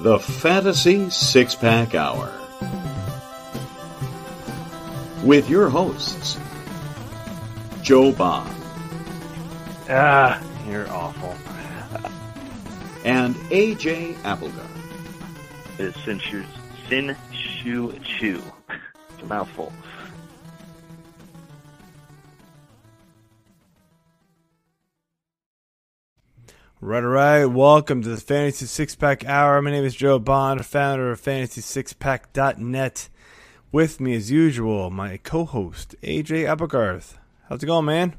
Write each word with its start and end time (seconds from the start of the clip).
the 0.00 0.18
Fantasy 0.18 1.10
Six 1.10 1.54
Pack 1.54 1.94
Hour. 1.94 2.32
With 5.22 5.50
your 5.50 5.68
hosts, 5.68 6.38
Joe 7.82 8.12
Bond 8.12 8.50
Ah, 9.90 10.40
you're 10.68 10.88
awful. 10.88 11.34
and 13.04 13.34
AJ 13.50 14.16
Applegarth. 14.24 14.66
It's 15.78 15.98
Sin 16.04 16.18
Shu, 16.18 16.44
Sin 16.88 17.16
Shu 17.32 17.92
Chu. 18.04 18.42
It's 19.14 19.22
a 19.22 19.26
mouthful. 19.26 19.72
Right, 26.90 27.04
right. 27.04 27.44
Welcome 27.44 28.02
to 28.02 28.08
the 28.08 28.16
Fantasy 28.16 28.66
Six 28.66 28.96
Pack 28.96 29.24
Hour. 29.24 29.62
My 29.62 29.70
name 29.70 29.84
is 29.84 29.94
Joe 29.94 30.18
Bond, 30.18 30.66
founder 30.66 31.12
of 31.12 31.20
FantasySixPack.net. 31.22 33.08
With 33.70 34.00
me, 34.00 34.16
as 34.16 34.32
usual, 34.32 34.90
my 34.90 35.18
co-host 35.18 35.94
AJ 36.02 36.46
Applegarth. 36.46 37.16
How's 37.48 37.62
it 37.62 37.66
going, 37.66 37.84
man? 37.84 38.16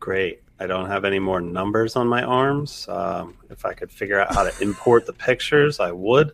Great. 0.00 0.42
I 0.58 0.66
don't 0.66 0.86
have 0.86 1.04
any 1.04 1.18
more 1.18 1.42
numbers 1.42 1.94
on 1.94 2.08
my 2.08 2.22
arms. 2.22 2.88
Um, 2.88 3.36
if 3.50 3.66
I 3.66 3.74
could 3.74 3.92
figure 3.92 4.18
out 4.18 4.34
how 4.34 4.44
to 4.44 4.62
import 4.62 5.04
the 5.04 5.12
pictures, 5.12 5.78
I 5.78 5.92
would. 5.92 6.32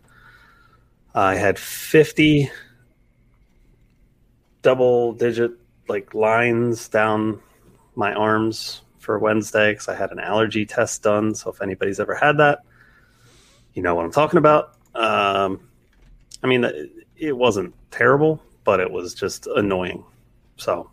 I 1.17 1.35
had 1.35 1.59
50 1.59 2.49
double 4.63 5.15
digit 5.15 5.51
like 5.89 6.15
lines 6.15 6.87
down 6.87 7.41
my 7.97 8.15
arms 8.15 8.83
for 9.03 9.19
Wednesday 9.19 9.73
because 9.73 9.89
I 9.89 9.95
had 9.95 10.13
an 10.13 10.21
allergy 10.21 10.65
test 10.65 11.03
done. 11.03 11.35
So 11.35 11.51
if 11.51 11.61
anybody's 11.61 11.99
ever 12.01 12.15
had 12.15 12.39
that, 12.39 12.61
you 13.75 13.83
know 13.83 13.95
what 13.95 14.05
I'm 14.05 14.13
talking 14.13 14.39
about. 14.39 14.77
Um, 14.95 15.69
I 16.43 16.47
mean, 16.47 16.65
it, 17.17 17.37
wasn't 17.37 17.75
terrible, 17.91 18.43
but 18.65 18.79
it 18.81 18.91
was 18.91 19.15
just 19.15 19.47
annoying. 19.49 20.05
So 20.57 20.91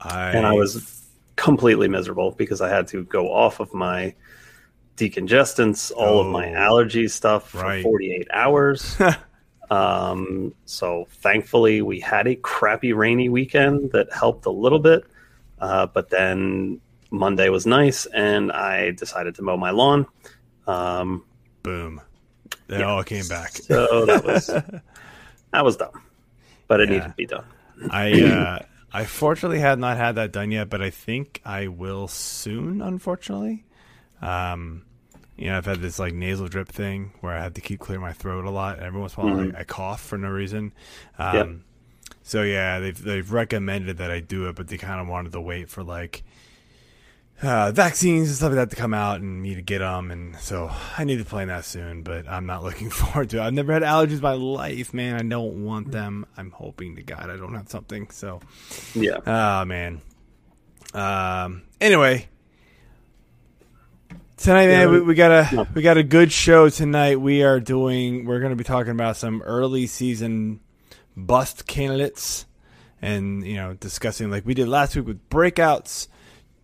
I 0.00 0.30
and 0.30 0.44
I 0.46 0.52
was 0.52 1.06
completely 1.36 1.88
miserable 1.88 2.32
because 2.32 2.60
I 2.60 2.68
had 2.68 2.88
to 2.88 3.04
go 3.04 3.32
off 3.32 3.60
of 3.60 3.72
my 3.72 4.14
decongestants, 4.96 5.92
all 5.96 6.20
of 6.20 6.26
my 6.26 6.50
Oh. 6.50 6.54
allergy 6.54 7.08
stuff 7.08 7.50
for 7.50 7.62
Right. 7.62 7.82
48 7.82 8.28
hours. 8.32 8.96
um, 9.70 10.52
so 10.64 11.06
thankfully, 11.10 11.80
we 11.82 12.00
had 12.00 12.26
a 12.26 12.34
crappy 12.36 12.92
rainy 12.92 13.28
weekend 13.28 13.92
that 13.92 14.12
helped 14.12 14.46
a 14.46 14.50
little 14.50 14.78
bit. 14.78 15.04
Uh, 15.58 15.86
but 15.86 16.10
then 16.10 16.80
Monday 17.10 17.48
was 17.48 17.66
nice, 17.66 18.06
and 18.06 18.50
I 18.52 18.90
decided 18.92 19.34
to 19.36 19.42
mow 19.42 19.56
my 19.56 19.70
lawn. 19.70 20.06
Um, 20.66 21.24
boom. 21.62 22.00
They 22.68 22.78
Yeah. 22.78 22.86
all 22.86 23.04
came 23.04 23.28
back. 23.28 23.52
so 23.52 24.06
that 24.06 24.24
was 24.24 24.46
that 25.52 25.64
was 25.64 25.76
dumb, 25.76 26.02
but 26.68 26.80
it 26.80 26.88
Yeah. 26.88 26.94
needed 26.96 27.08
to 27.08 27.14
be 27.14 27.26
done. 27.26 27.44
I 27.90 28.20
uh, 28.22 28.58
I 28.92 29.04
fortunately 29.04 29.58
had 29.60 29.78
not 29.78 29.96
had 29.96 30.14
that 30.16 30.32
done 30.32 30.50
yet, 30.50 30.70
but 30.70 30.80
I 30.82 30.90
think 30.90 31.40
I 31.44 31.68
will 31.68 32.08
soon. 32.08 32.80
Unfortunately, 32.80 33.64
um, 34.22 34.84
you 35.36 35.46
know, 35.46 35.56
I've 35.58 35.66
had 35.66 35.80
this 35.80 35.98
like 35.98 36.14
nasal 36.14 36.48
drip 36.48 36.68
thing 36.68 37.12
where 37.20 37.36
I 37.36 37.42
have 37.42 37.54
to 37.54 37.60
keep 37.60 37.80
clearing 37.80 38.02
my 38.02 38.12
throat 38.12 38.44
a 38.44 38.50
lot. 38.50 38.78
Every 38.78 39.00
once 39.00 39.16
in 39.16 39.22
a 39.22 39.26
while, 39.26 39.36
Mhm. 39.36 39.54
I, 39.56 39.60
I 39.60 39.64
cough 39.64 40.00
for 40.00 40.16
no 40.16 40.28
reason. 40.28 40.72
Um, 41.18 41.34
Yep. 41.34 41.48
So 42.26 42.42
yeah, 42.42 42.80
they've 42.80 43.00
they've 43.00 43.30
recommended 43.30 43.98
that 43.98 44.10
I 44.10 44.20
do 44.20 44.48
it, 44.48 44.56
but 44.56 44.68
they 44.68 44.78
kind 44.78 44.98
of 45.00 45.08
wanted 45.08 45.32
to 45.32 45.40
wait 45.42 45.68
for 45.68 45.84
like 45.84 46.24
uh, 47.42 47.70
vaccines 47.72 48.28
and 48.28 48.36
stuff 48.36 48.48
like 48.48 48.56
that 48.56 48.70
to 48.70 48.76
come 48.76 48.94
out 48.94 49.20
and 49.20 49.42
me 49.42 49.54
to 49.54 49.60
get 49.60 49.80
them, 49.80 50.10
and 50.10 50.34
so 50.36 50.70
I 50.96 51.04
need 51.04 51.18
to 51.18 51.24
plan 51.26 51.48
that 51.48 51.66
soon. 51.66 52.02
But 52.02 52.26
I'm 52.26 52.46
not 52.46 52.62
looking 52.64 52.88
forward 52.88 53.28
to 53.30 53.38
it. 53.38 53.42
I've 53.42 53.52
never 53.52 53.74
had 53.74 53.82
allergies 53.82 54.12
in 54.16 54.20
my 54.22 54.32
life, 54.32 54.94
man. 54.94 55.16
I 55.16 55.22
don't 55.22 55.64
want 55.66 55.92
them. 55.92 56.24
I'm 56.36 56.50
hoping 56.50 56.96
to 56.96 57.02
God 57.02 57.28
I 57.28 57.36
don't 57.36 57.54
have 57.54 57.68
something. 57.68 58.08
So, 58.10 58.40
Yeah. 58.94 59.18
ah, 59.26 59.64
man. 59.66 60.00
Um. 60.94 61.64
Anyway, 61.78 62.26
tonight, 64.38 64.68
man, 64.68 64.90
we, 64.90 65.00
we 65.00 65.14
got 65.14 65.52
a 65.52 65.68
we 65.74 65.82
got 65.82 65.98
a 65.98 66.02
good 66.02 66.32
show 66.32 66.70
tonight. 66.70 67.20
We 67.20 67.42
are 67.42 67.60
doing. 67.60 68.24
We're 68.24 68.38
going 68.40 68.50
to 68.52 68.56
be 68.56 68.64
talking 68.64 68.92
about 68.92 69.18
some 69.18 69.42
early 69.42 69.86
season 69.86 70.60
bust 71.16 71.66
candidates, 71.66 72.46
and 73.02 73.46
you 73.46 73.56
know, 73.56 73.74
discussing 73.74 74.30
like 74.30 74.46
we 74.46 74.54
did 74.54 74.68
last 74.68 74.96
week 74.96 75.06
with 75.06 75.28
breakouts, 75.28 76.08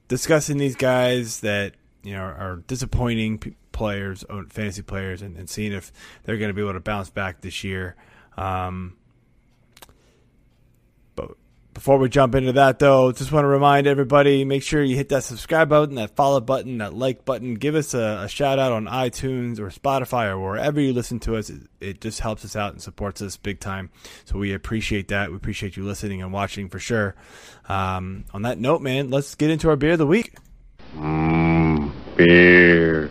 discussing 0.08 0.58
these 0.58 0.76
guys 0.76 1.40
that 1.40 1.74
you 2.02 2.12
know 2.12 2.22
are 2.22 2.62
disappointing 2.66 3.56
players, 3.72 4.24
fantasy 4.48 4.82
players, 4.82 5.22
and, 5.22 5.36
and 5.36 5.48
seeing 5.48 5.72
if 5.72 5.92
they're 6.24 6.38
going 6.38 6.50
to 6.50 6.54
be 6.54 6.62
able 6.62 6.72
to 6.72 6.80
bounce 6.80 7.10
back 7.10 7.40
this 7.40 7.64
year. 7.64 7.96
Um, 8.36 8.96
before 11.80 11.96
we 11.96 12.10
jump 12.10 12.34
into 12.34 12.52
that, 12.52 12.78
though, 12.78 13.10
just 13.10 13.32
want 13.32 13.44
to 13.44 13.48
remind 13.48 13.86
everybody: 13.86 14.44
make 14.44 14.62
sure 14.62 14.82
you 14.82 14.96
hit 14.96 15.08
that 15.08 15.24
subscribe 15.24 15.70
button, 15.70 15.94
that 15.94 16.14
follow 16.14 16.38
button, 16.38 16.76
that 16.76 16.92
like 16.92 17.24
button. 17.24 17.54
Give 17.54 17.74
us 17.74 17.94
a, 17.94 18.20
a 18.24 18.28
shout 18.28 18.58
out 18.58 18.70
on 18.70 18.84
iTunes 18.84 19.58
or 19.58 19.70
Spotify 19.70 20.28
or 20.28 20.38
wherever 20.38 20.78
you 20.78 20.92
listen 20.92 21.20
to 21.20 21.36
us. 21.36 21.48
It, 21.48 21.62
it 21.80 22.00
just 22.02 22.20
helps 22.20 22.44
us 22.44 22.54
out 22.54 22.74
and 22.74 22.82
supports 22.82 23.22
us 23.22 23.38
big 23.38 23.60
time. 23.60 23.88
So 24.26 24.38
we 24.38 24.52
appreciate 24.52 25.08
that. 25.08 25.30
We 25.30 25.36
appreciate 25.36 25.78
you 25.78 25.84
listening 25.84 26.20
and 26.20 26.34
watching 26.34 26.68
for 26.68 26.78
sure. 26.78 27.14
Um, 27.66 28.26
on 28.34 28.42
that 28.42 28.58
note, 28.58 28.82
man, 28.82 29.08
let's 29.08 29.34
get 29.34 29.48
into 29.48 29.70
our 29.70 29.76
beer 29.76 29.92
of 29.92 29.98
the 29.98 30.06
week. 30.06 30.34
Beer. 32.16 33.10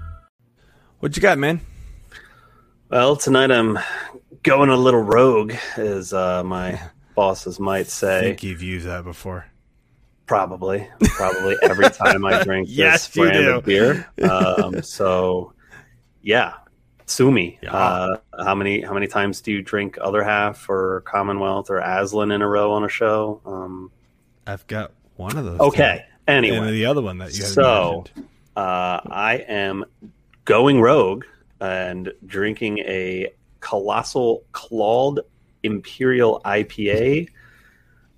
What 1.01 1.15
you 1.15 1.21
got, 1.21 1.37
man? 1.37 1.61
Well, 2.89 3.15
tonight 3.15 3.51
I'm 3.51 3.79
going 4.43 4.69
a 4.69 4.75
little 4.77 5.01
rogue, 5.01 5.53
as 5.75 6.13
uh, 6.13 6.43
my 6.43 6.79
bosses 7.15 7.59
might 7.59 7.87
say. 7.87 8.19
I 8.19 8.21
think 8.21 8.43
you've 8.43 8.61
used 8.61 8.85
that 8.85 9.03
before. 9.03 9.45
Probably, 10.27 10.87
probably 11.01 11.55
every 11.63 11.89
time 11.89 12.23
I 12.23 12.43
drink 12.43 12.67
Yes, 12.71 13.07
this 13.07 13.15
brand 13.17 13.33
do. 13.33 13.49
of 13.57 13.65
beer. 13.65 14.07
Um, 14.21 14.81
so, 14.83 15.53
yeah, 16.21 16.53
sue 17.07 17.31
me. 17.31 17.57
Yeah. 17.63 17.73
Uh, 17.75 18.17
how 18.45 18.53
many 18.55 18.81
how 18.81 18.93
many 18.93 19.07
times 19.07 19.41
do 19.41 19.51
you 19.51 19.61
drink 19.63 19.97
Other 19.99 20.23
Half 20.23 20.69
or 20.69 21.01
Commonwealth 21.01 21.69
or 21.71 21.81
Aslin 21.81 22.31
in 22.33 22.41
a 22.41 22.47
row 22.47 22.71
on 22.73 22.83
a 22.85 22.89
show? 22.89 23.41
Um, 23.45 23.91
I've 24.47 24.65
got 24.67 24.91
one 25.17 25.35
of 25.35 25.45
those. 25.45 25.59
okay. 25.59 26.05
two. 26.27 26.31
Anyway, 26.31 26.57
and 26.57 26.69
the 26.69 26.85
other 26.85 27.01
one 27.01 27.17
that 27.17 27.29
you 27.35 27.41
So- 27.43 28.05
uh, 28.55 28.99
I 29.09 29.43
am 29.47 29.85
going 30.45 30.81
rogue 30.81 31.25
and 31.59 32.11
drinking 32.25 32.79
a 32.79 33.33
colossal 33.59 34.43
Claude 34.51 35.21
Imperial 35.63 36.41
IPA. 36.43 37.29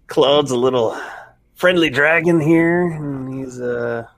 Claude's 0.07 0.51
a 0.51 0.57
little 0.57 0.97
friendly 1.56 1.89
dragon 1.89 2.39
here, 2.39 2.91
and 2.91 3.33
he's 3.33 3.59
a 3.59 4.09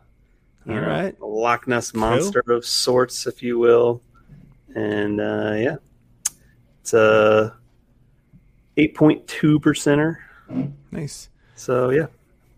you 0.65 0.73
All 0.73 0.81
know, 0.81 0.87
right. 0.87 1.19
a 1.19 1.25
Loch 1.25 1.67
Ness 1.67 1.93
monster 1.93 2.43
of 2.47 2.65
sorts, 2.65 3.27
if 3.27 3.43
you 3.43 3.59
will. 3.59 4.01
And 4.75 5.21
uh, 5.21 5.53
yeah, 5.55 5.75
it's 6.81 6.93
a 6.93 7.55
eight 8.77 8.95
point 8.95 9.27
two 9.27 9.59
percenter. 9.59 10.17
Nice. 10.91 11.29
So 11.55 11.91
yeah, 11.91 12.07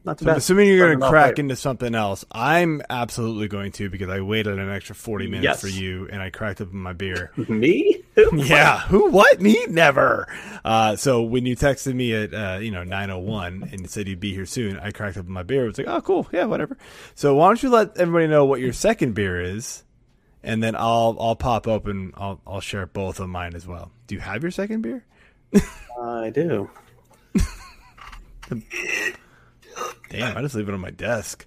not 0.08 0.18
too 0.18 0.26
So 0.26 0.30
I'm 0.32 0.34
bad. 0.34 0.38
assuming 0.38 0.68
you're 0.70 0.88
going 0.88 1.00
to 1.00 1.08
crack 1.10 1.26
right. 1.32 1.40
into 1.40 1.56
something 1.56 1.94
else. 1.94 2.26
I'm 2.32 2.82
absolutely 2.90 3.48
going 3.48 3.72
to 3.74 3.90
because 3.90 4.10
I 4.10 4.22
waited 4.22 4.58
an 4.58 4.70
extra 4.72 4.96
40 4.96 5.28
minutes 5.28 5.44
Yes. 5.44 5.62
for 5.62 5.68
you 5.68 6.08
and 6.12 6.22
I 6.22 6.32
cracked 6.32 6.60
open 6.62 6.80
my 6.80 6.94
beer. 6.94 7.32
Me? 7.48 8.02
yeah. 8.34 8.80
Who? 8.88 9.12
What? 9.12 9.40
Me? 9.42 9.64
Never. 9.70 10.28
Uh, 10.66 10.96
so 10.96 11.22
when 11.22 11.46
you 11.46 11.56
texted 11.56 11.94
me 11.94 12.16
at, 12.16 12.34
uh, 12.34 12.58
you 12.60 12.72
know, 12.72 12.84
901 12.84 13.70
and 13.72 13.88
said 13.90 14.08
you'd 14.08 14.20
be 14.20 14.34
here 14.34 14.48
soon, 14.48 14.80
I 14.80 14.90
cracked 14.92 15.18
open 15.18 15.32
my 15.32 15.44
beer. 15.44 15.66
It 15.66 15.68
was 15.68 15.78
like, 15.78 15.88
oh, 15.88 16.02
cool. 16.02 16.28
Yeah, 16.32 16.46
whatever. 16.46 16.78
So 17.14 17.36
why 17.36 17.48
don't 17.50 17.62
you 17.62 17.70
let 17.70 17.98
everybody 17.98 18.28
know 18.28 18.46
what 18.46 18.60
your 18.60 18.74
second 18.74 19.14
beer 19.14 19.40
is? 19.40 19.84
And 20.44 20.64
then 20.64 20.76
I'll 20.76 21.18
I'll 21.20 21.36
pop 21.36 21.68
open. 21.68 22.14
I'll 22.16 22.40
I'll 22.48 22.62
share 22.62 22.86
both 22.86 23.20
of 23.20 23.28
mine 23.28 23.54
as 23.56 23.68
well. 23.68 23.92
Do 24.08 24.16
you 24.16 24.22
have 24.22 24.44
your 24.44 24.52
second 24.52 24.82
beer? 24.82 25.04
I 26.02 26.30
do. 26.30 26.70
Damn, 30.10 30.38
I 30.38 30.42
just 30.42 30.56
leave 30.56 30.68
it 30.70 30.74
on 30.74 30.80
my 30.80 30.92
desk. 30.92 31.46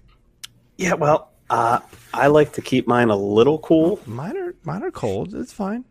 Yeah, 0.77 0.93
well, 0.93 1.29
Uh, 1.49 1.79
I 2.13 2.27
like 2.27 2.53
to 2.53 2.61
keep 2.61 2.87
mine 2.87 3.09
a 3.09 3.15
little 3.15 3.59
cool. 3.59 3.99
Mine 4.05 4.37
are 4.37 4.55
mine 4.63 4.83
are 4.83 4.91
cold. 4.91 5.33
It's 5.35 5.51
fine. 5.51 5.83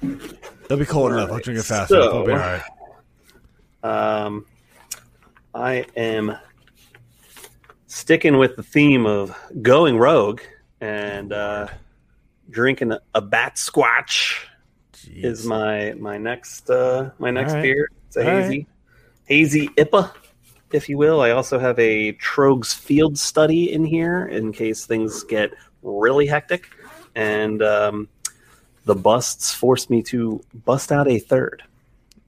They'll 0.00 0.78
be 0.78 0.86
cold 0.86 1.12
enough. 1.12 1.30
I'll 1.30 1.38
drink 1.40 1.60
it 1.60 1.64
fast. 1.64 1.90
So- 1.90 2.00
enough. 2.00 2.12
We'll 2.14 2.24
be 2.26 2.32
all 2.32 2.38
right. 2.38 2.62
Um, 4.24 4.46
I 5.54 5.84
am 5.96 6.36
sticking 7.86 8.38
with 8.38 8.56
the 8.56 8.62
theme 8.62 9.06
of 9.06 9.36
going 9.62 9.98
rogue 9.98 10.40
and 10.80 11.32
uh, 11.32 11.68
drinking 12.50 12.92
a, 12.92 13.00
a 13.14 13.20
Batsquatch 13.22 14.34
Jeez. 14.94 15.24
is 15.24 15.44
my 15.46 15.94
my 15.98 16.16
next 16.18 16.70
uh, 16.70 17.10
my 17.18 17.30
next 17.30 17.50
All 17.50 17.56
right. 17.56 17.62
beer. 17.62 17.88
It's 18.06 18.16
a 18.16 18.20
All 18.20 18.26
right. 18.34 18.42
hazy 18.44 18.66
hazy 19.26 19.68
IPA, 19.76 20.10
if 20.72 20.88
you 20.88 20.98
will. 20.98 21.20
I 21.20 21.30
also 21.30 21.58
have 21.58 21.78
a 21.78 22.12
Tröegs 22.14 22.74
Field 22.74 23.18
Study 23.18 23.72
in 23.72 23.84
here 23.84 24.26
in 24.26 24.52
case 24.52 24.86
things 24.86 25.22
get 25.24 25.52
really 25.82 26.26
hectic, 26.26 26.68
and 27.14 27.62
um, 27.62 28.08
the 28.84 28.94
busts 28.94 29.52
forced 29.52 29.90
me 29.90 30.02
to 30.04 30.40
bust 30.64 30.92
out 30.92 31.08
a 31.08 31.18
third. 31.18 31.62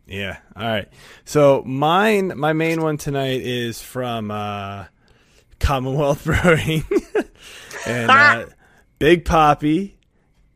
Yeah. 0.06 0.38
All 0.56 0.66
right. 0.66 0.88
So 1.24 1.62
mine, 1.64 2.32
my 2.36 2.52
main 2.52 2.82
one 2.82 2.96
tonight 2.96 3.42
is 3.42 3.80
from 3.80 4.30
uh, 4.30 4.86
Commonwealth 5.60 6.24
Brewing, 6.24 6.84
and 7.86 8.10
uh, 8.10 8.46
Big 8.98 9.24
Poppy 9.24 9.96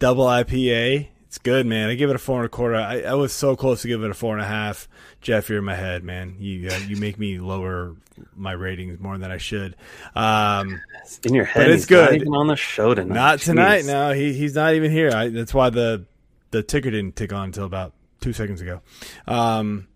Double 0.00 0.26
IPA. 0.26 1.08
It's 1.26 1.38
good, 1.38 1.66
man. 1.66 1.88
I 1.88 1.94
give 1.94 2.10
it 2.10 2.16
a 2.16 2.18
four 2.18 2.38
and 2.38 2.46
a 2.46 2.48
quarter. 2.48 2.74
I, 2.74 3.02
I 3.02 3.14
was 3.14 3.32
so 3.32 3.56
close 3.56 3.82
to 3.82 3.88
giving 3.88 4.06
it 4.06 4.10
a 4.10 4.14
four 4.14 4.34
and 4.34 4.42
a 4.42 4.46
half. 4.46 4.88
Jeff, 5.24 5.48
you're 5.48 5.58
in 5.58 5.64
my 5.64 5.74
head, 5.74 6.04
man. 6.04 6.36
You 6.38 6.68
uh, 6.68 6.78
you 6.86 6.96
make 6.96 7.18
me 7.18 7.38
lower 7.40 7.96
my 8.36 8.52
ratings 8.52 9.00
more 9.00 9.16
than 9.18 9.30
I 9.30 9.38
should. 9.38 9.74
Um, 10.14 10.80
It's 11.02 11.18
in 11.20 11.34
your 11.34 11.46
head. 11.46 11.62
But 11.64 11.70
it's 11.70 11.84
He's 11.84 11.90
not 11.90 12.10
good. 12.10 12.20
even 12.20 12.34
on 12.34 12.46
the 12.46 12.56
show 12.56 12.94
tonight. 12.94 13.14
not 13.14 13.38
tonight. 13.40 13.84
No, 13.86 14.12
he 14.12 14.34
he's 14.34 14.54
not 14.54 14.74
even 14.74 14.90
here. 14.92 15.10
I, 15.10 15.30
that's 15.30 15.52
why 15.54 15.70
the 15.70 16.04
the 16.50 16.62
ticker 16.62 16.90
didn't 16.90 17.16
tick 17.16 17.32
on 17.32 17.44
until 17.46 17.64
about 17.64 17.94
two 18.20 18.32
seconds 18.34 18.60
ago. 18.60 18.82
Um, 19.26 19.88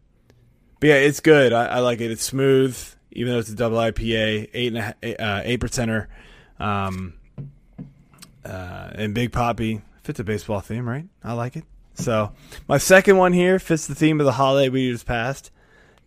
but 0.81 0.89
yeah, 0.89 0.95
it's 0.97 1.21
good. 1.21 1.53
I, 1.53 1.67
I 1.67 1.79
like 1.81 2.01
it. 2.01 2.11
It's 2.11 2.23
smooth, 2.25 2.77
even 3.13 3.33
though 3.33 3.39
it's 3.39 3.51
a 3.51 3.55
double 3.55 3.77
IPA, 3.77 4.49
eight 4.55 4.75
and 4.75 4.95
a, 5.03 5.23
uh, 5.23 5.43
eight 5.45 5.61
percenter, 5.61 6.07
um, 6.59 7.15
uh, 8.45 8.91
and 8.95 9.15
Big 9.15 9.33
Poppy 9.33 9.83
fits 10.03 10.19
a 10.21 10.25
baseball 10.25 10.61
theme, 10.61 10.89
right? 10.89 11.07
I 11.23 11.35
like 11.35 11.57
it. 11.57 11.65
So 11.99 12.33
my 12.69 12.79
second 12.79 13.17
one 13.17 13.33
here 13.33 13.59
fits 13.59 13.87
the 13.87 13.95
theme 13.95 14.21
of 14.21 14.27
the 14.27 14.33
holiday 14.33 14.69
we 14.69 14.91
just 14.91 15.07
passed. 15.07 15.51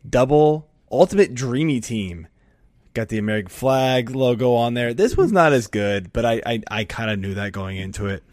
Double 0.10 0.68
Ultimate 0.92 1.36
Dreamy 1.36 1.82
Team. 1.82 2.28
Got 2.94 3.10
the 3.10 3.18
American 3.18 3.50
flag 3.50 4.10
logo 4.10 4.54
on 4.54 4.74
there. 4.74 4.94
This 4.94 5.16
one's 5.16 5.32
not 5.32 5.54
as 5.54 5.68
good, 5.68 6.12
but 6.12 6.26
I 6.26 6.42
I, 6.46 6.62
I 6.70 6.84
kind 6.84 7.10
of 7.12 7.20
knew 7.20 7.36
that 7.36 7.52
going 7.52 7.78
into 7.78 8.08
it. 8.08 8.24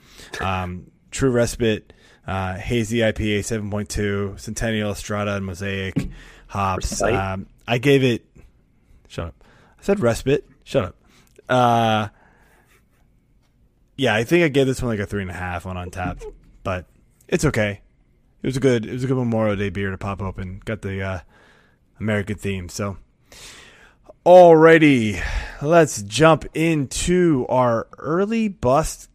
Um, 0.41 0.91
True 1.11 1.31
Respite, 1.31 1.93
uh, 2.27 2.55
Hazy 2.55 2.99
IPA 2.99 3.41
7.2, 3.41 4.39
Centennial 4.39 4.95
Strata 4.95 5.37
and 5.37 5.47
Mosaic 5.47 6.09
hops. 6.49 7.01
Um, 7.03 7.47
I 7.67 7.79
gave 7.79 8.03
it. 8.03 8.25
Shut 9.09 9.29
up. 9.29 9.45
I 9.79 9.83
said 9.83 10.01
Respite. 10.01 10.49
Shut 10.65 10.85
up. 10.85 10.97
Uh, 11.49 12.09
yeah, 13.97 14.15
I 14.15 14.25
think 14.25 14.45
I 14.45 14.49
gave 14.49 14.67
this 14.67 14.83
one 14.83 14.91
like 14.91 15.01
a 15.01 15.07
three 15.07 15.23
and 15.23 15.31
a 15.31 15.35
half 15.35 15.67
on 15.67 15.77
Untappd, 15.77 16.25
but 16.63 16.87
it's 17.29 17.45
okay. 17.45 17.81
It 18.43 18.47
was 18.47 18.57
a 18.57 18.61
good. 18.61 18.87
It 18.87 18.93
was 18.93 19.05
a 19.05 19.07
good 19.07 19.17
Memorial 19.17 19.57
Day 19.57 19.71
beer 19.71 19.91
to 19.91 19.99
pop 19.99 20.23
open. 20.23 20.61
Got 20.65 20.83
the 20.83 21.03
uh, 21.03 21.21
American 22.01 22.37
theme. 22.37 22.69
So, 22.69 22.97
alrighty, 24.25 25.23
let's 25.61 26.03
jump 26.03 26.45
into 26.55 27.47
our 27.49 27.89
early 27.99 28.49
bust 28.49 29.11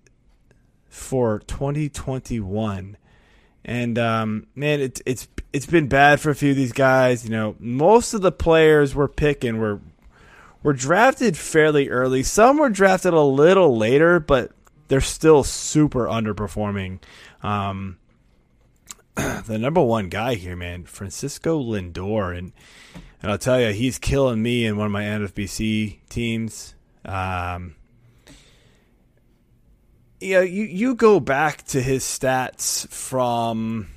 for 0.88 1.40
2021. 1.40 2.98
And 3.66 3.98
um, 3.98 4.48
man, 4.56 4.82
it's 4.82 5.02
it's 5.06 5.28
it's 5.54 5.66
been 5.66 5.88
bad 5.88 6.20
for 6.20 6.30
a 6.30 6.36
few 6.36 6.52
of 6.52 6.58
these 6.58 6.74
guys. 6.74 7.24
You 7.24 7.32
know, 7.32 7.56
most 7.60 8.14
of 8.14 8.22
the 8.22 8.32
players 8.32 8.94
we're 8.94 9.08
picking 9.08 9.58
were 9.58 9.80
were 10.64 10.74
drafted 10.74 11.38
fairly 11.38 11.90
early. 11.90 12.24
Some 12.24 12.58
were 12.58 12.70
drafted 12.70 13.14
a 13.14 13.22
little 13.22 13.78
later, 13.78 14.20
but 14.20 14.52
they're 14.90 15.02
still 15.02 15.44
super 15.44 16.06
underperforming. 16.08 17.00
Um, 17.42 17.98
the 19.46 19.58
number 19.58 19.82
one 19.82 20.10
guy 20.10 20.36
here, 20.36 20.56
man, 20.56 20.86
Francisco 20.86 21.62
Lindor, 21.62 22.36
and 22.38 22.52
and 23.22 23.32
I'll 23.32 23.38
tell 23.38 23.62
you, 23.62 23.70
he's 23.70 24.00
killing 24.00 24.42
me 24.42 24.66
in 24.66 24.76
one 24.76 24.88
of 24.88 24.92
my 24.92 25.04
NFBC 25.04 26.00
teams. 26.10 26.76
Um, 27.06 27.76
yeah, 30.20 30.42
you 30.42 30.64
you 30.64 30.96
go 30.96 31.20
back 31.20 31.64
to 31.68 31.82
his 31.82 32.04
stats 32.04 32.88
from 32.90 33.88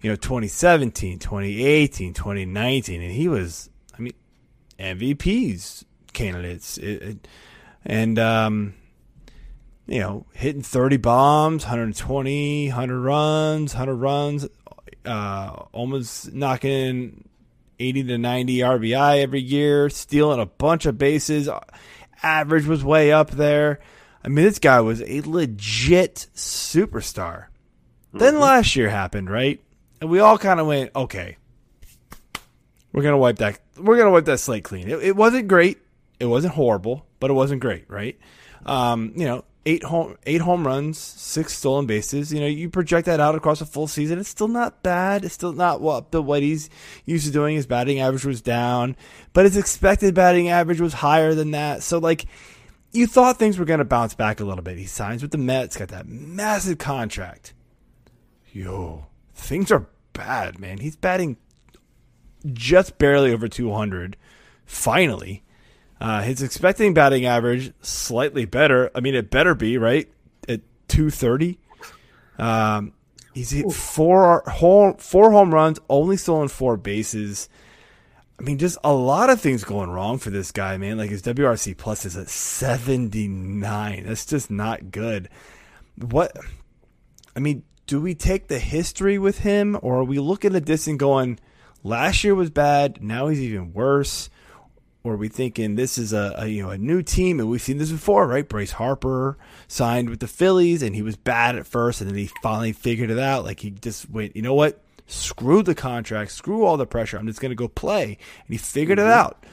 you 0.00 0.10
know 0.10 0.16
2017, 0.16 1.18
2018, 1.18 2.14
2019, 2.14 3.02
and 3.02 3.12
he 3.12 3.28
was, 3.28 3.68
I 3.96 4.00
mean, 4.00 4.14
MVPs 4.78 5.84
candidates, 6.12 6.78
it, 6.78 7.02
it, 7.02 7.28
and 7.84 8.18
um, 8.18 8.74
you 9.86 10.00
know, 10.00 10.26
hitting 10.32 10.62
30 10.62 10.96
bombs, 10.96 11.64
120, 11.64 12.68
100 12.68 13.00
runs, 13.00 13.74
100 13.74 13.94
runs, 13.94 14.48
uh, 15.04 15.64
almost 15.72 16.32
knocking 16.32 17.28
80 17.78 18.04
to 18.04 18.18
90 18.18 18.58
RBI 18.58 19.22
every 19.22 19.40
year, 19.40 19.88
stealing 19.90 20.40
a 20.40 20.46
bunch 20.46 20.86
of 20.86 20.98
bases. 20.98 21.48
Average 22.22 22.66
was 22.66 22.84
way 22.84 23.12
up 23.12 23.30
there. 23.30 23.80
I 24.24 24.28
mean, 24.28 24.44
this 24.44 24.58
guy 24.58 24.80
was 24.80 25.02
a 25.02 25.20
legit 25.20 26.26
superstar. 26.34 27.46
Then 28.12 28.40
last 28.40 28.74
year 28.76 28.88
happened, 28.88 29.30
right? 29.30 29.60
And 30.00 30.10
we 30.10 30.20
all 30.20 30.38
kind 30.38 30.58
of 30.58 30.66
went, 30.66 30.90
okay, 30.96 31.36
we're 32.92 33.02
gonna 33.02 33.18
wipe 33.18 33.36
that. 33.36 33.60
We're 33.76 33.98
gonna 33.98 34.10
wipe 34.10 34.24
that 34.24 34.40
slate 34.40 34.64
clean. 34.64 34.88
It, 34.88 35.02
it 35.02 35.16
wasn't 35.16 35.48
great. 35.48 35.78
It 36.18 36.26
wasn't 36.26 36.54
horrible, 36.54 37.06
but 37.20 37.30
it 37.30 37.34
wasn't 37.34 37.60
great, 37.60 37.84
right? 37.90 38.18
Um, 38.64 39.12
you 39.16 39.26
know, 39.26 39.44
eight 39.66 39.82
home 39.82 40.16
eight 40.24 40.40
home 40.40 40.66
runs, 40.66 40.96
six 40.96 41.52
stolen 41.52 41.86
bases. 41.86 42.32
You 42.32 42.40
know, 42.40 42.46
you 42.46 42.70
project 42.70 43.06
that 43.06 43.20
out 43.20 43.34
across 43.34 43.60
a 43.60 43.66
full 43.66 43.88
season. 43.88 44.18
It's 44.18 44.28
still 44.28 44.48
not 44.48 44.82
bad. 44.82 45.24
It's 45.24 45.34
still 45.34 45.52
not 45.52 45.80
what 45.80 46.12
the 46.12 46.22
what 46.22 46.42
he's 46.42 46.70
used 47.04 47.26
to 47.26 47.32
doing. 47.32 47.56
His 47.56 47.66
batting 47.66 48.00
average 48.00 48.24
was 48.24 48.40
down, 48.40 48.96
but 49.32 49.44
his 49.44 49.56
expected 49.56 50.14
batting 50.14 50.48
average 50.48 50.80
was 50.80 50.94
higher 50.94 51.34
than 51.34 51.50
that. 51.50 51.82
So 51.82 51.98
like, 51.98 52.24
you 52.92 53.06
thought 53.06 53.38
things 53.38 53.58
were 53.58 53.64
going 53.64 53.78
to 53.78 53.84
bounce 53.84 54.14
back 54.14 54.40
a 54.40 54.44
little 54.44 54.62
bit. 54.62 54.78
He 54.78 54.86
signs 54.86 55.20
with 55.20 55.32
the 55.32 55.38
Mets, 55.38 55.76
got 55.76 55.88
that 55.88 56.06
massive 56.06 56.78
contract. 56.78 57.52
Yo, 58.52 59.06
things 59.34 59.70
are 59.70 59.86
bad, 60.12 60.58
man. 60.58 60.78
He's 60.78 60.96
batting 60.96 61.36
just 62.52 62.96
barely 62.98 63.32
over 63.32 63.48
200. 63.48 64.16
Finally, 64.64 65.42
uh, 66.00 66.22
his 66.22 66.42
expecting 66.42 66.94
batting 66.94 67.24
average 67.24 67.72
slightly 67.80 68.44
better. 68.44 68.90
I 68.94 69.00
mean, 69.00 69.14
it 69.14 69.30
better 69.30 69.54
be 69.54 69.78
right 69.78 70.08
at 70.48 70.60
230. 70.88 71.58
Um, 72.38 72.92
he's 73.32 73.50
hit 73.50 73.72
four 73.72 74.42
home 74.46 74.96
four 74.98 75.30
home 75.30 75.52
runs, 75.52 75.78
only 75.88 76.16
stolen 76.16 76.48
four 76.48 76.76
bases. 76.76 77.48
I 78.38 78.42
mean, 78.42 78.58
just 78.58 78.76
a 78.84 78.92
lot 78.92 79.30
of 79.30 79.40
things 79.40 79.64
going 79.64 79.88
wrong 79.88 80.18
for 80.18 80.28
this 80.28 80.52
guy, 80.52 80.76
man. 80.76 80.98
Like 80.98 81.10
his 81.10 81.22
WRC 81.22 81.76
plus 81.76 82.04
is 82.04 82.16
at 82.16 82.28
79. 82.28 84.04
That's 84.04 84.26
just 84.26 84.50
not 84.50 84.90
good. 84.90 85.30
What? 85.96 86.36
I 87.34 87.40
mean, 87.40 87.62
do 87.86 88.00
we 88.00 88.14
take 88.14 88.48
the 88.48 88.58
history 88.58 89.18
with 89.18 89.38
him, 89.38 89.78
or 89.80 90.00
are 90.00 90.04
we 90.04 90.18
looking 90.18 90.54
at 90.54 90.66
this 90.66 90.86
and 90.86 90.98
going, 90.98 91.38
last 91.82 92.24
year 92.24 92.34
was 92.34 92.50
bad, 92.50 93.02
now 93.02 93.28
he's 93.28 93.40
even 93.40 93.72
worse? 93.72 94.28
Or 95.06 95.12
are 95.14 95.16
we 95.16 95.28
thinking 95.28 95.76
this 95.76 95.98
is 95.98 96.12
a, 96.12 96.34
a 96.36 96.46
you 96.48 96.62
know 96.64 96.70
a 96.70 96.78
new 96.78 97.00
team 97.00 97.38
and 97.38 97.48
we've 97.48 97.62
seen 97.62 97.78
this 97.78 97.92
before, 97.92 98.26
right? 98.26 98.48
Bryce 98.48 98.72
Harper 98.72 99.38
signed 99.68 100.10
with 100.10 100.18
the 100.18 100.26
Phillies 100.26 100.82
and 100.82 100.96
he 100.96 101.02
was 101.02 101.14
bad 101.16 101.54
at 101.56 101.64
first 101.66 102.00
and 102.00 102.10
then 102.10 102.16
he 102.18 102.28
finally 102.42 102.72
figured 102.72 103.10
it 103.10 103.18
out. 103.18 103.44
Like 103.44 103.60
he 103.60 103.70
just 103.70 104.10
went, 104.10 104.34
you 104.34 104.42
know 104.42 104.54
what? 104.54 104.80
Screw 105.06 105.62
the 105.62 105.76
contract, 105.76 106.32
screw 106.32 106.64
all 106.64 106.76
the 106.76 106.86
pressure. 106.86 107.16
I'm 107.18 107.26
just 107.28 107.40
gonna 107.40 107.54
go 107.54 107.68
play. 107.68 108.04
And 108.04 108.48
he 108.48 108.56
figured 108.58 108.98
it 108.98 109.06
out. 109.06 109.44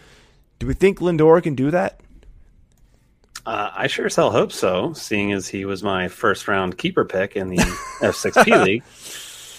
Do 0.58 0.66
we 0.66 0.74
think 0.74 0.98
Lindor 1.00 1.44
can 1.44 1.54
do 1.54 1.70
that? 1.70 2.00
Uh, 3.46 3.70
I 3.76 3.88
sure 3.88 4.06
as 4.08 4.16
hell 4.16 4.32
hope 4.32 4.52
so, 4.52 4.94
seeing 4.94 5.34
as 5.34 5.48
he 5.48 5.66
was 5.66 5.84
my 5.84 6.08
first 6.08 6.48
round 6.48 6.78
keeper 6.78 7.06
pick 7.06 7.36
in 7.36 7.50
the 7.50 7.58
F6P 8.02 8.64
league. 8.66 8.84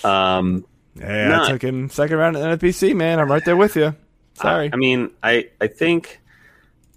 Um, 0.05 0.65
Yeah, 0.97 1.29
Not- 1.29 1.49
I 1.49 1.53
took 1.53 1.63
him 1.63 1.89
second 1.91 2.17
round 2.17 2.37
at 2.37 2.59
NFBC, 2.59 2.97
man. 2.97 3.21
I'm 3.21 3.31
right 3.31 3.45
there 3.45 3.57
with 3.57 3.77
you. 3.77 3.95
Sorry. 4.35 4.67
I, 4.67 4.71
I 4.73 4.77
mean, 4.77 5.11
I 5.23 5.51
I 5.61 5.67
think 5.67 6.21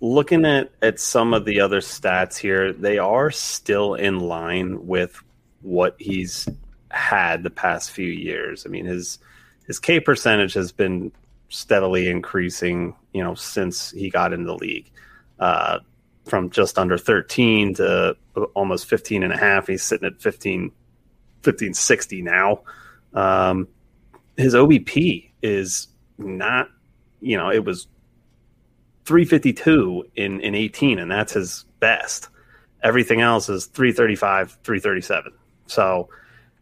looking 0.01 0.45
at 0.45 0.71
at 0.81 0.99
some 0.99 1.33
of 1.33 1.45
the 1.45 1.59
other 1.59 1.81
stats 1.81 2.37
here, 2.37 2.73
they 2.73 2.97
are 2.97 3.31
still 3.31 3.95
in 3.95 4.19
line 4.19 4.85
with 4.87 5.21
what 5.61 5.95
he's 5.99 6.47
had 6.89 7.43
the 7.43 7.49
past 7.49 7.91
few 7.91 8.07
years. 8.07 8.65
I 8.65 8.69
mean, 8.69 8.85
his 8.85 9.19
his 9.65 9.79
K 9.79 9.99
percentage 9.99 10.53
has 10.53 10.71
been 10.71 11.11
steadily 11.49 12.09
increasing, 12.09 12.95
you 13.13 13.23
know, 13.23 13.35
since 13.35 13.91
he 13.91 14.09
got 14.09 14.33
in 14.33 14.43
the 14.45 14.55
league. 14.55 14.91
Uh, 15.39 15.79
from 16.27 16.49
just 16.49 16.77
under 16.77 16.97
13 16.97 17.75
to 17.75 18.15
almost 18.53 18.87
15 18.87 19.23
and 19.23 19.33
a 19.33 19.37
half. 19.37 19.67
He's 19.67 19.83
sitting 19.83 20.05
at 20.05 20.21
15, 20.21 20.61
1560 21.43 22.21
now. 22.21 22.61
Um, 23.13 23.67
his 24.35 24.53
OBP 24.53 25.31
is 25.41 25.87
not, 26.17 26.69
you 27.21 27.37
know, 27.37 27.51
it 27.51 27.63
was 27.63 27.87
352 29.05 30.05
in, 30.15 30.41
in 30.41 30.55
18, 30.55 30.99
and 30.99 31.09
that's 31.09 31.33
his 31.33 31.65
best. 31.79 32.29
Everything 32.83 33.21
else 33.21 33.49
is 33.49 33.65
335, 33.67 34.57
337. 34.63 35.33
So 35.67 36.09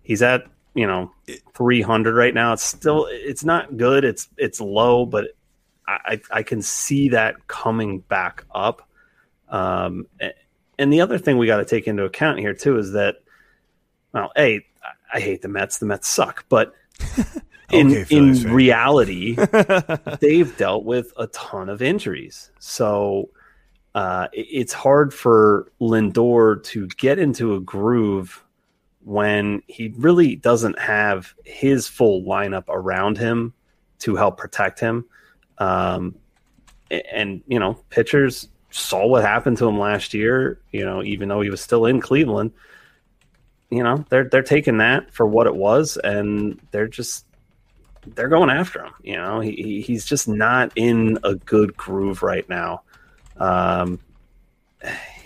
he's 0.04 0.22
at, 0.22 0.44
you 0.74 0.88
know, 0.88 1.12
300 1.56 2.16
right 2.16 2.34
now. 2.34 2.54
It's 2.54 2.64
still, 2.64 3.08
it's 3.10 3.44
not 3.44 3.78
good. 3.78 4.04
It's, 4.04 4.30
it's 4.38 4.62
low, 4.62 5.06
but 5.06 5.30
I, 5.88 6.22
I 6.32 6.44
can 6.44 6.62
see 6.62 7.10
that 7.10 7.48
coming 7.48 8.00
back 8.00 8.46
up. 8.54 8.88
Um, 9.50 10.08
and 10.80 10.92
the 10.92 11.02
other 11.02 11.18
thing 11.18 11.38
we 11.38 11.48
got 11.48 11.58
to 11.58 11.66
take 11.66 11.88
into 11.88 12.04
account 12.04 12.40
here 12.40 12.54
too 12.54 12.78
is 12.78 12.94
that, 12.94 13.18
well, 14.14 14.32
a 14.38 14.66
I 15.14 15.20
hate 15.20 15.42
the 15.42 15.48
Mets. 15.48 15.78
The 15.78 15.86
Mets 15.86 16.08
suck, 16.08 16.46
but 16.50 16.74
in 17.72 17.92
Okay, 17.92 18.16
in 18.16 18.34
reality, 18.52 19.36
they've 20.20 20.56
dealt 20.58 20.86
with 20.86 21.12
a 21.18 21.28
ton 21.28 21.70
of 21.70 21.82
injuries. 21.82 22.52
So 22.60 23.30
uh, 23.96 24.28
it's 24.34 24.74
hard 24.74 25.14
for 25.14 25.72
Lindor 25.80 26.64
to 26.66 26.88
get 26.98 27.18
into 27.18 27.56
a 27.56 27.60
groove 27.60 28.44
when 29.04 29.62
he 29.68 29.94
really 29.98 30.36
doesn't 30.36 30.78
have 30.80 31.34
his 31.46 31.88
full 31.88 32.24
lineup 32.24 32.66
around 32.68 33.18
him 33.18 33.54
to 34.00 34.16
help 34.16 34.38
protect 34.38 34.80
him. 34.80 35.06
Um, 35.60 36.16
and 36.92 37.42
you 37.48 37.60
know, 37.60 37.80
pitchers 37.90 38.48
saw 38.72 39.08
what 39.08 39.24
happened 39.24 39.58
to 39.58 39.68
him 39.68 39.80
last 39.80 40.14
year. 40.14 40.60
You 40.72 40.86
know, 40.86 41.04
even 41.04 41.30
though 41.30 41.42
he 41.42 41.50
was 41.50 41.62
still 41.62 41.86
in 41.86 42.02
Cleveland, 42.02 42.52
you 43.70 43.84
know, 43.84 44.04
they're 44.10 44.26
they're 44.26 44.44
taking 44.44 44.78
that 44.80 45.14
for 45.14 45.26
what 45.26 45.48
it 45.48 45.56
was, 45.56 45.98
and 45.98 46.60
they're 46.72 46.88
just 46.88 47.26
they're 48.14 48.30
going 48.30 48.50
after 48.50 48.84
him. 48.84 48.94
You 49.04 49.16
know, 49.18 49.40
he, 49.40 49.52
he 49.52 49.82
he's 49.82 50.06
just 50.06 50.28
not 50.28 50.72
in 50.76 51.18
a 51.24 51.36
good 51.36 51.76
groove 51.76 52.22
right 52.24 52.48
now. 52.50 52.82
Um, 53.38 54.00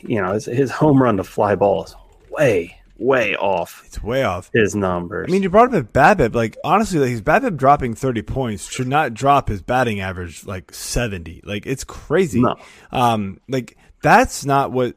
you 0.02 0.22
know, 0.22 0.34
his, 0.34 0.46
his 0.46 0.72
home 0.72 1.02
run 1.02 1.18
to 1.18 1.24
fly 1.24 1.56
ball 1.56 1.84
is 1.84 1.96
way 2.30 2.76
way 2.98 3.34
off 3.38 3.82
It's 3.86 4.04
way 4.04 4.24
off. 4.24 4.50
his 4.54 4.76
numbers. 4.76 5.28
I 5.30 5.32
mean, 5.32 5.42
you 5.42 5.50
brought 5.50 5.74
up 5.74 5.86
at 5.86 5.94
BABIP. 5.94 6.36
Like 6.36 6.58
honestly, 6.64 7.00
like 7.00 7.10
his 7.10 7.22
BABIP 7.22 7.58
dropping 7.58 7.96
thirty 7.96 8.22
points 8.22 8.70
should 8.70 8.88
not 8.88 9.14
drop 9.14 9.48
his 9.50 9.62
batting 9.62 10.00
average 10.02 10.46
like 10.46 10.74
seventy. 10.74 11.42
Like 11.46 11.66
it's 11.66 11.84
crazy. 11.84 12.42
No. 12.42 12.56
Um, 12.92 13.40
like 13.48 13.78
that's 14.02 14.46
not 14.46 14.72
what 14.72 14.96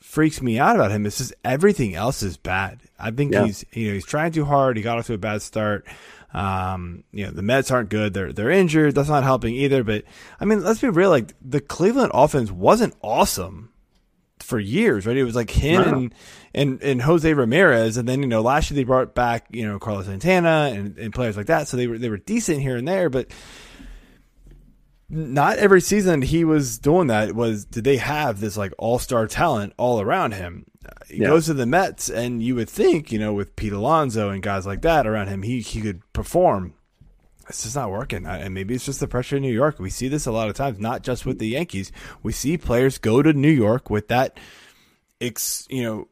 freaks 0.00 0.42
me 0.42 0.58
out 0.58 0.76
about 0.76 0.90
him. 0.90 1.06
It's 1.06 1.18
just 1.18 1.34
everything 1.44 1.94
else 1.94 2.22
is 2.22 2.36
bad. 2.36 2.80
I 2.98 3.10
think 3.10 3.32
Yeah. 3.32 3.44
he's 3.46 3.64
you 3.72 3.88
know 3.88 3.94
he's 3.94 4.06
trying 4.06 4.32
too 4.32 4.44
hard. 4.44 4.76
He 4.76 4.82
got 4.82 4.98
off 4.98 5.06
to 5.06 5.14
a 5.14 5.18
bad 5.18 5.42
start. 5.42 5.86
Um, 6.34 7.04
you 7.12 7.26
know 7.26 7.30
the 7.30 7.42
Mets 7.42 7.70
aren't 7.70 7.90
good. 7.90 8.14
They're 8.14 8.32
they're 8.32 8.50
injured. 8.50 8.94
That's 8.94 9.08
not 9.08 9.24
helping 9.24 9.54
either. 9.54 9.84
But 9.84 10.04
I 10.40 10.44
mean, 10.44 10.64
let's 10.64 10.80
be 10.80 10.88
real. 10.88 11.10
Like 11.10 11.34
the 11.40 11.60
Cleveland 11.60 12.12
offense 12.14 12.50
wasn't 12.50 12.94
awesome 13.02 13.72
for 14.42 14.58
years, 14.58 15.06
right? 15.06 15.16
It 15.16 15.24
was 15.24 15.34
like 15.36 15.50
him 15.50 15.82
and, 15.82 16.14
and 16.54 16.82
and 16.82 17.02
Jose 17.02 17.32
Ramirez, 17.32 17.96
and 17.96 18.08
then 18.08 18.22
you 18.22 18.28
know 18.28 18.42
last 18.42 18.70
year 18.70 18.76
they 18.76 18.84
brought 18.84 19.14
back 19.14 19.46
you 19.50 19.66
know 19.66 19.78
Carlos 19.78 20.06
Santana 20.06 20.70
and, 20.74 20.98
and 20.98 21.14
players 21.14 21.36
like 21.36 21.46
that, 21.46 21.68
so 21.68 21.76
they 21.76 21.86
were 21.86 21.98
they 21.98 22.08
were 22.08 22.18
decent 22.18 22.60
here 22.60 22.76
and 22.76 22.86
there, 22.86 23.10
but 23.10 23.30
not 25.08 25.58
every 25.58 25.80
season 25.82 26.22
he 26.22 26.44
was 26.44 26.78
doing 26.78 27.08
that 27.08 27.34
was 27.34 27.66
did 27.66 27.84
they 27.84 27.98
have 27.98 28.40
this 28.40 28.56
like 28.56 28.72
all 28.78 28.98
star 28.98 29.26
talent 29.26 29.74
all 29.76 30.00
around 30.00 30.32
him. 30.32 30.64
He 31.08 31.18
Yeah. 31.18 31.28
goes 31.28 31.46
to 31.46 31.54
the 31.54 31.66
Mets, 31.66 32.08
and 32.10 32.42
you 32.42 32.54
would 32.56 32.68
think 32.68 33.12
you 33.12 33.18
know 33.18 33.32
with 33.32 33.54
Pete 33.56 33.72
Alonso 33.72 34.30
and 34.30 34.42
guys 34.42 34.66
like 34.66 34.82
that 34.82 35.06
around 35.06 35.28
him, 35.28 35.42
he 35.42 35.60
he 35.60 35.80
could 35.80 36.00
perform. 36.12 36.74
It's 37.48 37.64
just 37.64 37.74
not 37.76 37.90
working, 37.90 38.24
I- 38.26 38.38
and 38.38 38.54
maybe 38.54 38.74
it's 38.74 38.84
just 38.86 39.00
the 39.00 39.08
pressure 39.08 39.36
in 39.36 39.42
New 39.42 39.52
York. 39.52 39.78
We 39.78 39.90
see 39.90 40.08
this 40.08 40.26
a 40.26 40.32
lot 40.32 40.48
of 40.48 40.54
times, 40.54 40.78
not 40.78 41.02
just 41.02 41.26
with 41.26 41.38
the 41.38 41.48
Yankees. 41.48 41.90
We 42.22 42.32
see 42.32 42.56
players 42.56 42.98
go 42.98 43.20
to 43.20 43.32
New 43.32 43.50
York 43.50 43.90
with 43.90 44.08
that, 44.08 44.38
ex, 45.20 45.66
you 45.68 45.82
know, 45.82 46.08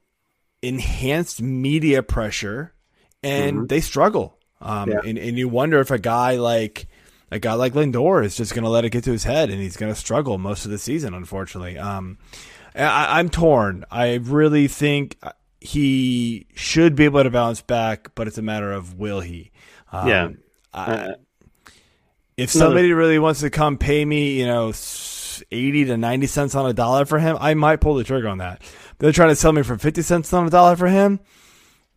enhanced 0.63 1.41
media 1.41 2.03
pressure, 2.03 2.75
and 3.23 3.69
they 3.69 3.81
struggle. 3.81 4.37
Um, 4.61 4.91
Yeah. 4.91 5.01
and, 5.05 5.19
and 5.19 5.39
you 5.39 5.49
wonder 5.49 5.81
if 5.81 5.91
a 5.91 5.99
guy 5.99 6.37
like 6.37 6.87
a 7.31 7.39
guy 7.39 7.55
like 7.55 7.75
Lindor 7.75 8.25
is 8.25 8.37
just 8.37 8.53
going 8.55 8.65
to 8.65 8.69
let 8.71 8.85
it 8.85 8.91
get 8.91 9.05
to 9.05 9.13
his 9.13 9.23
head, 9.25 9.51
and 9.51 9.61
he's 9.63 9.77
going 9.77 9.93
to 9.93 9.99
struggle 9.99 10.37
most 10.37 10.65
of 10.65 10.71
the 10.73 10.79
season. 10.79 11.15
Unfortunately, 11.15 11.79
um, 11.79 12.19
I, 12.75 13.19
I'm 13.19 13.29
torn. 13.29 13.85
I 13.91 14.15
really 14.15 14.69
think 14.69 15.19
he 15.61 16.47
should 16.55 16.95
be 16.97 17.05
able 17.05 17.23
to 17.23 17.31
bounce 17.31 17.63
back, 17.63 18.15
but 18.15 18.27
it's 18.27 18.39
a 18.39 18.43
matter 18.43 18.73
of 18.73 18.99
will 18.99 19.21
he. 19.21 19.51
Um, 19.93 20.09
yeah, 20.09 20.29
I, 20.73 20.93
Uh, 20.93 21.15
if 22.37 22.51
somebody 22.51 22.93
really 22.93 23.19
wants 23.19 23.41
to 23.41 23.51
come 23.51 23.77
pay 23.77 24.05
me, 24.05 24.39
you 24.41 24.47
know, 24.47 24.73
80 25.51 25.85
to 25.87 25.97
90 25.97 26.27
cents 26.27 26.55
on 26.55 26.69
a 26.69 26.73
dollar 26.73 27.05
for 27.05 27.19
him, 27.19 27.37
I 27.41 27.55
might 27.55 27.81
pull 27.81 27.95
the 27.95 28.05
trigger 28.05 28.29
on 28.29 28.39
that. 28.39 28.63
They're 28.99 29.13
trying 29.13 29.31
to 29.31 29.37
sell 29.37 29.53
me 29.53 29.63
for 29.63 29.77
50 29.77 30.03
cents 30.03 30.33
on 30.33 30.47
a 30.47 30.51
dollar 30.51 30.77
for 30.77 30.87
him. 30.89 31.21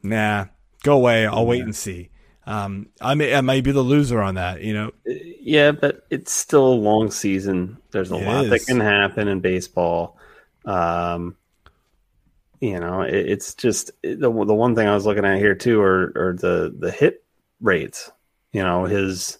Nah, 0.01 0.45
go 0.83 0.95
away. 0.97 1.25
I'll 1.25 1.45
wait 1.45 1.63
and 1.63 1.75
see. 1.75 2.09
Um, 2.45 2.89
I 2.99 3.13
may, 3.15 3.33
I 3.33 3.41
might 3.41 3.63
be 3.63 3.71
the 3.71 3.81
loser 3.81 4.21
on 4.21 4.35
that, 4.35 4.61
you 4.61 4.73
know. 4.73 4.91
yeah, 5.05 5.71
but 5.71 6.05
it's 6.09 6.31
still 6.31 6.67
a 6.67 6.75
long 6.75 7.11
season. 7.11 7.77
There's 7.91 8.11
a 8.11 8.17
It 8.17 8.25
lot 8.25 8.45
is. 8.45 8.49
that 8.49 8.65
can 8.65 8.79
happen 8.79 9.27
in 9.27 9.39
baseball. 9.39 10.17
Um, 10.65 11.35
you 12.59 12.79
know, 12.79 13.01
it, 13.01 13.13
it's 13.13 13.53
just 13.55 13.91
the 14.01 14.17
the 14.17 14.29
one 14.29 14.75
thing 14.75 14.87
I 14.87 14.93
was 14.93 15.05
looking 15.05 15.25
at 15.25 15.37
here 15.37 15.55
too, 15.55 15.81
are 15.81 16.13
are 16.15 16.37
the 16.39 16.73
the 16.77 16.91
hit 16.91 17.23
rates. 17.61 18.11
You 18.51 18.63
know, 18.63 18.85
his 18.85 19.39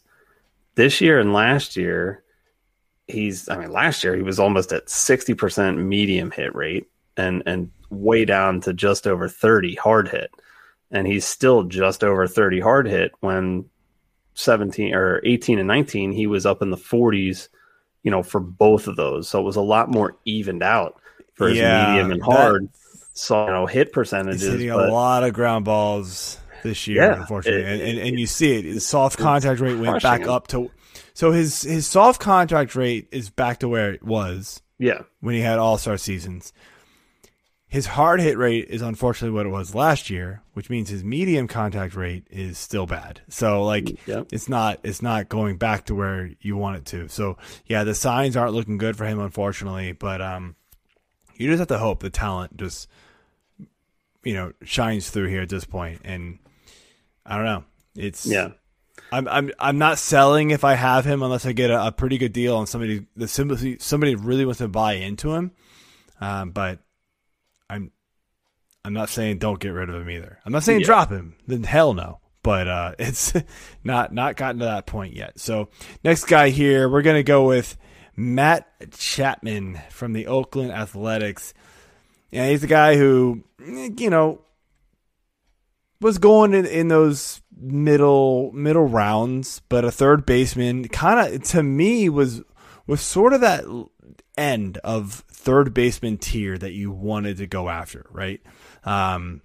this 0.75 1.00
year 1.01 1.20
and 1.20 1.34
last 1.34 1.77
year, 1.77 2.24
he's. 3.08 3.48
I 3.48 3.58
mean, 3.58 3.72
last 3.72 4.03
year 4.03 4.15
he 4.15 4.24
was 4.24 4.39
almost 4.39 4.74
at 4.74 4.89
sixty 4.89 5.34
percent 5.34 5.77
medium 5.77 6.32
hit 6.32 6.53
rate, 6.53 6.88
and 7.15 7.44
and 7.46 7.72
way 7.89 8.25
down 8.25 8.60
to 8.62 8.74
just 8.74 9.08
over 9.08 9.30
thirty 9.30 9.75
hard 9.75 10.10
hit, 10.10 10.32
and 10.92 11.08
he's 11.08 11.25
still 11.25 11.63
just 11.63 12.03
over 12.03 12.27
thirty 12.27 12.60
hard 12.60 12.88
hit 12.88 13.12
when 13.22 13.65
17 14.36 14.94
or 14.94 15.22
18 15.24 15.60
and 15.60 15.68
19 15.68 16.12
he 16.12 16.27
was 16.27 16.46
up 16.46 16.62
in 16.62 16.72
the 16.72 16.77
40s 16.77 17.50
you 18.03 18.12
know 18.12 18.24
for 18.24 18.39
both 18.39 18.88
of 18.88 18.96
those 18.96 19.30
so 19.30 19.39
it 19.39 19.44
was 19.44 19.56
a 19.56 19.62
lot 19.62 19.92
more 19.92 20.18
evened 20.25 20.63
out 20.63 21.00
for 21.34 21.50
his 21.50 21.58
Yeah, 21.58 21.88
medium 21.94 22.12
and 22.12 22.22
that- 22.22 22.25
hard 22.25 22.70
so 23.16 23.46
you 23.46 23.52
know 23.52 23.66
hit 23.68 23.88
He's 23.88 23.94
percentages 23.94 24.42
hitting 24.52 24.70
but 24.70 24.90
a 24.90 24.92
lot 24.92 25.24
of 25.24 25.34
ground 25.34 25.66
balls 25.66 26.40
this 26.63 26.88
year, 26.88 27.04
Yeah, 27.04 27.20
unfortunately, 27.22 27.62
it- 27.62 27.68
and, 27.68 27.82
and 27.82 28.00
and 28.08 28.20
you 28.20 28.25
see 28.25 28.54
it. 28.58 28.66
His 28.66 28.86
soft 28.86 29.18
contact 29.20 29.60
rate 29.60 29.75
went 29.75 30.02
back 30.02 30.22
him. 30.22 30.30
up 30.30 30.48
to. 30.48 30.72
So 31.13 31.32
his 31.32 31.62
his 31.63 31.86
soft 31.86 32.20
contact 32.22 32.75
rate 32.75 33.08
is 33.12 33.30
back 33.30 33.60
to 33.60 33.68
where 33.68 33.92
it 33.94 34.02
was 34.04 34.62
yeah 34.80 35.02
when 35.20 35.36
he 35.36 35.42
had 35.42 35.60
All 35.60 35.78
Star 35.78 35.98
seasons. 35.98 36.54
His 37.68 37.88
hard 37.88 38.22
hit 38.22 38.38
rate 38.38 38.68
is 38.70 38.82
unfortunately 38.84 39.36
what 39.36 39.48
it 39.48 39.50
was 39.50 39.74
last 39.74 40.10
year, 40.12 40.44
which 40.54 40.70
means 40.70 40.90
his 40.90 41.04
medium 41.04 41.48
contact 41.48 41.96
rate 41.96 42.28
is 42.30 42.58
still 42.60 42.86
bad. 42.86 43.22
So 43.30 43.63
like 43.63 43.98
Yep. 44.08 44.28
it's 44.32 44.48
not 44.48 44.80
it's 44.84 45.02
not 45.02 45.28
going 45.28 45.58
back 45.58 45.86
to 45.86 45.96
where 45.96 46.30
you 46.40 46.56
want 46.56 46.78
it 46.78 46.86
to. 46.86 47.08
So 47.10 47.38
yeah, 47.66 47.84
the 47.84 47.96
signs 47.96 48.38
aren't 48.38 48.54
looking 48.54 48.78
good 48.78 48.96
for 48.96 49.06
him 49.06 49.20
unfortunately, 49.20 49.92
but 49.92 50.22
um 50.22 50.56
you 51.38 51.48
just 51.50 51.60
have 51.60 51.68
to 51.70 51.78
hope 51.78 52.02
the 52.02 52.10
talent 52.10 52.58
just 52.58 52.88
you 54.24 54.34
know 54.34 54.54
shines 54.63 55.10
through 55.10 55.28
here 55.28 55.42
at 55.42 55.50
this 55.50 55.66
point 55.66 56.02
and 56.04 56.40
I 57.25 57.36
don't 57.38 57.46
know. 57.46 57.63
It's 57.96 58.25
yeah 58.25 58.50
I'm 59.12 59.28
I'm 59.28 59.52
I'm 59.60 59.78
not 59.78 60.00
selling 60.00 60.52
if 60.52 60.63
I 60.63 60.74
have 60.75 61.06
him 61.06 61.22
unless 61.24 61.46
I 61.46 61.52
get 61.52 61.70
a, 61.70 61.88
a 61.88 61.92
pretty 61.92 62.18
good 62.18 62.34
deal 62.34 62.56
on 62.56 62.68
somebody 62.68 63.06
the 63.16 63.28
somebody 63.28 63.78
somebody 63.80 64.16
really 64.16 64.46
wants 64.46 64.60
to 64.60 64.68
buy 64.68 64.94
into 64.94 65.34
him. 65.34 65.52
Um, 66.22 66.52
but 66.52 66.80
I'm 67.70 67.92
I'm 68.86 68.94
not 68.94 69.10
saying 69.10 69.38
don't 69.40 69.60
get 69.60 69.70
rid 69.70 69.90
of 69.90 69.96
him 69.96 70.10
either. 70.10 70.40
I'm 70.46 70.52
not 70.52 70.63
saying 70.63 70.82
Yeah. 70.82 70.86
drop 70.86 71.10
him. 71.12 71.36
Then 71.48 71.63
hell 71.63 71.94
no. 71.94 72.20
But 72.44 72.68
uh, 72.68 72.96
it's 73.00 73.34
not 73.84 74.13
not 74.13 74.36
gotten 74.36 74.60
to 74.60 74.66
that 74.66 74.86
point 74.86 75.13
yet. 75.13 75.40
So 75.40 75.70
next 76.04 76.25
guy 76.25 76.50
here, 76.50 76.90
we're 76.90 77.02
gonna 77.04 77.24
go 77.24 77.46
with 77.48 77.78
Matt 78.15 78.67
Chapman 78.91 79.79
from 79.89 80.13
the 80.13 80.27
Oakland 80.27 80.72
Athletics. 80.72 81.53
Yeah, 82.32 82.50
he's 82.50 82.62
the 82.62 82.67
guy 82.67 82.98
who 82.98 83.43
you 83.60 84.10
know 84.10 84.41
was 86.01 86.17
going 86.17 86.53
in, 86.53 86.65
in 86.65 86.88
those 86.89 87.41
middle 87.55 88.51
middle 88.51 88.86
rounds, 88.86 89.62
but 89.70 89.86
a 89.86 89.91
third 89.91 90.25
baseman 90.25 90.88
kind 90.89 91.34
of 91.36 91.43
to 91.43 91.63
me 91.63 92.10
was 92.10 92.41
was 92.86 93.01
sort 93.01 93.34
of 93.34 93.41
that 93.41 93.65
end 94.38 94.77
of 94.79 95.24
third 95.29 95.74
baseman 95.74 96.17
tier 96.17 96.58
that 96.58 96.74
you 96.74 96.91
wanted 96.91 97.38
to 97.38 97.48
go 97.48 97.70
after, 97.70 98.05
right? 98.12 98.41
Um, 98.84 99.41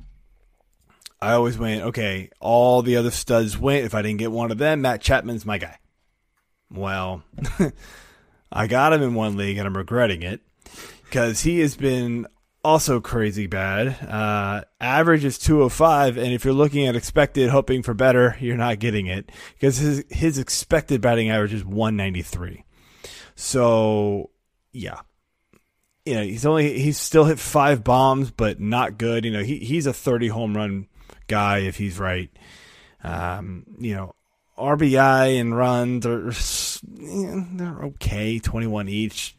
I 1.20 1.32
always 1.32 1.58
went, 1.58 1.82
okay, 1.82 2.30
all 2.40 2.82
the 2.82 2.96
other 2.96 3.10
studs 3.10 3.58
went. 3.58 3.84
If 3.84 3.94
I 3.94 4.02
didn't 4.02 4.18
get 4.18 4.32
one 4.32 4.50
of 4.50 4.58
them, 4.58 4.82
Matt 4.82 5.00
Chapman's 5.00 5.44
my 5.44 5.58
guy. 5.58 5.78
Well, 6.70 7.22
I 8.52 8.66
got 8.66 8.92
him 8.92 9.02
in 9.02 9.14
one 9.14 9.36
league 9.36 9.58
and 9.58 9.66
I'm 9.66 9.76
regretting 9.76 10.22
it. 10.22 10.40
because 11.04 11.40
he 11.42 11.60
has 11.60 11.76
been 11.76 12.26
also 12.64 13.00
crazy 13.00 13.46
bad. 13.46 13.88
Uh, 14.06 14.62
average 14.80 15.24
is 15.24 15.38
205, 15.38 16.16
and 16.18 16.32
if 16.32 16.44
you're 16.44 16.54
looking 16.54 16.86
at 16.86 16.96
expected, 16.96 17.48
hoping 17.50 17.82
for 17.82 17.94
better, 17.94 18.36
you're 18.40 18.56
not 18.56 18.78
getting 18.78 19.06
it 19.06 19.30
because 19.54 19.78
his 19.78 20.04
his 20.10 20.38
expected 20.38 21.00
batting 21.00 21.30
average 21.30 21.54
is 21.54 21.64
193. 21.64 22.64
So, 23.34 24.30
yeah. 24.72 25.00
You 26.04 26.14
know, 26.14 26.22
he's 26.22 26.46
only 26.46 26.78
he's 26.78 26.98
still 26.98 27.24
hit 27.26 27.38
five 27.38 27.84
bombs, 27.84 28.30
but 28.30 28.60
not 28.60 28.98
good. 28.98 29.24
You 29.24 29.30
know, 29.30 29.42
he 29.42 29.58
he's 29.58 29.86
a 29.86 29.92
30 29.92 30.28
home 30.28 30.56
run 30.56 30.88
guy 31.26 31.58
if 31.58 31.76
he's 31.76 31.98
right. 31.98 32.30
Um, 33.04 33.64
you 33.78 33.94
know, 33.94 34.14
RBI 34.58 35.40
and 35.40 35.56
runs 35.56 36.06
are 36.06 36.32
they're 37.56 37.84
okay, 37.84 38.38
21 38.38 38.88
each. 38.88 39.36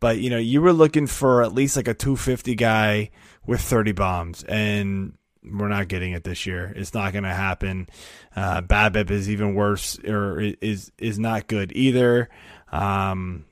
But 0.00 0.18
you 0.18 0.30
know, 0.30 0.38
you 0.38 0.60
were 0.60 0.72
looking 0.72 1.06
for 1.06 1.42
at 1.42 1.54
least 1.54 1.76
like 1.76 1.88
a 1.88 1.94
250 1.94 2.54
guy 2.56 3.10
with 3.46 3.60
30 3.60 3.92
bombs, 3.92 4.42
and 4.44 5.14
we're 5.42 5.68
not 5.68 5.88
getting 5.88 6.12
it 6.12 6.24
this 6.24 6.46
year. 6.46 6.72
It's 6.74 6.94
not 6.94 7.12
going 7.12 7.24
to 7.24 7.34
happen. 7.34 7.88
Uh, 8.34 8.62
BABIP 8.62 9.10
is 9.10 9.30
even 9.30 9.54
worse, 9.54 9.98
or 10.00 10.40
is 10.40 10.90
is 10.98 11.18
not 11.18 11.46
good 11.46 11.72
either. 11.74 12.28
Um, 12.72 13.44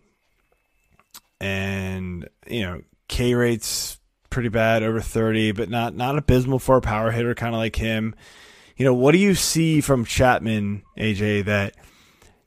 and 1.40 2.28
you 2.46 2.62
know, 2.62 2.82
K 3.08 3.34
rates 3.34 3.98
pretty 4.30 4.48
bad, 4.48 4.82
over 4.82 5.00
30, 5.00 5.52
but 5.52 5.68
not 5.68 5.94
not 5.94 6.18
abysmal 6.18 6.58
for 6.58 6.78
a 6.78 6.80
power 6.80 7.10
hitter, 7.10 7.34
kind 7.34 7.54
of 7.54 7.58
like 7.58 7.76
him. 7.76 8.14
You 8.76 8.84
know, 8.84 8.94
what 8.94 9.12
do 9.12 9.18
you 9.18 9.34
see 9.34 9.80
from 9.80 10.04
Chapman, 10.04 10.82
AJ, 10.98 11.44
that 11.46 11.74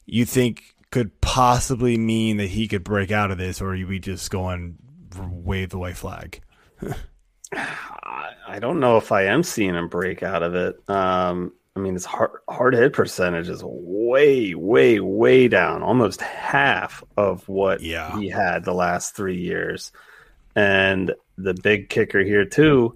you 0.06 0.26
think 0.26 0.64
could 0.92 1.20
possibly 1.22 1.98
mean 1.98 2.38
that 2.38 2.48
he 2.48 2.68
could 2.68 2.84
break 2.84 3.12
out 3.12 3.32
of 3.32 3.38
this, 3.38 3.62
or 3.62 3.76
are 3.76 3.86
we 3.88 4.00
just 4.00 4.30
going 4.32 4.78
wave 5.18 5.70
the 5.70 5.78
white 5.78 5.98
flag? 5.98 6.42
I 7.54 8.60
don't 8.60 8.80
know 8.80 8.98
if 8.98 9.12
I 9.12 9.24
am 9.24 9.44
seeing 9.44 9.76
him 9.76 9.88
break 9.90 10.24
out 10.24 10.44
of 10.44 10.56
it. 10.56 10.78
Um, 10.90 11.54
I 11.76 11.80
mean, 11.80 11.94
his 11.94 12.06
hard, 12.06 12.32
hard 12.50 12.74
hit 12.74 12.94
percentage 12.94 13.50
is 13.50 13.62
way, 13.64 14.54
way, 14.56 15.00
way 15.00 15.48
down, 15.48 15.84
almost 15.84 16.22
half 16.22 17.04
of 17.18 17.48
what 17.50 17.82
Yeah. 17.82 18.18
he 18.20 18.30
had 18.30 18.64
the 18.64 18.74
last 18.74 19.16
three 19.16 19.38
years. 19.38 19.92
And 20.56 21.14
the 21.38 21.54
big 21.54 21.90
kicker 21.90 22.22
here 22.22 22.46
too 22.46 22.96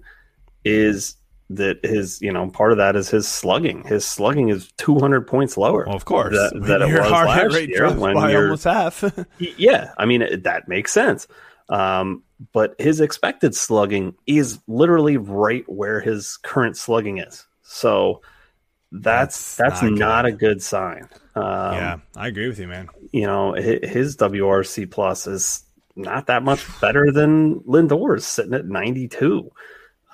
is 0.64 1.16
that 1.50 1.84
his, 1.84 2.22
you 2.22 2.32
know, 2.32 2.48
part 2.48 2.70
of 2.72 2.78
that 2.78 2.94
is 2.96 3.10
his 3.10 3.26
slugging. 3.26 3.82
His 3.84 4.06
slugging 4.06 4.48
is 4.50 4.70
200 4.78 5.26
points 5.26 5.56
lower. 5.56 5.84
Well, 5.86 5.96
of 5.96 6.04
course, 6.04 6.32
that, 6.32 6.52
that 6.66 6.80
it 6.82 6.86
was 7.00 7.10
last 7.10 7.54
rate 7.54 7.68
year 7.68 7.92
when 7.92 8.14
by 8.14 8.30
you're 8.30 8.44
almost 8.44 8.64
half. 8.64 9.04
yeah, 9.38 9.92
I 9.98 10.06
mean 10.06 10.22
it, 10.22 10.44
that 10.44 10.68
makes 10.68 10.92
sense. 10.92 11.26
Um, 11.68 12.22
but 12.52 12.74
his 12.78 13.00
expected 13.00 13.54
slugging 13.54 14.14
is 14.26 14.60
literally 14.66 15.16
right 15.16 15.64
where 15.68 16.00
his 16.00 16.36
current 16.38 16.76
slugging 16.76 17.18
is. 17.18 17.46
So 17.62 18.22
that's 18.92 19.56
That's 19.56 19.80
that's, 19.80 19.82
not 19.82 19.92
not, 19.92 20.24
good. 20.24 20.34
a 20.34 20.36
good 20.36 20.62
sign. 20.62 21.08
Um, 21.34 21.44
yeah, 21.74 21.96
I 22.16 22.28
agree 22.28 22.48
with 22.48 22.58
you, 22.58 22.66
man. 22.68 22.88
you 23.12 23.26
know 23.26 23.54
hi- 23.54 23.86
his 23.86 24.16
WRC 24.16 24.90
plus 24.90 25.26
is 25.26 25.64
not 25.96 26.26
that 26.26 26.42
much 26.42 26.64
better 26.80 27.10
than 27.12 27.60
Lindor's, 27.66 28.24
sitting 28.26 28.54
at 28.54 28.66
ninety 28.66 29.08
two. 29.08 29.50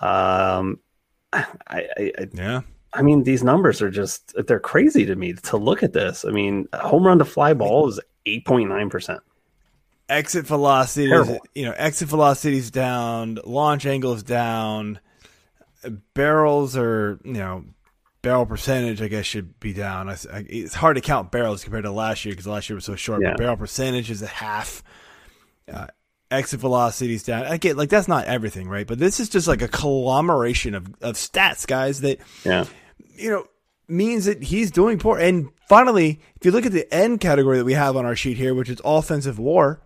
Um, 0.00 0.78
I, 1.66 1.88
I, 1.98 2.12
I 2.18 2.28
Yeah, 2.32 2.60
I 2.92 3.02
mean, 3.02 3.24
these 3.24 3.42
numbers 3.44 3.82
are 3.82 3.90
just, 3.90 4.34
they're 4.46 4.60
crazy 4.60 5.04
to 5.06 5.16
me 5.16 5.34
to 5.34 5.56
look 5.56 5.82
at 5.82 5.92
this. 5.92 6.24
I 6.24 6.30
mean, 6.30 6.66
home 6.74 7.04
run 7.06 7.18
to 7.18 7.24
fly 7.24 7.52
ball 7.54 7.88
is 7.88 8.00
8.9%. 8.26 9.18
exit 10.08 10.46
velocity, 10.46 11.10
is, 11.12 11.38
you 11.54 11.64
know, 11.64 11.74
exit 11.76 12.08
velocity 12.08 12.56
is 12.58 12.70
down, 12.70 13.38
launch 13.44 13.86
angle 13.86 14.12
is 14.14 14.22
down, 14.22 14.98
barrels 16.14 16.76
are, 16.76 17.20
you 17.25 17.32
know, 17.34 17.64
barrel 18.22 18.46
percentage, 18.46 19.00
I 19.02 19.08
guess, 19.08 19.25
should 19.26 19.58
be 19.60 19.72
down. 19.72 20.08
I, 20.08 20.14
I- 20.32 20.46
it's 20.49 20.75
hard 20.75 20.96
to 20.96 21.00
count 21.00 21.30
barrels 21.30 21.62
compared 21.62 21.84
to 21.84 21.92
last 21.92 22.25
year 22.25 22.32
because 22.32 22.46
last 22.46 22.68
year 22.68 22.75
was 22.75 22.84
so 22.84 22.96
short. 22.96 23.22
Yeah. 23.22 23.30
But 23.30 23.38
barrel 23.38 23.56
percentage 23.56 24.10
is 24.10 24.22
a 24.22 24.26
half. 24.26 24.82
Uh, 25.72 25.86
exit 26.30 26.60
velocities 26.60 27.23
down. 27.23 27.45
I 27.45 27.56
get 27.56 27.76
like 27.76 27.89
that's 27.89 28.08
not 28.08 28.25
everything, 28.26 28.69
right? 28.69 28.86
But 28.86 28.99
this 28.99 29.21
is 29.21 29.28
just 29.28 29.47
like 29.49 29.62
a 29.62 29.69
conglomeration 29.69 30.75
of 30.75 30.86
of 31.00 31.15
stats, 31.15 31.67
guys. 31.67 32.00
That 32.00 32.19
Yeah. 32.45 32.65
you 33.15 33.30
know, 33.30 33.47
means 33.89 34.25
that 34.25 34.43
he's 34.43 34.71
doing 34.71 34.99
poor. 34.99 35.19
And 35.19 35.50
finally, 35.69 36.21
if 36.36 36.45
you 36.45 36.50
look 36.50 36.67
at 36.67 36.73
the 36.73 36.93
end 36.93 37.21
category 37.21 37.58
that 37.58 37.65
we 37.65 37.75
have 37.75 37.97
on 37.97 38.04
our 38.04 38.17
sheet 38.17 38.36
here, 38.36 38.54
which 38.54 38.69
is 38.69 38.80
offensive 38.84 39.39
war, 39.39 39.80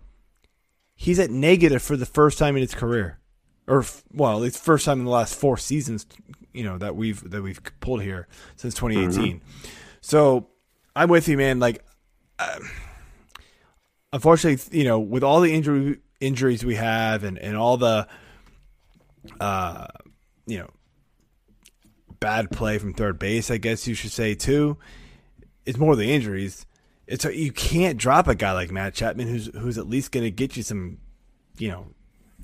he's 0.95 1.19
at 1.19 1.31
negative 1.31 1.83
for 1.83 1.97
the 1.97 2.07
first 2.07 2.39
time 2.39 2.57
in 2.57 2.63
his 2.63 2.75
career, 2.75 3.19
or 3.67 3.85
well, 4.13 4.43
it's 4.43 4.59
first 4.59 4.85
time 4.87 4.99
in 5.01 5.05
the 5.05 5.11
last 5.11 5.35
four 5.35 5.57
seasons, 5.59 6.07
you 6.55 6.65
know, 6.65 6.79
that 6.79 6.97
we've 6.97 7.29
that 7.31 7.43
we've 7.43 7.61
pulled 7.81 8.03
here 8.03 8.27
since 8.57 8.73
2018. 8.75 9.43
So 10.01 10.49
I'm 10.97 11.11
with 11.11 11.29
you, 11.29 11.37
man. 11.37 11.61
Like, 11.61 11.85
uh, 12.39 12.59
unfortunately, 14.13 14.79
you 14.79 14.85
know, 14.85 14.99
with 14.99 15.23
all 15.23 15.41
the 15.41 15.53
injury 15.53 15.99
injuries 16.21 16.65
we 16.65 16.77
have 16.77 17.25
and 17.25 17.39
and 17.39 17.57
all 17.57 17.77
the, 17.77 18.07
uh, 19.41 19.87
you 20.47 20.59
know, 20.59 20.71
bad 22.21 22.51
play 22.51 22.79
from 22.79 22.93
third 22.93 23.19
base, 23.19 23.51
I 23.51 23.57
guess 23.57 23.87
you 23.87 23.95
should 23.95 24.13
say 24.13 24.35
too. 24.35 24.77
It's 25.67 25.79
more 25.79 25.97
the 25.97 26.13
injuries. 26.13 26.67
It's 27.07 27.25
you 27.25 27.51
can't 27.51 27.99
drop 27.99 28.29
a 28.29 28.35
guy 28.35 28.53
like 28.53 28.71
Matt 28.71 28.95
Chapman, 28.95 29.29
who's 29.29 29.47
who's 29.47 29.79
at 29.79 29.89
least 29.89 30.13
going 30.13 30.25
to 30.25 30.31
get 30.31 30.57
you 30.57 30.63
some, 30.63 30.99
you 31.59 31.69
know, 31.69 31.87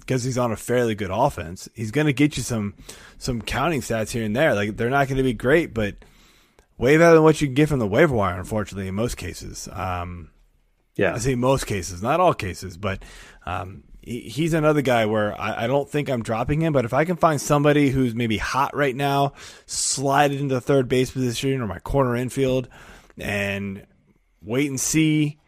because 0.01 0.25
he's 0.25 0.39
on 0.39 0.51
a 0.51 0.57
fairly 0.57 0.95
good 0.95 1.11
offense. 1.13 1.69
He's 1.75 1.91
going 1.91 2.07
to 2.07 2.13
get 2.13 2.37
you 2.37 2.43
some 2.43 2.75
some 3.19 3.41
counting 3.43 3.81
stats 3.81 4.11
here 4.11 4.25
and 4.25 4.35
there. 4.35 4.55
Like 4.55 4.77
they're 4.77 4.91
not 4.91 5.07
going 5.09 5.19
to 5.19 5.23
be 5.23 5.35
great, 5.35 5.73
but 5.73 5.97
way 6.79 6.97
better 6.97 7.15
than 7.15 7.23
what 7.23 7.41
you 7.41 7.47
can 7.47 7.55
get 7.55 7.69
from 7.69 7.79
the 7.79 7.87
waiver 7.87 8.15
wire. 8.15 8.39
Unfortunately, 8.39 8.89
in 8.89 8.95
most 8.95 9.17
cases. 9.17 9.69
Um, 9.73 10.31
Yeah. 10.97 11.15
I 11.15 11.19
say 11.19 11.35
most 11.35 11.67
cases, 11.67 12.03
not 12.03 12.21
all 12.21 12.35
cases, 12.35 12.77
but 12.77 13.03
um, 13.45 13.85
he, 14.01 14.21
he's 14.21 14.55
another 14.55 14.83
guy 14.83 15.07
where 15.07 15.39
I, 15.39 15.65
I 15.65 15.67
don't 15.67 15.89
think 15.89 16.09
I'm 16.09 16.23
dropping 16.23 16.63
him. 16.63 16.73
But 16.73 16.85
if 16.85 16.95
I 16.95 17.05
can 17.05 17.17
find 17.17 17.41
somebody 17.41 17.91
who's 17.91 18.15
maybe 18.15 18.39
hot 18.39 18.75
right 18.75 18.97
now, 18.97 19.35
slide 19.67 20.33
it 20.33 20.41
into 20.41 20.55
the 20.55 20.61
third 20.61 20.89
base 20.89 21.11
position 21.11 21.61
or 21.61 21.67
my 21.67 21.79
corner 21.81 22.17
infield, 22.17 22.69
and 23.19 23.87
wait 24.43 24.69
and 24.69 24.81
see, 24.81 25.39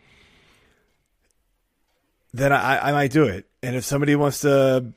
then 2.33 2.53
I, 2.53 2.89
I 2.89 2.93
might 2.93 3.11
do 3.13 3.25
it. 3.25 3.47
And 3.63 3.75
if 3.75 3.85
somebody 3.85 4.15
wants 4.17 4.41
to 4.43 4.93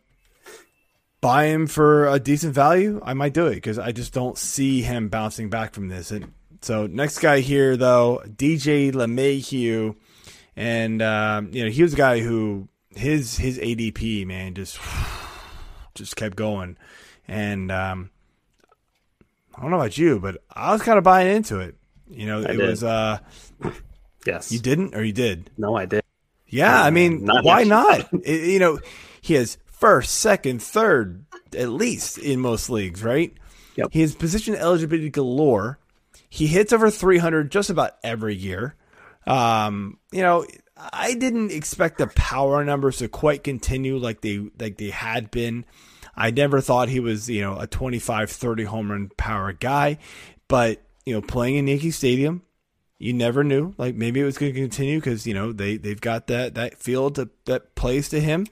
buy 1.22 1.46
him 1.46 1.68
for 1.68 2.08
a 2.08 2.20
decent 2.20 2.54
value, 2.54 3.00
I 3.04 3.14
might 3.14 3.34
do 3.34 3.48
it 3.48 3.56
because 3.56 3.80
I 3.80 3.92
just 3.92 4.14
don't 4.14 4.38
see 4.38 4.82
him 4.82 5.08
bouncing 5.10 5.50
back 5.50 5.74
from 5.74 5.88
this. 5.88 6.12
And 6.12 6.34
so 6.62 6.88
next 6.88 7.20
guy 7.20 7.40
here 7.40 7.78
though, 7.78 8.22
DJ 8.28 8.92
LeMahieu, 8.92 9.96
and 10.56 11.02
um, 11.02 11.50
you 11.54 11.64
know 11.64 11.70
he 11.70 11.84
was 11.84 11.94
a 11.94 11.98
guy 11.98 12.20
who 12.20 12.68
his 12.90 13.38
his 13.38 13.58
ADP 13.58 14.26
man 14.28 14.54
just 14.54 14.80
just 15.96 16.16
kept 16.16 16.36
going, 16.36 16.78
and 17.28 17.72
um, 17.72 18.10
I 19.56 19.62
don't 19.62 19.72
know 19.72 19.78
about 19.78 19.98
you, 19.98 20.20
but 20.20 20.38
I 20.52 20.72
was 20.72 20.82
kind 20.82 20.98
of 20.98 21.04
buying 21.04 21.36
into 21.36 21.60
it. 21.60 21.76
You 22.10 22.26
know, 22.28 22.42
it 22.42 22.48
did. 22.58 22.60
was 22.70 22.84
uh, 22.84 23.20
Yes. 24.26 24.52
you 24.52 24.60
didn't 24.60 24.96
or 24.96 25.04
you 25.04 25.14
did. 25.14 25.50
No, 25.58 25.76
I 25.76 25.86
did. 25.86 26.04
Yeah, 26.48 26.82
I 26.84 26.90
mean, 26.92 27.24
not 27.26 27.44
why 27.44 27.60
yet. 27.60 27.68
not? 27.68 28.10
It- 28.26 28.50
you 28.50 28.60
know, 28.60 28.80
he 29.22 29.36
has 29.36 29.58
first, 29.66 30.16
second, 30.20 30.62
third, 30.62 31.26
at 31.56 31.70
least 31.70 32.18
in 32.18 32.40
most 32.42 32.70
leagues, 32.70 33.04
right? 33.04 33.34
Yep. 33.78 33.88
He 33.92 34.02
has 34.02 34.14
position 34.14 34.56
eligibility 34.56 35.10
galore. 35.10 35.80
He 36.30 36.48
hits 36.48 36.74
over 36.74 36.90
300 36.92 37.52
just 37.52 37.70
about 37.70 37.94
every 38.04 38.36
year. 38.36 38.76
Um, 39.28 40.00
you 40.12 40.22
know, 40.22 40.46
I 40.78 41.14
didn't 41.14 41.52
expect 41.52 41.98
the 41.98 42.08
power 42.08 42.64
numbers 42.64 42.98
to 42.98 43.08
quite 43.08 43.44
continue 43.44 43.98
like 43.98 44.22
they 44.22 44.50
like 44.60 44.78
they 44.78 44.90
had 44.90 45.32
been. 45.32 45.66
I 46.16 46.32
never 46.32 46.60
thought 46.60 46.90
he 46.90 47.00
was, 47.00 47.30
you 47.30 47.42
know, 47.42 47.58
a 47.58 47.68
25 47.68 48.30
30 48.30 48.64
home 48.64 48.92
run 48.92 49.10
power 49.18 49.54
guy, 49.54 49.98
but 50.48 50.82
you 51.06 51.14
know, 51.14 51.22
playing 51.22 51.56
in 51.56 51.68
Yankee 51.68 51.92
Stadium, 51.92 52.44
you 52.98 53.14
never 53.14 53.44
knew. 53.44 53.74
Like 53.78 53.96
maybe 53.96 54.20
it 54.20 54.26
was 54.26 54.38
going 54.38 54.54
to 54.54 54.60
continue 54.60 55.00
because 55.00 55.26
you 55.26 55.34
know 55.34 55.52
they 55.52 55.78
they've 55.78 56.02
got 56.02 56.28
that 56.28 56.56
that 56.56 56.80
field 56.80 57.16
to, 57.16 57.30
that 57.46 57.76
plays 57.76 58.10
to 58.10 58.20
him. 58.20 58.48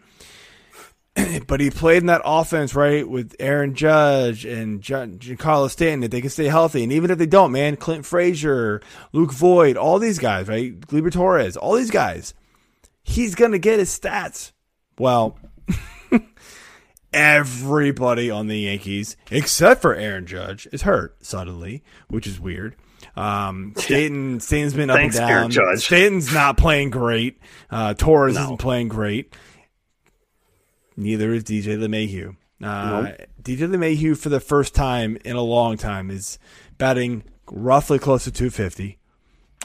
but 1.47 1.59
he 1.59 1.69
played 1.69 2.03
in 2.03 2.07
that 2.07 2.21
offense 2.23 2.75
right 2.75 3.07
with 3.07 3.35
Aaron 3.39 3.73
Judge 3.75 4.45
and 4.45 4.81
Giancarlo 4.81 5.69
Stanton. 5.69 6.03
If 6.03 6.11
they 6.11 6.21
can 6.21 6.29
stay 6.29 6.45
healthy, 6.45 6.83
and 6.83 6.91
even 6.91 7.11
if 7.11 7.17
they 7.17 7.25
don't, 7.25 7.51
man, 7.51 7.75
Clint 7.75 8.05
Frazier, 8.05 8.81
Luke 9.11 9.33
Voit, 9.33 9.77
all 9.77 9.99
these 9.99 10.19
guys, 10.19 10.47
right? 10.47 10.79
Gleyber 10.79 11.11
Torres, 11.11 11.57
all 11.57 11.75
these 11.75 11.91
guys, 11.91 12.33
he's 13.03 13.35
going 13.35 13.51
to 13.51 13.59
get 13.59 13.79
his 13.79 13.97
stats. 13.97 14.51
Well, 14.97 15.37
everybody 17.13 18.29
on 18.29 18.47
the 18.47 18.59
Yankees 18.59 19.17
except 19.31 19.81
for 19.81 19.95
Aaron 19.95 20.25
Judge 20.25 20.67
is 20.71 20.83
hurt 20.83 21.15
suddenly, 21.25 21.83
which 22.09 22.27
is 22.27 22.39
weird. 22.39 22.75
Um, 23.15 23.73
Stanton, 23.77 24.39
Stanton's 24.39 24.73
been 24.73 24.89
up 24.89 24.97
Thanks, 24.97 25.17
and 25.17 25.29
Aaron 25.29 25.43
down. 25.43 25.51
Judge. 25.51 25.85
Stanton's 25.85 26.33
not 26.33 26.57
playing 26.57 26.89
great. 26.89 27.39
Uh, 27.69 27.93
Torres 27.93 28.37
isn't 28.37 28.57
playing 28.57 28.89
great. 28.89 29.35
Neither 30.99 31.33
is 31.33 31.45
DJ 31.45 31.77
LeMahieu. 31.77 32.35
Uh, 32.61 33.13
DJ 33.41 33.69
LeMahieu, 33.69 34.17
for 34.17 34.27
the 34.27 34.41
first 34.41 34.75
time 34.75 35.17
in 35.23 35.37
a 35.37 35.41
long 35.41 35.77
time, 35.77 36.11
is 36.11 36.37
batting 36.77 37.23
roughly 37.49 37.97
close 37.97 38.25
to 38.25 38.31
250. 38.31 38.99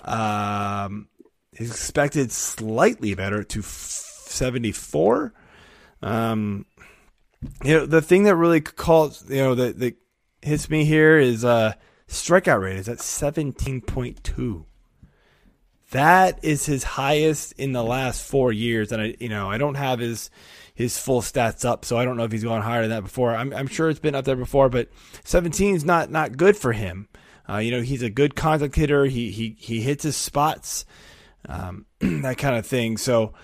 Um, 0.05 1.09
he's 1.53 1.73
expected 1.73 2.31
slightly 2.31 3.15
better 3.15 3.43
to 3.43 3.63
74. 3.63 5.35
Um, 6.03 6.67
you 7.65 7.79
know, 7.79 7.87
the 7.87 8.01
thing 8.01 8.23
that 8.25 8.37
really 8.37 8.61
calls, 8.61 9.29
you 9.29 9.39
know, 9.39 9.57
that, 9.57 9.81
that 9.81 9.97
hits 10.41 10.71
me 10.71 10.85
here 10.85 11.19
is 11.19 11.45
uh, 11.45 11.73
strikeout 12.07 12.61
rate 12.61 12.77
is 12.77 12.89
at 12.89 12.99
17.2. 12.99 14.65
That 15.91 16.45
is 16.45 16.65
his 16.67 16.85
highest 16.85 17.53
in 17.53 17.73
the 17.73 17.83
last 17.83 18.25
four 18.25 18.53
years, 18.53 18.93
and 18.93 19.03
I, 19.03 19.17
you 19.19 19.29
know, 19.29 19.51
I 19.51 19.59
don't 19.59 19.77
have 19.77 19.99
his 19.99 20.31
his 20.75 20.99
full 20.99 21.21
stats 21.21 21.65
up, 21.65 21.85
so 21.85 21.97
I 21.97 22.05
don't 22.05 22.17
know 22.17 22.25
if 22.25 22.33
he's 22.33 22.45
gone 22.45 22.63
higher 22.63 22.83
than 22.83 22.91
that 22.91 23.05
before. 23.05 23.35
I'm, 23.35 23.53
I'm 23.53 23.69
sure 23.69 23.89
it's 23.89 24.01
been 24.01 24.17
up 24.17 24.25
there 24.25 24.37
before, 24.37 24.69
but 24.69 24.89
17 25.25 25.77
is 25.77 25.85
not 25.85 26.11
not 26.11 26.37
good 26.37 26.57
for 26.57 26.73
him. 26.73 27.09
Uh, 27.49 27.59
you 27.59 27.71
know, 27.71 27.81
he's 27.81 28.03
a 28.03 28.11
good 28.11 28.35
contact 28.35 28.75
hitter. 28.75 29.05
He 29.05 29.31
he 29.31 29.57
he 29.59 29.81
hits 29.81 30.03
his 30.03 30.17
spots, 30.17 30.85
um, 31.49 31.87
that 32.01 32.39
kind 32.39 32.57
of 32.57 32.67
thing. 32.67 32.97
So, 32.97 33.35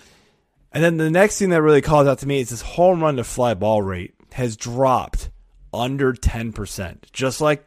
and 0.73 0.83
then 0.83 0.97
the 0.97 1.09
next 1.09 1.39
thing 1.39 1.49
that 1.49 1.61
really 1.61 1.81
calls 1.81 2.07
out 2.07 2.19
to 2.19 2.27
me 2.27 2.41
is 2.41 2.49
his 2.49 2.61
home 2.61 3.01
run 3.01 3.15
to 3.15 3.23
fly 3.23 3.53
ball 3.53 3.81
rate 3.81 4.13
has 4.33 4.57
dropped 4.57 5.29
under 5.73 6.13
10%, 6.13 7.11
just 7.11 7.41
like 7.41 7.65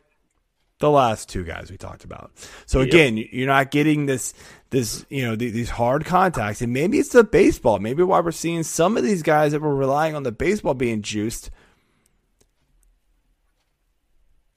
the 0.79 0.91
last 0.91 1.29
two 1.29 1.45
guys 1.45 1.71
we 1.71 1.77
talked 1.77 2.05
about. 2.05 2.33
So 2.67 2.81
again, 2.81 3.17
you're 3.17 3.47
not 3.47 3.71
getting 3.71 4.07
this 4.07 4.35
this 4.75 5.07
you 5.09 5.23
know 5.25 5.37
these 5.37 5.71
hard 5.71 6.05
contacts, 6.05 6.61
and 6.61 6.73
maybe 6.73 6.99
it's 6.99 7.11
the 7.11 7.23
baseball. 7.23 7.79
Maybe 7.79 8.03
why 8.03 8.21
we're 8.21 8.33
seeing 8.33 8.65
some 8.65 8.97
of 8.97 9.05
these 9.05 9.23
guys 9.23 9.53
that 9.53 9.61
were 9.61 9.75
relying 9.75 10.17
on 10.17 10.25
the 10.25 10.33
baseball 10.33 10.75
being 10.75 11.01
juiced, 11.01 11.51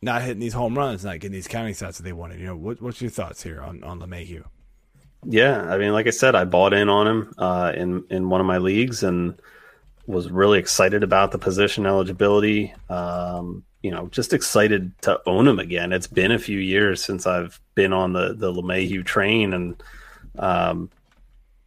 not 0.01 0.23
hitting 0.23 0.39
these 0.39 0.53
home 0.53 0.75
runs, 0.75 1.05
not 1.05 1.19
getting 1.19 1.33
these 1.33 1.47
counting 1.47 1.75
stats 1.75 1.97
that 1.97 2.03
they 2.03 2.13
wanted. 2.13 2.39
You 2.39 2.47
know, 2.47 2.55
what, 2.55 2.81
what's 2.81 2.99
your 2.99 3.11
thoughts 3.11 3.43
here 3.43 3.61
on 3.61 3.83
on 3.83 3.99
LeMahieu? 3.99 4.43
Yeah, 5.23 5.61
I 5.61 5.77
mean, 5.77 5.93
like 5.93 6.07
I 6.07 6.11
said, 6.11 6.33
I 6.33 6.45
bought 6.45 6.73
in 6.73 6.89
on 6.89 7.07
him 7.07 7.33
uh, 7.37 7.73
in 7.75 8.03
in 8.09 8.29
one 8.29 8.41
of 8.41 8.47
my 8.47 8.57
leagues 8.57 9.03
and 9.03 9.39
was 10.07 10.31
really 10.31 10.57
excited 10.57 11.03
about 11.03 11.31
the 11.31 11.37
position 11.37 11.85
eligibility. 11.85 12.73
Um, 12.89 13.63
you 13.83 13.91
know, 13.91 14.07
just 14.07 14.33
excited 14.33 14.99
to 15.03 15.21
own 15.27 15.47
him 15.47 15.59
again. 15.59 15.93
It's 15.93 16.07
been 16.07 16.31
a 16.31 16.39
few 16.39 16.57
years 16.57 17.03
since 17.03 17.27
I've 17.27 17.61
been 17.75 17.93
on 17.93 18.13
the 18.13 18.33
the 18.33 18.51
LeMahieu 18.51 19.05
train, 19.05 19.53
and 19.53 19.81
um, 20.37 20.89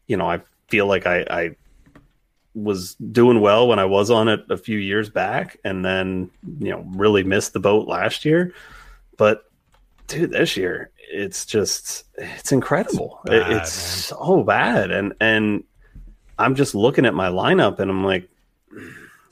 you 0.07 0.17
know, 0.17 0.29
I 0.31 0.41
feel 0.69 0.87
like 0.87 1.07
I, 1.07 1.25
I 1.31 1.57
was 2.55 2.95
doing 2.97 3.41
well 3.41 3.69
when 3.69 3.79
I 3.79 3.85
was 3.85 4.11
on 4.11 4.29
it 4.29 4.41
a 4.51 4.57
few 4.57 4.79
years 4.79 5.09
back, 5.09 5.57
and 5.65 5.85
then 5.85 6.31
you 6.61 6.71
know, 6.71 6.85
really 6.95 7.23
missed 7.23 7.53
the 7.53 7.61
boat 7.61 7.87
last 7.89 8.25
year. 8.25 8.53
But 9.17 9.45
dude, 10.07 10.31
this 10.33 10.57
year 10.57 10.91
it's 11.13 11.45
just 11.47 12.05
it's 12.19 12.53
incredible. 12.53 13.21
It's 13.27 13.45
bad, 13.49 13.53
it's 13.63 13.73
so 13.73 14.43
bad, 14.43 14.91
and 14.91 15.13
and 15.21 15.65
I'm 16.39 16.55
just 16.55 16.75
looking 16.75 17.07
at 17.07 17.15
my 17.15 17.29
lineup, 17.29 17.79
and 17.79 17.91
I'm 17.91 18.05
like. 18.05 18.29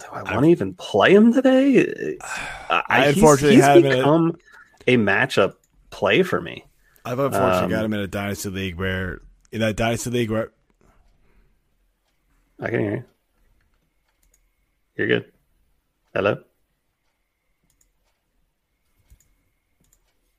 Do 0.01 0.07
I 0.13 0.23
want 0.33 0.45
to 0.45 0.51
even 0.51 0.75
play 0.75 1.13
him 1.13 1.33
today? 1.33 2.17
I, 2.71 2.83
I 2.89 3.01
he's- 3.03 3.15
unfortunately 3.17 3.57
he's 3.57 3.65
him 3.67 3.79
in 3.79 3.87
a- 3.93 3.97
become 3.97 4.39
a 4.87 4.97
matchup 4.97 5.55
play 5.91 6.23
for 6.23 6.41
me. 6.41 6.65
I've 7.05 7.19
unfortunately 7.19 7.65
Um, 7.65 7.71
got 7.71 7.85
him 7.85 7.93
in 7.95 8.01
a 8.01 8.07
dynasty 8.07 8.49
league 8.49 8.77
where 8.77 9.21
in 9.53 9.61
that 9.61 9.77
dynasty 9.77 10.11
league 10.11 10.31
where 10.31 10.53
I 12.61 12.71
can 12.71 12.81
hear 12.81 12.95
you. 12.97 13.05
You're 14.97 15.07
good. 15.07 15.33
Hello. 16.15 16.39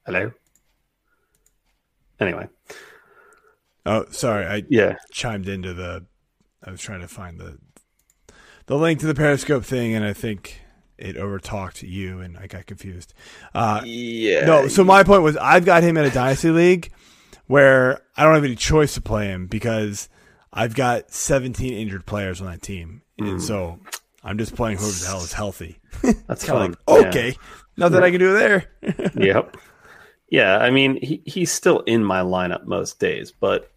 Hello. 0.05 0.31
Anyway, 2.19 2.49
oh 3.85 4.05
sorry 4.11 4.45
I 4.45 4.63
yeah, 4.67 4.95
chimed 5.11 5.47
into 5.47 5.73
the 5.73 6.05
I 6.63 6.71
was 6.71 6.81
trying 6.81 6.99
to 6.99 7.07
find 7.07 7.39
the 7.39 7.59
the 8.65 8.75
link 8.75 8.99
to 8.99 9.05
the 9.05 9.15
Periscope 9.15 9.63
thing 9.63 9.93
and 9.93 10.03
I 10.03 10.11
think 10.11 10.59
it 10.97 11.15
overtalked 11.15 11.87
you 11.87 12.19
and 12.19 12.37
I 12.37 12.47
got 12.47 12.65
confused. 12.65 13.13
Uh, 13.53 13.81
yeah. 13.85 14.45
no, 14.45 14.67
so 14.67 14.83
my 14.83 15.03
point 15.03 15.23
was 15.23 15.37
I've 15.37 15.63
got 15.63 15.81
him 15.81 15.95
in 15.95 16.03
a 16.03 16.11
dynasty 16.11 16.49
league 16.49 16.91
where 17.49 17.99
I 18.15 18.23
don't 18.23 18.35
have 18.35 18.43
any 18.43 18.55
choice 18.55 18.93
to 18.93 19.01
play 19.01 19.25
him 19.25 19.47
because 19.47 20.07
I've 20.53 20.75
got 20.75 21.09
17 21.11 21.73
injured 21.73 22.05
players 22.05 22.41
on 22.41 22.47
that 22.47 22.61
team, 22.61 23.01
and 23.17 23.39
mm. 23.39 23.41
so 23.41 23.79
I'm 24.23 24.37
just 24.37 24.55
playing 24.55 24.77
whoever 24.77 24.93
the 24.93 25.07
hell 25.07 25.23
is 25.23 25.33
healthy. 25.33 25.79
that's 26.27 26.45
Kind 26.45 26.75
of 26.75 26.79
like 26.87 27.07
okay, 27.07 27.35
nothing 27.75 28.03
I 28.03 28.11
can 28.11 28.19
do 28.19 28.33
there. 28.33 28.69
Yeah. 28.83 29.09
yep. 29.15 29.57
Yeah, 30.29 30.59
I 30.59 30.69
mean, 30.69 30.99
he, 31.01 31.23
he's 31.25 31.51
still 31.51 31.79
in 31.79 32.03
my 32.03 32.21
lineup 32.21 32.65
most 32.65 32.99
days, 32.99 33.31
but 33.31 33.71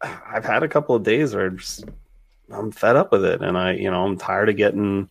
I've 0.00 0.46
had 0.46 0.62
a 0.62 0.68
couple 0.68 0.96
of 0.96 1.02
days 1.02 1.34
where 1.34 1.48
I'm, 1.48 1.58
just, 1.58 1.84
I'm 2.50 2.72
fed 2.72 2.96
up 2.96 3.12
with 3.12 3.26
it, 3.26 3.42
and 3.42 3.58
I, 3.58 3.72
you 3.72 3.90
know, 3.90 4.06
I'm 4.06 4.16
tired 4.16 4.48
of 4.48 4.56
getting, 4.56 5.10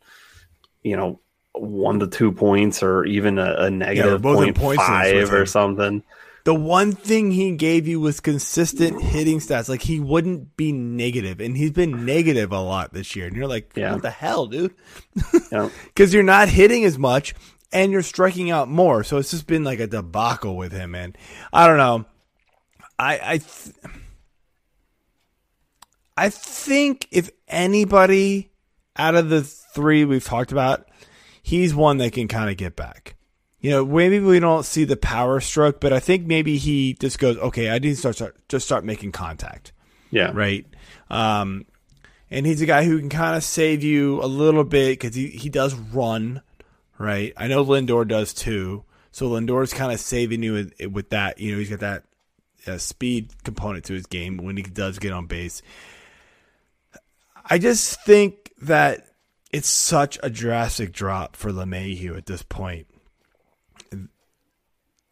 you 0.82 0.98
know, 0.98 1.20
one 1.54 2.00
to 2.00 2.08
two 2.08 2.32
points 2.32 2.82
or 2.82 3.06
even 3.06 3.38
a, 3.38 3.54
a 3.60 3.70
negative 3.70 4.24
both 4.24 4.40
in 4.40 4.56
point 4.56 4.58
points 4.58 4.90
leagues 4.90 5.14
with 5.14 5.30
five 5.30 5.34
or 5.34 5.42
him. 5.42 5.46
something. 5.46 6.04
The 6.44 6.54
one 6.56 6.92
thing 6.94 7.32
he 7.32 7.56
gave 7.56 7.88
you 7.88 8.00
was 8.00 8.20
consistent 8.20 9.02
hitting 9.02 9.40
stats. 9.40 9.70
Like 9.70 9.82
he 9.84 10.00
wouldn't 10.00 10.58
be 10.58 10.72
negative, 10.72 11.40
and 11.40 11.56
he's 11.56 11.72
been 11.72 12.06
negative 12.06 12.52
a 12.52 12.60
lot 12.60 12.94
this 12.94 13.16
year. 13.16 13.28
And 13.28 13.36
you're 13.36 13.48
like, 13.48 13.72
Yeah. 13.76 13.94
what 13.94 14.02
the 14.02 14.10
hell, 14.10 14.48
dude? 14.48 14.74
Yeah. 15.52 15.70
Because 15.86 16.14
you're 16.14 16.24
not 16.24 16.50
hitting 16.50 16.84
as 16.84 16.98
much, 16.98 17.36
and 17.72 17.92
you're 17.92 18.02
striking 18.02 18.50
out 18.50 18.68
more. 18.70 19.04
So 19.04 19.18
it's 19.18 19.32
just 19.32 19.46
been 19.48 19.64
like 19.64 19.80
a 19.80 19.88
debacle 19.88 20.56
with 20.58 20.72
him. 20.72 20.96
And 20.96 21.18
I 21.54 21.68
don't 21.68 21.78
know. 21.78 22.06
I 22.98 23.20
I 23.24 23.38
th- 23.38 23.76
I 26.18 26.30
think 26.30 27.08
if 27.12 27.30
anybody 27.48 28.52
out 28.98 29.16
of 29.16 29.30
the 29.30 29.42
three 29.44 30.06
we've 30.06 30.24
talked 30.24 30.52
about, 30.52 30.88
he's 31.42 31.74
one 31.74 31.98
that 31.98 32.14
can 32.14 32.28
kind 32.28 32.50
of 32.50 32.58
get 32.58 32.76
back. 32.76 33.16
You 33.62 33.70
know, 33.70 33.86
maybe 33.86 34.20
we 34.20 34.40
don't 34.40 34.66
see 34.66 34.86
the 34.86 34.98
power 34.98 35.40
stroke, 35.40 35.80
but 35.80 35.94
I 35.94 36.00
think 36.00 36.26
maybe 36.26 36.58
he 36.58 36.96
just 36.96 37.20
goes, 37.20 37.38
okay, 37.38 37.70
I 37.70 37.74
need 37.78 37.92
to 37.92 37.96
start, 37.96 38.16
start 38.16 38.36
just 38.50 38.66
start 38.66 38.84
making 38.84 39.12
contact, 39.12 39.72
Yeah. 40.10 40.32
right? 40.34 40.66
Um, 41.12 41.66
and 42.32 42.46
he's 42.46 42.62
a 42.62 42.66
guy 42.66 42.86
who 42.86 42.98
can 43.00 43.10
kind 43.10 43.36
of 43.36 43.44
save 43.44 43.84
you 43.84 44.20
a 44.24 44.26
little 44.26 44.64
bit 44.64 45.00
because 45.00 45.16
he, 45.16 45.28
he 45.28 45.50
does 45.50 45.76
run, 45.76 46.42
right? 46.98 47.34
I 47.38 47.48
know 47.48 47.64
Lindor 47.64 48.08
does 48.08 48.34
too. 48.34 48.84
So 49.12 49.30
Lindor's 49.30 49.74
kind 49.74 49.92
of 49.92 50.00
saving 50.00 50.42
you 50.42 50.54
with, 50.54 50.74
with 50.92 51.10
that. 51.10 51.40
You 51.40 51.52
know, 51.52 51.60
he's 51.60 51.70
got 51.70 51.82
that 51.82 52.04
uh, 52.66 52.78
speed 52.80 53.30
component 53.44 53.86
to 53.86 53.94
his 53.94 54.08
game 54.08 54.38
when 54.38 54.58
he 54.58 54.64
does 54.64 54.98
get 54.98 55.12
on 55.14 55.28
base. 55.28 55.62
I 57.46 57.58
just 57.58 58.02
think 58.06 58.52
that 58.62 59.06
it's 59.52 59.70
such 59.70 60.18
a 60.24 60.30
drastic 60.30 60.94
drop 60.94 61.36
for 61.36 61.52
LeMahieu 61.52 62.18
at 62.18 62.26
this 62.26 62.42
point 62.44 62.88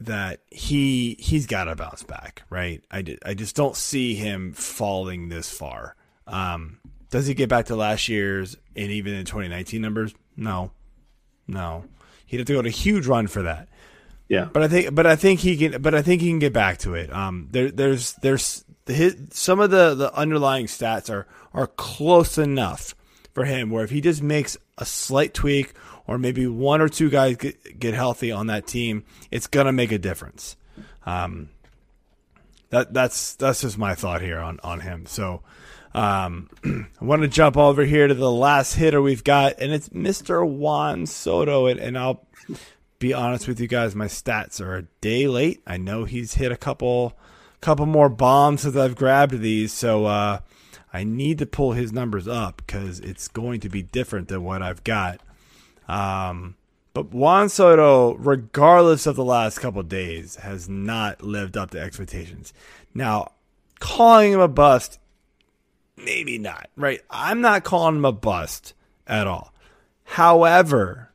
that 0.02 0.42
he 0.50 1.16
he's 1.20 1.46
got 1.46 1.66
to 1.66 1.76
bounce 1.76 2.04
back, 2.04 2.44
right? 2.50 2.84
I, 2.92 3.18
I 3.26 3.34
just 3.34 3.56
don't 3.56 3.76
see 3.76 4.16
him 4.16 4.54
falling 4.54 5.30
this 5.30 5.52
far. 5.52 5.96
Um, 6.28 6.80
does 7.10 7.28
he 7.28 7.34
get 7.34 7.50
back 7.50 7.66
to 7.68 7.76
last 7.76 8.08
year's 8.08 8.56
and 8.76 8.92
even 8.92 9.14
in 9.14 9.26
2019 9.26 9.82
numbers? 9.82 10.14
No, 10.38 10.72
no. 11.48 11.86
He'd 12.26 12.38
have 12.38 12.48
to 12.48 12.54
go 12.54 12.60
on 12.60 12.66
a 12.66 12.70
huge 12.72 13.08
run 13.08 13.28
for 13.28 13.42
that. 13.42 13.68
Yeah. 14.28 14.46
But 14.54 14.64
I 14.64 14.68
think, 14.68 14.94
but 14.94 15.08
I 15.08 15.16
think 15.16 15.40
he 15.40 15.58
can, 15.58 15.82
but 15.82 15.96
I 15.96 16.04
think 16.04 16.22
he 16.22 16.30
can 16.30 16.40
get 16.40 16.54
back 16.54 16.78
to 16.80 16.94
it. 16.94 17.12
Um, 17.12 17.48
there, 17.52 17.72
there's, 17.72 18.14
there's 18.22 18.64
his, 18.86 19.16
some 19.32 19.60
of 19.60 19.72
the 19.72 19.96
the 19.96 20.14
underlying 20.16 20.66
stats 20.66 21.10
are 21.10 21.28
are 21.54 21.68
close 21.68 22.38
enough 22.38 22.96
for 23.34 23.46
him 23.46 23.70
where 23.70 23.84
if 23.84 23.90
he 23.90 24.02
just 24.02 24.22
makes 24.22 24.58
a 24.78 24.86
slight 24.86 25.34
tweak 25.34 25.74
or 26.08 26.18
maybe 26.18 26.48
one 26.48 26.82
or 26.82 26.90
two 26.90 27.10
guys 27.10 27.38
get, 27.38 27.80
get 27.80 27.94
healthy 27.94 28.32
on 28.32 28.48
that 28.48 28.68
team, 28.68 29.04
it's 29.32 29.48
gonna 29.48 29.72
make 29.72 29.92
a 29.92 29.98
difference. 30.00 30.56
Um, 31.06 31.50
that 32.70 32.94
that's 32.94 33.36
that's 33.36 33.62
just 33.62 33.78
my 33.78 33.96
thought 33.96 34.22
here 34.22 34.40
on 34.40 34.60
on 34.64 34.82
him. 34.82 35.06
So. 35.06 35.42
Um, 35.92 36.50
I 37.02 37.04
want 37.04 37.24
to 37.24 37.28
jump 37.28 37.58
over 37.58 37.84
here 37.84 38.08
to 38.08 38.14
the 38.14 38.32
last 38.32 38.76
hitter 38.76 39.02
we've 39.02 39.24
got, 39.24 39.56
and 39.60 39.74
it's 39.74 39.90
Mr. 39.90 40.48
Juan 40.48 41.08
Soto. 41.08 41.66
And, 41.66 41.80
and 41.80 41.98
I'll 41.98 42.28
be 43.00 43.14
honest 43.14 43.48
with 43.48 43.60
you 43.60 43.68
guys, 43.68 43.96
my 43.96 44.06
stats 44.06 44.62
are 44.62 44.76
a 44.76 44.82
day 45.02 45.28
late. 45.28 45.64
I 45.66 45.78
know 45.78 46.04
he's 46.04 46.36
hit 46.36 46.52
a 46.52 46.58
couple 46.58 47.18
couple 47.62 47.86
more 47.86 48.10
bombs 48.10 48.62
since 48.62 48.76
I've 48.76 48.96
grabbed 48.96 49.40
these, 49.40 49.74
so 49.74 50.06
uh, 50.06 50.40
I 50.92 51.04
need 51.04 51.38
to 51.40 51.46
pull 51.46 51.74
his 51.74 51.94
numbers 51.94 52.28
up 52.28 52.64
because 52.66 53.00
it's 53.00 53.28
going 53.28 53.60
to 53.62 53.70
be 53.70 53.82
different 53.82 54.28
than 54.28 54.44
what 54.44 54.62
I've 54.62 54.84
got. 54.84 55.22
Um, 55.88 56.56
but 56.94 57.14
Juan 57.14 57.50
Soto, 57.50 58.16
regardless 58.16 59.06
of 59.06 59.16
the 59.16 59.24
last 59.24 59.60
couple 59.60 59.84
days, 59.84 60.38
has 60.38 60.68
not 60.68 61.22
lived 61.22 61.56
up 61.56 61.72
to 61.72 61.80
expectations. 61.80 62.54
Now, 62.94 63.34
calling 63.80 64.34
him 64.34 64.40
a 64.40 64.48
bust, 64.48 65.00
maybe 65.96 66.38
not, 66.38 66.70
right? 66.76 67.02
I'm 67.10 67.42
not 67.42 67.64
calling 67.64 67.98
him 67.98 68.06
a 68.06 68.12
bust 68.12 68.74
at 69.06 69.28
all. 69.28 69.54
However, 70.04 71.12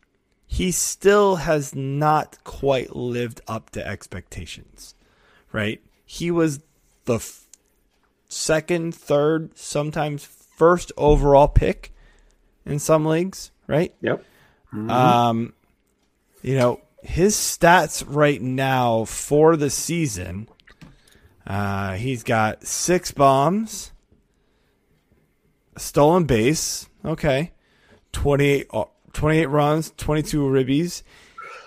he 0.47 0.71
still 0.71 1.37
has 1.37 1.75
not 1.75 2.39
quite 2.45 2.95
lived 2.95 3.41
up 3.49 3.71
to 3.71 3.85
expectations, 3.85 4.95
right? 5.51 5.81
He 6.07 6.31
was 6.31 6.61
the 7.07 7.19
second, 8.35 8.95
third, 8.95 9.57
sometimes 9.57 10.25
first 10.25 10.93
overall 10.97 11.49
pick 11.49 11.93
in 12.67 12.79
some 12.79 13.05
leagues, 13.07 13.51
right? 13.67 13.95
Yep. 14.01 14.25
Um, 14.73 15.55
you 16.43 16.57
know, 16.57 16.81
his 17.03 17.37
stats 17.37 18.05
right 18.07 18.41
now 18.43 19.05
for 19.05 19.57
the 19.57 19.71
season, 19.71 20.49
uh, 21.47 21.95
he's 21.95 22.23
got 22.23 22.67
six 22.67 23.13
bombs, 23.13 23.93
stolen 25.77 26.25
base, 26.25 26.89
okay, 27.05 27.53
28, 28.13 28.67
uh, 28.73 28.85
28 29.13 29.47
runs, 29.47 29.93
22 29.97 30.43
ribbies. 30.43 31.03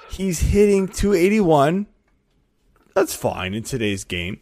He's 0.10 0.40
hitting 0.40 0.88
281. 0.88 1.88
That's 2.94 3.14
fine 3.14 3.54
in 3.54 3.64
today's 3.64 4.04
game. 4.04 4.40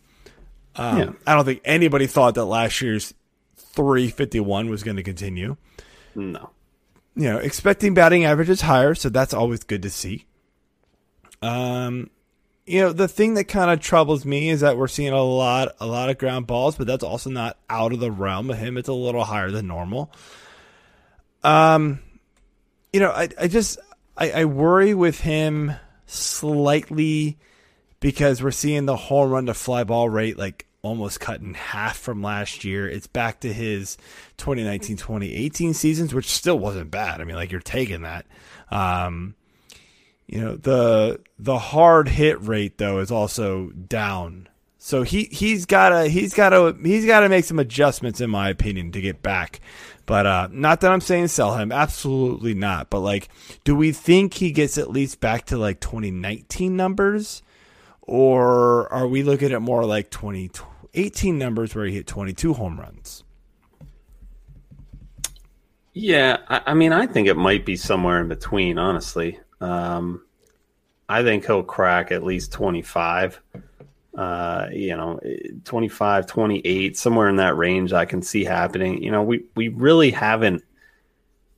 Um, 0.75 0.97
Yeah. 0.99 1.09
I 1.25 1.35
don't 1.35 1.45
think 1.45 1.61
anybody 1.65 2.07
thought 2.07 2.35
that 2.35 2.45
last 2.45 2.81
year's 2.81 3.13
351 3.57 4.69
was 4.69 4.83
going 4.83 4.97
to 4.97 5.03
continue 5.03 5.57
No. 6.15 6.49
you 7.15 7.29
know, 7.29 7.37
expecting 7.37 7.93
batting 7.93 8.25
average 8.25 8.49
is 8.49 8.61
higher, 8.61 8.95
so 8.95 9.09
that's 9.09 9.33
always 9.33 9.63
good 9.63 9.81
to 9.83 9.89
see. 9.89 10.25
Um, 11.41 12.09
you 12.65 12.81
know, 12.81 12.91
the 12.93 13.07
thing 13.07 13.35
that 13.35 13.43
kind 13.45 13.69
of 13.69 13.79
troubles 13.79 14.25
me 14.25 14.49
is 14.49 14.61
that 14.61 14.77
we're 14.77 14.87
seeing 14.87 15.13
a 15.13 15.21
lot, 15.21 15.75
a 15.79 15.85
lot 15.85 16.09
of 16.09 16.17
ground 16.17 16.47
balls, 16.47 16.75
but 16.77 16.87
that's 16.87 17.03
also 17.03 17.29
not 17.29 17.57
out 17.69 17.93
of 17.93 17.99
the 17.99 18.11
realm 18.11 18.49
of 18.49 18.57
him. 18.57 18.77
It's 18.77 18.89
a 18.89 18.93
little 18.93 19.23
higher 19.23 19.51
than 19.51 19.67
normal. 19.67 20.11
Um, 21.43 21.99
you 22.91 22.99
know, 22.99 23.11
I, 23.11 23.29
I 23.39 23.47
just, 23.47 23.77
I, 24.17 24.31
I 24.31 24.45
worry 24.45 24.93
with 24.95 25.19
him 25.19 25.73
slightly 26.07 27.37
because 27.99 28.41
we're 28.41 28.51
seeing 28.51 28.85
the 28.85 28.95
home 28.95 29.31
run 29.31 29.45
to 29.47 29.53
fly 29.53 29.83
ball 29.83 30.09
rate 30.09 30.37
like 30.37 30.65
almost 30.85 31.19
cut 31.19 31.41
in 31.41 31.55
half 31.55 31.97
from 31.97 32.21
last 32.21 32.63
year. 32.63 32.87
It's 32.87 33.07
back 33.07 33.39
to 33.39 33.51
his 33.51 33.97
2019 34.37 34.97
2018 34.97 35.73
seasons, 35.73 36.13
which 36.13 36.29
still 36.29 36.59
wasn't 36.59 36.91
bad. 36.91 37.19
I 37.19 37.23
mean, 37.23 37.35
like 37.35 37.51
you're 37.51 37.61
taking 37.61 38.03
that. 38.03 38.25
Um, 38.69 39.35
you 40.27 40.39
know, 40.39 40.55
the 40.55 41.21
the 41.37 41.57
hard 41.57 42.07
hit 42.07 42.41
rate 42.41 42.77
though 42.77 42.99
is 42.99 43.11
also 43.11 43.69
down. 43.69 44.47
So 44.77 45.01
he 45.01 45.23
he's 45.31 45.65
gotta 45.65 46.07
he's 46.07 46.33
gotta 46.35 46.77
he's 46.83 47.05
gotta 47.05 47.29
make 47.29 47.45
some 47.45 47.59
adjustments 47.59 48.21
in 48.21 48.29
my 48.29 48.49
opinion 48.49 48.91
to 48.91 49.01
get 49.01 49.23
back. 49.23 49.59
But 50.05 50.27
uh 50.27 50.49
not 50.51 50.81
that 50.81 50.91
I'm 50.91 51.01
saying 51.01 51.29
sell 51.29 51.57
him, 51.57 51.71
absolutely 51.71 52.53
not. 52.53 52.91
But 52.91 52.99
like, 52.99 53.29
do 53.63 53.75
we 53.75 53.91
think 53.91 54.35
he 54.35 54.51
gets 54.51 54.77
at 54.77 54.91
least 54.91 55.19
back 55.19 55.45
to 55.47 55.57
like 55.57 55.79
2019 55.79 56.75
numbers? 56.75 57.41
Or 58.07 58.91
are 58.93 59.07
we 59.07 59.23
looking 59.23 59.51
at 59.51 59.61
more 59.61 59.85
like 59.85 60.11
2018 60.11 61.37
numbers 61.37 61.73
where 61.73 61.85
he 61.85 61.95
hit 61.95 62.07
22 62.07 62.53
home 62.53 62.79
runs? 62.79 63.23
Yeah, 65.93 66.37
I, 66.47 66.61
I 66.67 66.73
mean, 66.73 66.93
I 66.93 67.07
think 67.07 67.27
it 67.27 67.37
might 67.37 67.65
be 67.65 67.75
somewhere 67.75 68.19
in 68.19 68.27
between, 68.27 68.77
honestly. 68.77 69.39
Um, 69.61 70.23
I 71.07 71.23
think 71.23 71.45
he'll 71.45 71.63
crack 71.63 72.11
at 72.11 72.23
least 72.23 72.51
25. 72.51 73.41
Uh, 74.15 74.67
you 74.71 74.95
know, 74.95 75.19
25, 75.65 76.25
28, 76.27 76.97
somewhere 76.97 77.27
in 77.27 77.35
that 77.35 77.57
range 77.57 77.91
I 77.91 78.05
can 78.05 78.21
see 78.21 78.45
happening. 78.45 79.03
You 79.03 79.11
know, 79.11 79.23
we, 79.23 79.45
we 79.55 79.69
really 79.69 80.11
haven't 80.11 80.63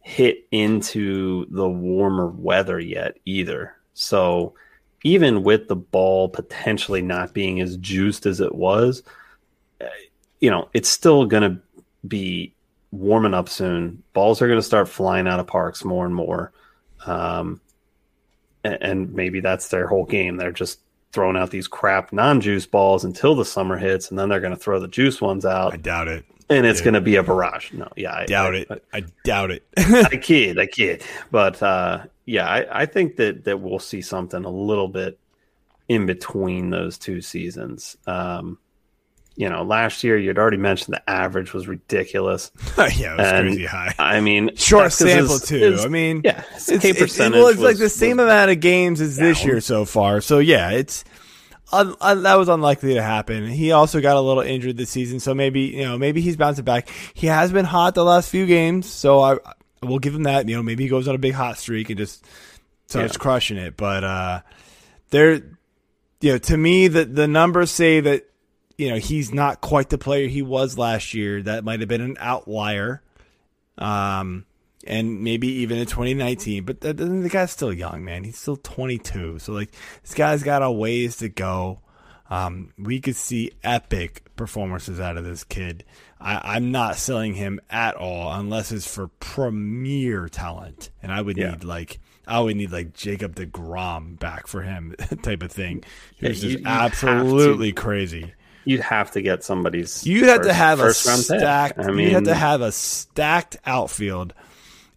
hit 0.01 0.47
into 0.51 1.45
the 1.49 1.67
warmer 1.67 2.27
weather 2.27 2.79
yet 2.79 3.17
either. 3.25 3.75
So 3.93 4.53
even 5.03 5.43
with 5.43 5.67
the 5.67 5.75
ball 5.75 6.29
potentially 6.29 7.01
not 7.01 7.33
being 7.33 7.61
as 7.61 7.77
juiced 7.77 8.25
as 8.25 8.39
it 8.39 8.53
was, 8.55 9.03
uh, 9.81 9.85
you 10.39 10.49
know, 10.49 10.69
it's 10.73 10.89
still 10.89 11.25
going 11.25 11.43
to 11.43 11.61
be 12.07 12.53
warming 12.91 13.33
up 13.33 13.49
soon. 13.49 14.01
Balls 14.13 14.41
are 14.41 14.47
going 14.47 14.59
to 14.59 14.63
start 14.65 14.89
flying 14.89 15.27
out 15.27 15.39
of 15.39 15.47
parks 15.47 15.83
more 15.83 16.05
and 16.05 16.15
more. 16.15 16.51
Um, 17.05 17.61
and, 18.63 18.77
and 18.81 19.13
maybe 19.13 19.39
that's 19.39 19.67
their 19.69 19.87
whole 19.87 20.05
game. 20.05 20.37
They're 20.37 20.51
just 20.51 20.79
throwing 21.13 21.37
out 21.37 21.51
these 21.51 21.67
crap 21.67 22.11
non-juice 22.11 22.65
balls 22.65 23.03
until 23.05 23.33
the 23.35 23.45
summer 23.45 23.77
hits, 23.77 24.09
and 24.09 24.19
then 24.19 24.29
they're 24.29 24.39
going 24.41 24.53
to 24.53 24.59
throw 24.59 24.79
the 24.79 24.87
juice 24.87 25.21
ones 25.21 25.45
out, 25.45 25.73
I 25.73 25.77
doubt 25.77 26.07
it. 26.07 26.25
and 26.49 26.65
it's 26.65 26.79
dude. 26.79 26.85
going 26.85 26.93
to 26.95 27.01
be 27.01 27.15
a 27.15 27.23
barrage. 27.23 27.71
No, 27.73 27.87
yeah, 27.95 28.13
I 28.13 28.25
Doubt 28.25 28.55
I- 28.55 28.57
it. 28.57 28.83
I 28.93 29.03
doubt 29.23 29.51
it. 29.51 29.63
I 29.77 30.17
kid, 30.17 30.59
I 30.59 30.65
kid. 30.65 31.03
But 31.31 31.61
uh, 31.63 32.03
yeah, 32.27 32.45
I, 32.47 32.81
I 32.81 32.85
think 32.85 33.15
that 33.15 33.45
that 33.45 33.59
we'll 33.59 33.79
see 33.79 34.01
something 34.01 34.45
a 34.45 34.49
little 34.51 34.87
bit 34.89 35.17
in 35.87 36.05
between 36.05 36.69
those 36.69 36.99
two 36.99 37.21
seasons. 37.21 37.97
Um, 38.05 38.59
you 39.35 39.47
know, 39.49 39.63
last 39.63 40.03
year 40.03 40.17
you'd 40.17 40.37
already 40.37 40.57
mentioned 40.57 40.95
the 40.95 41.09
average 41.09 41.53
was 41.53 41.67
ridiculous. 41.67 42.51
yeah, 42.77 43.13
it 43.13 43.17
was 43.17 43.27
And, 43.27 43.47
crazy 43.47 43.65
high. 43.65 43.93
I 43.97 44.19
mean, 44.19 44.53
Short 44.55 44.91
sample 44.91 45.39
too. 45.39 45.77
I 45.79 45.87
mean, 45.87 46.21
yeah, 46.25 46.43
it's, 46.55 46.69
it's- 46.69 46.97
percentage. 46.99 47.33
well, 47.39 47.47
it's 47.47 47.59
like 47.61 47.77
the 47.77 47.87
same 47.89 48.17
was- 48.17 48.25
amount 48.25 48.51
of 48.51 48.59
games 48.59 48.99
as 49.01 49.15
this 49.15 49.43
year 49.45 49.61
so 49.61 49.85
far. 49.85 50.21
So 50.21 50.39
yeah, 50.39 50.71
it's 50.71 51.03
un, 51.71 51.95
un, 52.01 52.23
that 52.23 52.35
was 52.35 52.49
unlikely 52.49 52.95
to 52.95 53.01
happen. 53.03 53.47
He 53.47 53.71
also 53.71 54.01
got 54.01 54.17
a 54.17 54.21
little 54.21 54.43
injured 54.43 54.75
this 54.75 54.89
season, 54.89 55.19
so 55.19 55.33
maybe 55.33 55.61
you 55.61 55.83
know 55.83 55.97
maybe 55.97 56.19
he's 56.21 56.35
bouncing 56.35 56.65
back. 56.65 56.89
He 57.13 57.27
has 57.27 57.51
been 57.51 57.65
hot 57.65 57.93
the 57.95 58.03
last 58.03 58.29
few 58.29 58.45
games, 58.47 58.89
so 58.89 59.21
I 59.21 59.37
I 59.87 59.89
will 59.89 59.99
give 59.99 60.13
him 60.13 60.23
that. 60.23 60.47
You 60.49 60.55
know, 60.57 60.63
maybe 60.63 60.83
he 60.83 60.89
goes 60.89 61.07
on 61.07 61.15
a 61.15 61.19
big 61.19 61.33
hot 61.33 61.57
streak 61.57 61.89
and 61.89 61.97
just 61.97 62.25
starts 62.87 63.13
Yeah. 63.13 63.19
crushing 63.19 63.57
it. 63.57 63.77
But 63.77 64.03
uh, 64.03 64.41
there, 65.11 65.33
you 66.21 66.31
know, 66.33 66.37
to 66.37 66.57
me, 66.57 66.87
the 66.87 67.05
the 67.05 67.27
numbers 67.27 67.71
say 67.71 67.99
that 68.01 68.29
you 68.77 68.89
know 68.89 68.97
he's 68.97 69.33
not 69.33 69.61
quite 69.61 69.89
the 69.89 69.97
player 69.97 70.27
he 70.27 70.41
was 70.41 70.77
last 70.77 71.13
year. 71.13 71.41
That 71.41 71.63
might 71.63 71.79
have 71.79 71.89
been 71.89 72.01
an 72.01 72.17
outlier. 72.19 73.01
Um, 73.77 74.45
and 74.85 75.21
maybe 75.21 75.47
even 75.47 75.77
in 75.77 75.85
2019, 75.85 76.63
but 76.63 76.81
the, 76.81 76.93
the 76.93 77.29
guy's 77.29 77.51
still 77.51 77.73
young, 77.73 78.03
man. 78.05 78.23
He's 78.23 78.37
still 78.39 78.55
22. 78.57 79.39
So 79.39 79.51
like 79.53 79.71
this 80.01 80.13
guy's 80.13 80.43
got 80.43 80.63
a 80.63 80.71
ways 80.71 81.17
to 81.17 81.29
go. 81.29 81.81
Um, 82.29 82.73
we 82.77 82.99
could 82.99 83.15
see 83.15 83.51
epic 83.63 84.23
performances 84.35 84.99
out 84.99 85.17
of 85.17 85.25
this 85.25 85.43
kid. 85.43 85.83
I, 86.19 86.55
I'm 86.55 86.71
not 86.71 86.95
selling 86.97 87.33
him 87.35 87.59
at 87.69 87.95
all 87.95 88.31
unless 88.33 88.71
it's 88.71 88.91
for 88.91 89.07
premier 89.19 90.27
talent, 90.29 90.89
and 91.03 91.11
I 91.11 91.21
would 91.21 91.37
Yeah. 91.37 91.51
need 91.51 91.63
like 91.63 91.99
I 92.27 92.39
would 92.41 92.55
need 92.57 92.71
like 92.71 92.93
Jacob 92.93 93.35
Degrom 93.35 94.19
back 94.19 94.47
for 94.47 94.61
him 94.61 94.95
type 95.21 95.43
of 95.43 95.51
thing. 95.51 95.83
Yeah, 96.19 96.29
Who's 96.29 96.43
you- 96.43 96.51
just 96.53 96.65
absolutely 96.65 97.71
crazy. 97.71 98.33
You'd 98.65 98.81
have 98.81 99.11
to 99.11 99.21
get 99.21 99.45
somebody's. 99.45 100.05
You'd 100.05 100.25
have 100.27 100.41
to 100.41 100.51
have 100.51 100.81
a 100.81 100.93
stacked. 100.93 101.79
I 101.79 101.91
mean, 101.91 102.07
you'd 102.07 102.13
have 102.15 102.23
to 102.25 102.35
have 102.35 102.59
a 102.59 102.73
stacked 102.73 103.55
outfield, 103.65 104.33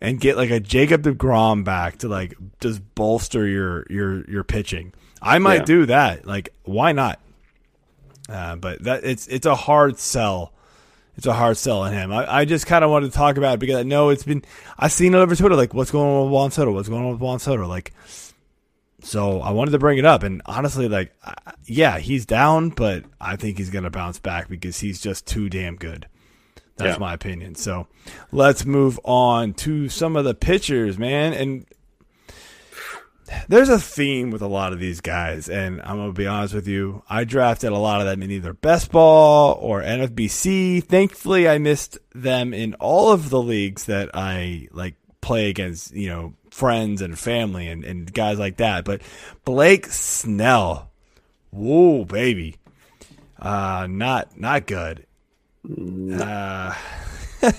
and 0.01 0.19
get 0.19 0.37
like 0.37 0.51
a 0.51 0.59
Jacob 0.59 1.03
Degrom 1.03 1.63
back 1.63 1.99
to 1.99 2.09
like 2.09 2.35
just 2.61 2.83
bolster 2.97 3.47
your 3.47 3.87
your 3.89 4.29
your 4.29 4.43
pitching. 4.43 4.93
I 5.23 5.39
might 5.39 5.61
Yeah. 5.61 5.65
do 5.67 5.87
that. 5.87 6.27
Like, 6.27 6.49
why 6.65 6.91
not? 6.91 7.21
Uh, 8.29 8.57
but 8.57 8.83
that 8.85 9.05
it's 9.05 9.27
it's 9.29 9.47
a 9.47 9.55
hard 9.55 9.99
sell. 10.01 10.53
It's 11.21 11.27
a 11.27 11.35
hard 11.35 11.59
sell 11.59 11.83
on 11.83 11.93
him. 11.93 12.11
I, 12.13 12.39
I 12.39 12.45
just 12.47 12.65
kind 12.67 12.83
of 12.83 12.91
wanted 12.91 13.13
to 13.13 13.13
talk 13.13 13.37
about 13.37 13.53
it 13.53 13.61
because 13.61 13.77
I 13.77 13.83
know 13.83 14.09
it's 14.09 14.23
been. 14.23 14.43
I've 14.79 14.91
seen 14.91 15.13
it 15.13 15.19
over 15.19 15.37
Twitter. 15.37 15.55
Like, 15.55 15.75
what's 15.75 15.91
going 15.91 16.09
on 16.09 16.25
with 16.25 16.33
Juan 16.33 16.51
Soto? 16.51 16.73
What's 16.73 16.89
going 16.89 17.05
on 17.05 17.11
with 17.13 17.21
Juan 17.21 17.39
Soto? 17.39 17.67
Like, 17.67 17.93
so 19.03 19.43
I 19.43 19.51
wanted 19.51 19.73
to 19.73 19.79
bring 19.79 19.99
it 19.99 20.07
up, 20.07 20.23
and 20.23 20.41
honestly, 20.47 20.89
like, 20.89 21.13
I- 21.23 21.35
yeah, 21.67 21.99
he's 21.99 22.25
down, 22.25 22.71
but 22.71 23.05
I 23.21 23.37
think 23.37 23.59
he's 23.59 23.69
going 23.69 23.85
to 23.85 23.91
bounce 23.91 24.19
back 24.19 24.49
because 24.49 24.81
he's 24.81 24.99
just 24.99 25.27
too 25.27 25.51
damn 25.51 25.77
good. 25.77 26.07
That's 26.79 26.95
Yeah. 26.97 27.01
my 27.01 27.13
opinion. 27.13 27.55
So 27.55 27.87
let's 28.33 28.65
move 28.65 28.99
on 29.05 29.53
to 29.55 29.91
some 29.91 30.17
of 30.17 30.25
the 30.25 30.35
pitchers, 30.35 30.97
man. 30.99 31.35
And 31.35 31.67
there's 33.49 33.69
a 33.69 33.79
theme 33.79 34.31
with 34.31 34.43
a 34.43 34.47
lot 34.47 34.73
of 34.73 34.79
these 34.79 35.01
guys, 35.01 35.49
and 35.49 35.81
I'm 35.83 35.97
gonna 35.97 36.13
be 36.13 36.27
honest 36.27 36.55
with 36.55 36.67
you. 36.67 37.03
I 37.09 37.25
drafted 37.25 37.73
a 37.73 37.79
lot 37.79 38.01
of 38.01 38.07
them 38.07 38.23
in 38.23 38.31
either 38.31 38.53
best 38.53 38.91
ball 38.91 39.59
or 39.61 39.83
NFBC. 39.83 40.85
Thankfully, 40.85 41.49
I 41.49 41.59
missed 41.59 41.99
them 42.15 42.53
in 42.53 42.75
all 42.75 43.13
of 43.13 43.31
the 43.31 43.41
leagues 43.43 43.85
that 43.85 44.11
I 44.15 44.69
like 44.73 44.95
play 45.21 45.51
against, 45.51 45.95
you 45.95 46.09
know, 46.09 46.35
friends 46.51 47.03
and 47.03 47.19
family 47.19 47.69
and, 47.69 47.85
and 47.85 48.13
guys 48.13 48.39
like 48.39 48.57
that. 48.57 48.85
But 48.85 49.03
Blake 49.45 49.87
Snell, 49.87 50.91
whoa, 51.51 52.05
baby, 52.05 52.57
uh, 53.39 53.87
not 53.89 54.39
not 54.39 54.67
good. 54.67 55.07
Uh, 56.13 56.75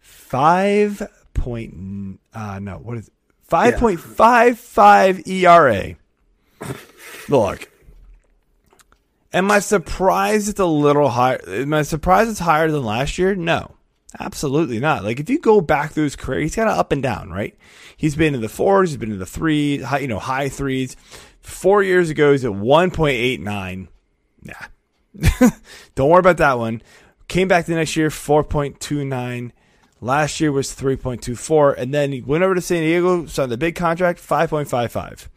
five 0.00 1.02
point 1.34 2.18
uh 2.34 2.58
no 2.60 2.76
what 2.76 2.98
is 2.98 3.10
five 3.52 3.76
point 3.78 4.00
five 4.00 4.58
five 4.58 5.26
ERA. 5.26 5.94
Look, 7.28 7.70
am 9.32 9.50
I 9.50 9.60
surprised 9.60 10.48
it's 10.48 10.60
a 10.60 10.66
little 10.66 11.08
higher? 11.08 11.40
Am 11.46 11.72
I 11.74 11.82
surprised 11.82 12.30
it's 12.30 12.40
higher 12.40 12.70
than 12.70 12.84
last 12.84 13.18
year? 13.18 13.34
No, 13.34 13.76
Absolutely 14.20 14.78
not. 14.78 15.04
Like 15.04 15.20
if 15.20 15.30
you 15.30 15.38
go 15.38 15.60
back 15.60 15.92
through 15.92 16.04
his 16.04 16.16
career, 16.16 16.40
he's 16.40 16.54
kind 16.54 16.68
of 16.68 16.78
up 16.78 16.92
and 16.92 17.02
down, 17.02 17.30
right? 17.30 17.56
He's 17.96 18.14
been 18.14 18.34
in 18.34 18.40
the 18.40 18.48
fours, 18.48 18.90
he's 18.90 18.98
been 18.98 19.12
in 19.12 19.18
the 19.18 19.26
three, 19.26 19.78
high, 19.78 19.98
you 19.98 20.08
know, 20.08 20.18
high 20.18 20.48
threes. 20.48 20.96
Four 21.40 21.82
years 21.82 22.10
ago, 22.10 22.32
he's 22.32 22.44
at 22.44 22.54
one 22.54 22.90
point 22.90 23.16
eight 23.16 23.40
nine. 23.40 23.88
Nah, 24.42 25.48
don't 25.94 26.10
worry 26.10 26.20
about 26.20 26.36
that 26.38 26.58
one. 26.58 26.82
Came 27.28 27.48
back 27.48 27.66
the 27.66 27.74
next 27.74 27.96
year, 27.96 28.10
four 28.10 28.44
point 28.44 28.80
two 28.80 29.04
nine. 29.04 29.52
Last 30.02 30.40
year 30.40 30.50
was 30.50 30.74
three 30.74 30.96
point 30.96 31.22
two 31.22 31.36
four, 31.36 31.72
and 31.72 31.94
then 31.94 32.10
he 32.10 32.20
went 32.20 32.42
over 32.42 32.56
to 32.56 32.60
San 32.60 32.82
Diego, 32.82 33.24
signed 33.26 33.52
the 33.52 33.56
big 33.56 33.76
contract, 33.76 34.18
five 34.18 34.50
point 34.50 34.66
five 34.66 34.90
five. 34.90 35.30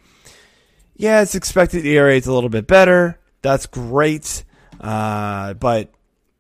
Yeah, 0.96 1.22
it's 1.22 1.36
expected 1.36 1.86
ERA 1.86 2.16
is 2.16 2.26
a 2.26 2.34
little 2.34 2.50
bit 2.50 2.66
better. 2.66 3.20
That's 3.44 3.68
great, 3.68 4.44
uh, 4.82 5.54
but 5.54 5.94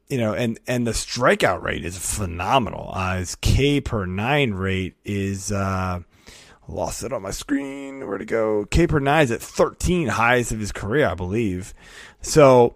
you 0.09 0.17
know, 0.17 0.33
and 0.33 0.59
and 0.65 0.87
the 0.87 0.91
strikeout 0.91 1.61
rate 1.61 1.85
is 1.85 1.99
phenomenal. 1.99 2.89
Uh, 2.93 3.17
his 3.17 3.35
K 3.35 3.79
per 3.79 4.07
nine 4.07 4.55
rate 4.55 4.95
is 5.05 5.51
uh, 5.51 5.99
lost 6.67 7.03
it 7.03 7.13
on 7.13 7.21
my 7.21 7.29
screen. 7.29 8.07
Where 8.07 8.17
to 8.17 8.25
go? 8.25 8.65
K 8.65 8.87
per 8.87 8.99
nine 8.99 9.25
is 9.25 9.31
at 9.31 9.41
thirteen, 9.43 10.07
highest 10.07 10.51
of 10.51 10.59
his 10.59 10.71
career, 10.71 11.07
I 11.07 11.13
believe. 11.13 11.75
So 12.21 12.73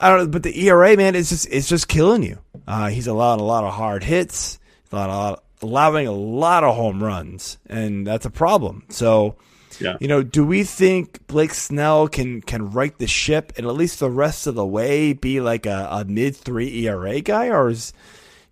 I 0.00 0.08
don't 0.08 0.18
know, 0.18 0.28
but 0.28 0.42
the 0.42 0.66
ERA 0.66 0.96
man 0.96 1.14
is 1.14 1.28
just 1.28 1.46
it's 1.52 1.68
just 1.68 1.86
killing 1.86 2.24
you. 2.24 2.40
Uh, 2.66 2.88
he's 2.88 3.06
allowing 3.06 3.38
a 3.38 3.44
lot 3.44 3.62
of 3.62 3.72
hard 3.74 4.02
hits, 4.02 4.57
Oh, 4.92 5.36
allowing 5.60 6.06
a 6.06 6.12
lot 6.12 6.64
of 6.64 6.76
home 6.76 7.02
runs, 7.02 7.58
and 7.66 8.06
that's 8.06 8.24
a 8.26 8.30
problem. 8.30 8.84
So 8.88 9.34
Yeah. 9.80 9.96
you 10.00 10.08
know, 10.08 10.22
do 10.22 10.44
we 10.44 10.64
think 10.64 11.26
Blake 11.26 11.52
Snell 11.54 12.08
can 12.08 12.40
can 12.42 12.70
right 12.70 12.96
the 12.98 13.06
ship 13.06 13.52
and 13.56 13.66
at 13.66 13.74
least 13.74 14.00
the 14.00 14.10
rest 14.10 14.46
of 14.46 14.54
the 14.54 14.66
way 14.66 15.12
be 15.12 15.40
like 15.40 15.66
a, 15.66 15.88
a 15.90 16.04
mid 16.04 16.36
three 16.36 16.86
ERA 16.86 17.20
guy, 17.20 17.48
or 17.48 17.68
is 17.70 17.92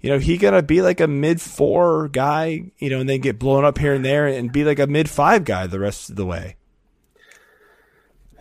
you 0.01 0.11
know 0.11 0.19
he 0.19 0.37
gonna 0.37 0.63
be 0.63 0.83
like 0.83 1.01
a 1.01 1.07
mid 1.09 1.41
four 1.41 2.09
guy, 2.09 2.65
you 2.79 2.91
know, 2.91 3.01
and 3.01 3.09
then 3.09 3.21
get 3.21 3.39
blown 3.39 3.65
up 3.65 3.79
here 3.79 3.95
and 3.95 4.05
there 4.05 4.27
and 4.27 4.53
be 4.53 4.63
like 4.65 4.79
a 4.79 4.87
mid 4.87 5.09
five 5.09 5.45
guy 5.45 5.67
the 5.67 5.81
rest 5.81 6.11
of 6.11 6.17
the 6.17 6.27
way? 6.27 6.57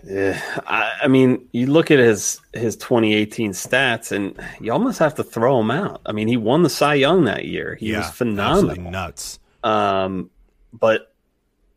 Yeah, 0.06 0.42
I, 0.68 0.92
I 1.04 1.08
mean, 1.08 1.48
you 1.52 1.68
look 1.68 1.92
at 1.92 2.00
his 2.00 2.40
his 2.54 2.76
2018 2.78 3.52
stats, 3.52 4.12
and 4.12 4.40
you 4.60 4.72
almost 4.72 5.00
have 5.00 5.16
to 5.16 5.24
throw 5.24 5.60
him 5.60 5.72
out. 5.72 6.02
I 6.06 6.12
mean, 6.12 6.28
he 6.28 6.38
won 6.38 6.64
the 6.64 6.70
Cy 6.70 6.96
Young 6.96 7.26
that 7.26 7.46
year. 7.46 7.76
He 7.76 7.92
was 7.94 8.10
phenomenal. 8.10 8.92
nuts. 8.92 9.40
Um, 9.64 10.30
but 10.74 11.14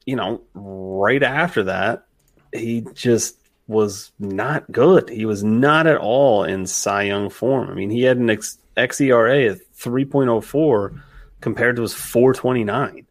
you 0.06 0.16
know, 0.16 0.42
right 0.54 1.22
after 1.22 1.64
that, 1.64 2.06
he 2.52 2.86
just 2.94 3.36
was 3.66 4.10
not 4.18 4.70
good. 4.72 5.10
He 5.10 5.26
was 5.26 5.44
not 5.44 5.86
at 5.86 5.98
all 5.98 6.44
in 6.44 6.66
Cy 6.66 7.02
Young 7.02 7.28
form. 7.28 7.70
I 7.70 7.74
mean, 7.74 7.90
he 7.90 8.02
had 8.02 8.16
an 8.16 8.30
X, 8.30 8.58
XERA 8.76 9.52
at 9.52 9.58
3.04 9.76 11.00
compared 11.40 11.76
to 11.76 11.82
his 11.82 11.94
429. 11.94 13.06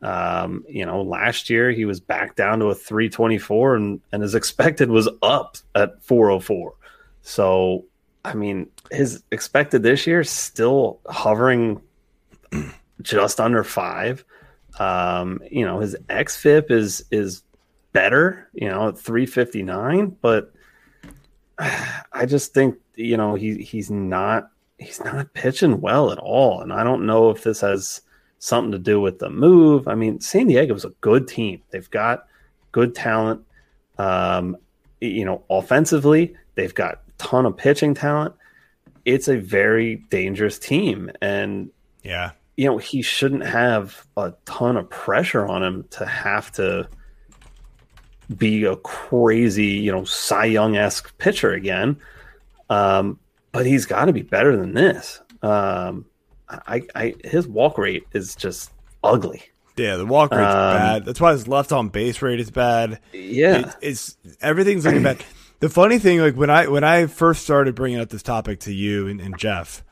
Um, 0.00 0.64
you 0.68 0.86
know, 0.86 1.02
last 1.02 1.50
year 1.50 1.70
he 1.72 1.84
was 1.84 2.00
back 2.00 2.36
down 2.36 2.60
to 2.60 2.66
a 2.66 2.74
324 2.74 3.74
and, 3.76 4.00
and 4.12 4.22
his 4.22 4.34
expected 4.34 4.90
was 4.90 5.08
up 5.22 5.56
at 5.74 6.02
404. 6.02 6.74
So, 7.22 7.84
I 8.24 8.34
mean, 8.34 8.68
his 8.92 9.22
expected 9.32 9.82
this 9.82 10.06
year 10.06 10.22
still 10.24 11.00
hovering 11.06 11.80
just 13.02 13.40
under 13.40 13.64
five. 13.64 14.24
Um, 14.78 15.40
you 15.50 15.64
know, 15.64 15.80
his 15.80 15.96
XFIP 16.08 16.70
is 16.70 17.04
is 17.10 17.42
better, 17.92 18.48
you 18.52 18.68
know, 18.68 18.88
at 18.88 18.98
359, 18.98 20.16
but 20.20 20.52
I 21.58 22.26
just 22.26 22.54
think, 22.54 22.76
you 22.94 23.16
know, 23.16 23.34
he 23.34 23.62
he's 23.62 23.90
not 23.90 24.50
he's 24.78 25.02
not 25.02 25.34
pitching 25.34 25.80
well 25.80 26.12
at 26.12 26.18
all. 26.18 26.60
And 26.60 26.72
I 26.72 26.84
don't 26.84 27.06
know 27.06 27.30
if 27.30 27.42
this 27.42 27.60
has 27.60 28.00
something 28.38 28.72
to 28.72 28.78
do 28.78 29.00
with 29.00 29.18
the 29.18 29.30
move. 29.30 29.88
I 29.88 29.94
mean, 29.94 30.20
San 30.20 30.46
Diego's 30.46 30.84
a 30.84 30.90
good 31.00 31.28
team. 31.28 31.62
They've 31.70 31.90
got 31.90 32.26
good 32.72 32.94
talent. 32.94 33.44
Um, 33.98 34.56
you 35.00 35.24
know, 35.24 35.42
offensively, 35.50 36.36
they've 36.54 36.74
got 36.74 37.02
ton 37.18 37.46
of 37.46 37.56
pitching 37.56 37.94
talent. 37.94 38.34
It's 39.04 39.28
a 39.28 39.38
very 39.38 39.96
dangerous 40.10 40.58
team. 40.58 41.10
And 41.20 41.70
Yeah, 42.02 42.32
you 42.56 42.66
know, 42.66 42.78
he 42.78 43.02
shouldn't 43.02 43.44
have 43.44 44.04
a 44.16 44.34
ton 44.44 44.76
of 44.76 44.90
pressure 44.90 45.46
on 45.46 45.62
him 45.62 45.84
to 45.90 46.04
have 46.04 46.50
to 46.52 46.88
be 48.36 48.64
a 48.64 48.76
crazy, 48.76 49.66
you 49.66 49.92
know, 49.92 50.04
Cy 50.04 50.46
Young 50.46 50.76
esque 50.76 51.16
pitcher 51.18 51.52
again. 51.52 51.96
Um, 52.68 53.18
but 53.52 53.64
he's 53.64 53.86
got 53.86 54.06
to 54.06 54.12
be 54.12 54.22
better 54.22 54.56
than 54.56 54.74
this. 54.74 55.20
Um, 55.40 56.04
I, 56.50 56.82
I, 56.94 57.14
his 57.24 57.46
walk 57.46 57.78
rate 57.78 58.04
is 58.12 58.34
just 58.34 58.70
ugly. 59.04 59.42
yeah. 59.76 59.96
The 59.96 60.06
walk 60.06 60.30
rate's 60.32 60.42
Um, 60.42 60.76
bad. 60.76 61.04
That's 61.04 61.20
why 61.20 61.32
his 61.32 61.46
left 61.48 61.72
on 61.72 61.88
base 61.88 62.22
rate 62.22 62.40
is 62.40 62.50
bad. 62.50 63.00
Yeah, 63.12 63.58
It- 63.58 63.76
it's 63.82 64.16
everything's 64.40 64.84
looking 64.84 65.02
bad. 65.02 65.22
The 65.60 65.68
funny 65.68 65.98
thing, 65.98 66.20
like 66.20 66.36
when 66.36 66.50
I 66.50 66.68
when 66.68 66.84
I 66.84 67.06
first 67.06 67.42
started 67.42 67.74
bringing 67.74 67.98
up 68.00 68.08
this 68.10 68.22
topic 68.22 68.60
to 68.60 68.72
you 68.72 69.08
and, 69.08 69.20
and 69.20 69.36
Jeff, 69.38 69.82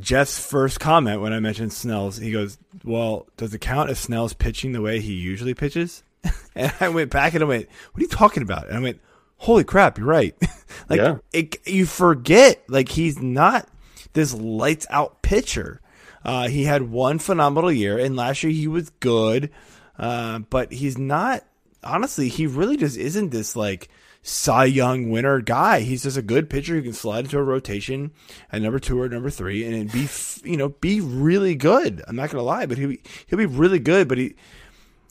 Jeff's 0.00 0.44
first 0.44 0.80
comment 0.80 1.20
when 1.20 1.32
I 1.32 1.38
mentioned 1.40 1.72
Snell's, 1.72 2.16
he 2.16 2.32
goes, 2.32 2.58
"Well, 2.84 3.28
does 3.36 3.54
it 3.54 3.60
count 3.60 3.90
if 3.90 3.98
Snell's 3.98 4.32
pitching 4.34 4.72
the 4.72 4.80
way 4.82 4.98
he 5.00 5.12
usually 5.12 5.54
pitches?" 5.54 6.02
and 6.56 6.72
I 6.80 6.88
went 6.88 7.10
back 7.10 7.34
and 7.34 7.44
I 7.44 7.46
went, 7.46 7.68
"What 7.92 8.00
are 8.00 8.02
you 8.02 8.08
talking 8.08 8.42
about?" 8.42 8.66
And 8.68 8.76
I 8.76 8.80
went, 8.80 9.00
"Holy 9.36 9.62
crap, 9.62 9.96
you're 9.98 10.06
right!" 10.08 10.34
like 10.88 10.98
Yeah. 11.00 11.18
it, 11.32 11.56
you 11.68 11.86
forget, 11.86 12.60
like 12.68 12.88
he's 12.88 13.20
not 13.22 13.68
this 14.14 14.34
lights 14.34 14.86
out 14.90 15.22
pitcher. 15.22 15.80
Uh, 16.24 16.48
he 16.48 16.64
had 16.64 16.90
one 16.90 17.18
phenomenal 17.18 17.70
year, 17.70 17.98
and 17.98 18.16
last 18.16 18.42
year 18.42 18.52
he 18.52 18.66
was 18.66 18.90
good, 18.90 19.50
uh, 19.98 20.38
but 20.38 20.72
he's 20.72 20.96
not. 20.96 21.44
Honestly, 21.82 22.28
he 22.28 22.46
really 22.46 22.78
just 22.78 22.96
isn't 22.96 23.28
this 23.28 23.54
like 23.54 23.90
Cy 24.22 24.64
Young 24.64 25.10
winner 25.10 25.42
guy. 25.42 25.80
He's 25.80 26.02
just 26.02 26.16
a 26.16 26.22
good 26.22 26.48
pitcher 26.48 26.74
who 26.74 26.82
can 26.82 26.94
slide 26.94 27.26
into 27.26 27.38
a 27.38 27.42
rotation 27.42 28.10
at 28.50 28.62
number 28.62 28.78
two 28.78 28.98
or 28.98 29.06
number 29.06 29.28
three, 29.28 29.64
and 29.66 29.92
be 29.92 30.08
you 30.42 30.56
know 30.56 30.70
be 30.70 31.02
really 31.02 31.54
good. 31.54 32.02
I'm 32.08 32.16
not 32.16 32.30
gonna 32.30 32.42
lie, 32.42 32.64
but 32.64 32.78
he 32.78 33.00
he'll 33.26 33.38
be 33.38 33.44
really 33.44 33.78
good. 33.78 34.08
But 34.08 34.16
he, 34.16 34.34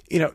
you 0.10 0.18
know, 0.18 0.34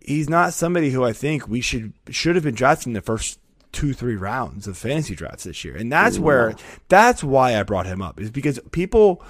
he's 0.00 0.28
not 0.28 0.54
somebody 0.54 0.90
who 0.90 1.04
I 1.04 1.12
think 1.12 1.46
we 1.46 1.60
should 1.60 1.92
should 2.10 2.34
have 2.34 2.42
been 2.42 2.56
drafting 2.56 2.94
the 2.94 3.00
first 3.00 3.38
two 3.72 3.92
three 3.92 4.16
rounds 4.16 4.66
of 4.66 4.76
fantasy 4.76 5.14
drafts 5.14 5.44
this 5.44 5.64
year, 5.64 5.76
and 5.76 5.90
that's 5.92 6.18
where 6.18 6.54
that's 6.88 7.22
why 7.22 7.58
I 7.58 7.62
brought 7.62 7.86
him 7.86 8.02
up 8.02 8.20
is 8.20 8.30
because 8.30 8.58
people. 8.72 9.22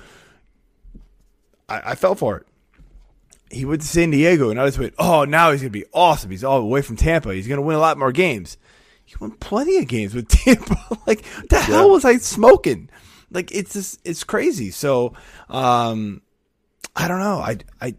I, 1.68 1.90
I 1.90 1.94
fell 1.94 2.14
for 2.14 2.38
it. 2.38 2.46
He 3.50 3.64
went 3.64 3.80
to 3.82 3.86
San 3.86 4.10
Diego, 4.10 4.50
and 4.50 4.60
I 4.60 4.66
just 4.66 4.78
went, 4.78 4.94
"Oh, 4.98 5.24
now 5.24 5.52
he's 5.52 5.60
gonna 5.60 5.70
be 5.70 5.84
awesome. 5.92 6.30
He's 6.30 6.44
all 6.44 6.60
the 6.60 6.66
way 6.66 6.82
from 6.82 6.96
Tampa. 6.96 7.34
He's 7.34 7.48
gonna 7.48 7.62
win 7.62 7.76
a 7.76 7.80
lot 7.80 7.98
more 7.98 8.12
games." 8.12 8.56
He 9.04 9.14
won 9.20 9.30
plenty 9.32 9.78
of 9.78 9.88
games 9.88 10.14
with 10.14 10.28
Tampa. 10.44 10.76
like, 11.06 11.24
the 11.48 11.58
hell 11.58 11.88
was 11.88 12.04
I 12.04 12.18
smoking? 12.18 12.90
Like, 13.30 13.50
it's 13.52 13.72
just 13.72 14.00
it's 14.04 14.22
crazy. 14.22 14.70
So, 14.70 15.14
um, 15.48 16.20
I 16.94 17.08
don't 17.08 17.20
know. 17.20 17.38
I 17.38 17.56
I 17.80 17.94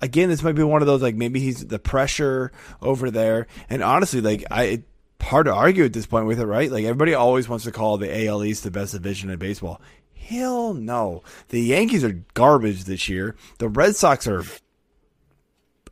again, 0.00 0.28
this 0.30 0.42
might 0.42 0.54
be 0.54 0.62
one 0.62 0.80
of 0.82 0.86
those 0.86 1.02
like 1.02 1.16
maybe 1.16 1.40
he's 1.40 1.66
the 1.66 1.78
pressure 1.78 2.50
over 2.80 3.10
there, 3.10 3.46
and 3.68 3.82
honestly, 3.82 4.20
like 4.20 4.44
I. 4.50 4.62
It, 4.64 4.82
Hard 5.24 5.46
to 5.46 5.54
argue 5.54 5.84
at 5.84 5.92
this 5.92 6.06
point 6.06 6.26
with 6.26 6.38
it, 6.38 6.46
right? 6.46 6.70
Like 6.70 6.84
everybody 6.84 7.14
always 7.14 7.48
wants 7.48 7.64
to 7.64 7.72
call 7.72 7.98
the 7.98 8.26
AL 8.26 8.44
East 8.44 8.62
the 8.62 8.70
best 8.70 8.92
division 8.92 9.30
in 9.30 9.38
baseball. 9.38 9.80
Hell 10.14 10.74
no. 10.74 11.22
The 11.48 11.60
Yankees 11.60 12.04
are 12.04 12.22
garbage 12.34 12.84
this 12.84 13.08
year. 13.08 13.36
The 13.58 13.68
Red 13.68 13.96
Sox 13.96 14.26
are 14.26 14.44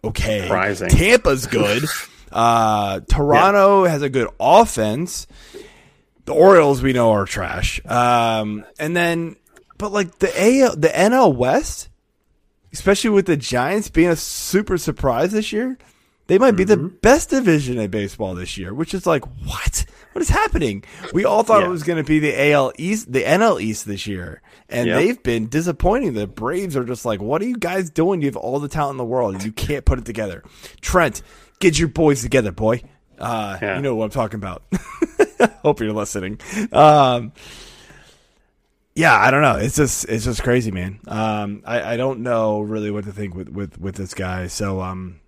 okay. 0.05 0.43
Surprising. 0.43 0.89
Tampa's 0.89 1.47
good. 1.47 1.85
uh, 2.33 3.01
Toronto 3.01 3.85
has 3.85 4.03
a 4.03 4.09
good 4.09 4.29
offense. 4.41 5.27
The 6.25 6.35
Orioles 6.35 6.83
we 6.83 6.93
know 6.93 7.11
are 7.11 7.25
trash. 7.25 7.81
Um, 7.85 8.65
and 8.79 8.97
then, 8.97 9.37
but 9.77 9.93
like 9.93 10.19
the 10.19 10.29
AL, 10.29 10.77
the 10.77 10.89
NL 10.89 11.35
West, 11.35 11.89
especially 12.73 13.11
with 13.11 13.27
the 13.27 13.37
Giants 13.37 13.91
being 13.91 14.09
a 14.09 14.17
super 14.17 14.79
surprise 14.79 15.33
this 15.33 15.53
year, 15.53 15.79
they 16.33 16.39
might 16.39 16.53
be 16.57 16.65
the 16.65 16.79
best 16.79 17.29
division 17.29 17.79
in 17.79 17.91
baseball 17.91 18.35
this 18.35 18.57
year. 18.57 18.73
Which 18.73 18.95
is 18.95 19.07
like, 19.07 19.23
what? 19.45 19.85
What 20.13 20.23
is 20.23 20.31
happening? 20.31 20.83
We 21.13 21.27
all 21.27 21.43
thought 21.43 21.61
Yeah. 21.61 21.67
it 21.67 21.71
was 21.71 21.83
going 21.83 21.99
to 22.03 22.05
be 22.09 22.21
the 22.21 22.53
AL 22.53 22.73
East, 22.79 23.13
the 23.13 23.23
NL 23.23 23.61
East 23.61 23.85
this 23.87 24.07
year, 24.07 24.41
and 24.71 24.87
Yep. 24.87 24.97
they've 24.99 25.23
been 25.23 25.49
disappointing. 25.51 26.15
The 26.15 26.27
Braves 26.27 26.75
are 26.75 26.85
just 26.85 27.05
like, 27.05 27.21
what 27.21 27.43
are 27.43 27.45
you 27.45 27.59
guys 27.59 27.91
doing? 27.91 28.23
You 28.23 28.29
have 28.29 28.37
all 28.37 28.61
the 28.61 28.69
talent 28.69 28.93
in 28.95 28.97
the 28.97 29.05
world, 29.05 29.35
and 29.35 29.45
you 29.45 29.53
can't 29.53 29.85
put 29.85 29.99
it 29.99 30.07
together. 30.07 30.43
Trent, 30.81 31.21
get 31.59 31.79
your 31.79 31.89
boys 31.89 32.23
together, 32.23 32.51
boy. 32.51 32.81
Uh, 33.19 33.59
Yeah. 33.61 33.77
You 33.77 33.83
know 33.83 33.95
what 33.95 34.05
I'm 34.05 34.11
talking 34.11 34.37
about. 34.41 34.63
Hope 35.63 35.81
you're 35.81 35.93
listening. 35.93 36.41
Um, 36.73 37.33
yeah, 38.95 39.19
I 39.19 39.31
don't 39.31 39.43
know. 39.43 39.57
It's 39.57 39.77
just 39.77 40.05
it's 40.09 40.25
just 40.25 40.43
crazy, 40.43 40.71
man. 40.71 40.99
Um, 41.09 41.63
I, 41.67 41.95
I 41.95 41.97
don't 41.99 42.21
know 42.21 42.61
really 42.63 42.91
what 42.91 43.05
to 43.05 43.13
think 43.13 43.35
with, 43.35 43.51
with, 43.51 43.79
with 43.79 43.97
this 43.97 44.15
guy. 44.15 44.47
So 44.49 44.81
um, 44.81 45.21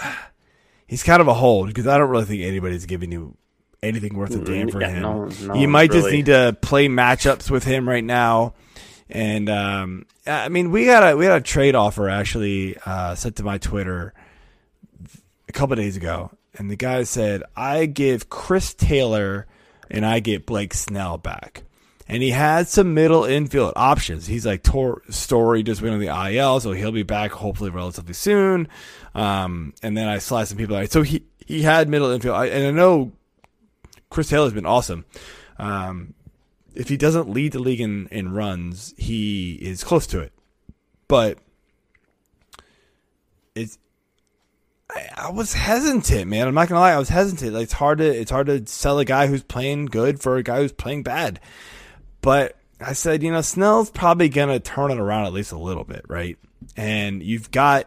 he's 0.86 1.02
kind 1.02 1.20
of 1.20 1.28
a 1.28 1.34
hold 1.34 1.68
because 1.68 1.86
I 1.86 1.98
don't 1.98 2.08
really 2.10 2.24
think 2.24 2.42
anybody's 2.42 2.86
giving 2.86 3.12
you 3.12 3.36
anything 3.82 4.14
worth 4.16 4.34
a 4.34 4.38
damn 4.38 4.68
for 4.68 4.80
Yeah, 4.80 4.88
him. 4.90 5.02
no- 5.02 5.24
no 5.46 5.54
you 5.54 5.68
might 5.68 5.90
just 5.92 6.10
need 6.10 6.26
to 6.26 6.56
play 6.60 6.88
matchups 6.88 7.50
with 7.50 7.64
him 7.64 7.88
right 7.88 8.04
now. 8.04 8.54
And 9.10 9.48
um, 9.48 10.06
I 10.26 10.48
mean, 10.50 10.70
we 10.70 10.84
got 10.84 11.12
a 11.12 11.16
we 11.16 11.24
had 11.24 11.40
a 11.40 11.44
trade 11.44 11.74
offer 11.74 12.08
actually 12.08 12.76
uh, 12.84 13.14
sent 13.14 13.36
to 13.36 13.42
my 13.42 13.56
Twitter 13.58 14.12
a 15.48 15.52
couple 15.52 15.76
days 15.76 15.96
ago, 15.96 16.30
and 16.58 16.70
the 16.70 16.76
guy 16.76 17.04
said, 17.04 17.42
"I 17.56 17.86
give 17.86 18.28
Chris 18.28 18.74
Taylor 18.74 19.46
and 19.90 20.04
I 20.04 20.20
get 20.20 20.44
Blake 20.44 20.74
Snell 20.74 21.16
back." 21.16 21.62
And 22.08 22.22
he 22.22 22.30
had 22.30 22.68
some 22.68 22.94
middle 22.94 23.24
infield 23.24 23.74
options. 23.76 24.26
He's 24.26 24.46
like 24.46 24.62
Tor- 24.62 25.02
Story 25.10 25.62
just 25.62 25.82
went 25.82 25.94
on 25.94 26.00
the 26.00 26.34
IL, 26.34 26.58
so 26.60 26.72
he'll 26.72 26.90
be 26.90 27.02
back 27.02 27.32
hopefully 27.32 27.70
relatively 27.70 28.14
soon. 28.14 28.68
Um, 29.14 29.74
and 29.82 29.96
then 29.96 30.08
I 30.08 30.18
sliced 30.18 30.48
some 30.48 30.58
people 30.58 30.76
out. 30.76 30.90
So 30.90 31.02
he 31.02 31.24
he 31.46 31.62
had 31.62 31.88
middle 31.88 32.10
infield, 32.10 32.36
I, 32.36 32.46
and 32.46 32.66
I 32.66 32.70
know 32.70 33.12
Chris 34.10 34.28
Taylor's 34.28 34.54
been 34.54 34.66
awesome. 34.66 35.04
Um, 35.58 36.14
if 36.74 36.88
he 36.88 36.96
doesn't 36.96 37.28
lead 37.28 37.52
the 37.52 37.58
league 37.58 37.80
in, 37.80 38.06
in 38.08 38.32
runs, 38.32 38.94
he 38.96 39.54
is 39.54 39.84
close 39.84 40.06
to 40.08 40.20
it. 40.20 40.32
But 41.08 41.38
it's 43.54 43.78
I, 44.90 45.08
I 45.16 45.30
was 45.30 45.54
hesitant, 45.54 46.28
man. 46.28 46.46
I'm 46.46 46.54
not 46.54 46.68
gonna 46.68 46.80
lie, 46.80 46.92
I 46.92 46.98
was 46.98 47.08
hesitant. 47.08 47.52
Like, 47.52 47.64
it's 47.64 47.72
hard 47.74 47.98
to 47.98 48.06
it's 48.06 48.30
hard 48.30 48.46
to 48.46 48.66
sell 48.66 48.98
a 48.98 49.04
guy 49.04 49.26
who's 49.26 49.42
playing 49.42 49.86
good 49.86 50.20
for 50.20 50.36
a 50.36 50.42
guy 50.42 50.60
who's 50.60 50.72
playing 50.72 51.02
bad. 51.02 51.40
But 52.20 52.56
I 52.80 52.92
said, 52.92 53.22
you 53.22 53.30
know, 53.32 53.40
Snell's 53.40 53.90
probably 53.90 54.28
gonna 54.28 54.60
turn 54.60 54.90
it 54.90 54.98
around 54.98 55.26
at 55.26 55.32
least 55.32 55.52
a 55.52 55.58
little 55.58 55.84
bit, 55.84 56.04
right? 56.08 56.36
And 56.76 57.22
you've 57.22 57.50
got 57.50 57.86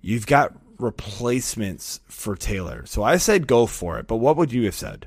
you've 0.00 0.26
got 0.26 0.54
replacements 0.78 2.00
for 2.08 2.34
Taylor. 2.36 2.84
So 2.86 3.02
I 3.02 3.16
said 3.16 3.46
go 3.46 3.66
for 3.66 3.98
it. 3.98 4.06
But 4.06 4.16
what 4.16 4.36
would 4.36 4.52
you 4.52 4.64
have 4.64 4.74
said? 4.74 5.06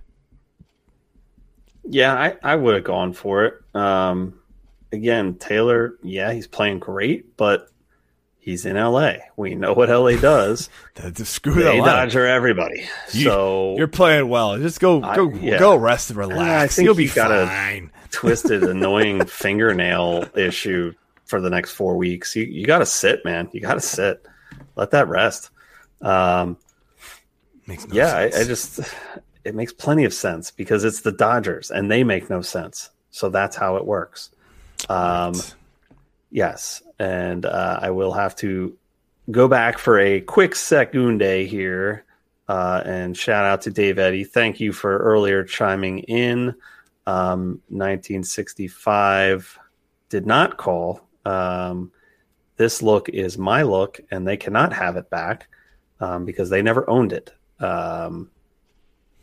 Yeah, 1.87 2.13
I, 2.13 2.35
I 2.41 2.55
would 2.55 2.75
have 2.75 2.83
gone 2.83 3.13
for 3.13 3.45
it. 3.45 3.53
Um, 3.75 4.39
again, 4.91 5.35
Taylor, 5.35 5.95
yeah, 6.01 6.33
he's 6.33 6.47
playing 6.47 6.79
great, 6.79 7.37
but 7.37 7.69
he's 8.39 8.65
in 8.65 8.75
LA. 8.75 9.13
We 9.37 9.53
know 9.53 9.73
what 9.73 9.89
LA 9.89 10.13
does. 10.19 10.69
To 10.95 11.25
screw 11.25 11.53
they 11.55 11.77
dodger 11.77 12.25
everybody. 12.25 12.85
You, 13.11 13.25
so 13.25 13.75
you're 13.77 13.87
playing 13.87 14.29
well. 14.29 14.57
Just 14.57 14.79
go 14.79 15.03
I- 15.03 15.15
go 15.15 15.29
yeah. 15.29 15.59
go 15.59 15.75
rest 15.75 16.09
and 16.09 16.17
relax. 16.17 16.39
I 16.39 16.67
think 16.67 16.85
You'll 16.85 16.95
be 16.95 17.07
gotta- 17.09 17.45
fine. 17.45 17.91
Twisted, 18.15 18.63
annoying 18.63 19.25
fingernail 19.25 20.25
issue 20.35 20.93
for 21.25 21.41
the 21.41 21.49
next 21.49 21.73
four 21.73 21.97
weeks. 21.97 22.35
You 22.35 22.43
you 22.43 22.65
got 22.65 22.79
to 22.79 22.85
sit, 22.85 23.23
man. 23.25 23.49
You 23.51 23.61
got 23.61 23.75
to 23.75 23.81
sit. 23.81 24.25
Let 24.75 24.91
that 24.91 25.07
rest. 25.07 25.49
Um, 26.01 26.57
Makes 27.67 27.87
no 27.87 27.95
yeah, 27.95 28.15
I. 28.15 28.23
I 28.25 28.43
just 28.43 28.79
it 29.43 29.55
makes 29.55 29.73
plenty 29.73 30.05
of 30.05 30.13
sense 30.13 30.51
because 30.51 30.83
it's 30.83 31.01
the 31.01 31.11
Dodgers 31.11 31.71
and 31.71 31.89
they 31.89 32.03
make 32.03 32.29
no 32.29 32.41
sense. 32.41 32.89
So 33.11 33.29
that's 33.29 33.55
how 33.55 33.77
it 33.77 33.85
works. 33.85 34.31
Um, 34.89 35.33
yes, 36.31 36.81
and 36.99 37.45
uh, 37.45 37.79
I 37.81 37.91
will 37.91 38.13
have 38.13 38.35
to 38.37 38.77
go 39.31 39.47
back 39.47 39.77
for 39.77 39.99
a 39.99 40.21
quick 40.21 40.51
secunde 40.51 41.47
here 41.47 42.05
uh, 42.47 42.81
and 42.85 43.17
shout 43.17 43.45
out 43.45 43.61
to 43.61 43.71
Dave 43.71 43.97
Eddy. 43.97 44.23
Thank 44.23 44.59
you 44.59 44.71
for 44.71 44.97
earlier 44.97 45.43
chiming 45.43 45.99
in. 45.99 46.53
Um, 47.07 47.61
1965 47.69 49.59
did 50.09 50.25
not 50.25 50.57
call. 50.57 51.01
Um, 51.25 51.91
this 52.57 52.81
look 52.81 53.09
is 53.09 53.37
my 53.37 53.63
look, 53.63 53.99
and 54.11 54.27
they 54.27 54.37
cannot 54.37 54.73
have 54.73 54.95
it 54.95 55.09
back 55.09 55.47
um, 55.99 56.25
because 56.25 56.49
they 56.49 56.61
never 56.61 56.89
owned 56.89 57.13
it. 57.13 57.33
Um, 57.59 58.29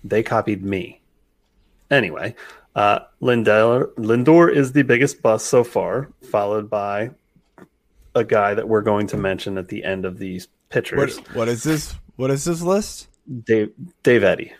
they 0.04 0.22
copied 0.22 0.64
me. 0.64 1.00
Anyway, 1.90 2.34
uh, 2.74 3.00
Lindor, 3.20 3.92
Lindor 3.94 4.52
is 4.52 4.72
the 4.72 4.82
biggest 4.82 5.22
bust 5.22 5.46
so 5.46 5.64
far, 5.64 6.10
followed 6.30 6.70
by 6.70 7.10
a 8.14 8.24
guy 8.24 8.54
that 8.54 8.68
we're 8.68 8.82
going 8.82 9.06
to 9.08 9.16
mention 9.16 9.58
at 9.58 9.68
the 9.68 9.84
end 9.84 10.04
of 10.04 10.18
these 10.18 10.46
what, 10.46 10.68
pictures, 10.70 11.18
what 11.34 11.48
is 11.48 11.62
this? 11.62 11.94
What 12.16 12.30
is 12.30 12.44
this 12.44 12.62
list? 12.62 13.08
Dave 13.44 13.72
Dave 14.02 14.24
Eddy. 14.24 14.52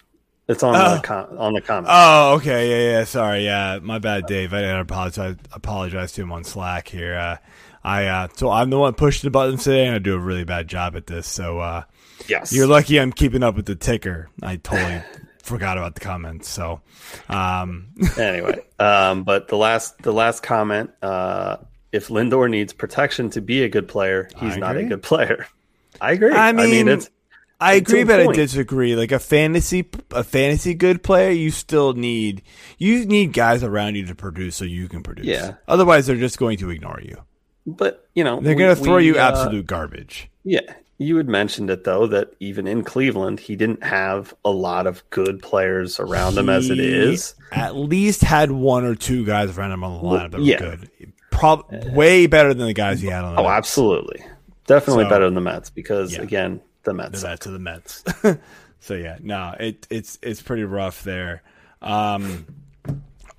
It's 0.53 0.63
on 0.63 0.77
Oh. 0.77 0.95
the 0.97 1.03
com- 1.03 1.39
on 1.39 1.53
the 1.55 1.61
comment. 1.61 1.89
Oh, 1.91 2.35
okay, 2.37 2.71
yeah, 2.71 2.99
yeah. 2.99 3.05
Sorry, 3.05 3.45
yeah, 3.45 3.79
my 3.83 3.99
bad, 3.99 4.27
Dave. 4.27 4.55
I 4.55 4.61
didn't 4.61 4.81
apologize. 4.81 5.37
Apologize 5.53 6.13
to 6.13 6.23
him 6.23 6.31
on 6.33 6.45
Slack 6.45 6.87
here. 6.89 7.15
Uh, 7.17 7.37
I 7.85 8.07
uh, 8.07 8.29
so 8.37 8.49
I'm 8.51 8.71
the 8.71 8.79
one 8.79 8.95
pushing 8.95 9.27
the 9.27 9.31
buttons 9.33 9.65
today, 9.65 9.87
and 9.87 9.95
I 9.97 9.99
do 9.99 10.15
a 10.15 10.19
really 10.19 10.45
bad 10.45 10.69
job 10.69 10.95
at 10.95 11.07
this. 11.09 11.27
So 11.27 11.59
uh, 11.59 11.83
yes, 12.29 12.53
you're 12.53 12.69
lucky 12.69 13.01
I'm 13.01 13.13
keeping 13.13 13.43
up 13.43 13.57
with 13.57 13.67
the 13.67 13.75
ticker. 13.75 14.29
I 14.43 14.57
totally 14.57 15.03
forgot 15.43 15.79
about 15.79 15.95
the 15.95 16.01
comments. 16.01 16.49
So, 16.49 16.81
um, 17.29 17.89
anyway, 18.19 18.65
um, 18.79 19.25
but 19.25 19.49
the 19.49 19.57
last 19.57 19.99
the 20.03 20.13
last 20.13 20.43
comment, 20.45 20.91
uh, 21.03 21.57
if 21.91 22.09
Lindor 22.09 22.49
needs 22.49 22.73
protection 22.73 23.31
to 23.31 23.41
be 23.41 23.65
a 23.65 23.69
good 23.69 23.89
player, 23.89 24.29
he's 24.39 24.57
not 24.57 24.77
a 24.77 24.85
good 24.85 25.03
player. 25.03 25.47
I 26.01 26.13
agree. 26.13 26.33
I 26.33 26.53
mean, 26.53 26.89
it's 26.89 27.11
I 27.63 27.75
agree, 27.75 28.05
but 28.05 28.21
I 28.21 28.27
disagree. 28.33 28.97
Like 28.97 29.13
a 29.13 29.19
fantasy, 29.19 29.89
a 30.11 30.25
fantasy 30.25 30.75
good 30.75 31.03
player, 31.03 31.31
you 31.31 31.51
still 31.51 31.93
need 31.95 32.43
you 32.79 33.07
need 33.07 33.33
guys 33.33 33.63
around 33.63 33.95
you 33.95 34.07
to 34.07 34.15
produce 34.15 34.57
so 34.57 34.65
you 34.65 34.89
can 34.89 35.03
produce. 35.03 35.27
Yeah. 35.27 35.55
Otherwise, 35.69 36.07
they're 36.07 36.17
just 36.17 36.39
going 36.39 36.59
to 36.59 36.71
ignore 36.71 37.01
you. 37.03 37.17
but 37.67 38.09
you 38.15 38.25
know 38.25 38.41
They're 38.41 38.55
going 38.57 38.75
to 38.75 38.83
throw 38.83 38.97
we, 38.97 39.07
you 39.07 39.15
uh, 39.17 39.21
absolute 39.21 39.67
garbage. 39.67 40.29
Yeah, 40.45 40.61
you 40.99 41.17
had 41.17 41.29
mentioned 41.29 41.71
it 41.71 41.85
though 41.85 42.07
that 42.09 42.33
even 42.41 42.67
in 42.67 42.83
Cleveland, 42.85 43.39
he 43.41 43.55
didn't 43.57 43.85
have 43.85 44.35
a 44.45 44.51
lot 44.51 44.87
of 44.87 45.09
good 45.11 45.41
players 45.43 46.01
around 46.01 46.37
him 46.37 46.49
as 46.49 46.69
it 46.71 46.81
is. 46.81 47.35
At 47.53 47.77
least 47.77 48.23
had 48.23 48.51
one 48.51 48.85
or 48.85 48.95
two 48.95 49.25
guys 49.25 49.57
around 49.57 49.73
him 49.73 49.85
on 49.85 49.93
the 49.95 50.09
lineup 50.09 50.31
that 50.33 50.41
were 50.41 50.47
yeah. 50.47 50.59
good. 50.59 50.91
Prob- 51.31 51.67
way 51.95 52.27
better 52.27 52.53
than 52.55 52.67
the 52.67 52.75
guys 52.75 53.01
he 53.01 53.07
had 53.09 53.25
on 53.25 53.35
the 53.35 53.41
Oh, 53.41 53.45
Mets. 53.45 53.57
absolutely, 53.57 54.25
definitely 54.67 55.05
So- 55.05 55.11
better 55.11 55.25
than 55.27 55.35
the 55.35 55.41
Mets 55.41 55.71
because 55.71 56.15
Yeah. 56.17 56.23
again, 56.23 56.61
the 56.85 56.95
Mets. 56.95 57.23
Mets 57.23 57.41
to 57.45 57.51
the 57.51 57.59
Mets. 57.59 58.05
so 58.81 58.95
yeah, 58.95 59.19
no, 59.23 59.55
it 59.59 59.87
it's 59.91 60.19
it's 60.23 60.43
pretty 60.43 60.65
rough 60.65 61.03
there. 61.05 61.43
Um, 61.81 62.47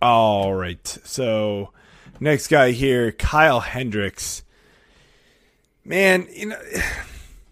all 0.02 0.54
right, 0.54 0.86
so 1.04 1.72
next 2.20 2.48
guy 2.48 2.72
here, 2.72 3.12
Kyle 3.12 3.60
Hendricks. 3.60 4.44
Man, 5.86 6.28
you 6.34 6.48
know, 6.48 6.60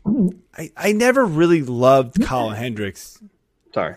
I 0.58 0.72
I 0.76 0.92
never 0.94 1.26
really 1.26 1.62
loved 1.62 2.22
Kyle 2.24 2.50
Hendricks, 2.52 3.20
Sorry, 3.74 3.96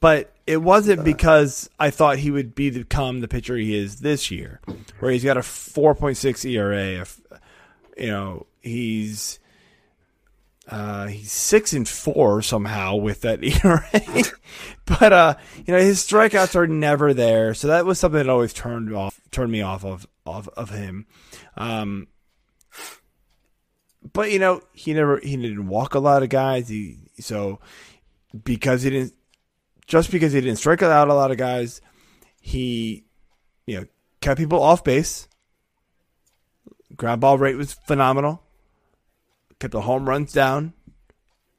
but 0.00 0.32
it 0.46 0.58
wasn't 0.62 1.04
because 1.04 1.68
I 1.78 1.90
thought 1.90 2.18
he 2.18 2.30
would 2.30 2.54
be 2.54 2.70
become 2.70 3.20
the 3.20 3.28
pitcher 3.28 3.56
he 3.56 3.76
is 3.76 3.96
this 4.00 4.30
year, 4.30 4.60
where 5.00 5.12
he's 5.12 5.24
got 5.24 5.36
a 5.36 5.40
4.6 5.40 6.44
ERA. 6.50 6.76
a 6.76 7.00
f- 7.00 7.20
You 7.98 8.06
know, 8.08 8.46
he's 8.62 9.38
uh, 10.68 11.06
he's 11.06 11.32
six 11.32 11.72
and 11.72 11.88
four 11.88 12.42
somehow 12.42 12.94
with 12.96 13.22
that 13.22 13.42
ERA, 13.64 13.80
but 14.84 15.12
uh, 15.12 15.34
you 15.64 15.72
know 15.72 15.80
his 15.80 16.04
strikeouts 16.04 16.54
are 16.54 16.66
never 16.66 17.14
there, 17.14 17.54
so 17.54 17.68
that 17.68 17.86
was 17.86 17.98
something 17.98 18.18
that 18.18 18.28
always 18.28 18.52
turned 18.52 18.94
off 18.94 19.18
turned 19.30 19.50
me 19.50 19.62
off 19.62 19.84
of 19.84 20.06
of 20.26 20.48
of 20.48 20.70
him. 20.70 21.06
Um, 21.56 22.08
but 24.12 24.30
you 24.30 24.38
know 24.38 24.60
he 24.74 24.92
never 24.92 25.18
he 25.20 25.36
didn't 25.36 25.68
walk 25.68 25.94
a 25.94 26.00
lot 26.00 26.22
of 26.22 26.28
guys. 26.28 26.68
He 26.68 26.98
so 27.18 27.60
because 28.44 28.82
he 28.82 28.90
didn't 28.90 29.14
just 29.86 30.10
because 30.10 30.34
he 30.34 30.40
didn't 30.42 30.58
strike 30.58 30.82
out 30.82 31.08
a 31.08 31.14
lot 31.14 31.30
of 31.30 31.38
guys, 31.38 31.80
he 32.42 33.06
you 33.64 33.80
know 33.80 33.86
kept 34.20 34.38
people 34.38 34.62
off 34.62 34.84
base. 34.84 35.28
Ground 36.94 37.22
ball 37.22 37.38
rate 37.38 37.56
was 37.56 37.72
phenomenal 37.72 38.42
kept 39.60 39.72
the 39.72 39.82
home 39.82 40.08
runs 40.08 40.32
down, 40.32 40.72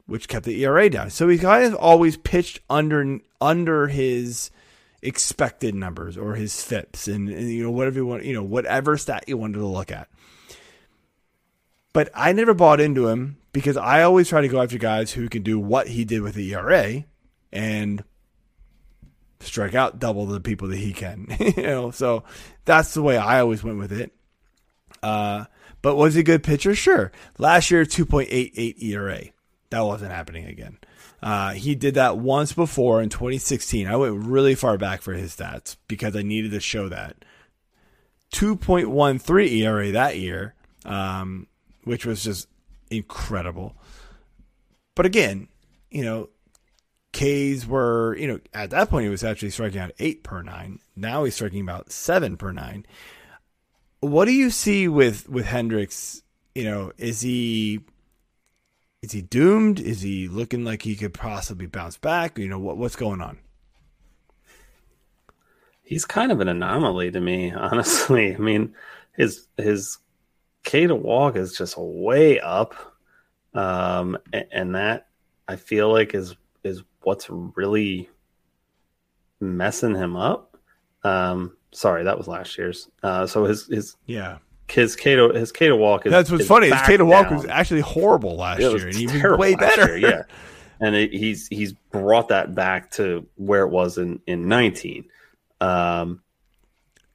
which 0.06 0.28
kept 0.28 0.46
the 0.46 0.64
ERA 0.64 0.90
down. 0.90 1.10
So 1.10 1.28
he's 1.28 1.42
kind 1.42 1.66
of 1.66 1.76
always 1.76 2.18
pitched 2.18 2.60
under 2.70 3.20
under 3.42 3.88
his 3.88 4.52
expected 5.02 5.76
numbers 5.76 6.18
or 6.18 6.36
his 6.36 6.62
FIPS 6.62 7.08
and, 7.08 7.30
and 7.30 7.50
you 7.50 7.64
know 7.64 7.72
whatever 7.72 7.98
you 7.98 8.06
want, 8.06 8.26
you 8.26 8.34
know 8.34 8.44
whatever 8.44 8.98
stat 8.98 9.26
you 9.28 9.38
wanted 9.38 9.60
to 9.60 9.66
look 9.66 9.92
at. 9.92 10.08
But 11.94 12.10
I 12.14 12.34
never 12.34 12.54
bought 12.54 12.80
into 12.80 13.08
him 13.08 13.38
because 13.52 13.78
I 13.78 14.04
always 14.04 14.30
try 14.30 14.42
to 14.42 14.48
go 14.48 14.62
after 14.62 14.78
guys 14.78 15.12
who 15.12 15.28
can 15.28 15.44
do 15.44 15.60
what 15.60 15.88
he 15.88 16.06
did 16.06 16.22
with 16.22 16.36
the 16.36 16.54
ERA 16.54 17.04
and 17.52 18.04
strike 19.40 19.74
out 19.74 20.00
double 20.00 20.26
the 20.26 20.40
people 20.40 20.68
that 20.68 20.78
he 20.78 20.94
can. 20.94 21.28
you 21.40 21.64
know, 21.64 21.92
so 21.92 22.24
that's 22.66 22.94
the 22.94 23.02
way 23.02 23.18
I 23.18 23.40
always 23.40 23.64
went 23.64 23.80
with 23.80 23.92
it. 23.92 24.12
Uh, 25.02 25.46
but 25.82 25.96
was 25.96 26.16
he 26.16 26.22
a 26.22 26.24
good 26.24 26.44
pitcher? 26.44 26.76
Sure. 26.76 27.12
Last 27.38 27.72
year, 27.72 27.86
2.88 27.86 28.82
ERA. 28.84 29.24
That 29.70 29.82
wasn't 29.82 30.12
happening 30.12 30.46
again. 30.46 30.78
Uh, 31.22 31.52
he 31.52 31.76
did 31.76 31.96
that 31.96 32.18
once 32.18 32.54
before 32.54 33.02
in 33.02 33.10
2016. 33.10 33.88
I 33.88 33.96
went 33.96 34.16
really 34.16 34.56
far 34.56 34.78
back 34.78 35.02
for 35.02 35.14
his 35.14 35.36
stats 35.36 35.76
because 35.88 36.16
I 36.16 36.22
needed 36.22 36.52
to 36.52 36.60
show 36.60 36.90
that. 36.90 37.18
2.13 38.34 39.52
ERA 39.52 39.92
that 39.92 40.18
year, 40.18 40.56
um, 40.86 41.48
which 41.84 42.06
was 42.06 42.24
just 42.24 42.48
incredible. 42.90 43.76
But 44.96 45.06
again, 45.06 45.48
you 45.90 46.04
know, 46.04 46.30
K's 47.12 47.66
were, 47.66 48.16
you 48.18 48.28
know, 48.28 48.40
at 48.54 48.70
that 48.70 48.90
point 48.90 49.04
he 49.04 49.10
was 49.10 49.24
actually 49.24 49.50
striking 49.50 49.80
out 49.80 49.92
eight 50.00 50.24
per 50.24 50.42
nine. 50.42 50.80
Now 50.96 51.24
he's 51.24 51.36
striking 51.36 51.62
about 51.62 51.92
seven 51.92 52.38
per 52.38 52.52
nine. 52.52 52.86
What 54.02 54.26
do 54.26 54.32
you 54.32 54.50
see 54.50 54.88
with 54.88 55.28
with 55.30 55.46
Hendricks? 55.46 56.24
You 56.56 56.64
know, 56.66 56.92
is 56.98 57.22
he 57.22 57.82
is 59.02 59.12
he 59.12 59.22
doomed? 59.22 59.80
Is 59.80 60.02
he 60.02 60.28
looking 60.28 60.64
like 60.64 60.82
he 60.82 60.96
could 60.96 61.14
possibly 61.14 61.68
bounce 61.68 61.98
back? 61.98 62.38
You 62.38 62.48
know, 62.50 62.60
what 62.60 62.78
what's 62.78 62.96
going 62.96 63.22
on? 63.22 63.40
He's 65.84 66.06
kind 66.06 66.32
of 66.32 66.40
an 66.40 66.48
anomaly 66.48 67.12
to 67.12 67.20
me, 67.20 67.52
honestly. 67.56 68.36
I 68.36 68.38
mean, 68.38 68.76
his 69.14 69.48
his 69.58 69.98
K 70.64 70.88
to 70.88 70.96
walk 70.96 71.36
is 71.36 71.58
just 71.58 71.78
way 71.78 72.40
up, 72.40 72.76
um, 73.54 74.18
a- 74.34 74.54
and 74.54 74.76
that 74.76 75.08
I 75.48 75.56
feel 75.56 75.92
like 75.92 76.14
is 76.14 76.36
is 76.64 76.84
what's 77.02 77.30
really 77.30 78.10
messing 79.40 79.96
him 79.96 80.16
up. 80.16 80.58
Um, 81.04 81.56
sorry, 81.72 82.04
that 82.04 82.18
was 82.18 82.28
last 82.28 82.58
year's. 82.58 82.90
Uh, 83.04 83.28
so 83.28 83.46
his 83.46 83.68
his 83.68 83.96
Yeah, 84.06 84.38
his 84.72 84.96
K 84.96 85.16
to 85.16 85.30
his 85.30 85.52
K 85.52 85.68
to 85.68 85.76
walk 85.76 86.06
is 86.06 86.12
that's 86.12 86.32
what's 86.32 86.44
is 86.44 86.48
funny. 86.48 86.68
His 86.68 86.74
back 86.74 86.86
K 86.88 86.98
walk 87.02 87.30
down. 87.30 87.38
was 87.38 87.46
actually 87.46 87.82
horrible 87.82 88.36
last 88.36 88.60
year, 88.60 88.88
and 88.88 88.96
he 88.96 89.08
was 89.08 89.38
way 89.38 89.56
better. 89.56 89.98
year, 89.98 90.10
yeah, 90.10 90.24
and 90.80 90.96
it, 90.96 91.12
he's 91.12 91.48
he's 91.48 91.74
brought 91.74 92.30
that 92.30 92.56
back 92.56 92.92
to 92.92 93.28
where 93.36 93.64
it 93.64 93.70
was 93.70 93.98
in 93.98 94.20
in 94.28 94.48
nineteen. 94.48 95.06
Um, 95.62 96.22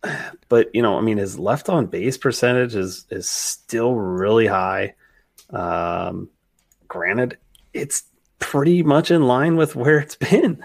but 0.48 0.74
you 0.74 0.82
know, 0.82 0.98
I 0.98 1.00
mean, 1.00 1.18
his 1.18 1.38
left 1.38 1.68
on 1.68 1.86
base 1.86 2.18
percentage 2.18 2.74
is 2.74 3.06
is 3.10 3.28
still 3.28 3.94
really 3.94 4.46
high. 4.46 4.94
Um, 5.50 6.30
granted, 6.88 7.38
it's 7.72 8.04
pretty 8.38 8.82
much 8.82 9.10
in 9.10 9.22
line 9.22 9.56
with 9.56 9.76
where 9.76 9.98
it's 9.98 10.16
been. 10.16 10.62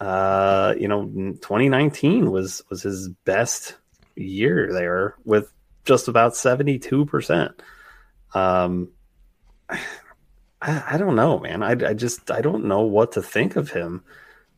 Uh, 0.00 0.74
you 0.78 0.88
know, 0.88 1.04
2019 1.04 2.30
was 2.30 2.62
was 2.70 2.82
his 2.82 3.08
best 3.26 3.76
year 4.16 4.72
there 4.72 5.14
with 5.24 5.52
just 5.84 6.08
about 6.08 6.34
72 6.34 7.04
percent. 7.06 7.62
Um, 8.34 8.88
I, 9.68 9.80
I 10.62 10.96
don't 10.98 11.16
know, 11.16 11.38
man. 11.38 11.62
I, 11.62 11.72
I 11.72 11.94
just 11.94 12.30
I 12.30 12.40
don't 12.40 12.64
know 12.64 12.80
what 12.82 13.12
to 13.12 13.22
think 13.22 13.56
of 13.56 13.70
him 13.70 14.02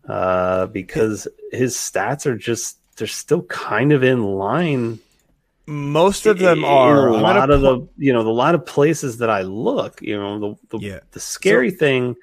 uh, 0.09 0.66
because 0.66 1.28
his 1.51 1.74
stats 1.76 2.26
are 2.26 2.36
just 2.36 2.78
they're 2.97 3.07
still 3.07 3.43
kind 3.43 3.93
of 3.93 4.03
in 4.03 4.22
line. 4.22 5.01
Most 5.66 6.26
of 6.26 6.38
them 6.38 6.59
in 6.59 6.64
are. 6.64 7.09
a 7.09 7.16
lot 7.16 7.51
of 7.51 7.61
the 7.62 7.88
you 7.97 8.12
know 8.12 8.24
the 8.24 8.30
lot 8.30 8.55
of 8.55 8.66
places 8.66 9.18
that 9.18 9.30
I 9.30 9.43
look. 9.43 10.03
You 10.03 10.16
know 10.18 10.38
the 10.38 10.78
the, 10.78 10.84
Yeah. 10.86 11.01
the 11.12 11.20
scary 11.20 11.70
thing 11.70 12.16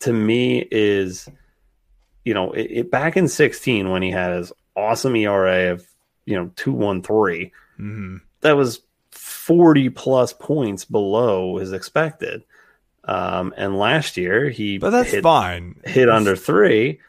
to 0.00 0.12
me 0.12 0.66
is 0.70 1.28
you 2.24 2.34
know 2.34 2.52
it, 2.52 2.62
it 2.70 2.90
back 2.90 3.16
in 3.16 3.28
16 3.28 3.90
when 3.90 4.02
he 4.02 4.10
had 4.10 4.32
his 4.36 4.52
awesome 4.76 5.14
ERA 5.16 5.72
of 5.72 5.86
you 6.26 6.34
know 6.36 6.50
213 6.56 7.50
Mhm. 7.78 8.20
that 8.40 8.56
was 8.56 8.80
40 9.10 9.90
plus 9.90 10.32
points 10.32 10.84
below 10.84 11.56
his 11.58 11.72
expected. 11.72 12.42
Um, 13.06 13.52
and 13.56 13.78
last 13.78 14.16
year 14.16 14.48
he 14.48 14.78
but 14.78 14.90
that's 14.90 15.10
hit, 15.10 15.22
fine. 15.22 15.76
hit 15.84 16.08
under 16.08 16.34
three, 16.36 17.00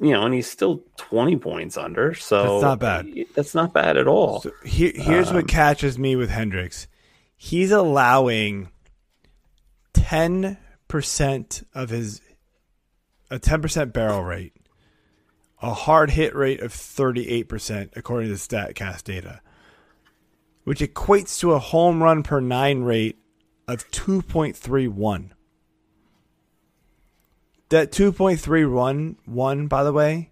you 0.00 0.10
know, 0.10 0.22
and 0.26 0.34
he's 0.34 0.50
still 0.50 0.82
20 0.98 1.36
points 1.36 1.76
under. 1.78 2.12
So 2.14 2.60
That's 2.60 2.62
not 2.62 2.78
bad. 2.80 3.24
That's 3.34 3.54
not 3.54 3.72
bad 3.72 3.96
at 3.96 4.06
all. 4.06 4.42
So 4.42 4.50
here, 4.64 4.92
here's 4.94 5.30
Um, 5.30 5.36
what 5.36 5.48
catches 5.48 5.98
me 5.98 6.16
with 6.16 6.28
Hendricks. 6.30 6.86
He's 7.36 7.70
allowing 7.70 8.68
ten 9.92 10.58
percent 10.88 11.66
of 11.74 11.90
his 11.90 12.20
a 13.30 13.38
ten 13.38 13.62
percent 13.62 13.92
barrel 13.92 14.22
rate, 14.22 14.54
a 15.60 15.72
hard 15.72 16.10
hit 16.10 16.34
rate 16.34 16.60
of 16.60 16.72
thirty 16.72 17.28
eight 17.28 17.48
percent 17.48 17.92
according 17.96 18.30
to 18.30 18.36
Statcast 18.36 19.04
data, 19.04 19.40
which 20.64 20.80
equates 20.80 21.38
to 21.40 21.52
a 21.52 21.58
home 21.58 22.02
run 22.02 22.22
per 22.22 22.40
nine 22.40 22.82
rate 22.82 23.18
of 23.68 23.90
two 23.90 24.22
point 24.22 24.56
three 24.56 24.88
one. 24.88 25.32
That 27.68 27.90
two 27.92 28.12
point 28.12 28.40
three 28.40 28.64
one 28.64 29.16
one, 29.24 29.66
by 29.66 29.82
the 29.82 29.92
way, 29.92 30.30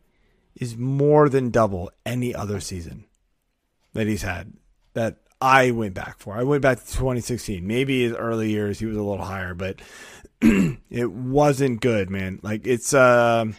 is 0.54 0.76
more 0.76 1.28
than 1.28 1.50
double 1.50 1.90
any 2.06 2.34
other 2.34 2.60
season 2.60 3.06
that 3.92 4.06
he's 4.06 4.22
had 4.22 4.52
that 4.94 5.18
I 5.40 5.72
went 5.72 5.94
back 5.94 6.18
for. 6.18 6.34
I 6.34 6.42
went 6.42 6.62
back 6.62 6.78
to 6.78 6.86
2016. 6.86 7.66
Maybe 7.66 8.02
his 8.02 8.12
early 8.14 8.50
years 8.50 8.78
he 8.78 8.86
was 8.86 8.96
a 8.96 9.02
little 9.02 9.24
higher, 9.24 9.54
but 9.54 9.80
it 10.90 11.10
wasn't 11.10 11.80
good, 11.80 12.10
man. 12.10 12.40
Like 12.42 12.66
it's 12.66 12.92
um 12.94 13.56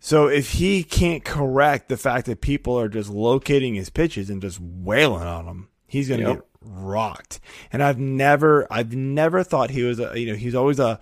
so 0.00 0.26
if 0.28 0.52
he 0.52 0.84
can't 0.84 1.24
correct 1.24 1.88
the 1.88 1.96
fact 1.96 2.26
that 2.26 2.40
people 2.40 2.78
are 2.78 2.88
just 2.88 3.10
locating 3.10 3.74
his 3.74 3.90
pitches 3.90 4.30
and 4.30 4.40
just 4.40 4.60
wailing 4.60 5.26
on 5.26 5.46
him, 5.46 5.68
he's 5.86 6.08
to 6.08 6.18
Yep. 6.18 6.36
get 6.36 6.44
rocked. 6.62 7.40
And 7.72 7.82
I've 7.82 7.98
never 7.98 8.66
I've 8.70 8.94
never 8.94 9.42
thought 9.42 9.70
he 9.70 9.82
was 9.82 10.00
a 10.00 10.18
you 10.18 10.26
know, 10.26 10.34
he's 10.36 10.54
always 10.54 10.78
a 10.78 10.98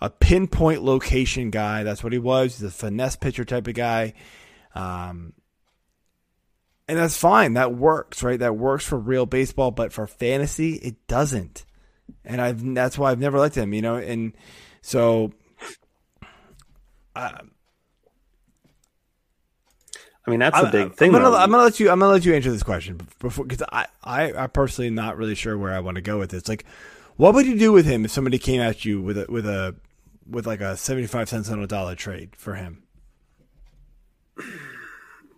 a 0.00 0.10
pinpoint 0.10 0.82
location 0.82 1.50
guy. 1.50 1.82
That's 1.82 2.02
what 2.04 2.12
he 2.12 2.18
was. 2.18 2.58
He's 2.58 2.68
a 2.68 2.70
finesse 2.70 3.16
pitcher 3.16 3.44
type 3.44 3.66
of 3.66 3.74
guy. 3.74 4.14
Um 4.74 5.32
and 6.88 6.98
that's 6.98 7.18
fine. 7.18 7.52
That 7.52 7.74
works, 7.74 8.22
right? 8.22 8.38
That 8.38 8.56
works 8.56 8.84
for 8.84 8.98
real 8.98 9.26
baseball, 9.26 9.70
but 9.70 9.92
for 9.92 10.06
fantasy, 10.06 10.76
it 10.76 11.06
doesn't. 11.06 11.66
And 12.24 12.40
I've 12.40 12.74
that's 12.74 12.98
why 12.98 13.10
I've 13.10 13.20
never 13.20 13.38
liked 13.38 13.54
him, 13.54 13.72
you 13.72 13.82
know. 13.82 13.96
And 13.96 14.32
so, 14.82 15.32
I 17.16 17.40
mean, 20.30 20.40
that's 20.40 20.60
the 20.60 20.66
I- 20.66 20.70
big 20.70 20.94
thing. 20.94 21.14
I'm 21.14 21.22
gonna. 21.22 21.36
I'm 21.36 21.50
gonna 21.50 21.62
let 21.62 21.80
you. 21.80 21.90
I'm 21.90 21.98
gonna 22.00 22.12
let 22.12 22.24
you 22.24 22.34
answer 22.34 22.50
this 22.50 22.62
question 22.62 23.00
before 23.18 23.44
because 23.44 23.66
I, 23.72 23.86
I, 24.04 24.32
I 24.44 24.46
personally 24.46 24.88
am 24.88 24.94
not 24.94 25.16
really 25.16 25.34
sure 25.34 25.56
where 25.56 25.72
I 25.72 25.80
want 25.80 25.94
to 25.94 26.02
go 26.02 26.18
with 26.18 26.30
this. 26.30 26.48
Like, 26.48 26.64
what 27.16 27.34
would 27.34 27.46
you 27.46 27.58
do 27.58 27.72
with 27.72 27.86
him 27.86 28.04
if 28.04 28.10
somebody 28.10 28.38
came 28.38 28.60
at 28.60 28.84
you 28.84 29.00
with 29.00 29.16
a 29.18 29.26
with 29.28 29.46
a 29.46 29.74
with 30.28 30.46
like 30.46 30.60
a 30.60 30.76
seventy 30.76 31.06
five 31.06 31.28
cents 31.28 31.48
on 31.50 31.62
a 31.62 31.66
dollar 31.66 31.94
trade 31.94 32.36
for 32.36 32.54
him? 32.54 32.82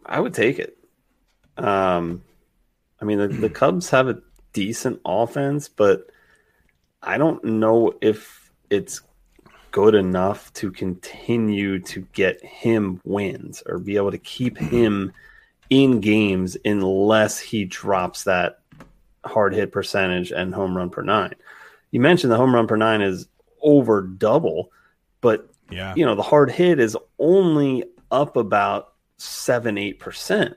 I 0.04 0.18
would 0.18 0.34
take 0.34 0.58
it. 0.58 0.76
Um, 1.56 2.22
I 3.00 3.04
mean, 3.04 3.18
the, 3.18 3.28
the 3.28 3.50
Cubs 3.50 3.90
have 3.90 4.08
a 4.08 4.20
decent 4.52 5.00
offense, 5.06 5.68
but 5.68 6.10
I 7.02 7.18
don't 7.18 7.42
know 7.44 7.94
if 8.00 8.50
it's 8.68 9.00
good 9.70 9.94
enough 9.94 10.52
to 10.54 10.70
continue 10.70 11.78
to 11.78 12.00
get 12.12 12.44
him 12.44 13.00
wins 13.04 13.62
or 13.66 13.78
be 13.78 13.96
able 13.96 14.10
to 14.10 14.18
keep 14.18 14.58
him 14.58 15.12
in 15.70 16.00
games 16.00 16.56
unless 16.64 17.38
he 17.38 17.64
drops 17.64 18.24
that 18.24 18.60
hard 19.24 19.54
hit 19.54 19.70
percentage 19.72 20.32
and 20.32 20.54
home 20.54 20.76
run 20.76 20.90
per 20.90 21.02
nine. 21.02 21.34
You 21.90 22.00
mentioned 22.00 22.32
the 22.32 22.36
home 22.36 22.54
run 22.54 22.66
per 22.66 22.76
nine 22.76 23.00
is 23.00 23.28
over 23.62 24.02
double, 24.02 24.72
but 25.20 25.48
Yeah, 25.70 25.94
you 25.96 26.04
know 26.04 26.14
the 26.14 26.22
hard 26.22 26.50
hit 26.50 26.80
is 26.80 26.96
only 27.18 27.84
up 28.10 28.36
about 28.36 28.94
seven 29.18 29.78
eight 29.78 30.00
percent 30.00 30.56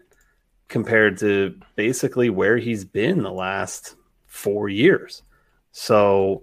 compared 0.67 1.19
to 1.19 1.59
basically 1.75 2.29
where 2.29 2.57
he's 2.57 2.85
been 2.85 3.21
the 3.21 3.31
last 3.31 3.95
four 4.25 4.69
years 4.69 5.21
so 5.73 6.41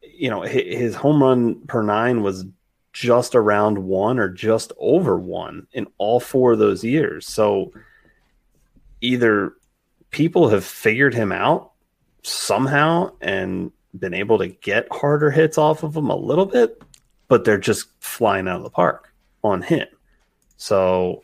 you 0.00 0.30
know 0.30 0.42
his 0.42 0.94
home 0.94 1.20
run 1.20 1.60
per 1.66 1.82
nine 1.82 2.22
was 2.22 2.46
just 2.92 3.34
around 3.34 3.78
one 3.78 4.18
or 4.18 4.28
just 4.28 4.72
over 4.78 5.18
one 5.18 5.66
in 5.72 5.88
all 5.98 6.20
four 6.20 6.52
of 6.52 6.60
those 6.60 6.84
years 6.84 7.26
so 7.26 7.72
either 9.00 9.54
people 10.10 10.48
have 10.48 10.64
figured 10.64 11.14
him 11.14 11.32
out 11.32 11.72
somehow 12.22 13.10
and 13.20 13.72
been 13.98 14.14
able 14.14 14.38
to 14.38 14.46
get 14.46 14.86
harder 14.92 15.30
hits 15.30 15.58
off 15.58 15.82
of 15.82 15.96
him 15.96 16.10
a 16.10 16.16
little 16.16 16.46
bit 16.46 16.80
but 17.30 17.44
they're 17.44 17.58
just 17.58 17.88
flying 18.00 18.48
out 18.48 18.56
of 18.56 18.64
the 18.64 18.70
park 18.70 19.14
on 19.44 19.62
him. 19.62 19.86
So, 20.56 21.22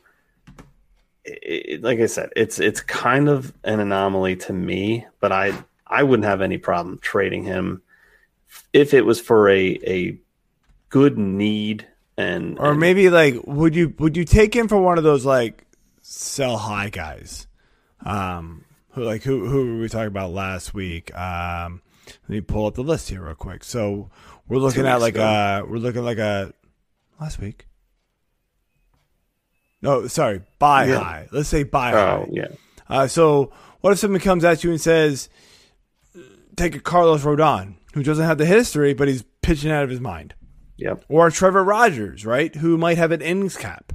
it, 1.25 1.83
like 1.83 1.99
I 1.99 2.07
said, 2.07 2.31
it's 2.37 2.61
it's 2.61 2.81
kind 2.81 3.29
of 3.29 3.53
an 3.65 3.81
anomaly 3.81 4.37
to 4.37 4.53
me, 4.53 5.05
but 5.21 5.33
I 5.33 5.53
I 5.87 6.03
wouldn't 6.03 6.27
have 6.27 6.41
any 6.43 6.59
problem 6.59 6.99
trading 7.01 7.45
him 7.45 7.83
if 8.73 8.95
it 8.95 9.05
was 9.05 9.21
for 9.21 9.49
a 9.49 9.79
a 9.87 10.19
good 10.89 11.19
need 11.19 11.87
and 12.17 12.59
or 12.59 12.71
and- 12.73 12.81
maybe 12.81 13.11
like 13.11 13.35
would 13.47 13.75
you 13.77 13.95
would 13.99 14.17
you 14.17 14.25
take 14.25 14.55
him 14.55 14.69
for 14.69 14.79
one 14.81 14.99
of 14.99 15.05
those 15.05 15.25
like 15.25 15.65
sell 16.03 16.57
high 16.57 16.91
guys? 16.91 17.47
Um, 18.05 18.65
who 18.91 19.03
like 19.05 19.23
who 19.23 19.47
who 19.47 19.75
were 19.75 19.81
we 19.83 19.89
talking 19.89 20.07
about 20.09 20.31
last 20.33 20.75
week? 20.75 21.17
Um, 21.17 21.83
let 22.07 22.29
me 22.31 22.41
pull 22.41 22.67
up 22.67 22.75
the 22.75 22.83
list 22.83 23.09
here 23.11 23.23
real 23.25 23.35
quick. 23.35 23.65
So 23.65 24.11
we're 24.49 24.59
looking 24.59 24.87
at 24.87 25.01
like 25.01 25.15
ago. 25.15 25.25
uh 25.25 25.63
we're 25.69 25.79
looking 25.79 26.05
like 26.05 26.19
a 26.19 26.53
last 27.21 27.39
week. 27.41 27.67
No, 29.83 30.07
sorry, 30.07 30.43
buy 30.59 30.87
Yeah. 30.87 30.99
high. 31.01 31.29
Let's 31.33 31.49
say 31.49 31.63
buy 31.63 31.93
oh 31.93 31.97
high. 32.25 32.27
yeah 32.31 32.49
Uh, 32.89 33.07
so 33.07 33.53
what 33.81 33.93
if 33.93 33.99
someone 33.99 34.21
comes 34.21 34.45
at 34.45 34.65
you 34.65 34.71
and 34.71 34.81
says, 34.81 35.29
take 36.57 36.75
a 36.75 36.81
Carlos 36.81 37.23
Rodon 37.25 37.75
who 37.95 38.03
doesn't 38.03 38.25
have 38.25 38.39
the 38.39 38.47
history, 38.47 38.95
but 38.95 39.09
he's 39.09 39.25
pitching 39.43 39.71
out 39.71 39.85
of 39.85 39.91
his 39.91 40.01
mind, 40.01 40.35
yep 40.77 41.05
or 41.09 41.31
Trevor 41.31 41.63
Rogers, 41.65 42.25
right, 42.27 42.55
who 42.55 42.77
might 42.77 42.99
have 42.99 43.13
an 43.13 43.21
innings 43.23 43.57
cap. 43.57 43.93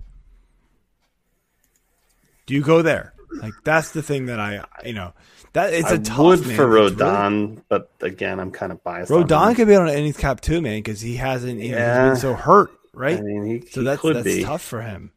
Do 2.45 2.53
you 2.53 2.61
go 2.61 2.81
there? 2.81 3.13
Like 3.41 3.53
that's 3.63 3.91
the 3.91 4.01
thing 4.03 4.25
that 4.25 4.39
I, 4.39 4.65
you 4.85 4.93
know, 4.93 5.13
that 5.53 5.73
it's 5.73 5.89
I 5.89 5.95
a 5.95 5.99
tough 5.99 6.17
would 6.19 6.47
man. 6.47 6.55
for 6.55 6.63
It's 6.87 6.95
really- 6.95 7.11
Rodon, 7.11 7.61
but 7.69 7.91
again, 8.01 8.39
I'm 8.39 8.51
kind 8.51 8.71
of 8.71 8.83
biased. 8.83 9.11
on 9.11 9.23
Rodon 9.23 9.55
could 9.55 9.67
be 9.67 9.75
on 9.75 9.87
an 9.87 9.93
innings 9.97 10.17
cap 10.17 10.41
too, 10.41 10.61
man, 10.61 10.79
because 10.79 10.99
he 11.01 11.15
hasn't. 11.15 11.55
Know, 11.57 11.61
he's 11.61 11.71
Yeah. 11.71 12.09
been 12.09 12.17
so 12.17 12.33
hurt, 12.33 12.71
right? 12.93 13.17
I 13.17 13.21
mean, 13.21 13.45
he, 13.45 13.67
so 13.69 13.81
he 13.81 13.85
that's 13.85 14.01
that's 14.01 14.23
be. 14.23 14.43
tough 14.43 14.61
for 14.61 14.81
him. 14.81 15.11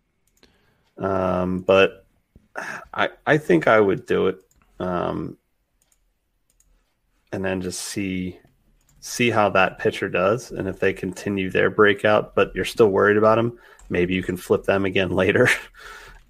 Um, 0.97 1.61
but 1.61 2.07
I 2.92 3.09
I 3.26 3.38
think 3.38 3.66
I 3.66 3.80
would 3.80 4.07
do 4.07 4.28
it. 4.28 4.38
Um, 4.78 5.36
and 7.35 7.45
then 7.45 7.61
just 7.61 7.80
see 7.80 8.39
see 9.01 9.28
how 9.30 9.51
that 9.51 9.78
pitcher 9.78 10.09
does, 10.09 10.51
and 10.51 10.66
if 10.66 10.78
they 10.78 10.93
continue 10.93 11.51
their 11.51 11.68
breakout, 11.68 12.35
but 12.35 12.55
you're 12.55 12.64
still 12.64 12.89
worried 12.89 13.18
about 13.18 13.35
them, 13.35 13.59
maybe 13.91 14.14
you 14.14 14.22
can 14.22 14.37
flip 14.37 14.64
them 14.64 14.85
again 14.87 15.11
later 15.22 15.49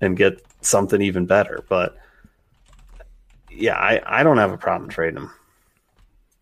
and 0.01 0.17
get 0.17 0.43
something 0.61 1.01
even 1.01 1.27
better. 1.27 1.63
But 1.69 1.97
yeah, 3.51 3.77
I, 3.77 4.21
I 4.21 4.23
don't 4.25 4.39
have 4.39 4.53
a 4.53 4.59
problem 4.59 4.91
trading 4.91 5.19
him. 5.19 5.31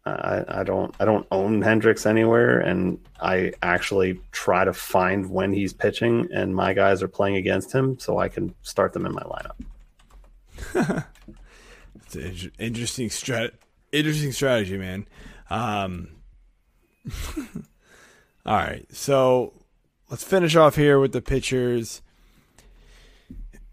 I, 0.06 0.44
I 0.48 0.62
don't 0.62 0.94
I 0.98 1.04
don't 1.04 1.26
own 1.30 1.60
Hendricks 1.60 2.06
anywhere, 2.06 2.60
and 2.60 2.98
I 3.20 3.52
actually 3.62 4.20
try 4.30 4.64
to 4.64 4.72
find 4.72 5.28
when 5.30 5.52
he's 5.52 5.72
pitching, 5.72 6.28
and 6.32 6.54
my 6.54 6.72
guys 6.72 7.02
are 7.02 7.08
playing 7.08 7.36
against 7.36 7.72
him, 7.72 7.98
so 7.98 8.18
I 8.18 8.28
can 8.28 8.54
start 8.62 8.92
them 8.92 9.06
in 9.06 9.12
my 9.12 9.22
lineup. 9.22 11.04
It's 12.14 12.44
an 12.44 12.52
interesting 12.58 13.08
strat, 13.08 13.52
interesting 13.92 14.32
strategy, 14.32 14.76
man. 14.76 15.06
Um, 15.50 16.08
all 18.46 18.56
right, 18.56 18.86
so 18.90 19.52
let's 20.10 20.24
finish 20.24 20.56
off 20.56 20.76
here 20.76 20.98
with 20.98 21.12
the 21.12 21.22
pitchers 21.22 22.02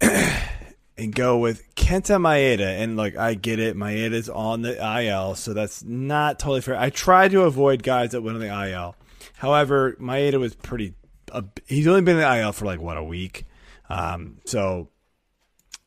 and 0.00 1.14
go 1.14 1.38
with 1.38 1.74
Kenta 1.74 2.20
Maeda. 2.20 2.80
And 2.80 2.96
like, 2.96 3.16
I 3.16 3.34
get 3.34 3.58
it, 3.58 3.76
Maeda's 3.76 4.28
on 4.28 4.62
the 4.62 5.02
IL, 5.02 5.34
so 5.34 5.54
that's 5.54 5.82
not 5.82 6.38
totally 6.38 6.60
fair. 6.60 6.76
I 6.76 6.90
try 6.90 7.28
to 7.28 7.42
avoid 7.42 7.82
guys 7.82 8.10
that 8.10 8.22
went 8.22 8.36
on 8.36 8.42
the 8.42 8.70
IL. 8.70 8.96
However, 9.36 9.96
Maeda 10.00 10.38
was 10.38 10.54
pretty. 10.54 10.94
Uh, 11.32 11.42
he's 11.66 11.86
only 11.86 12.02
been 12.02 12.16
in 12.16 12.22
the 12.22 12.40
IL 12.40 12.52
for 12.52 12.66
like 12.66 12.80
what 12.80 12.96
a 12.96 13.04
week, 13.04 13.46
um, 13.88 14.38
so 14.44 14.88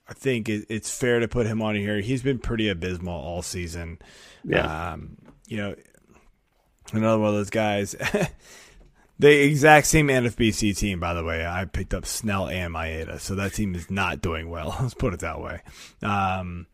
I 0.08 0.14
think 0.14 0.50
it's 0.50 0.96
fair 0.96 1.20
to 1.22 1.28
put 1.28 1.46
him 1.46 1.62
on 1.62 1.76
here. 1.76 2.00
He's 2.02 2.22
been 2.22 2.40
pretty 2.40 2.68
abysmal 2.68 3.14
all 3.14 3.42
season. 3.42 4.00
Yeah. 4.44 4.92
Um, 4.92 5.18
you 5.48 5.58
know, 5.58 5.76
another 6.92 7.20
one 7.20 7.30
of 7.30 7.36
those 7.36 7.50
guys. 7.50 7.96
the 9.20 9.46
exact 9.46 9.88
same 9.88 10.10
NFBC 10.10 10.78
team, 10.78 11.00
by 11.00 11.14
the 11.14 11.24
way. 11.24 11.46
I 11.46 11.66
picked 11.66 11.94
up 11.94 12.06
Snell 12.06 12.50
and 12.50 12.74
Maeda, 12.74 13.20
so 13.20 13.36
that 13.36 13.54
team 13.54 13.76
is 13.76 13.90
not 13.90 14.22
doing 14.22 14.50
well. 14.50 14.76
Let's 14.82 14.94
put 14.94 15.14
it 15.14 15.22
that 15.22 15.40
way. 15.40 15.62
Um, 16.02 16.68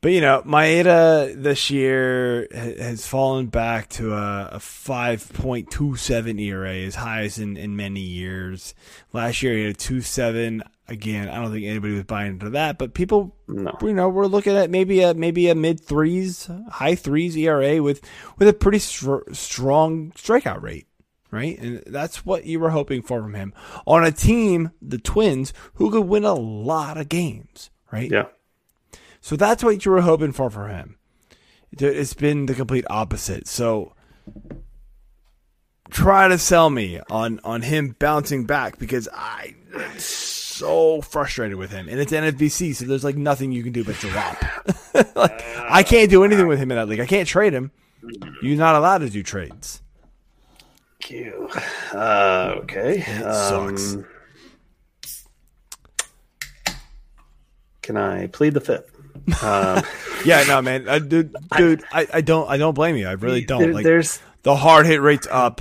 but 0.00 0.12
you 0.12 0.20
know, 0.20 0.42
Maeda 0.42 1.34
this 1.34 1.70
year 1.70 2.46
has 2.52 3.06
fallen 3.06 3.46
back 3.46 3.88
to 3.90 4.12
a, 4.12 4.50
a 4.52 4.58
5.27 4.58 6.40
ERA, 6.40 6.74
his 6.74 6.94
highest 6.94 7.38
in, 7.38 7.56
in 7.56 7.74
many 7.74 8.00
years. 8.00 8.74
Last 9.14 9.42
year 9.42 9.56
he 9.56 9.64
had 9.64 9.74
a 9.74 9.78
2.7. 9.78 10.60
Again, 10.86 11.30
I 11.30 11.40
don't 11.40 11.50
think 11.50 11.64
anybody 11.64 11.94
was 11.94 12.04
buying 12.04 12.32
into 12.32 12.50
that, 12.50 12.76
but 12.76 12.92
people, 12.92 13.34
No. 13.48 13.74
you 13.80 13.94
know, 13.94 14.10
we're 14.10 14.26
looking 14.26 14.54
at 14.54 14.68
maybe 14.68 15.00
a 15.00 15.14
maybe 15.14 15.48
a 15.48 15.54
mid 15.54 15.80
threes, 15.80 16.48
high 16.72 16.94
threes 16.94 17.36
ERA 17.38 17.82
with 17.82 18.02
with 18.38 18.48
a 18.48 18.52
pretty 18.52 18.78
str- 18.80 19.32
strong 19.32 20.10
strikeout 20.12 20.60
rate, 20.60 20.86
right? 21.30 21.58
And 21.58 21.82
that's 21.86 22.26
what 22.26 22.44
you 22.44 22.60
were 22.60 22.68
hoping 22.70 23.00
for 23.00 23.22
from 23.22 23.32
him 23.32 23.54
on 23.86 24.04
a 24.04 24.12
team, 24.12 24.72
the 24.82 24.98
Twins, 24.98 25.54
who 25.74 25.90
could 25.90 26.02
win 26.06 26.24
a 26.24 26.34
lot 26.34 26.98
of 26.98 27.08
games, 27.08 27.70
right? 27.90 28.10
Yeah. 28.10 28.26
So 29.22 29.36
that's 29.36 29.64
what 29.64 29.86
you 29.86 29.90
were 29.90 30.02
hoping 30.02 30.32
for 30.32 30.50
for 30.50 30.68
him. 30.68 30.98
It- 31.72 31.82
It's 31.82 32.12
been 32.12 32.44
the 32.44 32.52
complete 32.54 32.84
opposite. 32.90 33.48
So 33.48 33.94
try 35.90 36.28
to 36.28 36.36
sell 36.36 36.68
me 36.68 37.00
on 37.08 37.40
on 37.42 37.62
him 37.62 37.96
bouncing 37.98 38.44
back 38.44 38.78
because 38.78 39.08
I 39.14 39.54
so 40.54 41.00
frustrated 41.02 41.56
with 41.56 41.70
him, 41.70 41.88
and 41.88 41.98
it's 42.00 42.12
NFBC, 42.12 42.74
so 42.74 42.84
there's 42.84 43.04
like 43.04 43.16
nothing 43.16 43.52
you 43.52 43.62
can 43.62 43.72
do 43.72 43.84
but 43.84 43.96
drop. 43.96 44.36
like 45.16 45.44
I 45.58 45.82
can't 45.82 46.10
do 46.10 46.24
anything 46.24 46.46
with 46.46 46.58
him 46.58 46.70
in 46.70 46.76
that 46.76 46.88
league. 46.88 47.00
I 47.00 47.06
can't 47.06 47.28
trade 47.28 47.52
him. 47.52 47.70
You're 48.42 48.56
not 48.58 48.74
allowed 48.76 48.98
to 48.98 49.10
do 49.10 49.22
trades. 49.22 49.80
Q. 51.00 51.48
Uh, 51.92 52.54
okay. 52.58 53.02
sucks. 53.02 53.94
Um, 53.94 54.06
can 57.82 57.96
I 57.96 58.26
plead 58.28 58.54
the 58.54 58.60
fifth? 58.60 58.90
Um, 59.42 59.82
Yeah, 60.24 60.42
no, 60.44 60.62
man, 60.62 60.88
I, 60.88 61.00
dude, 61.00 61.36
dude, 61.54 61.84
I, 61.92 62.06
I 62.14 62.20
don't, 62.22 62.48
I 62.48 62.56
don't 62.56 62.72
blame 62.72 62.96
you. 62.96 63.06
I 63.06 63.12
really 63.12 63.44
don't. 63.44 63.60
there- 63.60 63.74
like 63.74 63.84
there's 63.84 64.20
the 64.42 64.56
hard 64.56 64.86
hit 64.86 65.02
rate's 65.02 65.28
up. 65.30 65.60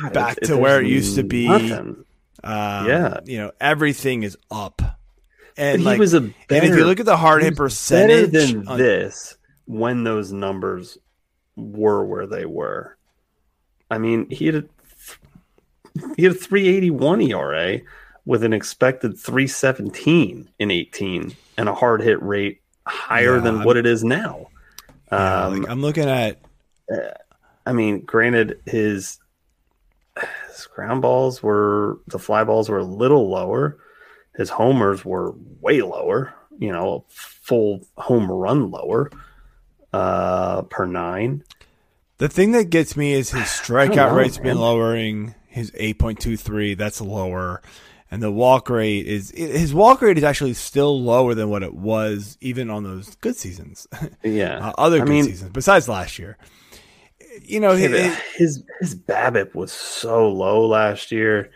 God, 0.00 0.12
back 0.12 0.36
it- 0.38 0.44
to 0.46 0.56
where 0.56 0.80
it 0.80 0.86
used 0.86 1.16
to 1.16 1.24
be. 1.24 1.48
nothing. 1.48 2.04
Um, 2.46 2.86
Yeah. 2.86 3.20
you 3.24 3.38
know 3.38 3.52
everything 3.60 4.22
is 4.22 4.36
up. 4.50 4.80
And 5.58 5.80
he 5.80 5.84
like, 5.86 5.98
was 5.98 6.12
a 6.14 6.18
and 6.18 6.34
if 6.50 6.64
you 6.76 6.84
look 6.84 7.00
at 7.00 7.06
the 7.06 7.16
hard 7.16 7.42
hit 7.42 7.56
percentage, 7.56 8.30
better 8.32 8.46
than 8.46 8.68
on- 8.68 8.78
this 8.78 9.36
when 9.64 10.04
those 10.04 10.32
numbers 10.32 10.98
were 11.56 12.04
where 12.04 12.26
they 12.26 12.44
were. 12.44 12.96
I 13.90 13.98
mean, 13.98 14.28
he 14.30 14.46
had 14.46 14.54
a, 14.56 14.64
he 16.16 16.24
had 16.24 16.32
a 16.32 16.34
381 16.34 17.22
ERA 17.22 17.80
with 18.26 18.42
an 18.44 18.52
expected 18.52 19.18
317 19.18 20.50
in 20.58 20.70
18 20.70 21.34
and 21.56 21.68
a 21.68 21.74
hard 21.74 22.02
hit 22.02 22.20
rate 22.22 22.60
higher 22.86 23.36
Yeah, 23.36 23.42
than 23.42 23.56
I'm- 23.56 23.64
what 23.64 23.76
it 23.76 23.86
is 23.86 24.04
now. 24.04 24.48
yeah, 25.10 25.44
Um, 25.46 25.60
like, 25.62 25.70
I'm 25.70 25.80
looking 25.80 26.04
at 26.08 26.38
I 27.68 27.72
mean, 27.72 28.02
granted, 28.02 28.60
his, 28.66 29.18
his 30.66 30.74
ground 30.74 31.02
balls 31.02 31.42
were 31.42 32.00
the 32.06 32.18
fly 32.18 32.44
balls 32.44 32.68
were 32.68 32.78
a 32.78 32.84
little 32.84 33.30
lower. 33.30 33.78
His 34.34 34.50
homers 34.50 35.04
were 35.04 35.34
way 35.60 35.82
lower. 35.82 36.34
You 36.58 36.72
know, 36.72 37.04
full 37.08 37.86
home 37.96 38.30
run 38.30 38.70
lower 38.70 39.10
uh, 39.92 40.62
per 40.62 40.86
nine. 40.86 41.44
the 42.18 42.28
thing 42.28 42.52
that 42.52 42.70
gets 42.70 42.96
me 42.96 43.12
is 43.12 43.30
his 43.30 43.42
strikeout 43.44 43.94
know, 43.94 44.14
rate's 44.14 44.38
been 44.38 44.58
lowering. 44.58 45.34
His 45.48 45.70
8.23, 45.70 46.76
that's 46.76 47.00
lower, 47.00 47.62
and 48.10 48.22
the 48.22 48.30
walk 48.30 48.68
rate 48.68 49.06
is 49.06 49.30
his 49.30 49.72
walk 49.72 50.02
rate 50.02 50.18
is 50.18 50.24
actually 50.24 50.52
still 50.52 51.00
lower 51.00 51.34
than 51.34 51.48
what 51.48 51.62
it 51.62 51.72
was 51.72 52.36
even 52.42 52.68
on 52.68 52.84
those 52.84 53.14
good 53.16 53.36
seasons, 53.36 53.86
Yeah, 54.22 54.58
uh, 54.68 54.72
other 54.76 54.96
I 54.96 55.00
good 55.00 55.08
mean, 55.08 55.24
seasons 55.24 55.52
besides 55.52 55.88
last 55.88 56.18
year. 56.18 56.36
You 57.46 57.60
know, 57.60 57.72
it- 57.72 58.14
his 58.36 58.62
his 58.80 58.94
BABIP 58.94 59.54
was 59.54 59.72
so 59.72 60.28
low 60.28 60.66
last 60.66 61.12
year, 61.12 61.50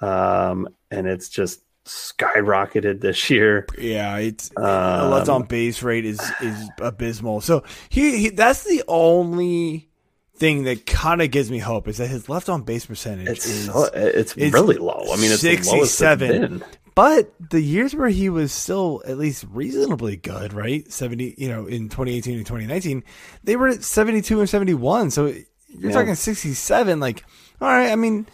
um, 0.00 0.68
and 0.90 1.06
it's 1.06 1.28
just 1.28 1.60
skyrocketed 1.84 3.00
this 3.00 3.30
year. 3.30 3.66
Yeah, 3.78 4.16
it's 4.18 4.50
Um, 4.56 5.10
left 5.10 5.28
on 5.28 5.44
base 5.44 5.82
rate 5.82 6.04
is 6.04 6.20
is 6.40 6.68
abysmal. 6.80 7.40
So 7.40 7.64
he, 7.88 8.18
he 8.18 8.28
that's 8.30 8.64
the 8.64 8.82
only 8.88 9.88
thing 10.36 10.64
that 10.64 10.86
kind 10.86 11.20
of 11.20 11.30
gives 11.30 11.50
me 11.50 11.58
hope 11.58 11.86
is 11.86 11.98
that 11.98 12.06
his 12.06 12.28
left 12.30 12.48
on 12.48 12.62
base 12.62 12.86
percentage 12.86 13.28
It's 13.28 13.46
is 13.46 13.66
so, 13.66 13.84
it's, 13.92 14.34
it's 14.36 14.54
really 14.54 14.76
low. 14.76 15.04
I 15.12 15.16
mean, 15.16 15.30
it's 15.32 15.42
the 15.42 15.48
lowest 15.50 15.70
it's 15.72 15.92
67. 15.92 16.64
But 17.00 17.32
the 17.50 17.62
years 17.62 17.94
where 17.94 18.10
he 18.10 18.28
was 18.28 18.52
still 18.52 19.02
at 19.06 19.16
least 19.16 19.46
reasonably 19.50 20.16
good, 20.16 20.52
right? 20.52 20.90
70, 20.92 21.34
you 21.38 21.48
know, 21.48 21.64
in 21.66 21.88
2018 21.88 22.36
and 22.36 22.46
2019, 22.46 23.02
they 23.42 23.56
were 23.56 23.68
at 23.68 23.82
72 23.82 24.38
and 24.38 24.46
71. 24.46 25.10
So 25.10 25.26
you're 25.68 25.90
Yeah. 25.90 25.92
talking 25.92 26.14
67. 26.14 27.00
Like, 27.00 27.24
all 27.58 27.68
right, 27.68 27.90
I 27.90 27.96
mean, 27.96 28.26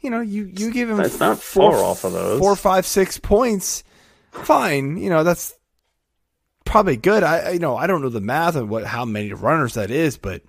you 0.00 0.10
know, 0.10 0.20
you, 0.20 0.44
you 0.44 0.70
give 0.70 0.88
him 0.88 1.00
It's 1.00 1.18
not 1.18 1.40
four, 1.40 1.72
far 1.72 1.82
off 1.82 2.04
of 2.04 2.12
those. 2.12 2.38
four, 2.38 2.54
five, 2.54 2.86
six 2.86 3.18
points. 3.18 3.82
Fine. 4.30 4.96
You 4.98 5.10
know, 5.10 5.24
that's 5.24 5.52
probably 6.64 6.96
good. 6.96 7.24
I, 7.24 7.50
you 7.50 7.58
know, 7.58 7.76
I 7.76 7.88
don't 7.88 8.00
know 8.00 8.10
the 8.10 8.20
math 8.20 8.54
of 8.54 8.68
what, 8.68 8.84
how 8.84 9.04
many 9.04 9.32
runners 9.32 9.74
that 9.74 9.90
is, 9.90 10.18
but 10.18 10.42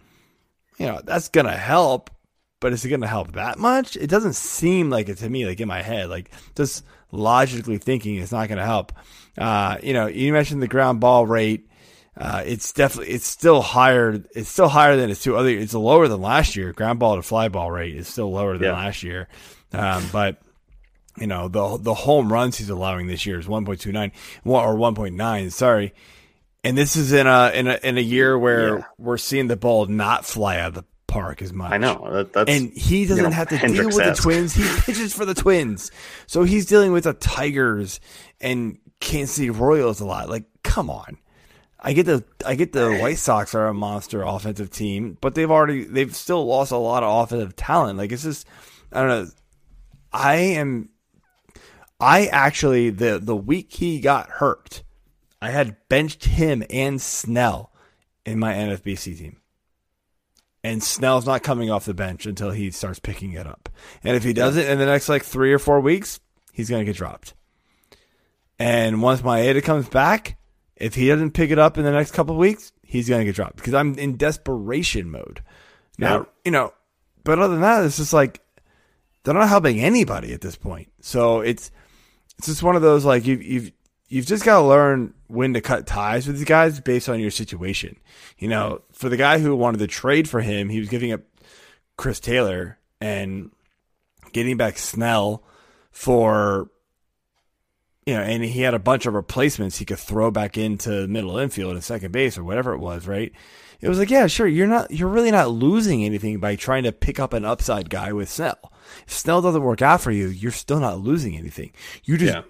you 0.78 0.86
know, 0.86 1.02
that's 1.04 1.30
going 1.30 1.48
to 1.48 1.52
help. 1.54 2.12
But 2.60 2.74
is 2.74 2.86
it 2.86 2.90
going 2.90 3.02
to 3.02 3.08
help 3.08 3.34
that 3.34 3.58
much? 3.58 3.96
It 3.98 4.08
doesn't 4.08 4.34
seem 4.34 4.92
like 4.92 5.10
it 5.10 5.18
to 5.18 5.30
me, 5.30 5.48
like 5.48 5.60
in 5.60 5.68
my 5.68 5.82
head, 5.82 6.10
like 6.10 6.32
just 6.56 6.84
logically 7.16 7.78
thinking 7.78 8.16
it's 8.18 8.32
not 8.32 8.48
going 8.48 8.58
to 8.60 8.66
help. 8.66 8.92
Uh, 9.38 9.78
you 9.84 9.94
know, 9.94 10.08
you 10.08 10.32
mentioned 10.34 10.62
the 10.62 10.68
ground 10.68 11.00
ball 11.00 11.26
rate. 11.26 11.70
Uh, 12.18 12.44
it's 12.46 12.72
definitely, 12.72 13.14
it's 13.14 13.26
still 13.28 13.62
higher. 13.62 14.24
It's 14.36 14.50
still 14.50 14.70
higher 14.70 14.96
than 14.96 15.10
its 15.10 15.22
two 15.24 15.36
other, 15.36 15.50
it's 15.50 15.74
lower 15.74 16.08
than 16.08 16.22
last 16.22 16.56
year. 16.56 16.72
Ground 16.72 17.00
ball 17.00 17.18
to 17.18 17.22
fly 17.22 17.50
ball 17.50 17.70
rate 17.72 17.96
is 17.96 18.08
still 18.08 18.32
lower 18.32 18.58
than 18.58 18.68
Yeah. 18.70 18.74
last 18.74 19.04
year. 19.04 19.28
Um, 19.74 20.04
but 20.14 20.38
you 21.18 21.28
know, 21.28 21.48
the, 21.48 21.78
the 21.78 21.94
home 21.94 22.32
runs 22.32 22.58
he's 22.58 22.70
allowing 22.70 23.08
this 23.08 23.26
year 23.26 23.40
is 23.40 23.48
1.29 23.48 24.12
or 24.46 24.76
1.9. 24.76 25.52
Sorry. 25.52 25.94
And 26.64 26.78
this 26.78 26.96
is 26.96 27.14
in 27.14 27.28
a, 27.28 27.52
in 27.54 27.68
a, 27.68 27.80
in 27.84 27.98
a 27.98 28.02
year 28.02 28.38
where 28.40 28.78
Yeah. 28.80 28.84
we're 28.98 29.18
seeing 29.18 29.48
the 29.48 29.56
ball 29.56 29.86
not 29.86 30.26
fly 30.26 30.58
out 30.58 30.70
of 30.70 30.74
the 30.76 30.86
park 31.16 31.42
as 31.42 31.54
much. 31.54 31.72
I 31.72 31.78
know 31.78 32.10
that, 32.12 32.34
that's 32.34 32.50
And 32.50 32.72
he 32.74 33.06
doesn't 33.06 33.24
know, 33.24 33.30
have 33.30 33.48
to 33.48 33.58
deal 33.58 33.68
Hendricks 33.68 33.96
with 33.96 34.18
the. 34.18 34.22
Twins. 34.22 34.54
He 34.54 34.64
pitches 34.82 35.14
for 35.14 35.24
the 35.24 35.34
Twins. 35.34 35.90
So 36.28 36.44
he's 36.44 36.66
dealing 36.66 36.92
with 36.92 37.06
the 37.06 37.14
Tigers 37.14 38.02
and 38.42 38.78
Kansas 39.00 39.36
City 39.36 39.50
Royals 39.50 40.02
a 40.02 40.06
lot. 40.06 40.30
Like, 40.30 40.44
come 40.64 40.90
on. 40.90 41.18
I 41.80 41.94
get 41.94 42.06
the 42.06 42.24
I 42.46 42.56
get 42.56 42.74
the 42.74 42.98
White 42.98 43.18
Sox 43.20 43.54
are 43.54 43.68
a 43.68 43.74
monster 43.74 44.24
offensive 44.24 44.72
team, 44.72 45.18
but 45.22 45.36
they've 45.36 45.52
already 45.52 45.84
they've 45.84 46.16
still 46.16 46.46
lost 46.46 46.72
a 46.72 46.78
lot 46.78 47.04
of 47.04 47.24
offensive 47.24 47.56
talent. 47.56 47.98
Like 47.98 48.12
it's 48.12 48.24
just 48.24 48.48
I 48.92 49.02
don't 49.02 49.10
know. 49.10 49.32
I 50.12 50.36
am 50.36 50.90
I 52.00 52.26
actually 52.26 52.90
the 52.90 53.20
the 53.20 53.36
week 53.36 53.72
he 53.74 54.00
got 54.00 54.30
hurt, 54.30 54.82
I 55.42 55.52
had 55.52 55.78
benched 55.88 56.26
him 56.26 56.64
and 56.72 57.00
Snell 57.00 57.72
in 58.26 58.40
my 58.40 58.54
NFBC 58.54 59.20
team. 59.20 59.38
And 60.66 60.82
Snell's 60.82 61.26
not 61.26 61.44
coming 61.44 61.70
off 61.70 61.86
the 61.86 61.94
bench 61.94 62.26
until 62.26 62.50
he 62.52 62.72
starts 62.72 63.00
picking 63.00 63.34
it 63.34 63.46
up. 63.46 63.70
And 64.04 64.16
if 64.18 64.24
he 64.24 64.34
doesn't 64.34 64.66
in 64.66 64.80
the 64.80 64.86
next 64.86 65.08
like 65.10 65.24
three 65.24 65.54
or 65.54 65.60
four 65.60 65.80
weeks, 65.80 66.20
he's 66.54 66.70
gonna 66.70 66.86
get 66.86 66.96
dropped. 66.96 67.34
And 68.58 69.02
once 69.02 69.22
Maeda 69.22 69.62
comes 69.64 69.88
back, 69.90 70.38
if 70.76 70.96
he 70.96 71.08
doesn't 71.08 71.32
pick 71.32 71.52
it 71.52 71.60
up 71.60 71.78
in 71.78 71.84
the 71.84 71.92
next 71.92 72.12
couple 72.12 72.36
of 72.36 72.40
weeks, 72.40 72.72
he's 72.84 73.10
going 73.10 73.20
to 73.20 73.26
get 73.26 73.36
dropped 73.36 73.58
because 73.58 73.74
I'm 73.74 73.96
in 73.96 74.18
desperation 74.18 75.10
mode. 75.10 75.44
Now, 75.98 76.18
Yeah. 76.20 76.24
you 76.46 76.52
know, 76.52 76.74
but 77.24 77.40
other 77.40 77.54
than 77.54 77.62
that, 77.62 77.86
it's 77.86 77.98
just 77.98 78.14
like 78.14 78.42
they're 79.24 79.34
not 79.34 79.50
helping 79.50 79.80
anybody 79.82 80.34
at 80.34 80.42
this 80.42 80.56
point. 80.56 80.92
So 81.02 81.42
it's 81.42 81.72
it's 82.38 82.48
just 82.48 82.64
one 82.64 82.76
of 82.76 82.82
those 82.82 83.06
like 83.06 83.26
you've 83.26 83.44
you've 83.44 83.72
you've 84.08 84.26
just 84.26 84.46
got 84.46 84.60
to 84.60 84.68
learn 84.68 85.14
when 85.28 85.54
to 85.54 85.62
cut 85.62 85.88
ties 85.88 86.28
with 86.28 86.38
these 86.38 86.46
guys 86.46 86.80
based 86.80 87.10
on 87.10 87.20
your 87.20 87.32
situation. 87.32 87.98
You 88.38 88.48
know, 88.48 88.82
for 88.92 89.10
the 89.10 89.18
guy 89.18 89.40
who 89.40 89.56
wanted 89.56 89.80
to 89.80 89.88
trade 89.88 90.30
for 90.30 90.42
him, 90.42 90.70
he 90.70 90.80
was 90.80 90.90
giving 90.90 91.12
up 91.12 91.22
Chris 91.98 92.20
Taylor 92.20 92.78
and 93.02 93.52
getting 94.32 94.58
back 94.58 94.78
Snell 94.78 95.44
for 95.92 96.70
you 98.06 98.14
know, 98.14 98.22
and 98.22 98.44
he 98.44 98.62
had 98.62 98.76
a 98.76 98.80
bunch 98.80 99.06
of 99.06 99.16
replacements 99.16 99.78
he 99.78 99.86
could 99.86 99.98
throw 99.98 100.30
back 100.30 100.58
into 100.58 101.08
middle 101.08 101.38
infield 101.38 101.74
and 101.74 101.84
second 101.84 102.12
base 102.12 102.38
or 102.38 102.44
whatever 102.44 102.74
it 102.74 102.78
was, 102.80 103.08
right? 103.08 103.32
It 103.82 103.90
was 103.90 103.98
like, 103.98 104.12
yeah, 104.12 104.28
sure, 104.28 104.48
you're 104.48 104.68
not, 104.68 104.92
you're 104.92 105.10
really 105.10 105.32
not 105.32 105.50
losing 105.50 106.04
anything 106.04 106.40
by 106.40 106.56
trying 106.56 106.84
to 106.84 106.92
pick 106.92 107.20
up 107.20 107.34
an 107.34 107.46
upside 107.46 107.90
guy 107.90 108.14
with 108.14 108.30
Snell. 108.30 108.72
If 109.08 109.14
Snell 109.14 109.42
doesn't 109.42 109.64
work 109.64 109.82
out 109.82 110.02
for 110.02 110.12
you, 110.12 110.28
you're 110.28 110.52
still 110.52 110.80
not 110.80 111.00
losing 111.00 111.36
anything. 111.36 111.72
You 112.04 112.18
just, 112.18 112.34
Yeah. 112.34 112.44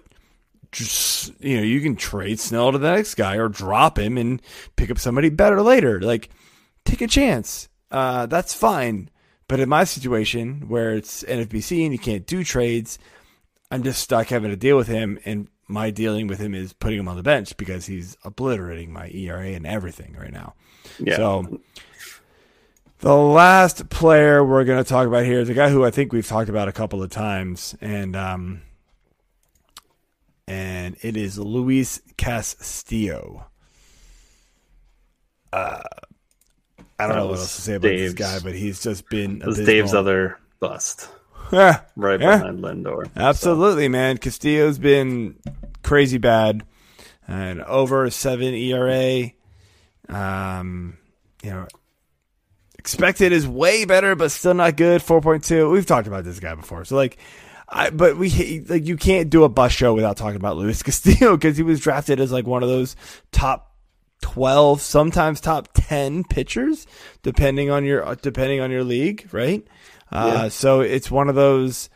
Just, 0.76 1.32
you 1.42 1.56
know, 1.56 1.62
you 1.62 1.80
can 1.80 1.96
trade 1.96 2.38
Snell 2.38 2.72
to 2.72 2.78
the 2.78 2.92
next 2.92 3.14
guy 3.14 3.36
or 3.36 3.48
drop 3.48 3.98
him 3.98 4.18
and 4.18 4.42
pick 4.76 4.90
up 4.90 4.98
somebody 4.98 5.30
better 5.30 5.62
later. 5.62 6.00
Like, 6.00 6.28
take 6.84 7.00
a 7.00 7.06
chance. 7.06 7.68
Uh, 7.90 8.26
that's 8.26 8.54
fine. 8.54 9.10
But 9.48 9.60
in 9.60 9.68
my 9.68 9.84
situation 9.84 10.68
where 10.68 10.94
it's 10.94 11.22
NFBC 11.22 11.84
and 11.84 11.92
you 11.92 11.98
can't 11.98 12.26
do 12.26 12.44
trades, 12.44 12.98
I'm 13.70 13.82
just 13.82 14.02
stuck 14.02 14.28
having 14.28 14.50
to 14.50 14.56
deal 14.56 14.76
with 14.76 14.88
him, 14.88 15.18
and 15.24 15.48
my 15.68 15.90
dealing 15.90 16.26
with 16.26 16.38
him 16.38 16.54
is 16.54 16.72
putting 16.72 16.98
him 16.98 17.08
on 17.08 17.16
the 17.16 17.22
bench 17.22 17.56
because 17.56 17.86
he's 17.86 18.16
obliterating 18.24 18.92
my 18.92 19.08
ERA 19.08 19.48
and 19.48 19.66
everything 19.66 20.16
right 20.18 20.32
now. 20.32 20.54
Yeah. 20.98 21.16
So 21.16 21.60
the 22.98 23.14
last 23.14 23.88
player 23.88 24.44
we're 24.44 24.64
going 24.64 24.82
to 24.82 24.88
talk 24.88 25.06
about 25.06 25.24
here 25.24 25.40
is 25.40 25.48
a 25.48 25.54
guy 25.54 25.70
who 25.70 25.84
I 25.84 25.90
think 25.90 26.12
we've 26.12 26.26
talked 26.26 26.48
about 26.48 26.68
a 26.68 26.72
couple 26.72 27.02
of 27.02 27.10
times, 27.10 27.74
and 27.80 28.14
um, 28.14 28.62
and 30.48 30.96
it 31.02 31.16
is 31.16 31.38
Luis 31.38 32.00
Castillo. 32.16 33.46
Uh, 35.52 35.80
I 36.98 37.06
don't 37.06 37.16
know 37.16 37.26
what 37.26 37.38
else 37.38 37.56
to 37.56 37.62
say 37.62 37.74
about 37.74 37.88
Dave's- 37.88 38.14
this 38.14 38.14
guy, 38.14 38.38
but 38.42 38.54
he's 38.54 38.82
just 38.82 39.08
been 39.08 39.40
It 39.42 39.46
was 39.46 39.58
abysmal. 39.58 39.74
Dave's 39.74 39.94
other 39.94 40.38
bust, 40.60 41.08
Yeah, 41.52 41.80
right 41.96 42.20
Yeah. 42.20 42.38
behind 42.38 42.60
Lindor. 42.60 43.08
Absolutely, 43.16 43.88
man. 43.88 44.18
Castillo's 44.18 44.78
been 44.78 45.36
crazy 45.82 46.18
bad, 46.18 46.64
and 47.28 47.62
over 47.62 48.08
seven 48.10 48.54
ERA. 48.54 49.30
Um, 50.08 50.96
you 51.42 51.50
know, 51.50 51.66
expected 52.78 53.32
is 53.32 53.46
way 53.46 53.84
better, 53.84 54.14
but 54.14 54.30
still 54.30 54.54
not 54.54 54.76
good. 54.76 55.02
Four 55.02 55.20
point 55.20 55.44
two. 55.44 55.70
We've 55.70 55.86
talked 55.86 56.06
about 56.08 56.24
this 56.24 56.40
guy 56.40 56.54
before, 56.54 56.84
so 56.84 56.96
like, 56.96 57.18
I 57.68 57.90
but 57.90 58.16
we 58.16 58.64
like 58.68 58.86
you 58.86 58.96
can't 58.96 59.28
do 59.28 59.44
a 59.44 59.48
bus 59.48 59.72
show 59.72 59.94
without 59.94 60.16
talking 60.16 60.36
about 60.36 60.56
Luis 60.56 60.82
Castillo 60.84 61.36
because 61.36 61.56
he 61.56 61.62
was 61.62 61.80
drafted 61.80 62.20
as 62.20 62.32
like 62.32 62.46
one 62.46 62.62
of 62.62 62.68
those 62.68 62.96
top. 63.32 63.72
12 64.22 64.80
sometimes 64.80 65.42
top 65.42 65.68
10 65.74 66.24
pitchers 66.24 66.86
depending 67.22 67.70
on 67.70 67.84
your 67.84 68.14
depending 68.16 68.60
on 68.60 68.70
your 68.70 68.82
league 68.82 69.28
right 69.30 69.68
uh, 70.10 70.48
so 70.48 70.80
it's 70.80 71.10
one 71.10 71.28
of 71.28 71.34
those 71.34 71.90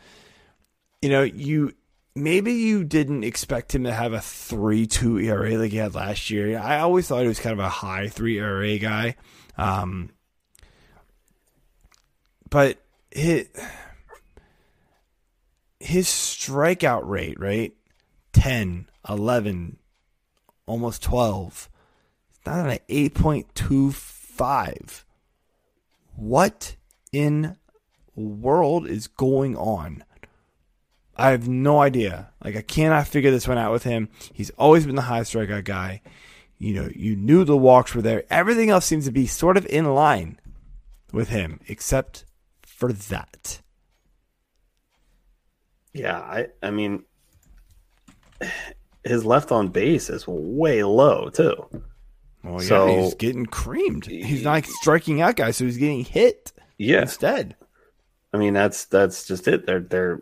you 1.01 1.09
know, 1.09 1.23
you 1.23 1.73
maybe 2.15 2.53
you 2.53 2.83
didn't 2.83 3.23
expect 3.23 3.73
him 3.73 3.83
to 3.85 3.93
have 3.93 4.13
a 4.13 4.21
three 4.21 4.85
two 4.85 5.17
ERA 5.17 5.57
like 5.57 5.71
he 5.71 5.77
had 5.77 5.95
last 5.95 6.29
year. 6.29 6.59
I 6.59 6.79
always 6.79 7.07
thought 7.07 7.21
he 7.21 7.27
was 7.27 7.39
kind 7.39 7.53
of 7.53 7.59
a 7.59 7.69
high 7.69 8.07
three 8.07 8.37
ERA 8.37 8.77
guy. 8.77 9.15
Um, 9.57 10.11
but 12.49 12.77
his, 13.11 13.47
his 15.81 16.07
strikeout 16.07 17.07
rate, 17.07 17.39
right? 17.39 17.73
10, 18.33 18.89
11, 19.09 19.77
almost 20.65 21.01
12. 21.03 21.69
It's 22.29 22.45
not 22.45 22.69
an 22.69 22.79
8.25. 22.89 25.03
What 26.15 26.75
in 27.11 27.57
world 28.15 28.87
is 28.87 29.07
going 29.07 29.57
on? 29.57 30.05
I 31.15 31.31
have 31.31 31.47
no 31.47 31.81
idea. 31.81 32.29
Like 32.43 32.55
I 32.55 32.61
cannot 32.61 33.07
figure 33.07 33.31
this 33.31 33.47
one 33.47 33.57
out 33.57 33.71
with 33.71 33.83
him. 33.83 34.09
He's 34.33 34.51
always 34.51 34.85
been 34.85 34.95
the 34.95 35.01
high 35.03 35.21
strikeout 35.21 35.63
guy. 35.65 36.01
You 36.57 36.73
know, 36.75 36.89
you 36.95 37.15
knew 37.15 37.43
the 37.43 37.57
walks 37.57 37.95
were 37.95 38.01
there. 38.01 38.23
Everything 38.29 38.69
else 38.69 38.85
seems 38.85 39.05
to 39.05 39.11
be 39.11 39.27
sort 39.27 39.57
of 39.57 39.65
in 39.65 39.95
line 39.95 40.39
with 41.11 41.29
him, 41.29 41.59
except 41.67 42.23
for 42.61 42.93
that. 42.93 43.60
Yeah, 45.93 46.17
I 46.19 46.47
I 46.63 46.71
mean 46.71 47.03
his 49.03 49.25
left 49.25 49.51
on 49.51 49.67
base 49.69 50.09
is 50.09 50.27
way 50.27 50.83
low 50.83 51.29
too. 51.29 51.55
Well, 52.43 52.61
yeah, 52.61 52.67
So- 52.67 52.87
he's 53.03 53.13
getting 53.15 53.45
creamed. 53.45 54.05
He's 54.05 54.43
not 54.43 54.65
striking 54.65 55.21
out 55.21 55.35
guys, 55.35 55.57
so 55.57 55.65
he's 55.65 55.77
getting 55.77 56.03
hit 56.05 56.51
Yeah. 56.77 57.01
instead. 57.01 57.55
I 58.33 58.37
mean 58.37 58.53
that's 58.53 58.85
that's 58.85 59.25
just 59.27 59.47
it. 59.47 59.65
They're 59.65 59.81
they're 59.81 60.21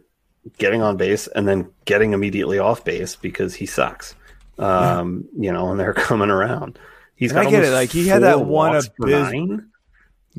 getting 0.58 0.82
on 0.82 0.98
base 0.98 1.28
and 1.28 1.48
then 1.48 1.70
getting 1.86 2.14
immediately 2.14 2.58
off 2.60 2.84
base 2.84 3.16
because 3.16 3.54
he 3.56 3.66
sucks. 3.66 4.16
Um, 4.58 5.26
you 5.38 5.52
know, 5.54 5.72
and 5.72 5.80
they're 5.80 5.94
coming 6.10 6.30
around. 6.30 6.80
He's 7.16 7.32
And 7.32 7.40
I 7.42 7.50
get 7.50 7.64
it, 7.66 7.72
like, 7.72 7.90
he 7.92 8.08
had 8.08 8.24
that 8.24 8.40
one 8.40 8.74
walks 8.74 8.90
per 8.90 9.08
abys- 9.08 9.32
nine. 9.34 9.68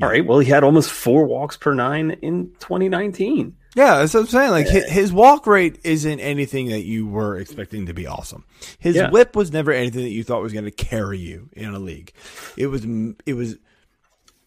All 0.01 0.09
right, 0.09 0.25
well, 0.25 0.39
he 0.39 0.49
had 0.49 0.63
almost 0.63 0.89
four 0.91 1.25
walks 1.25 1.57
per 1.57 1.73
nine 1.75 2.11
in 2.21 2.51
2019. 2.59 3.55
Yeah, 3.75 3.99
that's 3.99 4.13
what 4.13 4.21
I'm 4.21 4.27
saying. 4.27 4.51
Like 4.51 4.67
his, 4.67 4.89
his 4.89 5.13
walk 5.13 5.47
rate 5.47 5.79
isn't 5.83 6.19
anything 6.19 6.67
that 6.69 6.81
you 6.83 7.07
were 7.07 7.37
expecting 7.37 7.85
to 7.85 7.93
be 7.93 8.05
awesome. 8.05 8.43
His 8.79 8.95
Yeah. 8.97 9.09
whip 9.11 9.35
was 9.35 9.51
never 9.53 9.71
anything 9.71 10.03
that 10.03 10.09
you 10.09 10.23
thought 10.23 10.41
was 10.41 10.51
going 10.53 10.65
to 10.65 10.71
carry 10.71 11.19
you 11.19 11.49
in 11.53 11.73
a 11.73 11.79
league. 11.79 12.11
It 12.57 12.67
was 12.67 12.85
it 13.25 13.33
was 13.33 13.57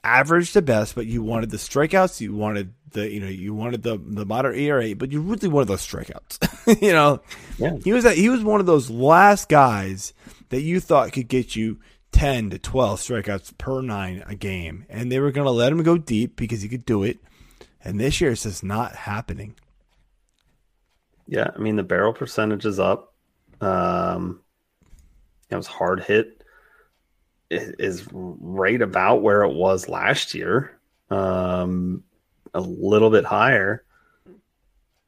average 0.02 0.52
to 0.52 0.62
best, 0.62 0.94
but 0.94 1.06
you 1.06 1.22
wanted 1.22 1.50
the 1.50 1.56
strikeouts, 1.56 2.20
you 2.20 2.34
wanted 2.34 2.74
the 2.90 3.10
you 3.10 3.20
know 3.20 3.28
you 3.28 3.54
wanted 3.54 3.82
the 3.82 3.96
the 3.98 4.26
moderate 4.26 4.58
ERA, 4.58 4.94
but 4.94 5.10
you 5.10 5.20
really 5.20 5.48
wanted 5.48 5.68
those 5.68 5.86
strikeouts. 5.86 6.82
you 6.82 6.92
know, 6.92 7.20
Yeah. 7.58 7.76
he 7.82 7.92
was 7.92 8.04
that 8.04 8.16
he 8.16 8.28
was 8.28 8.42
one 8.44 8.60
of 8.60 8.66
those 8.66 8.90
last 8.90 9.48
guys 9.48 10.12
that 10.50 10.60
you 10.60 10.80
thought 10.80 11.12
could 11.12 11.28
get 11.28 11.56
you. 11.56 11.78
10 12.12 12.50
to 12.50 12.60
12 12.60 13.00
strikeouts 13.00 13.58
per 13.58 13.80
nine 13.82 14.22
a 14.28 14.36
game, 14.36 14.86
and 14.88 15.10
they 15.10 15.18
were 15.18 15.32
going 15.32 15.46
to 15.46 15.50
let 15.50 15.72
him 15.72 15.82
go 15.82 15.98
deep 15.98 16.36
because 16.36 16.62
he 16.62 16.68
could 16.68 16.86
do 16.86 17.02
it. 17.02 17.18
And 17.84 18.00
this 18.00 18.20
year, 18.20 18.30
it's 18.32 18.44
just 18.44 18.64
not 18.64 18.94
happening. 18.94 19.54
Yeah, 21.26 21.50
I 21.54 21.58
mean 21.58 21.76
the 21.76 21.82
barrel 21.82 22.12
percentage 22.12 22.66
is 22.66 22.78
up. 22.78 23.14
Um, 23.60 24.40
it 25.50 25.56
was 25.56 25.66
hard 25.66 26.02
hit 26.02 26.42
i- 27.50 27.72
is 27.78 28.06
right 28.12 28.80
about 28.80 29.22
where 29.22 29.42
it 29.42 29.54
was 29.54 29.88
last 29.88 30.34
year. 30.34 30.78
Um, 31.10 32.04
a 32.52 32.60
little 32.60 33.10
bit 33.10 33.24
higher. 33.24 33.84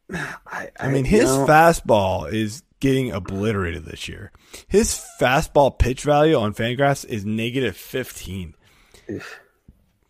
I, 0.13 0.71
I 0.79 0.89
mean, 0.89 1.05
his 1.05 1.25
know, 1.25 1.47
fastball 1.47 2.33
is 2.33 2.63
getting 2.81 3.11
obliterated 3.11 3.85
this 3.85 4.09
year. 4.09 4.33
His 4.69 5.03
fastball 5.21 5.79
pitch 5.79 6.03
value 6.03 6.37
on 6.37 6.55
Fangraphs 6.55 7.05
is 7.05 7.25
negative 7.25 7.77
15. 7.77 8.55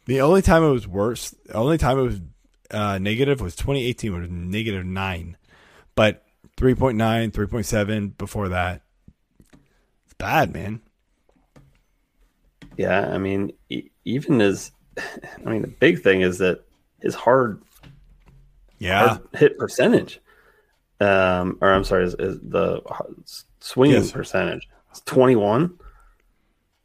The 0.06 0.20
only 0.20 0.42
time 0.42 0.62
it 0.62 0.70
was 0.70 0.86
worse, 0.86 1.30
the 1.46 1.54
only 1.54 1.78
time 1.78 1.98
it 1.98 2.02
was 2.02 2.20
uh, 2.70 2.98
negative 2.98 3.40
was 3.40 3.54
2018, 3.56 4.20
was 4.20 4.30
negative 4.30 4.84
9. 4.84 5.36
But 5.94 6.24
3.9, 6.56 7.30
3.7 7.32 8.16
before 8.18 8.48
that. 8.48 8.82
It's 10.04 10.14
bad, 10.18 10.52
man. 10.52 10.80
yeah, 12.76 13.08
I 13.12 13.18
mean, 13.18 13.52
e- 13.70 13.90
even 14.04 14.40
as 14.40 14.72
I 14.98 15.48
mean, 15.50 15.62
the 15.62 15.68
big 15.68 16.02
thing 16.02 16.20
is 16.22 16.38
that 16.38 16.64
his 17.00 17.14
hard 17.14 17.62
Yeah. 18.78 19.08
hard 19.08 19.20
hit 19.34 19.58
percentage, 19.58 20.20
um, 21.00 21.58
or 21.60 21.72
I'm 21.72 21.84
sorry, 21.84 22.04
is, 22.04 22.14
is 22.18 22.38
the 22.42 22.80
swinging 23.60 23.96
Yes. 24.02 24.12
percentage. 24.12 24.68
It's 24.90 25.00
21. 25.02 25.78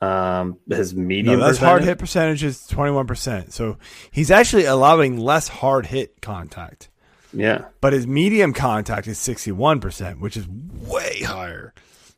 Um, 0.01 0.57
his 0.67 0.93
No, 0.95 1.03
medium 1.03 1.39
that's 1.39 1.59
hard 1.59 1.83
hit 1.83 1.99
percentage 1.99 2.43
is 2.43 2.65
twenty 2.67 2.91
one 2.91 3.05
percent. 3.07 3.53
So 3.53 3.77
he's 4.09 4.31
actually 4.31 4.65
allowing 4.65 5.17
less 5.19 5.47
hard 5.47 5.85
hit 5.85 6.21
contact, 6.21 6.89
Yeah, 7.33 7.65
but 7.81 7.93
his 7.93 8.07
medium 8.07 8.51
contact 8.53 9.05
is 9.07 9.19
sixty 9.19 9.51
one 9.51 9.79
percent, 9.79 10.19
which 10.19 10.35
is 10.35 10.47
way 10.47 11.21
higher. 11.21 11.73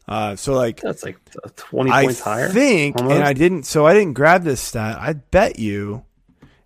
Uh, 0.07 0.35
so 0.35 0.53
like 0.53 0.79
that's 0.81 1.03
like 1.03 1.17
uh, 1.43 1.49
20 1.55 1.91
I 1.91 2.03
points 2.05 2.19
higher. 2.21 2.47
I 2.47 2.51
think, 2.51 2.97
almost. 2.97 3.15
and 3.15 3.23
I 3.23 3.33
didn't. 3.33 3.63
So 3.63 3.85
I 3.85 3.93
didn't 3.93 4.13
grab 4.13 4.43
this 4.43 4.61
stat. 4.61 4.97
I 4.99 5.13
bet 5.13 5.59
you, 5.59 6.03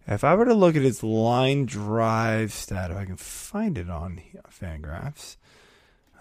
if 0.08 0.24
I 0.24 0.36
were 0.36 0.46
to 0.46 0.54
look 0.56 0.76
at 0.76 0.82
his 0.84 1.04
line 1.04 1.66
drive 1.66 2.52
stat, 2.54 2.92
if 2.92 2.98
I 2.98 3.06
can 3.06 3.18
find 3.18 3.78
it 3.78 3.90
on 3.90 4.22
Fangraphs, 4.50 5.38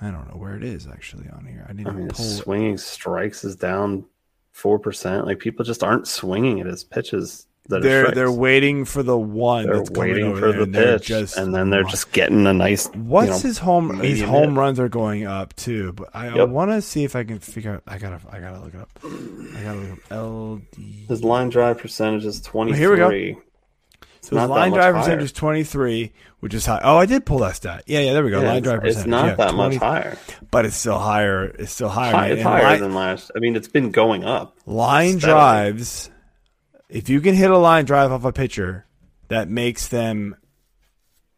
I 0.00 0.10
don't 0.10 0.28
know 0.28 0.38
where 0.38 0.56
it 0.56 0.64
is 0.64 0.86
actually 0.86 1.28
on 1.28 1.46
here. 1.46 1.64
I 1.68 1.72
didn't 1.72 1.88
I 1.88 1.92
mean, 1.92 2.08
pull. 2.08 2.24
his 2.24 2.32
it. 2.38 2.42
swinging 2.42 2.76
strikes 2.78 3.44
is 3.44 3.56
down 3.56 4.04
four 4.56 4.78
percent. 4.78 5.26
Like 5.26 5.38
people 5.38 5.64
just 5.64 5.84
aren't 5.84 6.08
swinging 6.08 6.60
at 6.60 6.66
his 6.66 6.82
pitches. 6.82 7.46
That 7.68 7.78
are 7.78 7.80
They're 7.80 8.10
they're 8.12 8.32
waiting 8.32 8.84
for 8.84 9.02
the 9.02 9.18
one. 9.18 9.66
They're 9.66 9.78
that's 9.78 9.90
waiting 9.90 10.36
for 10.36 10.52
the 10.52 10.66
pitch, 10.66 11.08
just 11.08 11.36
and 11.36 11.52
then 11.54 11.70
they're 11.70 11.82
just 11.84 12.12
getting 12.12 12.46
a 12.46 12.52
nice. 12.52 12.86
What's 12.94 13.26
you 13.26 13.32
know, 13.32 13.38
his 13.40 13.58
home? 13.58 14.00
His 14.00 14.22
home 14.22 14.50
hit. 14.50 14.58
runs 14.58 14.80
are 14.80 14.88
going 14.88 15.26
up 15.26 15.54
too, 15.56 15.92
but 15.92 16.10
I, 16.14 16.28
I 16.28 16.44
want 16.44 16.70
to 16.70 16.80
see 16.80 17.02
if 17.02 17.16
I 17.16 17.24
can 17.24 17.40
figure 17.40 17.74
out. 17.74 17.82
I 17.88 17.98
gotta, 17.98 18.20
I 18.30 18.38
gotta 18.38 18.60
look 18.60 18.74
it 18.74 18.80
up. 18.80 18.90
I 19.04 19.62
gotta 19.62 19.78
look 19.80 20.12
up 20.12 20.16
LD. 20.16 21.08
His 21.08 21.24
line 21.24 21.48
drive 21.48 21.78
percentage 21.78 22.24
is 22.24 22.40
twenty 22.40 22.70
three. 22.70 22.78
here 22.78 22.90
we 22.92 22.96
go. 23.34 23.42
So 24.20 24.38
his 24.38 24.48
line 24.48 24.72
drive 24.72 24.94
percentage 24.94 25.24
is 25.24 25.32
twenty 25.32 25.64
three, 25.64 26.12
which 26.40 26.54
is 26.54 26.66
high. 26.66 26.80
Oh, 26.82 26.96
I 26.96 27.06
did 27.06 27.26
pull 27.26 27.38
that 27.38 27.56
stat. 27.56 27.84
Yeah, 27.86 28.00
yeah, 28.00 28.12
there 28.12 28.24
we 28.24 28.30
go. 28.30 28.40
Yeah, 28.40 28.48
line 28.52 28.62
drive 28.62 28.84
it's 28.84 29.06
not 29.06 29.26
yeah, 29.26 29.34
that 29.34 29.50
20 29.52 29.74
much 29.74 29.82
higher. 29.82 30.18
but 30.50 30.64
it's 30.64 30.76
still 30.76 30.98
higher. 30.98 31.44
It's 31.44 31.72
still 31.72 31.88
higher. 31.88 32.12
High, 32.12 32.28
it's 32.28 32.42
higher 32.42 32.62
line, 32.62 32.80
than 32.80 32.94
last. 32.94 33.30
I 33.34 33.38
mean, 33.38 33.56
it's 33.56 33.68
been 33.68 33.90
going 33.90 34.24
up. 34.24 34.56
line 34.66 35.18
steadily. 35.18 35.32
drives. 35.32 36.10
If 36.88 37.08
you 37.08 37.20
can 37.20 37.34
hit 37.34 37.50
a 37.50 37.58
line 37.58 37.84
drive 37.84 38.12
off 38.12 38.24
a 38.24 38.32
pitcher, 38.32 38.86
that 39.28 39.48
makes 39.48 39.88
them 39.88 40.36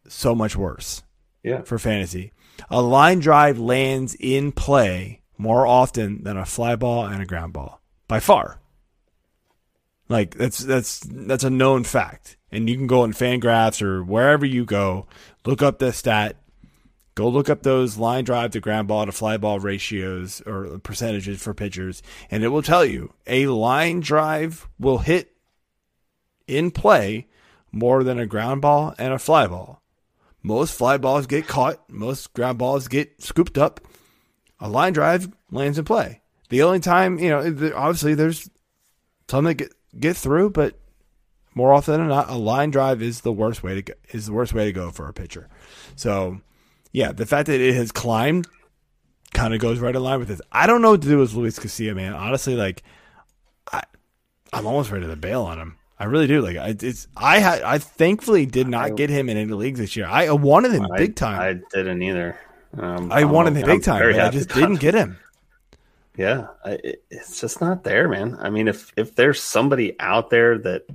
so 0.07 0.35
much 0.35 0.55
worse. 0.55 1.03
Yeah, 1.43 1.61
for 1.61 1.79
fantasy. 1.79 2.33
A 2.69 2.81
line 2.81 3.19
drive 3.19 3.57
lands 3.57 4.15
in 4.19 4.51
play 4.51 5.21
more 5.37 5.65
often 5.65 6.23
than 6.23 6.37
a 6.37 6.45
fly 6.45 6.75
ball 6.75 7.05
and 7.05 7.21
a 7.21 7.25
ground 7.25 7.53
ball 7.53 7.81
by 8.07 8.19
far. 8.19 8.59
Like 10.09 10.35
that's 10.35 10.57
that's 10.57 10.99
that's 11.01 11.43
a 11.43 11.51
known 11.51 11.83
fact, 11.83 12.37
and 12.51 12.67
you 12.67 12.75
can 12.75 12.87
go 12.87 13.03
in 13.03 13.13
Fangraphs 13.13 13.81
or 13.81 14.03
wherever 14.03 14.45
you 14.45 14.65
go, 14.65 15.05
look 15.45 15.61
up 15.61 15.79
the 15.79 15.93
stat. 15.93 16.35
Go 17.13 17.27
look 17.27 17.49
up 17.49 17.63
those 17.63 17.97
line 17.97 18.23
drive 18.23 18.51
to 18.51 18.59
ground 18.59 18.87
ball 18.87 19.05
to 19.05 19.11
fly 19.11 19.37
ball 19.37 19.59
ratios 19.59 20.41
or 20.45 20.79
percentages 20.79 21.41
for 21.41 21.53
pitchers, 21.53 22.01
and 22.31 22.43
it 22.43 22.47
will 22.47 22.61
tell 22.61 22.85
you 22.85 23.13
a 23.27 23.47
line 23.47 23.99
drive 23.99 24.67
will 24.79 24.99
hit 24.99 25.35
in 26.47 26.71
play 26.71 27.27
more 27.71 28.03
than 28.03 28.19
a 28.19 28.25
ground 28.25 28.61
ball 28.61 28.95
and 28.97 29.13
a 29.13 29.19
fly 29.19 29.47
ball. 29.47 29.81
Most 30.41 30.73
fly 30.73 30.97
balls 30.97 31.27
get 31.27 31.47
caught. 31.47 31.87
Most 31.89 32.33
ground 32.33 32.57
balls 32.57 32.87
get 32.87 33.21
scooped 33.21 33.57
up. 33.57 33.81
A 34.59 34.69
line 34.69 34.93
drive 34.93 35.29
lands 35.51 35.77
in 35.77 35.85
play. 35.85 36.21
The 36.49 36.63
only 36.63 36.79
time, 36.79 37.19
you 37.19 37.29
know, 37.29 37.73
obviously 37.75 38.15
there's 38.15 38.49
some 39.27 39.45
that 39.45 39.55
get, 39.55 39.73
get 39.97 40.15
through, 40.17 40.51
but 40.51 40.75
more 41.55 41.73
often 41.73 41.99
than 41.99 42.07
not, 42.07 42.29
a 42.29 42.35
line 42.35 42.71
drive 42.71 43.01
is 43.01 43.21
the 43.21 43.31
worst 43.31 43.63
way 43.63 43.75
to 43.75 43.81
go, 43.81 43.93
is 44.11 44.27
the 44.27 44.33
worst 44.33 44.53
way 44.53 44.65
to 44.65 44.71
go 44.71 44.91
for 44.91 45.07
a 45.07 45.13
pitcher. 45.13 45.47
So, 45.95 46.41
yeah, 46.91 47.11
the 47.11 47.25
fact 47.25 47.47
that 47.47 47.59
it 47.59 47.75
has 47.75 47.91
climbed 47.91 48.47
kind 49.33 49.53
of 49.53 49.59
goes 49.59 49.79
right 49.79 49.95
in 49.95 50.01
line 50.01 50.19
with 50.19 50.27
this. 50.27 50.41
I 50.51 50.67
don't 50.67 50.81
know 50.81 50.91
what 50.91 51.01
to 51.01 51.07
do 51.07 51.17
with 51.19 51.33
Luis 51.33 51.59
Castillo, 51.59 51.93
man. 51.93 52.13
Honestly, 52.13 52.55
like, 52.55 52.83
I, 53.71 53.83
I'm 54.53 54.65
almost 54.65 54.91
ready 54.91 55.07
to 55.07 55.15
bail 55.15 55.43
on 55.43 55.59
him. 55.59 55.77
I 55.99 56.05
really 56.05 56.27
do. 56.27 56.41
Like, 56.41 56.55
I, 56.55 56.75
it's 56.79 57.07
I 57.17 57.39
had 57.39 57.61
I 57.61 57.77
thankfully 57.77 58.45
did 58.45 58.67
not 58.69 58.95
get 58.95 59.09
him 59.09 59.27
in 59.27 59.35
any 59.35 59.51
leagues 59.51 59.79
this 59.79 59.97
year. 59.97 60.07
I 60.07 60.31
wanted 60.31 60.71
him 60.71 60.87
I- 60.91 60.97
big 60.97 61.15
time. 61.15 61.41
I 61.41 61.61
didn't 61.75 62.01
either. 62.01 62.39
Um, 62.77 63.11
I 63.11 63.25
wanted 63.25 63.57
him 63.57 63.65
big 63.65 63.83
time. 63.83 64.01
I 64.15 64.29
just 64.29 64.49
didn't 64.49 64.75
get 64.75 64.93
him. 64.93 65.17
Yeah, 66.19 66.47
it, 66.65 67.01
it's 67.09 67.39
just 67.39 67.61
not 67.61 67.85
there, 67.85 68.09
man. 68.09 68.35
I 68.41 68.49
mean, 68.49 68.67
if 68.67 68.91
if 68.97 69.15
there's 69.15 69.41
somebody 69.41 69.97
out 70.01 70.29
there 70.29 70.57
that 70.57 70.85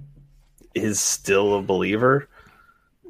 is 0.74 1.00
still 1.00 1.54
a 1.54 1.62
believer, 1.62 2.28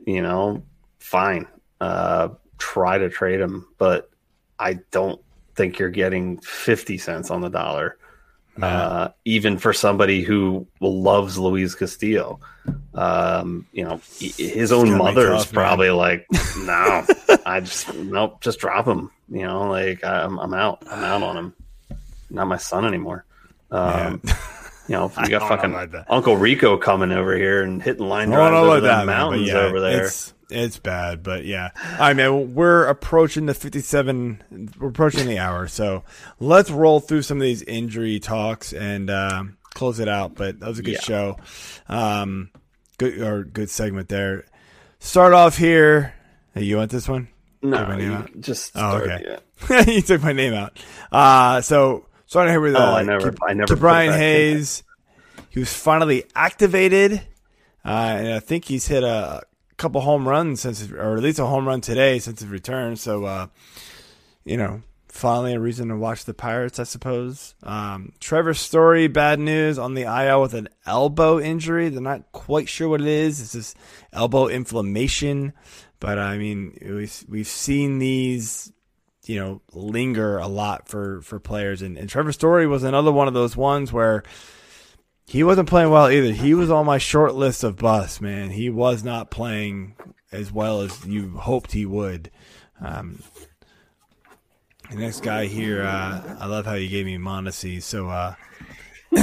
you 0.07 0.23
know, 0.23 0.62
fine, 1.01 1.49
uh, 1.81 2.29
try 2.57 2.99
to 2.99 3.11
trade 3.11 3.41
him, 3.41 3.67
but 3.79 4.11
I 4.61 4.75
don't 4.93 5.21
think 5.57 5.81
you're 5.81 5.91
getting 5.91 6.39
fifty 6.39 6.99
cents 6.99 7.33
on 7.33 7.41
the 7.41 7.49
dollar, 7.49 7.99
uh, 8.62 9.09
even 9.25 9.59
for 9.59 9.73
somebody 9.73 10.23
who 10.23 10.69
loves 10.79 11.37
Luis 11.37 11.75
Castillo. 11.75 12.39
Um, 12.95 13.67
you 13.73 13.83
know, 13.83 14.01
his 14.21 14.71
own 14.71 14.85
gonna 14.85 14.99
be 14.99 15.03
mother's 15.03 15.47
man. 15.47 15.53
probably 15.53 15.91
like, 15.91 16.29
no, 16.59 17.05
I 17.45 17.59
just 17.59 17.93
nope, 17.93 18.41
just 18.41 18.61
drop 18.61 18.87
him. 18.87 19.11
You 19.29 19.49
know, 19.49 19.69
like 19.69 20.05
I'm, 20.05 20.39
I'm 20.39 20.55
out. 20.55 20.85
I'm 20.89 21.03
out 21.03 21.25
on 21.25 21.37
him. 21.37 21.55
Not 22.35 22.47
my 22.49 22.57
son 22.59 22.85
anymore. 22.85 23.24
Um, 23.70 24.20
You 24.89 24.97
know, 24.97 25.12
I 25.16 25.24
you 25.24 25.30
got 25.30 25.49
fucking. 25.49 25.74
Uncle 26.09 26.37
Rico 26.37 26.76
coming 26.76 27.11
over 27.12 27.35
here 27.37 27.62
and 27.62 27.82
hitting 27.82 28.07
line 28.07 28.28
drives 28.28 28.55
over 28.55 28.66
about 28.66 28.80
the 28.80 28.89
that, 28.89 28.97
man, 29.07 29.07
mountains 29.07 29.49
yeah, 29.49 29.55
over 29.59 29.80
there. 29.80 30.05
It's 30.07 30.35
it's 30.51 30.78
bad, 30.78 31.22
but 31.22 31.47
yeah. 31.47 31.70
Right, 31.99 32.14
mean, 32.14 32.55
We're 32.55 32.85
approaching 32.87 33.47
the 33.47 33.55
fifty-seven. 33.55 34.72
We're 34.78 34.89
approaching 34.91 35.26
the 35.26 35.39
hour, 35.39 35.68
so 35.68 36.05
let's 36.39 36.70
roll 36.70 37.01
through 37.01 37.22
some 37.22 37.39
of 37.39 37.43
these 37.43 37.62
injury 37.62 38.20
talks 38.20 38.72
and 38.74 39.09
um, 39.11 39.57
close 39.72 40.01
it 40.01 40.09
out. 40.09 40.35
But 40.35 40.61
that 40.61 40.68
was 40.68 40.78
a 40.78 40.82
good 40.82 40.95
Yeah. 40.95 41.01
show. 41.01 41.37
Um, 41.89 42.51
good 42.99 43.20
or 43.22 43.45
good 43.45 43.70
segment 43.70 44.09
there. 44.11 44.45
Start 44.99 45.32
off 45.32 45.57
here. 45.57 46.12
Hey, 46.55 46.64
you 46.64 46.76
want 46.76 46.91
this 46.91 47.09
one? 47.09 47.28
no, 47.62 47.78
Took 47.78 47.89
my 47.89 47.97
name 47.97 48.11
you 48.11 48.16
out? 48.16 48.41
just 48.41 48.72
Oh, 48.76 48.99
okay. 48.99 49.39
yeah. 49.70 49.80
you 49.91 50.03
took 50.03 50.22
my 50.22 50.32
name 50.35 50.53
out. 50.53 50.78
Uh, 51.11 51.62
so 51.62 52.05
starting 52.35 52.53
here 52.53 52.61
with 52.61 52.74
uh, 52.74 52.78
Oh, 52.80 52.95
I 52.97 53.03
never- 53.05 53.30
Ke- 53.30 53.39
I 53.47 53.55
never 53.55 53.76
Brian. 53.76 54.12
Hayes. 54.12 54.82
He 55.51 55.61
was 55.61 55.72
finally 55.72 56.24
activated, 56.35 57.12
uh, 57.85 57.89
and 58.18 58.32
I 58.32 58.41
think 58.41 58.64
he's 58.64 58.89
hit 58.89 59.05
a 59.05 59.43
couple 59.76 60.01
home 60.01 60.26
runs 60.28 60.61
since, 60.62 60.91
or 60.91 61.16
at 61.16 61.22
least 61.22 61.39
a 61.39 61.47
home 61.47 61.68
run 61.68 61.80
today 61.80 62.18
since 62.18 62.41
his 62.41 62.49
return. 62.51 62.97
So, 62.97 63.24
uh, 63.24 63.47
you 64.45 64.57
know, 64.57 64.82
finally 65.09 65.55
a 65.55 65.61
reason 65.61 65.91
to 65.91 65.97
watch 65.97 66.24
the 66.24 66.35
Pirates, 66.35 66.80
I 66.80 66.82
suppose. 66.82 67.55
Um, 67.62 68.14
Trevor 68.18 68.55
Story, 68.55 69.07
bad 69.07 69.39
news 69.39 69.78
on 69.78 69.95
the 69.95 70.03
IL 70.03 70.43
with 70.43 70.55
an 70.55 70.68
elbow 70.87 71.39
injury. 71.39 71.89
They're 71.89 72.01
not 72.03 72.32
quite 72.32 72.68
sure 72.68 72.89
what 72.89 73.01
it 73.01 73.07
is. 73.07 73.41
It's 73.41 73.53
just 73.53 73.76
elbow 74.12 74.49
inflammation, 74.49 75.53
but 76.01 76.18
I 76.18 76.37
mean, 76.37 76.76
we've 76.85 77.24
we've 77.28 77.47
seen 77.47 78.01
these 78.01 78.72
you 79.25 79.41
know 79.41 79.61
linger 79.72 80.39
a 80.39 80.47
lot 80.47 80.89
for 80.89 81.20
for 81.22 81.41
players 81.41 81.83
and, 81.83 81.97
and 81.97 82.09
Trevor 82.09 82.33
Story 82.33 82.66
was 82.66 82.83
another 82.83 83.12
one 83.12 83.29
of 83.29 83.35
those 83.35 83.57
ones 83.57 83.93
where 83.93 84.22
he 85.27 85.43
wasn't 85.43 85.68
playing 85.68 85.91
well 85.91 86.11
either. 86.11 86.33
He 86.33 86.55
was 86.55 86.70
on 86.70 86.87
my 86.87 86.99
short 86.99 87.35
list 87.35 87.64
of 87.64 87.77
busts, 87.77 88.20
man. 88.20 88.51
He 88.51 88.68
was 88.68 89.03
not 89.03 89.31
playing 89.31 89.97
as 90.31 90.53
well 90.53 90.83
as 90.83 91.07
you 91.07 91.31
hoped 91.31 91.72
he 91.72 91.87
would. 91.87 92.31
Um, 92.81 93.22
the 94.91 94.97
next 94.97 95.22
guy 95.22 95.47
here, 95.47 95.83
uh, 95.83 96.37
I 96.39 96.47
love 96.47 96.66
how 96.66 96.75
you 96.75 96.89
gave 96.89 97.07
me 97.07 97.16
Mondesi. 97.16 97.83
So, 97.83 98.09
uh, 98.09 98.35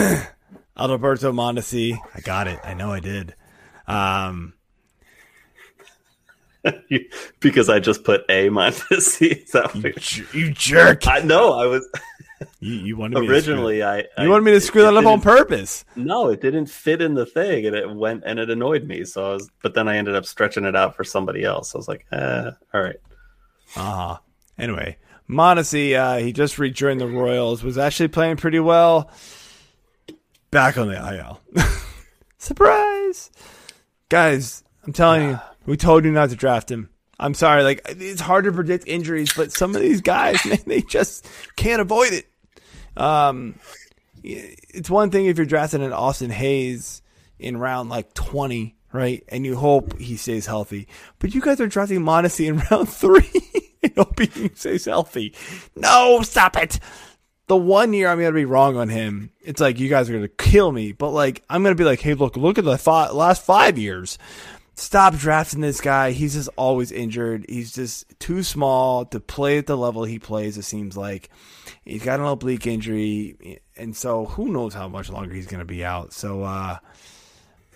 Adalberto 0.78 1.32
Mondesi, 1.32 2.00
I 2.16 2.22
got 2.22 2.48
it. 2.48 2.60
I 2.64 2.74
know 2.74 2.92
I 2.92 3.00
did. 3.00 3.36
Um, 3.88 4.54
You- 6.90 7.10
because 7.40 7.70
I 7.70 7.80
just 7.80 8.04
put 8.04 8.24
A 8.30 8.50
minus 8.50 8.84
C. 9.16 9.44
So 9.48 9.70
you, 9.76 9.94
jer- 9.94 10.38
you 10.38 10.52
jerk! 10.52 11.08
I 11.08 11.20
know 11.20 11.54
I 11.54 11.66
was 11.66 11.88
You, 12.60 12.74
you 12.74 12.98
wanted 12.98 13.20
me 13.20 13.28
to 13.28 13.34
originally. 13.34 13.84
I 13.84 14.02
screw, 14.02 14.24
you 14.24 14.30
wanted 14.32 14.46
me 14.46 14.52
to 14.52 14.62
screw 14.62 14.82
that 14.82 14.96
up 14.96 15.06
on 15.06 15.22
purpose. 15.22 15.86
No, 15.96 16.30
it 16.30 16.42
didn't 16.42 16.68
fit 16.68 17.02
in 17.02 17.14
the 17.14 17.26
thing, 17.26 17.66
and 17.68 17.76
it 17.76 17.90
went 17.94 18.24
and 18.26 18.40
it 18.40 18.50
annoyed 18.50 18.84
me. 18.84 19.06
So 19.06 19.30
I 19.30 19.34
was, 19.34 19.50
but 19.62 19.74
then 19.76 19.88
I 19.88 19.98
ended 19.98 20.16
up 20.16 20.26
stretching 20.26 20.66
it 20.66 20.76
out 20.76 20.96
for 20.96 21.04
somebody 21.04 21.44
else. 21.44 21.76
I 21.76 21.78
was 21.78 21.88
like, 21.88 22.06
eh, 22.12 22.52
all 22.74 22.82
right. 22.82 22.96
Uh-huh. 23.76 24.18
Anyway, 24.58 24.98
Mondesi, 25.30 25.96
uh, 25.96 26.18
he 26.18 26.34
just 26.34 26.58
rejoined 26.58 27.00
the 27.00 27.08
Royals, 27.08 27.64
was 27.64 27.78
actually 27.78 28.08
playing 28.10 28.38
pretty 28.38 28.60
well. 28.60 29.12
Back 30.50 30.78
on 30.78 30.88
the 30.88 30.96
IL. 31.16 31.40
Surprise! 32.38 33.30
Guys, 34.10 34.64
I'm 34.86 34.94
telling 34.94 35.30
you, 35.30 35.40
we 35.72 35.78
told 35.78 36.04
you 36.04 36.12
not 36.12 36.30
to 36.30 36.36
draft 36.36 36.70
him. 36.70 36.90
I'm 37.18 37.34
sorry, 37.34 37.64
like 37.64 37.80
it's 37.88 38.20
hard 38.20 38.44
to 38.44 38.52
predict 38.52 38.90
injuries, 38.90 39.32
but 39.34 39.54
some 39.54 39.74
of 39.74 39.82
these 39.82 40.02
guys, 40.02 40.46
man, 40.46 40.60
they 40.68 40.82
just 40.82 41.26
can't 41.56 41.80
avoid 41.80 42.12
it. 42.12 42.26
Um, 42.98 43.56
it's 44.22 44.90
one 44.90 45.12
thing 45.12 45.28
if 45.28 45.38
you're 45.38 45.46
drafting 45.46 45.82
an 45.82 45.94
Austin 45.94 46.30
Hays 46.30 47.02
in 47.40 47.56
round 47.56 47.90
like 47.90 48.14
20, 48.14 48.76
right? 48.92 49.24
And 49.30 49.46
you 49.46 49.56
hope 49.56 49.98
he 49.98 50.18
stays 50.18 50.46
healthy. 50.46 50.90
But 51.20 51.34
you 51.34 51.40
guys 51.40 51.62
are 51.62 51.68
drafting 51.68 52.02
Mondesi 52.02 52.48
in 52.48 52.58
round 52.70 52.90
three. 52.90 53.30
I 53.82 53.94
hope 53.96 54.20
he 54.20 54.52
stays 54.54 54.84
healthy. 54.84 55.34
No, 55.78 56.22
stop 56.24 56.58
it. 56.58 56.82
The 57.48 57.56
one 57.56 57.94
year 57.94 58.10
I'm 58.10 58.20
gonna 58.20 58.34
be 58.34 58.44
wrong 58.44 58.76
on 58.76 58.90
him, 58.90 59.32
it's 59.40 59.62
like 59.62 59.80
you 59.80 59.88
guys 59.88 60.10
are 60.10 60.14
gonna 60.14 60.28
kill 60.28 60.74
me. 60.74 60.92
But 60.92 61.12
like 61.12 61.44
I'm 61.50 61.64
gonna 61.64 61.76
be 61.76 61.86
like, 61.86 62.02
hey, 62.02 62.14
look, 62.14 62.36
look 62.36 62.58
at 62.58 62.66
the 62.66 62.78
fi- 62.78 63.12
last 63.12 63.46
five 63.46 63.78
years. 63.78 64.18
Stop 64.74 65.16
drafting 65.16 65.62
this 65.62 65.82
guy. 65.82 66.12
He's 66.12 66.34
just 66.34 66.50
always 66.56 66.92
injured. 66.92 67.46
He's 67.48 67.72
just 67.72 68.20
too 68.20 68.42
small 68.42 69.06
to 69.06 69.20
play 69.20 69.58
at 69.58 69.68
the 69.68 69.78
level 69.78 70.04
he 70.06 70.18
plays. 70.18 70.58
It 70.58 70.64
seems 70.64 70.96
like 70.98 71.30
he's 71.84 72.04
got 72.04 72.20
an 72.20 72.26
oblique 72.26 72.66
injury, 72.66 73.62
and 73.76 73.96
so 73.96 74.26
who 74.26 74.52
knows 74.52 74.74
how 74.74 74.88
much 74.88 75.10
longer 75.10 75.34
he's 75.34 75.48
gonna 75.48 75.66
be 75.66 75.84
out. 75.84 76.14
So 76.14 76.44
uh, 76.44 76.78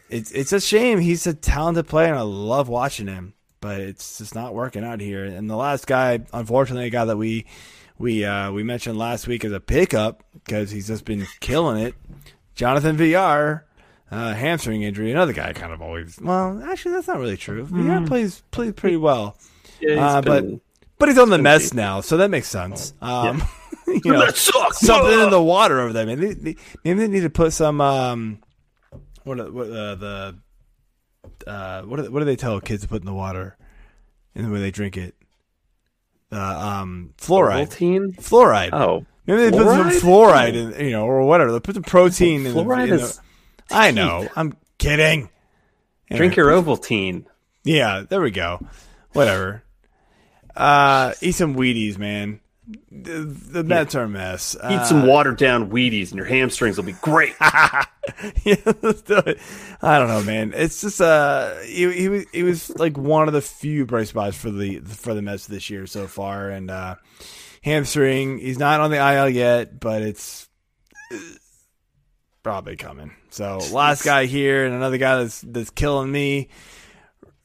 it's 0.09 0.31
it's 0.31 0.53
a 0.53 0.61
shame. 0.61 0.99
He's 0.99 1.27
a 1.27 1.33
talented 1.33 1.87
player, 1.87 2.07
and 2.07 2.17
I 2.17 2.21
love 2.21 2.69
watching 2.69 3.07
him 3.07 3.35
but 3.65 3.81
it's 3.81 4.19
just 4.19 4.35
not 4.35 4.53
working 4.53 4.83
out 4.83 4.99
here. 4.99 5.25
And 5.25 5.49
the 5.49 5.55
last 5.55 5.87
guy, 5.87 6.19
unfortunately, 6.31 6.85
a 6.85 6.91
guy 6.91 7.05
that 7.05 7.17
we 7.17 7.47
we 7.97 8.23
uh, 8.23 8.51
we 8.51 8.61
mentioned 8.61 8.95
last 8.95 9.27
week 9.27 9.43
as 9.43 9.51
a 9.51 9.59
pickup 9.59 10.23
because 10.33 10.69
he's 10.69 10.85
just 10.85 11.03
been 11.03 11.25
killing 11.39 11.83
it. 11.83 11.95
Jonathan 12.53 12.95
Villar, 12.95 13.65
uh, 14.12 14.34
hamstring 14.34 14.84
injury. 14.84 15.12
Another 15.12 15.34
guy 15.34 15.53
kind 15.53 15.74
of 15.74 15.82
always. 15.82 16.20
Well, 16.22 16.62
actually, 16.66 16.93
that's 16.93 17.08
not 17.08 17.20
really 17.20 17.38
true. 17.38 17.66
Villar 17.66 18.06
plays 18.08 18.41
plays 18.51 18.74
pretty 18.74 18.97
well, 18.97 19.38
Yeah, 19.80 20.06
uh, 20.18 20.22
but 20.22 20.41
been- 20.43 20.62
but 20.97 21.10
he's 21.10 21.18
on 21.18 21.30
the 21.30 21.38
mess 21.38 21.66
cheap. 21.70 21.74
now, 21.74 22.01
so 22.01 22.18
that 22.18 22.30
makes 22.30 22.47
sense. 22.47 22.93
Um, 23.01 23.43
you 23.88 23.99
know, 24.12 24.26
That 24.26 24.36
sucks. 24.38 24.80
something 24.86 25.20
in 25.20 25.30
the 25.30 25.41
water 25.41 25.80
over 25.82 25.91
there, 25.93 26.06
man. 26.06 26.20
They, 26.20 26.34
they, 26.34 26.56
maybe 26.84 26.99
they 26.99 27.08
need 27.08 27.22
to 27.22 27.30
put 27.30 27.51
some 27.53 27.82
um, 27.82 28.39
what 29.24 29.39
are- 29.39 29.51
what 29.51 29.68
uh, 29.70 29.95
the 29.95 30.36
uh, 31.47 31.82
what 31.84 31.97
do, 32.03 32.12
what 32.12 32.20
do 32.20 32.26
they 32.26 32.36
tell 32.36 32.60
kids 32.62 32.84
to 32.84 32.88
put 32.88 33.01
in 33.01 33.06
the 33.06 33.14
water, 33.14 33.58
in 34.36 34.45
the 34.45 34.51
way 34.51 34.60
they 34.60 34.72
drink 34.72 34.95
it? 34.97 35.16
Uh, 36.32 36.38
um, 36.82 37.14
fluoride. 37.18 37.70
Fluoride. 38.18 38.70
Oh, 38.74 39.06
Maybe 39.28 39.49
they 39.49 39.51
put 39.51 39.68
some 39.68 39.89
fluoride? 39.89 40.53
fluoride 40.53 40.76
in, 40.80 40.86
you 40.86 40.91
know, 40.91 41.06
or 41.06 41.24
whatever. 41.26 41.51
They 41.51 41.60
put 41.60 41.76
some 41.76 41.84
protein 41.84 42.45
in. 42.45 42.53
fluoride 42.53 42.84
in 42.86 42.89
the- 42.97 43.03
is. 43.03 43.20
I 43.72 43.91
know. 43.91 44.28
I'm 44.36 44.55
kidding. 44.78 45.30
Drink 46.11 46.36
your 46.36 46.49
Ovaltine. 46.49 47.26
Yeah, 47.63 48.03
there 48.07 48.22
we 48.22 48.32
go. 48.32 48.66
Whatever. 49.13 49.63
Uh, 50.55 51.13
eat 51.22 51.34
some 51.34 51.55
Wheaties, 51.55 51.97
man. 51.97 52.39
The, 52.91 53.20
the 53.20 53.63
Mets 53.63 53.93
are 53.93 54.03
a 54.03 54.09
mess. 54.09 54.55
Uh, 54.59 54.80
Eat 54.82 54.88
some 54.88 55.05
watered 55.05 55.38
down 55.38 55.70
Wheaties, 55.70 56.09
and 56.09 56.18
your 56.18 56.26
hamstrings 56.26 56.78
will 56.78 56.86
be 56.86 56.93
great. 56.93 57.36
yeah, 57.41 58.55
let's 58.82 59.03
do 59.03 59.18
it. 59.18 59.39
I 59.84 59.99
don't 59.99 60.07
know, 60.07 60.24
man. 60.24 60.51
It's 60.55 60.82
just 60.82 60.99
uh, 60.99 61.59
he, 61.59 61.91
he 61.91 62.09
was 62.09 62.26
he 62.32 62.41
was 62.41 62.70
like 62.76 62.97
one 62.97 63.28
of 63.28 63.34
the 63.36 63.41
few 63.41 63.86
bright 63.86 64.07
spots 64.07 64.36
for 64.36 64.49
the 64.49 64.80
for 64.80 65.13
the 65.13 65.22
Mets 65.22 65.45
this 65.45 65.70
year 65.70 65.86
so 65.86 66.07
far, 66.07 66.49
and 66.49 66.72
uh, 66.72 66.95
hamstring. 67.61 68.39
He's 68.39 68.57
not 68.57 68.80
on 68.80 68.89
the 68.89 68.97
IL 68.97 69.30
yet, 69.30 69.80
but 69.80 70.01
it's 70.01 70.49
uh, 71.13 71.18
probably 72.41 72.78
coming. 72.78 73.11
So 73.36 73.57
last 73.73 74.05
guy 74.05 74.27
here, 74.27 74.65
and 74.65 74.73
another 74.73 74.97
guy 74.97 75.17
that's 75.17 75.41
that's 75.41 75.69
killing 75.69 76.09
me, 76.09 76.47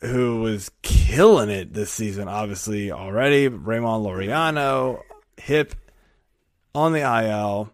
who 0.01 0.41
was 0.41 0.71
killing 0.83 1.51
it 1.51 1.75
this 1.75 1.91
season, 1.91 2.29
obviously 2.29 2.93
already. 2.93 3.49
Ramon 3.49 4.05
Laureano, 4.05 5.03
hip 5.37 5.75
on 6.77 6.93
the 6.93 7.01
IL. 7.01 7.73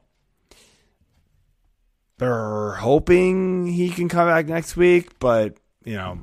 They're 2.16 2.72
hoping 2.72 3.66
he 3.66 3.90
can 3.90 4.08
come 4.08 4.26
back 4.26 4.46
next 4.46 4.78
week, 4.78 5.18
but 5.18 5.58
you 5.84 5.96
know, 5.96 6.20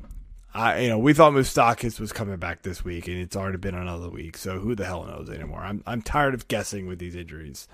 I 0.52 0.80
you 0.80 0.88
know 0.88 0.98
we 0.98 1.14
thought 1.14 1.32
Moustakas 1.32 2.00
was 2.00 2.12
coming 2.12 2.38
back 2.38 2.62
this 2.62 2.84
week, 2.84 3.06
and 3.06 3.18
it's 3.18 3.36
already 3.36 3.58
been 3.58 3.76
another 3.76 4.10
week. 4.10 4.36
So 4.36 4.58
who 4.58 4.74
the 4.74 4.84
hell 4.84 5.04
knows 5.04 5.30
anymore? 5.30 5.60
I'm 5.60 5.84
I'm 5.86 6.02
tired 6.02 6.34
of 6.34 6.48
guessing 6.48 6.88
with 6.88 6.98
these 6.98 7.14
injuries. 7.14 7.68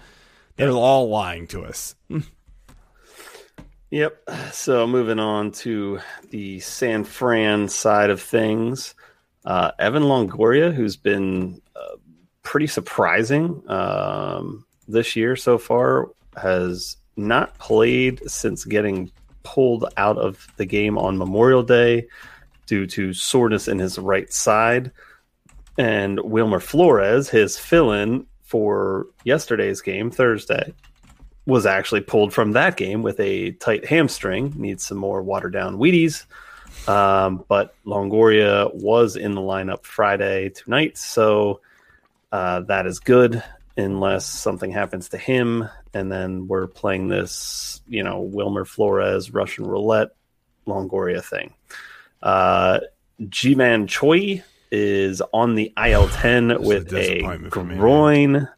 They're 0.57 0.69
all 0.69 1.09
lying 1.09 1.47
to 1.47 1.65
us. 1.65 1.95
Yep. 3.91 4.31
So 4.53 4.87
moving 4.87 5.19
on 5.19 5.51
to 5.53 5.99
the 6.31 6.61
San 6.61 7.03
Fran 7.03 7.69
side 7.69 8.11
of 8.11 8.23
things, 8.23 8.95
uh, 9.45 9.73
Evan 9.81 10.05
Longoria, 10.05 10.73
who's 10.73 10.97
been 10.97 11.61
uh, 11.75 11.97
pretty 12.43 12.69
surprising 12.69 13.69
um, 13.69 14.65
this 14.87 15.17
year 15.17 15.35
so 15.35 15.59
far, 15.59 16.11
has 16.41 16.97
not 17.17 17.59
played 17.59 18.21
since 18.31 18.65
getting 18.65 19.11
pulled 19.43 19.87
out 19.97 20.19
of 20.19 20.47
the 20.57 20.67
game 20.67 20.97
on 20.97 21.19
Memorial 21.19 21.65
Day 21.65 22.07
due 22.67 22.87
to 22.87 23.13
soreness 23.13 23.67
in 23.67 23.81
his 23.81 23.99
right 23.99 24.33
side. 24.33 24.93
And 25.79 26.21
Wilmer 26.21 26.61
Flores, 26.61 27.29
his 27.29 27.59
fill-in 27.59 28.27
for 28.45 29.07
yesterday's 29.25 29.81
game, 29.81 30.11
Thursday, 30.11 30.73
was 31.51 31.67
actually 31.67 32.01
pulled 32.01 32.33
from 32.33 32.53
that 32.53 32.77
game 32.77 33.03
with 33.03 33.21
a 33.21 33.53
tight 33.53 33.85
hamstring. 33.85 34.55
Needs 34.57 34.87
some 34.87 34.99
more 34.99 35.23
watered 35.23 35.53
down 35.53 35.77
Wheaties. 35.77 36.25
Um, 36.89 37.45
but 37.49 37.75
Longoria 37.85 38.73
was 38.75 39.17
in 39.17 39.35
the 39.35 39.41
lineup 39.41 39.85
Friday 39.85 40.51
tonight, 40.51 40.97
so 40.97 41.61
uh, 42.33 42.61
that 42.61 42.87
is 42.87 43.01
good 43.01 43.43
unless 43.77 44.27
something 44.27 44.71
happens 44.71 45.11
to 45.11 45.19
him. 45.19 45.69
And 45.93 46.11
then 46.11 46.47
we're 46.47 46.67
playing 46.67 47.09
this, 47.09 47.81
you 47.89 48.03
know, 48.03 48.21
Wilmer 48.21 48.65
Flores 48.65 49.33
Russian 49.33 49.67
roulette 49.67 50.11
Longoria 50.67 51.23
thing. 51.23 51.55
Uh, 52.23 52.81
Ji-Man 53.29 53.87
Choi 53.87 54.43
is 54.71 55.21
on 55.33 55.55
the 55.57 55.73
IL 55.77 56.09
10 56.09 56.63
with 56.63 56.93
a 56.93 57.01
disappointment 57.01 57.53
for 57.53 57.65
me, 57.65 57.77
groin. 57.77 58.49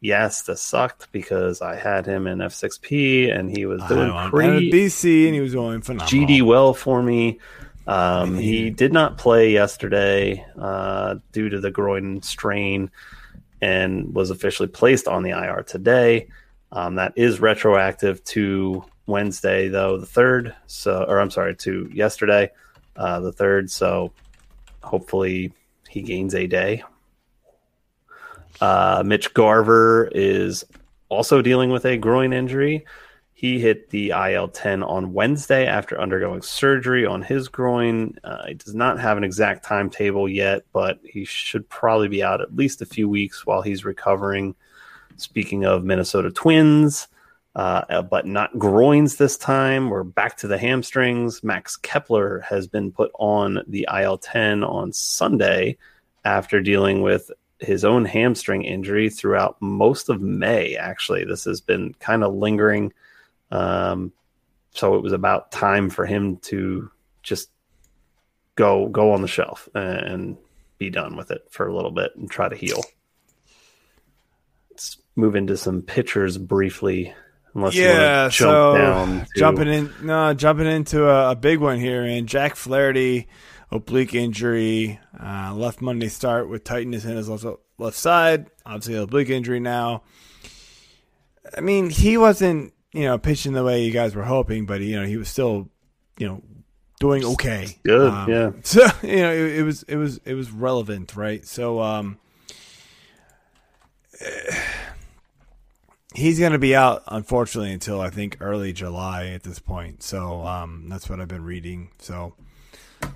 Yes, 0.00 0.42
this 0.42 0.62
sucked 0.62 1.12
because 1.12 1.60
I 1.60 1.76
had 1.76 2.06
him 2.06 2.26
in 2.26 2.38
F6P 2.38 3.36
and 3.36 3.54
he 3.54 3.66
was 3.66 3.82
doing 3.84 4.12
pretty 4.30 4.70
BC, 4.72 5.26
and 5.26 5.34
he 5.34 5.40
was 5.40 5.52
going 5.52 5.82
phenomenal. 5.82 6.26
GD 6.26 6.42
well 6.42 6.72
for 6.72 7.02
me. 7.02 7.38
Um, 7.86 8.38
he 8.38 8.70
did 8.70 8.92
not 8.92 9.18
play 9.18 9.50
yesterday 9.50 10.44
uh, 10.58 11.16
due 11.32 11.48
to 11.48 11.60
the 11.60 11.70
groin 11.70 12.22
strain 12.22 12.90
and 13.60 14.14
was 14.14 14.30
officially 14.30 14.68
placed 14.68 15.06
on 15.06 15.22
the 15.22 15.30
IR 15.30 15.62
today. 15.64 16.28
Um, 16.72 16.94
that 16.94 17.12
is 17.16 17.40
retroactive 17.40 18.22
to 18.24 18.84
Wednesday, 19.06 19.68
though 19.68 19.98
the 19.98 20.06
third. 20.06 20.54
So, 20.66 21.04
or 21.08 21.20
I'm 21.20 21.30
sorry, 21.30 21.56
to 21.56 21.90
yesterday, 21.92 22.50
uh, 22.96 23.20
the 23.20 23.32
third. 23.32 23.70
So, 23.70 24.12
hopefully, 24.82 25.52
he 25.88 26.00
gains 26.00 26.34
a 26.34 26.46
day. 26.46 26.84
Uh, 28.60 29.02
Mitch 29.04 29.32
Garver 29.34 30.10
is 30.14 30.64
also 31.08 31.42
dealing 31.42 31.70
with 31.70 31.84
a 31.84 31.96
groin 31.96 32.32
injury. 32.32 32.84
He 33.32 33.58
hit 33.58 33.88
the 33.88 34.10
IL 34.10 34.48
10 34.48 34.82
on 34.82 35.14
Wednesday 35.14 35.66
after 35.66 35.98
undergoing 35.98 36.42
surgery 36.42 37.06
on 37.06 37.22
his 37.22 37.48
groin. 37.48 38.18
Uh, 38.22 38.48
he 38.48 38.54
does 38.54 38.74
not 38.74 39.00
have 39.00 39.16
an 39.16 39.24
exact 39.24 39.64
timetable 39.64 40.28
yet, 40.28 40.64
but 40.74 41.00
he 41.04 41.24
should 41.24 41.66
probably 41.70 42.08
be 42.08 42.22
out 42.22 42.42
at 42.42 42.54
least 42.54 42.82
a 42.82 42.86
few 42.86 43.08
weeks 43.08 43.46
while 43.46 43.62
he's 43.62 43.82
recovering. 43.82 44.54
Speaking 45.16 45.64
of 45.64 45.84
Minnesota 45.84 46.30
Twins, 46.30 47.08
uh, 47.56 47.82
uh, 47.88 48.02
but 48.02 48.26
not 48.26 48.58
groins 48.58 49.16
this 49.16 49.38
time. 49.38 49.88
We're 49.88 50.04
back 50.04 50.36
to 50.38 50.46
the 50.46 50.58
hamstrings. 50.58 51.42
Max 51.42 51.76
Kepler 51.76 52.40
has 52.40 52.66
been 52.66 52.92
put 52.92 53.10
on 53.18 53.62
the 53.66 53.88
IL 53.90 54.18
10 54.18 54.62
on 54.62 54.92
Sunday 54.92 55.78
after 56.24 56.60
dealing 56.60 57.00
with 57.00 57.30
his 57.60 57.84
own 57.84 58.04
hamstring 58.04 58.64
injury 58.64 59.10
throughout 59.10 59.60
most 59.60 60.08
of 60.08 60.20
May. 60.20 60.76
Actually, 60.76 61.24
this 61.24 61.44
has 61.44 61.60
been 61.60 61.94
kind 61.94 62.24
of 62.24 62.34
lingering. 62.34 62.92
Um, 63.50 64.12
so 64.72 64.94
it 64.94 65.02
was 65.02 65.12
about 65.12 65.52
time 65.52 65.90
for 65.90 66.06
him 66.06 66.38
to 66.38 66.90
just 67.22 67.50
go 68.54 68.88
go 68.88 69.12
on 69.12 69.22
the 69.22 69.28
shelf 69.28 69.68
and 69.74 70.36
be 70.78 70.90
done 70.90 71.16
with 71.16 71.30
it 71.30 71.46
for 71.50 71.66
a 71.66 71.74
little 71.74 71.90
bit 71.90 72.12
and 72.16 72.30
try 72.30 72.48
to 72.48 72.56
heal. 72.56 72.82
Let's 74.70 74.98
move 75.16 75.36
into 75.36 75.56
some 75.56 75.82
pitchers 75.82 76.38
briefly. 76.38 77.14
Unless 77.54 77.74
Yeah, 77.74 78.22
want 78.22 78.32
jump 78.32 78.50
so 78.50 78.74
down 78.76 79.20
to, 79.20 79.26
jumping 79.36 79.68
in, 79.68 79.92
no, 80.02 80.32
jumping 80.34 80.66
into 80.66 81.08
a, 81.08 81.32
a 81.32 81.34
big 81.34 81.58
one 81.58 81.80
here, 81.80 82.02
and 82.02 82.28
Jack 82.28 82.54
Flaherty, 82.54 83.26
oblique 83.70 84.14
injury, 84.14 85.00
uh, 85.22 85.54
left 85.54 85.80
Monday 85.80 86.08
start 86.08 86.48
with 86.48 86.64
tightness 86.64 87.04
in 87.04 87.16
his 87.16 87.28
left 87.28 87.44
left 87.78 87.96
side. 87.96 88.50
Obviously, 88.66 88.96
oblique 88.96 89.30
injury 89.30 89.60
now. 89.60 90.02
I 91.56 91.60
mean, 91.60 91.90
he 91.90 92.16
wasn't, 92.16 92.72
you 92.92 93.04
know, 93.04 93.18
pitching 93.18 93.52
the 93.52 93.64
way 93.64 93.84
you 93.84 93.92
guys 93.92 94.14
were 94.14 94.24
hoping, 94.24 94.66
but 94.66 94.80
you 94.80 94.98
know, 94.98 95.06
he 95.06 95.16
was 95.16 95.28
still, 95.28 95.68
you 96.18 96.28
know, 96.28 96.42
doing 97.00 97.24
okay. 97.24 97.78
Good, 97.84 98.12
Um, 98.12 98.30
yeah. 98.30 98.50
So 98.62 98.86
you 99.02 99.16
know, 99.16 99.32
it, 99.32 99.58
it 99.58 99.62
was 99.62 99.82
it 99.84 99.96
was 99.96 100.20
it 100.24 100.34
was 100.34 100.50
relevant, 100.50 101.16
right? 101.16 101.44
So 101.46 101.80
um, 101.80 102.18
he's 106.14 106.38
going 106.38 106.52
to 106.52 106.58
be 106.58 106.76
out 106.76 107.02
unfortunately 107.06 107.72
until 107.72 108.00
I 108.00 108.10
think 108.10 108.36
early 108.40 108.72
July 108.72 109.28
at 109.28 109.42
this 109.42 109.58
point. 109.58 110.02
So 110.02 110.44
um, 110.46 110.86
that's 110.88 111.08
what 111.08 111.20
I've 111.20 111.28
been 111.28 111.44
reading. 111.44 111.90
So 111.98 112.34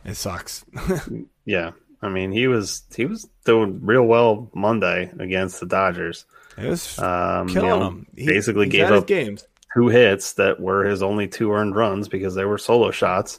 it 0.05 0.15
sucks. 0.17 0.65
Yeah. 1.47 1.73
I 2.01 2.09
mean, 2.09 2.33
he 2.33 2.47
was 2.49 2.83
he 2.95 3.05
was 3.07 3.27
doing 3.45 3.81
real 3.85 4.05
well 4.05 4.51
Monday 4.55 5.11
against 5.19 5.61
the 5.61 5.67
Dodgers. 5.67 6.25
It 6.59 6.69
was 6.69 6.99
Um, 6.99 7.49
you 7.49 7.55
killing 7.55 7.69
know, 7.81 7.87
him. 7.89 8.07
He- 8.17 8.27
basically 8.27 8.69
gave 8.69 8.91
up 8.91 9.07
games. 9.07 9.47
two 9.75 9.89
hits 9.89 10.35
that 10.35 10.61
were 10.61 10.85
his 10.85 11.03
only 11.03 11.29
two 11.29 11.53
earned 11.53 11.75
runs 11.77 12.09
because 12.09 12.35
they 12.35 12.45
were 12.45 12.59
solo 12.59 12.91
shots. 12.91 13.39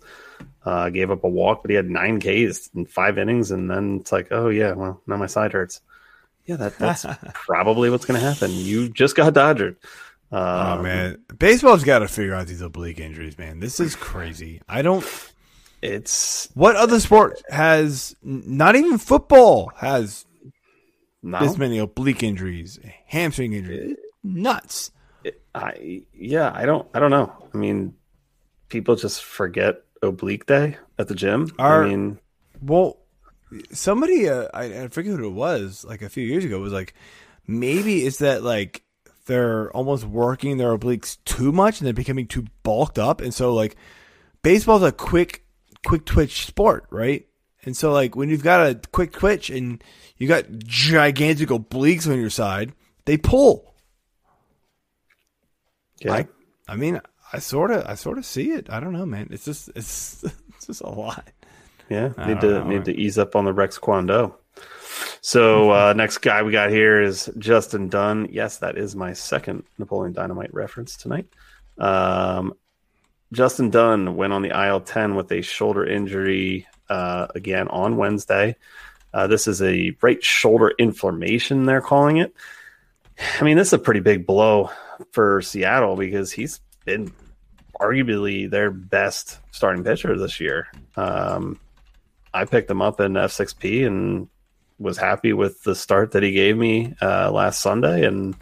Uh, 0.65 0.89
gave 0.89 1.11
up 1.11 1.23
a 1.23 1.27
walk, 1.29 1.61
but 1.61 1.69
he 1.69 1.75
had 1.75 1.89
nine 1.89 2.19
Ks 2.19 2.69
in 2.75 2.85
five 2.87 3.17
innings, 3.19 3.51
and 3.51 3.69
then 3.69 3.99
it's 4.01 4.11
like, 4.11 4.27
oh 4.31 4.49
yeah, 4.49 4.73
well 4.73 4.99
now 5.07 5.15
my 5.17 5.27
side 5.27 5.53
hurts. 5.53 5.81
Yeah, 6.45 6.57
that, 6.57 6.77
that's 6.77 7.05
probably 7.33 7.89
what's 7.89 8.05
going 8.05 8.19
to 8.19 8.25
happen. 8.25 8.51
You 8.51 8.89
just 8.89 9.15
got 9.15 9.33
dodgered. 9.33 9.75
Oh 10.31 10.37
Um, 10.77 10.83
man, 10.83 11.19
baseball's 11.37 11.83
got 11.83 11.99
to 11.99 12.07
figure 12.07 12.33
out 12.33 12.47
these 12.47 12.61
oblique 12.61 12.99
injuries, 12.99 13.37
man. 13.37 13.59
This 13.59 13.79
is 13.79 13.95
crazy. 13.95 14.61
I 14.67 14.81
don't. 14.81 15.03
It's 15.85 16.49
What 16.53 16.75
other 16.75 16.99
sport 16.99 17.41
has? 17.49 18.15
Not 18.23 18.75
even 18.75 18.97
football 18.97 19.71
has 19.77 20.25
no, 21.21 21.39
this 21.39 21.57
many 21.57 21.77
oblique 21.79 22.23
injuries, 22.23 22.79
hamstring 23.05 23.53
injuries. 23.53 23.95
Nuts. 24.23 24.91
I 25.53 26.03
yeah, 26.13 26.51
I 26.53 26.65
don't 26.65 26.87
I 26.93 26.99
don't 26.99 27.11
know. 27.11 27.31
I 27.53 27.57
mean, 27.57 27.95
people 28.69 28.95
just 28.95 29.23
forget 29.23 29.83
oblique 30.01 30.45
day 30.45 30.77
at 30.99 31.07
the 31.07 31.15
gym. 31.15 31.51
Are- 31.57 31.83
I 31.83 31.87
mean, 31.87 32.19
Well, 32.61 32.97
somebody, 33.71 34.29
uh, 34.29 34.47
I, 34.53 34.83
I 34.83 34.87
forget 34.89 35.17
who 35.17 35.27
it 35.27 35.31
was, 35.31 35.85
like 35.87 36.01
a 36.01 36.09
few 36.09 36.25
years 36.25 36.43
ago, 36.45 36.59
was 36.59 36.73
like, 36.73 36.93
maybe 37.47 38.05
it's 38.05 38.19
that 38.19 38.43
like 38.43 38.83
they're 39.25 39.71
almost 39.71 40.03
working 40.05 40.57
their 40.57 40.77
obliques 40.77 41.17
too 41.25 41.51
much 41.51 41.79
and 41.79 41.85
they're 41.87 41.93
becoming 41.93 42.27
too 42.27 42.45
bulked 42.63 42.99
up, 42.99 43.21
and 43.21 43.33
so 43.33 43.53
like 43.53 43.75
baseball's 44.43 44.83
a 44.83 44.91
quick, 44.91 45.44
quick 45.85 46.05
twitch 46.05 46.45
sport, 46.45 46.85
right? 46.89 47.25
And 47.63 47.75
so 47.75 47.91
like 47.91 48.15
when 48.15 48.29
you've 48.29 48.43
got 48.43 48.67
a 48.67 48.79
quick 48.91 49.13
twitch 49.13 49.49
and 49.49 49.83
you 50.17 50.27
got 50.27 50.45
gigantic 50.59 51.49
obliques 51.49 52.09
on 52.09 52.19
your 52.19 52.29
side, 52.29 52.73
they 53.05 53.17
pull. 53.17 53.73
yeah. 55.99 56.13
I, 56.13 56.27
I 56.67 56.75
mean, 56.75 56.99
I 57.31 57.39
sort 57.39 57.71
of, 57.71 57.85
I 57.85 57.95
sort 57.95 58.17
of 58.17 58.25
see 58.25 58.51
it. 58.51 58.69
I 58.69 58.79
don't 58.79 58.93
know, 58.93 59.05
man. 59.05 59.29
It's 59.31 59.45
just, 59.45 59.69
it's, 59.75 60.23
it's 60.49 60.67
just 60.67 60.81
a 60.81 60.89
lot. 60.89 61.29
Yeah, 61.89 62.13
I 62.17 62.29
need 62.29 62.41
to 62.41 62.51
know. 62.51 62.67
need 62.67 62.85
to 62.85 62.95
ease 62.95 63.17
up 63.17 63.35
on 63.35 63.45
the 63.45 63.53
Rex 63.53 63.77
Kwon 63.77 64.07
Do. 64.07 64.33
So 65.21 65.71
uh, 65.71 65.93
next 65.97 66.19
guy 66.19 66.41
we 66.41 66.51
got 66.51 66.71
here 66.71 67.01
is 67.01 67.29
Justin 67.37 67.89
Dunn. 67.89 68.27
Yes, 68.31 68.57
that 68.57 68.77
is 68.77 68.95
my 68.95 69.13
second 69.13 69.63
Napoleon 69.77 70.13
Dynamite 70.13 70.53
reference 70.53 70.95
tonight. 70.95 71.27
Um, 71.77 72.53
Justin 73.33 73.69
Dunn 73.69 74.15
went 74.15 74.33
on 74.33 74.41
the 74.41 74.67
IL 74.67 74.81
ten 74.81 75.15
with 75.15 75.31
a 75.31 75.41
shoulder 75.41 75.85
injury 75.85 76.67
uh, 76.89 77.27
again 77.35 77.67
on 77.67 77.97
Wednesday. 77.97 78.55
Uh, 79.13 79.27
this 79.27 79.47
is 79.47 79.61
a 79.61 79.95
right 80.01 80.23
shoulder 80.23 80.73
inflammation. 80.77 81.65
They're 81.65 81.81
calling 81.81 82.17
it. 82.17 82.33
I 83.39 83.43
mean, 83.43 83.57
this 83.57 83.67
is 83.67 83.73
a 83.73 83.79
pretty 83.79 84.01
big 84.01 84.25
blow 84.25 84.71
for 85.11 85.41
Seattle 85.41 85.95
because 85.95 86.31
he's 86.31 86.59
been 86.83 87.11
arguably 87.79 88.49
their 88.49 88.71
best 88.71 89.39
starting 89.51 89.83
pitcher 89.83 90.17
this 90.17 90.39
year. 90.39 90.67
Um, 90.95 91.59
I 92.33 92.45
picked 92.45 92.69
him 92.69 92.81
up 92.81 92.99
in 92.99 93.13
F6P 93.13 93.87
and 93.87 94.27
was 94.79 94.97
happy 94.97 95.33
with 95.33 95.63
the 95.63 95.75
start 95.75 96.11
that 96.11 96.23
he 96.23 96.31
gave 96.31 96.57
me 96.57 96.93
uh, 97.01 97.31
last 97.31 97.61
Sunday, 97.61 98.05
and 98.05 98.35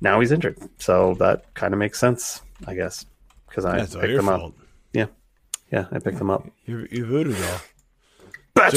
now 0.00 0.20
he's 0.20 0.30
injured. 0.30 0.58
So 0.78 1.14
that 1.14 1.52
kind 1.54 1.74
of 1.74 1.80
makes 1.80 1.98
sense, 1.98 2.40
I 2.66 2.74
guess, 2.74 3.04
because 3.54 3.64
I 3.64 3.78
That's 3.78 3.94
picked 3.94 4.16
them 4.16 4.28
him 4.28 4.28
up. 4.28 4.52
Yeah, 4.92 5.06
yeah, 5.70 5.86
I 5.92 6.00
picked 6.00 6.18
them 6.18 6.30
up. 6.30 6.44
You, 6.66 6.88
you 6.90 7.04
voodoo 7.04 7.34
doll. 7.34 7.60
Bat 8.54 8.74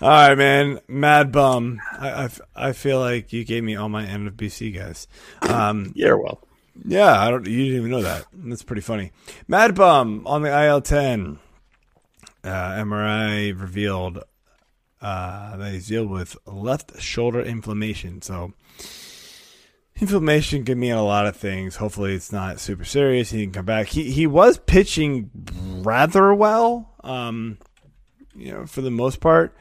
all 0.00 0.08
right, 0.08 0.34
man. 0.34 0.80
Mad 0.88 1.30
bum. 1.30 1.80
I 1.92 2.30
I 2.56 2.72
feel 2.72 3.00
like 3.00 3.34
you 3.34 3.44
gave 3.44 3.62
me 3.64 3.76
all 3.76 3.90
my 3.90 4.06
NFBC 4.06 4.74
guys. 4.74 5.06
Um, 5.42 5.92
Yeah, 5.96 6.14
well, 6.14 6.40
yeah, 6.86 7.20
I 7.20 7.30
don't. 7.30 7.46
You 7.46 7.64
didn't 7.64 7.76
even 7.78 7.90
know 7.90 8.02
that. 8.02 8.24
That's 8.32 8.62
pretty 8.62 8.82
funny. 8.82 9.12
Mad 9.46 9.74
bum 9.74 10.26
on 10.26 10.42
the 10.42 10.64
IL 10.66 10.80
ten. 10.80 11.38
Uh, 12.42 12.48
MRI 12.48 13.58
revealed 13.60 14.24
uh, 15.02 15.56
that 15.56 15.72
he's 15.72 15.88
dealing 15.88 16.10
with 16.10 16.36
left 16.46 16.98
shoulder 17.00 17.40
inflammation. 17.40 18.22
So 18.22 18.54
inflammation 20.02 20.64
can 20.64 20.78
mean 20.78 20.92
a 20.92 21.02
lot 21.04 21.26
of 21.26 21.36
things. 21.36 21.76
Hopefully, 21.76 22.14
it's 22.14 22.32
not 22.32 22.60
super 22.60 22.84
serious. 22.84 23.30
He 23.30 23.44
can 23.44 23.52
come 23.52 23.64
back. 23.64 23.86
He 23.88 24.10
he 24.10 24.26
was 24.26 24.58
pitching 24.58 25.30
rather 25.82 26.34
well, 26.34 26.94
um, 27.02 27.56
you 28.36 28.52
know, 28.52 28.66
for 28.66 28.82
the 28.82 28.90
most 28.90 29.20
part. 29.20 29.56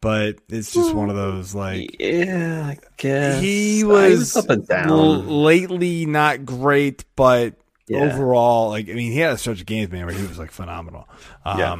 But 0.00 0.38
it's 0.48 0.72
just 0.74 0.94
one 0.94 1.10
of 1.10 1.16
those 1.16 1.54
like 1.54 1.96
yeah, 2.00 2.70
I 2.72 2.78
guess 2.96 3.40
he 3.40 3.84
was, 3.84 4.36
up 4.36 4.50
and 4.50 4.66
down. 4.66 4.90
l- 4.90 5.20
lately 5.20 6.06
not 6.06 6.44
great, 6.44 7.04
but 7.14 7.54
Yeah. 7.86 8.00
overall, 8.00 8.70
like 8.70 8.88
I 8.90 8.94
mean, 8.94 9.12
he 9.12 9.18
had 9.18 9.32
a 9.34 9.38
stretch 9.38 9.60
of 9.60 9.66
games, 9.66 9.92
man, 9.92 10.04
where 10.06 10.14
he 10.14 10.26
was 10.26 10.40
like 10.40 10.50
phenomenal. 10.50 11.08
Yeah. 11.46 11.76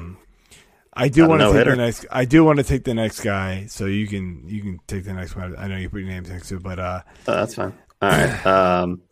I 0.94 1.08
do 1.08 1.26
want 1.26 1.40
to 1.40 1.46
take 1.46 1.52
no-hitter. 1.54 1.70
the 1.70 1.76
next. 1.76 2.06
I 2.10 2.24
do 2.24 2.44
want 2.44 2.58
to 2.58 2.64
take 2.64 2.84
the 2.84 2.94
next 2.94 3.20
guy, 3.22 3.66
so 3.66 3.86
you 3.86 4.06
can 4.06 4.46
you 4.46 4.60
can 4.62 4.80
take 4.86 5.04
the 5.04 5.14
next 5.14 5.34
one. 5.34 5.54
I 5.56 5.66
know 5.66 5.76
you 5.76 5.88
put 5.88 6.00
your 6.00 6.08
name 6.08 6.24
next 6.24 6.48
to, 6.48 6.56
it, 6.56 6.62
but 6.62 6.78
uh, 6.78 7.00
Oh, 7.26 7.34
that's 7.34 7.54
fine. 7.54 7.72
All 8.02 8.10
right. 8.10 8.46
Um, 8.46 9.02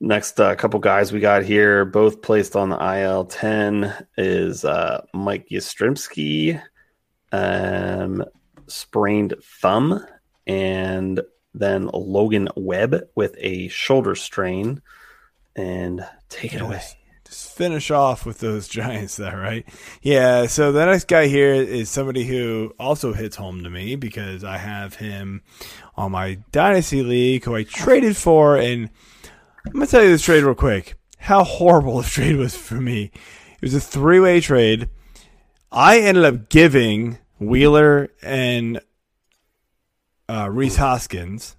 next 0.00 0.40
uh, 0.40 0.54
couple 0.56 0.80
guys 0.80 1.12
we 1.12 1.20
got 1.20 1.44
here, 1.44 1.84
both 1.84 2.20
placed 2.22 2.56
on 2.56 2.70
the 2.70 2.78
IL 2.78 3.26
ten, 3.26 3.94
is 4.16 4.64
uh, 4.64 5.04
Mike 5.14 5.48
Yastrzemski, 5.50 6.60
um, 7.30 8.24
sprained 8.66 9.34
thumb, 9.60 10.04
and 10.46 11.20
then 11.54 11.88
Logan 11.92 12.48
Webb 12.56 13.02
with 13.14 13.36
a 13.38 13.68
shoulder 13.68 14.14
strain. 14.14 14.82
And 15.54 16.04
take 16.30 16.54
it 16.54 16.62
away. 16.62 16.80
Just 17.32 17.56
finish 17.56 17.90
off 17.90 18.26
with 18.26 18.40
those 18.40 18.68
Giants 18.78 19.16
there, 19.16 19.38
right? 19.38 19.66
Yeah. 20.02 20.46
So 20.48 20.70
the 20.70 20.84
next 20.84 21.08
guy 21.08 21.28
here 21.28 21.54
is 21.54 21.88
somebody 21.88 22.24
who 22.24 22.74
also 22.78 23.14
hits 23.14 23.36
home 23.36 23.64
to 23.64 23.70
me 23.70 23.96
because 23.96 24.44
I 24.44 24.58
have 24.58 24.96
him 24.96 25.40
on 25.96 26.12
my 26.12 26.40
dynasty 26.52 27.02
league 27.02 27.44
who 27.44 27.56
I 27.56 27.62
traded 27.62 28.18
for, 28.18 28.58
and 28.58 28.90
I'm 29.64 29.72
gonna 29.72 29.86
tell 29.86 30.02
you 30.02 30.10
this 30.10 30.20
trade 30.20 30.44
real 30.44 30.54
quick. 30.54 30.96
How 31.16 31.42
horrible 31.42 31.96
this 32.02 32.10
trade 32.10 32.36
was 32.36 32.54
for 32.54 32.74
me. 32.74 33.10
It 33.54 33.62
was 33.62 33.74
a 33.74 33.80
three 33.80 34.20
way 34.20 34.40
trade. 34.40 34.90
I 35.70 36.00
ended 36.00 36.26
up 36.26 36.50
giving 36.50 37.16
Wheeler 37.38 38.10
and 38.22 38.78
uh, 40.28 40.50
Rhys 40.50 40.76
Hoskins. 40.76 41.56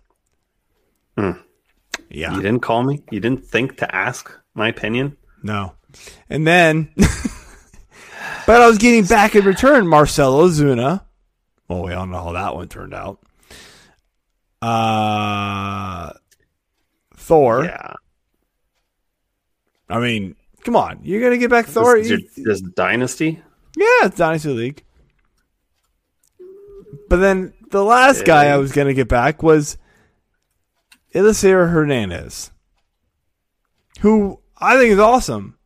Hmm. 1.17 1.31
Yeah. 2.11 2.35
You 2.35 2.43
didn't 2.43 2.61
call 2.61 2.83
me. 2.83 3.01
You 3.09 3.19
didn't 3.19 3.43
think 3.43 3.77
to 3.77 3.95
ask 3.95 4.31
my 4.53 4.67
opinion. 4.67 5.17
No. 5.43 5.73
And 6.29 6.47
then, 6.47 6.89
but 8.47 8.61
I 8.61 8.67
was 8.67 8.77
getting 8.77 9.05
back 9.05 9.35
in 9.35 9.45
return 9.45 9.85
Marcell 9.85 10.33
Ozuna. 10.33 11.03
Well, 11.67 11.83
we 11.83 11.93
all 11.93 12.07
know 12.07 12.23
how 12.23 12.31
that 12.31 12.55
one 12.55 12.69
turned 12.69 12.93
out. 12.93 13.19
Uh, 14.61 16.13
Thor. 17.15 17.65
Yeah. 17.65 17.93
I 19.89 19.99
mean, 19.99 20.35
come 20.63 20.75
on. 20.75 21.01
You're 21.03 21.19
going 21.19 21.33
to 21.33 21.37
get 21.37 21.49
back 21.49 21.67
Thor? 21.67 21.97
This, 21.97 22.11
is 22.11 22.35
this 22.35 22.61
dynasty. 22.61 23.41
yeah, 23.77 24.05
it's 24.05 24.17
Dynasty 24.17 24.49
League. 24.49 24.83
But 27.09 27.17
then 27.17 27.53
the 27.69 27.83
last 27.83 28.25
guy 28.25 28.45
I 28.45 28.57
was 28.57 28.71
going 28.71 28.87
to 28.87 28.93
get 28.93 29.07
back 29.07 29.43
was 29.43 29.77
Elieser 31.13 31.69
Hernandez, 31.69 32.51
who 33.99 34.39
I 34.63 34.77
think 34.77 34.91
he's 34.91 34.99
awesome. 34.99 35.57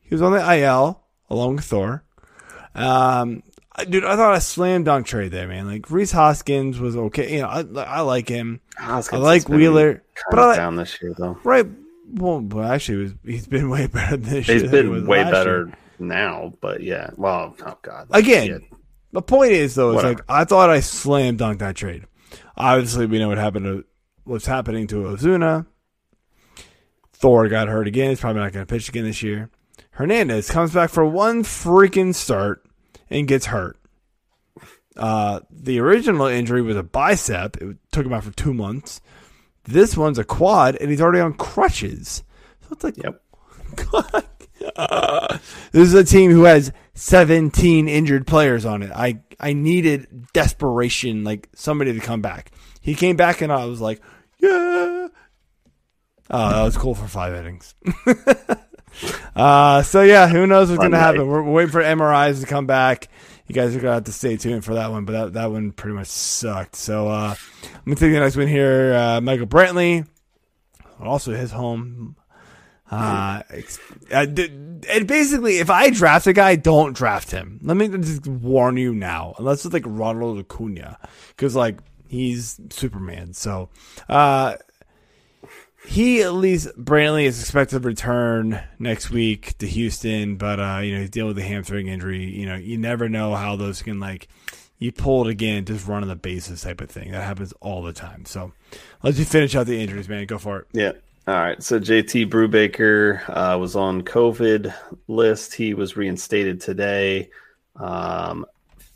He 0.00 0.14
was 0.14 0.22
on 0.22 0.32
the 0.32 0.56
IL 0.56 1.02
along 1.30 1.56
with 1.56 1.64
Thor. 1.64 2.04
Um, 2.74 3.42
dude, 3.88 4.04
I 4.04 4.16
thought 4.16 4.36
a 4.36 4.40
slam 4.40 4.84
dunk 4.84 5.06
trade 5.06 5.32
there, 5.32 5.48
man. 5.48 5.66
Like 5.66 5.90
Rhys 5.90 6.12
Hoskins 6.12 6.78
was 6.78 6.96
okay. 6.96 7.34
You 7.34 7.42
know, 7.42 7.48
I, 7.48 7.60
I 7.82 8.00
like 8.00 8.28
him. 8.28 8.60
Hoskins 8.76 9.20
I 9.20 9.24
like 9.24 9.46
been 9.46 9.56
Wheeler, 9.56 10.02
but 10.30 10.38
I 10.38 10.46
like, 10.46 10.56
down 10.56 10.76
this 10.76 11.00
year 11.00 11.14
though. 11.16 11.38
right. 11.44 11.66
Well, 12.10 12.40
well, 12.40 12.72
actually, 12.72 12.98
was, 12.98 13.14
he's 13.24 13.46
been 13.46 13.68
way 13.68 13.86
better 13.92 14.16
this 14.16 14.48
year 14.48 14.60
He's 14.60 14.70
than 14.70 14.86
he 14.86 14.92
been 14.92 15.06
way 15.06 15.24
better 15.24 15.66
year. 15.66 15.78
now, 15.98 16.54
but 16.60 16.82
yeah. 16.82 17.10
Well, 17.16 17.54
oh 17.64 17.78
god. 17.82 18.08
Again, 18.10 18.46
Shit. 18.46 18.62
the 19.12 19.22
point 19.22 19.52
is 19.52 19.74
though, 19.74 19.96
is 19.96 20.02
like 20.02 20.20
I 20.28 20.44
thought 20.44 20.70
I 20.70 20.80
slam 20.80 21.36
dunked 21.36 21.58
that 21.58 21.76
trade. 21.76 22.06
Obviously, 22.56 23.06
we 23.06 23.18
know 23.18 23.28
what 23.28 23.38
happened 23.38 23.66
to 23.66 23.84
what's 24.24 24.46
happening 24.46 24.86
to 24.88 24.96
Ozuna. 24.96 25.66
Thor 27.18 27.48
got 27.48 27.68
hurt 27.68 27.88
again. 27.88 28.10
He's 28.10 28.20
probably 28.20 28.42
not 28.42 28.52
going 28.52 28.64
to 28.64 28.72
pitch 28.72 28.88
again 28.88 29.04
this 29.04 29.22
year. 29.22 29.50
Hernandez 29.92 30.50
comes 30.50 30.72
back 30.72 30.90
for 30.90 31.04
one 31.04 31.42
freaking 31.42 32.14
start 32.14 32.64
and 33.10 33.26
gets 33.26 33.46
hurt. 33.46 33.76
Uh, 34.96 35.40
the 35.50 35.80
original 35.80 36.26
injury 36.26 36.62
was 36.62 36.76
a 36.76 36.82
bicep. 36.82 37.56
It 37.56 37.76
took 37.90 38.06
him 38.06 38.12
out 38.12 38.24
for 38.24 38.30
two 38.30 38.54
months. 38.54 39.00
This 39.64 39.96
one's 39.96 40.18
a 40.18 40.24
quad, 40.24 40.76
and 40.76 40.90
he's 40.90 41.00
already 41.00 41.20
on 41.20 41.34
crutches. 41.34 42.22
So 42.62 42.68
it's 42.72 42.84
like, 42.84 42.96
Yep. 42.96 43.20
this 45.72 45.88
is 45.88 45.94
a 45.94 46.04
team 46.04 46.30
who 46.30 46.44
has 46.44 46.72
17 46.94 47.88
injured 47.88 48.26
players 48.26 48.64
on 48.64 48.82
it. 48.82 48.90
I 48.94 49.20
I 49.40 49.52
needed 49.52 50.28
desperation, 50.32 51.22
like 51.24 51.48
somebody 51.54 51.92
to 51.92 52.00
come 52.00 52.22
back. 52.22 52.50
He 52.80 52.94
came 52.94 53.16
back, 53.16 53.40
and 53.40 53.52
I 53.52 53.64
was 53.66 53.80
like, 53.80 54.00
yeah. 54.40 54.97
Oh, 56.30 56.50
that 56.50 56.62
was 56.62 56.76
cool 56.76 56.94
for 56.94 57.06
five 57.06 57.34
innings. 57.34 57.74
uh, 59.36 59.82
so 59.82 60.02
yeah, 60.02 60.28
who 60.28 60.46
knows 60.46 60.70
what's 60.70 60.82
gonna 60.82 60.98
happen? 60.98 61.26
We're, 61.26 61.42
we're 61.42 61.52
waiting 61.52 61.72
for 61.72 61.82
MRIs 61.82 62.40
to 62.40 62.46
come 62.46 62.66
back. 62.66 63.08
You 63.46 63.54
guys 63.54 63.74
are 63.74 63.80
gonna 63.80 63.94
have 63.94 64.04
to 64.04 64.12
stay 64.12 64.36
tuned 64.36 64.64
for 64.64 64.74
that 64.74 64.90
one, 64.90 65.04
but 65.04 65.12
that, 65.12 65.32
that 65.34 65.50
one 65.50 65.72
pretty 65.72 65.94
much 65.94 66.08
sucked. 66.08 66.76
So 66.76 67.08
uh, 67.08 67.34
I'm 67.64 67.84
gonna 67.86 67.96
take 67.96 68.12
the 68.12 68.20
next 68.20 68.36
one 68.36 68.46
here. 68.46 68.94
Uh, 68.94 69.20
Michael 69.22 69.46
Brantley, 69.46 70.06
also 71.00 71.32
his 71.32 71.50
home. 71.50 72.16
Uh, 72.90 73.42
uh, 74.10 74.26
and 74.88 75.06
basically, 75.06 75.58
if 75.58 75.68
I 75.68 75.90
draft 75.90 76.26
a 76.26 76.32
guy, 76.32 76.56
don't 76.56 76.94
draft 76.94 77.30
him. 77.30 77.60
Let 77.62 77.76
me 77.76 77.88
just 77.88 78.26
warn 78.26 78.76
you 78.76 78.94
now, 78.94 79.34
unless 79.38 79.64
it's 79.64 79.74
like 79.74 79.84
Ronald 79.86 80.38
Acuna, 80.38 80.98
because 81.28 81.54
like 81.54 81.78
he's 82.06 82.58
Superman. 82.70 83.34
So, 83.34 83.68
uh, 84.08 84.56
he 85.88 86.20
at 86.20 86.34
least 86.34 86.68
Brantley 86.76 87.24
is 87.24 87.40
expected 87.40 87.80
to 87.80 87.88
return 87.88 88.60
next 88.78 89.08
week 89.10 89.56
to 89.56 89.66
Houston, 89.66 90.36
but 90.36 90.60
uh, 90.60 90.80
you 90.82 90.94
know 90.94 91.00
he's 91.00 91.08
dealing 91.08 91.34
with 91.34 91.38
a 91.38 91.48
hamstring 91.48 91.88
injury. 91.88 92.24
You 92.24 92.44
know, 92.44 92.56
you 92.56 92.76
never 92.76 93.08
know 93.08 93.34
how 93.34 93.56
those 93.56 93.80
can 93.80 93.98
like 93.98 94.28
you 94.78 94.92
pull 94.92 95.26
it 95.26 95.30
again, 95.30 95.64
just 95.64 95.86
run 95.86 96.02
on 96.02 96.08
the 96.08 96.14
bases 96.14 96.60
type 96.60 96.82
of 96.82 96.90
thing. 96.90 97.12
That 97.12 97.24
happens 97.24 97.54
all 97.60 97.82
the 97.82 97.94
time. 97.94 98.26
So, 98.26 98.52
let's 99.02 99.16
just 99.16 99.32
finish 99.32 99.56
out 99.56 99.66
the 99.66 99.80
injuries, 99.80 100.10
man. 100.10 100.26
Go 100.26 100.36
for 100.36 100.58
it. 100.58 100.66
Yeah. 100.72 100.92
All 101.26 101.34
right. 101.34 101.62
So 101.62 101.80
JT 101.80 102.28
Brubaker 102.28 103.22
uh, 103.28 103.58
was 103.58 103.74
on 103.74 104.02
COVID 104.02 104.72
list. 105.08 105.54
He 105.54 105.72
was 105.72 105.96
reinstated 105.96 106.60
today. 106.60 107.30
Um, 107.76 108.44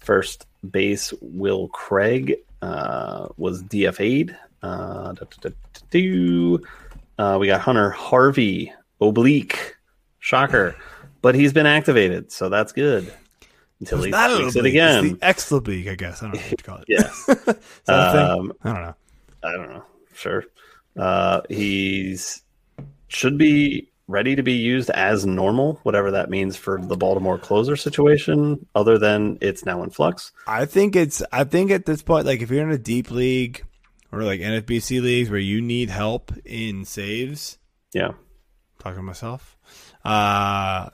first 0.01 0.47
base 0.70 1.14
Will 1.23 1.69
Craig 1.69 2.36
uh, 2.60 3.28
was 3.39 3.62
DFA'd. 3.62 4.36
Uh. 4.62 5.14
Uh, 7.18 7.36
we 7.40 7.47
got 7.47 7.60
Hunter 7.60 7.90
Harvey 7.90 8.72
oblique, 9.01 9.76
shocker, 10.18 10.76
but 11.20 11.34
he's 11.34 11.52
been 11.52 11.66
activated, 11.66 12.32
so 12.32 12.48
that's 12.48 12.72
good 12.72 13.12
until 13.82 14.02
he 14.02 14.10
It's 14.10 14.18
a 14.18 14.36
tweaks 14.36 14.56
it 14.56 14.66
again. 14.66 15.18
It's 15.22 15.48
the 15.48 15.60
league, 15.60 15.89
I 15.89 15.94
guess. 15.94 16.22
I 16.22 16.26
don't 16.26 16.34
know 16.34 16.40
what 16.40 16.51
you 16.51 16.56
call 16.59 16.78
it. 16.78 16.84
Yes. 16.89 17.28
Is 17.28 17.36
that 17.36 17.48
a 17.48 18.12
thing? 18.12 18.40
Um, 18.40 18.52
I 18.62 18.72
don't 18.72 18.82
know. 18.82 18.94
I 19.44 19.52
don't 19.52 19.68
know. 19.70 19.84
Sure. 20.14 20.44
Uh, 20.97 21.40
he's 21.48 22.43
should 23.09 23.39
be 23.39 23.90
ready 24.09 24.36
to 24.36 24.43
be 24.43 24.52
used 24.52 24.90
as 24.90 25.24
normal, 25.26 25.80
whatever 25.82 26.10
that 26.10 26.30
means 26.30 26.56
for 26.56 26.80
the 26.80 26.97
Baltimore 26.97 27.39
closer 27.39 27.76
situation, 27.76 28.66
other 28.74 28.98
than 28.98 29.39
it's 29.40 29.64
now 29.64 29.82
in 29.82 29.90
flux. 29.90 30.32
I 30.47 30.64
think 30.64 30.94
it's. 30.97 31.22
I 31.32 31.44
think 31.44 31.70
at 31.70 31.86
this 31.86 32.02
point, 32.02 32.26
like 32.26 32.40
if 32.40 32.51
you're 32.51 32.62
in 32.62 32.70
a 32.70 32.78
deep 32.78 33.10
league 33.10 33.64
or 34.12 34.22
like 34.22 34.40
NFBC 34.40 35.01
leagues 35.02 35.30
where 35.30 35.39
you 35.40 35.60
need 35.62 35.89
help 35.90 36.30
in 36.44 36.84
saves, 36.84 37.59
Yeah. 37.93 38.12
talking 38.78 38.97
to 38.98 39.02
myself, 39.02 39.56
uh, 40.05 40.90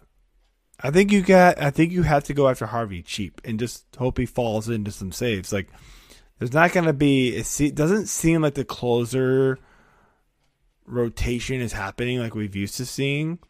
I 0.80 0.90
think 0.92 1.10
you 1.10 1.22
got. 1.22 1.60
I 1.60 1.70
think 1.70 1.90
you 1.92 2.04
have 2.04 2.22
to 2.24 2.34
go 2.34 2.48
after 2.48 2.66
Harvey 2.66 3.02
cheap 3.02 3.40
and 3.44 3.58
just 3.58 3.84
hope 3.96 4.16
he 4.16 4.26
falls 4.26 4.68
into 4.68 4.92
some 4.92 5.10
saves. 5.10 5.52
Like 5.52 5.68
there's 6.38 6.52
not 6.52 6.70
going 6.72 6.86
to 6.86 6.92
be. 6.92 7.34
It 7.36 7.74
doesn't 7.74 8.06
seem 8.06 8.42
like 8.42 8.54
the 8.54 8.64
closer 8.64 9.58
rotation 10.86 11.60
is 11.60 11.72
happening 11.72 12.20
like 12.20 12.36
we've 12.36 12.54
used 12.54 12.76
to 12.76 12.86
seeing. 12.86 13.40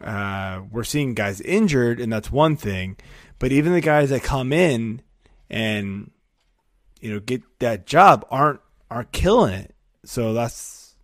Uh, 0.00 0.62
we're 0.70 0.82
seeing 0.84 1.12
guys 1.12 1.42
injured, 1.42 2.00
and 2.00 2.10
that's 2.10 2.32
one 2.32 2.56
thing. 2.56 2.96
But 3.38 3.52
even 3.52 3.74
the 3.74 3.82
guys 3.82 4.08
that 4.08 4.22
come 4.22 4.50
in 4.50 5.02
and 5.50 6.10
you 7.02 7.12
know 7.12 7.20
get 7.20 7.42
that 7.58 7.86
job 7.86 8.24
aren't 8.30 8.60
aren't 8.92 9.12
killing 9.12 9.54
it. 9.54 9.74
So 10.04 10.32
that's 10.32 10.94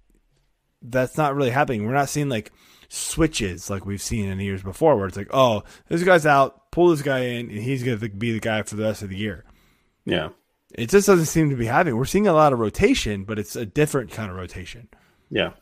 that's 0.82 1.16
not 1.16 1.35
really 1.35 1.51
happening. 1.51 1.86
We're 1.86 1.93
not 1.94 2.09
seeing 2.09 2.28
like 2.28 2.52
switches 2.89 3.69
like 3.69 3.85
we've 3.85 4.02
seen 4.02 4.28
in 4.28 4.39
the 4.39 4.44
years 4.44 4.62
before, 4.62 4.97
where 4.97 5.06
it's 5.06 5.16
like, 5.16 5.31
oh, 5.32 5.65
this 5.89 6.02
guy's 6.02 6.27
out, 6.27 6.70
pull 6.70 6.89
this 6.89 7.02
guy 7.02 7.20
in, 7.20 7.51
and 7.51 7.59
he's 7.59 7.82
going 7.82 7.98
to 7.98 8.09
be 8.09 8.32
the 8.32 8.40
guy 8.40 8.62
for 8.62 8.77
the 8.77 8.85
rest 8.85 9.02
of 9.02 9.10
the 9.10 9.16
year. 9.16 9.44
Yeah. 10.05 10.31
It 10.74 10.90
just 10.90 11.06
doesn't 11.06 11.27
seem 11.27 11.51
to 11.51 11.56
be 11.56 11.66
happening. 11.66 11.97
We're 11.97 12.05
seeing 12.05 12.27
a 12.27 12.32
lot 12.32 12.52
of 12.52 12.59
rotation, 12.59 13.24
but 13.24 13.39
it's 13.39 13.56
a 13.56 13.66
different 13.66 14.10
kind 14.10 14.31
of 14.31 14.36
rotation. 14.36 14.89
Yeah. 15.31 15.52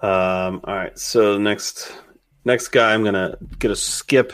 Um, 0.00 0.60
all 0.64 0.74
right. 0.74 0.98
So 0.98 1.38
next 1.38 1.92
next 2.44 2.68
guy 2.68 2.92
I'm 2.92 3.04
gonna 3.04 3.36
get 3.58 3.70
a 3.70 3.76
skip. 3.76 4.32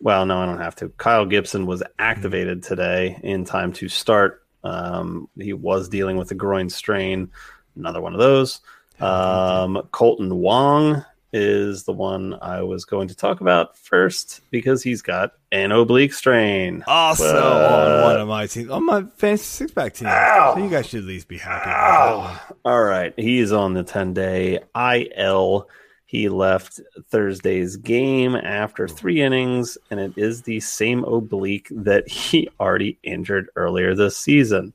Well, 0.00 0.26
no, 0.26 0.38
I 0.38 0.46
don't 0.46 0.60
have 0.60 0.76
to. 0.76 0.88
Kyle 0.90 1.26
Gibson 1.26 1.66
was 1.66 1.82
activated 1.98 2.62
today 2.62 3.20
in 3.22 3.44
time 3.44 3.72
to 3.74 3.88
start. 3.88 4.41
Um, 4.64 5.28
he 5.38 5.52
was 5.52 5.88
dealing 5.88 6.16
with 6.16 6.30
a 6.30 6.34
groin 6.34 6.68
strain, 6.70 7.30
another 7.76 8.00
one 8.00 8.12
of 8.14 8.20
those. 8.20 8.60
Um, 9.00 9.82
Kolten 9.92 10.32
Wong 10.32 11.04
is 11.34 11.84
the 11.84 11.92
one 11.92 12.38
I 12.42 12.60
was 12.60 12.84
going 12.84 13.08
to 13.08 13.14
talk 13.16 13.40
about 13.40 13.76
first 13.78 14.42
because 14.50 14.82
he's 14.82 15.00
got 15.00 15.32
an 15.50 15.72
oblique 15.72 16.12
strain. 16.12 16.84
Also 16.86 17.24
But- 17.32 18.02
on 18.02 18.02
one 18.02 18.20
of 18.20 18.28
my 18.28 18.46
teams, 18.46 18.70
on 18.70 18.84
my 18.86 19.04
fantasy 19.16 19.44
six 19.44 19.72
pack 19.72 19.94
team. 19.94 20.08
So 20.08 20.58
you 20.62 20.68
guys 20.68 20.86
should 20.86 21.00
at 21.00 21.06
least 21.06 21.28
be 21.28 21.38
happy. 21.38 21.70
About 21.70 22.36
that 22.36 22.50
one. 22.50 22.58
All 22.74 22.82
right. 22.84 23.14
He 23.16 23.38
is 23.38 23.50
on 23.50 23.72
the 23.72 23.82
10 23.82 24.12
day 24.12 24.60
IL. 24.76 25.68
He 26.12 26.28
left 26.28 26.78
Thursday's 27.08 27.76
game 27.76 28.36
after 28.36 28.86
three 28.86 29.22
innings, 29.22 29.78
and 29.90 29.98
it 29.98 30.12
is 30.18 30.42
the 30.42 30.60
same 30.60 31.04
oblique 31.04 31.68
that 31.70 32.06
he 32.06 32.50
already 32.60 32.98
injured 33.02 33.48
earlier 33.56 33.94
this 33.94 34.18
season. 34.18 34.74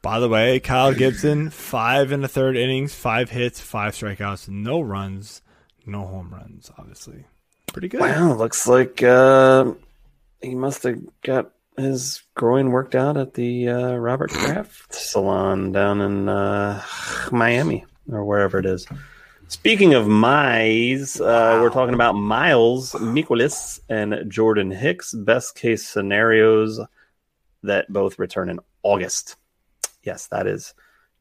By 0.00 0.20
the 0.20 0.28
way, 0.28 0.60
Kyle 0.60 0.94
Gibson, 0.94 1.50
five 1.50 2.12
in 2.12 2.20
the 2.20 2.28
third 2.28 2.56
innings, 2.56 2.94
five 2.94 3.30
hits, 3.30 3.58
five 3.58 3.94
strikeouts, 3.94 4.48
no 4.48 4.80
runs, 4.80 5.42
no 5.86 6.06
home 6.06 6.32
runs. 6.32 6.70
Obviously, 6.78 7.24
pretty 7.72 7.88
good. 7.88 8.02
Wow, 8.02 8.34
looks 8.34 8.68
like 8.68 9.02
uh, 9.02 9.72
he 10.40 10.54
must 10.54 10.84
have 10.84 11.00
got 11.22 11.50
his 11.78 12.22
groin 12.36 12.70
worked 12.70 12.94
out 12.94 13.16
at 13.16 13.34
the 13.34 13.68
uh, 13.68 13.94
Robert 13.96 14.30
Kraft 14.30 14.94
salon 14.94 15.72
down 15.72 16.00
in 16.00 16.28
uh, 16.28 16.80
Miami 17.32 17.84
or 18.08 18.24
wherever 18.24 18.60
it 18.60 18.66
is. 18.66 18.86
Speaking 19.50 19.94
of 19.94 20.06
Mize, 20.06 21.20
uh, 21.20 21.60
we're 21.60 21.70
talking 21.70 21.94
about 21.94 22.12
Miles 22.14 22.92
Mikolas 22.92 23.80
and 23.88 24.30
Jordan 24.30 24.70
Hicks. 24.70 25.12
Best 25.12 25.56
case 25.56 25.86
scenarios 25.86 26.80
that 27.64 27.92
both 27.92 28.20
return 28.20 28.48
in 28.48 28.60
August. 28.84 29.34
Yes, 30.04 30.28
that 30.28 30.46
is 30.46 30.72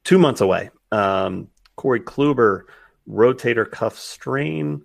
two 0.04 0.20
months 0.20 0.42
away. 0.42 0.70
Um, 0.92 1.48
Corey 1.76 2.00
Kluber, 2.02 2.62
rotator 3.10 3.70
cuff 3.70 3.98
strain, 3.98 4.84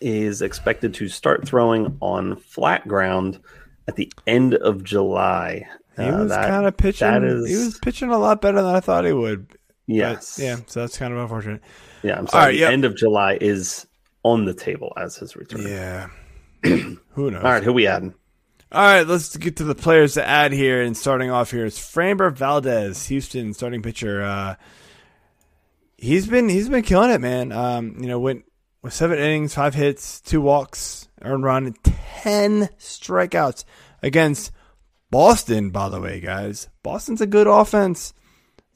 is 0.00 0.40
expected 0.40 0.94
to 0.94 1.08
start 1.08 1.46
throwing 1.46 1.98
on 2.00 2.36
flat 2.36 2.88
ground 2.88 3.38
at 3.86 3.96
the 3.96 4.10
end 4.26 4.54
of 4.54 4.82
July. 4.82 5.68
He 5.96 6.02
Uh, 6.04 6.22
was 6.24 6.32
kind 6.32 6.64
of 6.64 6.74
pitching. 6.74 7.06
that 7.06 7.22
is- 7.22 7.48
He 7.48 7.54
was 7.56 7.78
pitching 7.78 8.08
a 8.08 8.18
lot 8.18 8.40
better 8.40 8.62
than 8.62 8.74
I 8.74 8.80
thought 8.80 9.04
he 9.04 9.12
would. 9.12 9.46
but, 9.48 9.58
yes, 9.86 10.38
yeah. 10.42 10.56
So 10.66 10.80
that's 10.80 10.96
kind 10.96 11.12
of 11.12 11.18
unfortunate. 11.20 11.60
Yeah. 12.02 12.18
I'm 12.18 12.26
sorry. 12.26 12.44
right, 12.44 12.52
the 12.52 12.58
yep. 12.58 12.72
end 12.72 12.84
of 12.84 12.96
July 12.96 13.38
is 13.40 13.86
on 14.22 14.44
the 14.44 14.54
table 14.54 14.92
as 14.96 15.16
his 15.16 15.36
return. 15.36 15.62
Yeah. 15.66 16.08
Who 16.62 17.30
knows? 17.30 17.44
All 17.44 17.50
right, 17.50 17.62
who 17.62 17.72
we 17.72 17.86
adding? 17.86 18.14
All 18.72 18.82
right, 18.82 19.06
let's 19.06 19.36
get 19.36 19.56
to 19.56 19.64
the 19.64 19.76
players 19.76 20.14
to 20.14 20.26
add 20.26 20.52
here. 20.52 20.82
And 20.82 20.96
starting 20.96 21.30
off 21.30 21.52
here 21.52 21.64
is 21.64 21.78
Framber 21.78 22.32
Valdez, 22.32 23.06
Houston 23.06 23.54
starting 23.54 23.82
pitcher. 23.82 24.22
Uh, 24.22 24.56
he's 25.96 26.26
been 26.26 26.48
he's 26.48 26.68
been 26.68 26.82
killing 26.82 27.10
it, 27.10 27.20
man. 27.20 27.52
Um, 27.52 27.96
you 28.00 28.08
know, 28.08 28.18
went 28.18 28.44
with 28.82 28.92
seven 28.92 29.18
innings, 29.18 29.54
five 29.54 29.74
hits, 29.74 30.20
two 30.20 30.40
walks, 30.40 31.08
earned 31.22 31.44
run, 31.44 31.66
and 31.66 31.84
ten 31.84 32.68
strikeouts 32.78 33.64
against 34.02 34.50
Boston. 35.10 35.70
By 35.70 35.88
the 35.88 36.00
way, 36.00 36.20
guys, 36.20 36.68
Boston's 36.82 37.20
a 37.20 37.26
good 37.26 37.46
offense. 37.46 38.12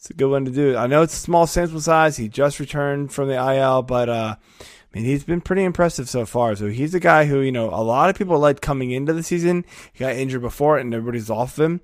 It's 0.00 0.08
a 0.08 0.14
good 0.14 0.30
one 0.30 0.46
to 0.46 0.50
do. 0.50 0.78
I 0.78 0.86
know 0.86 1.02
it's 1.02 1.12
a 1.12 1.18
small 1.18 1.46
sample 1.46 1.78
size. 1.78 2.16
He 2.16 2.26
just 2.26 2.58
returned 2.58 3.12
from 3.12 3.28
the 3.28 3.34
IL, 3.34 3.82
but 3.82 4.08
uh, 4.08 4.36
I 4.38 4.64
mean, 4.94 5.04
he's 5.04 5.24
been 5.24 5.42
pretty 5.42 5.62
impressive 5.62 6.08
so 6.08 6.24
far. 6.24 6.56
So 6.56 6.68
he's 6.68 6.94
a 6.94 7.00
guy 7.00 7.26
who, 7.26 7.40
you 7.40 7.52
know, 7.52 7.68
a 7.68 7.84
lot 7.84 8.08
of 8.08 8.16
people 8.16 8.38
liked 8.38 8.62
coming 8.62 8.92
into 8.92 9.12
the 9.12 9.22
season. 9.22 9.62
He 9.92 9.98
got 9.98 10.14
injured 10.16 10.40
before 10.40 10.78
and 10.78 10.94
everybody's 10.94 11.28
off 11.28 11.58
him. 11.58 11.82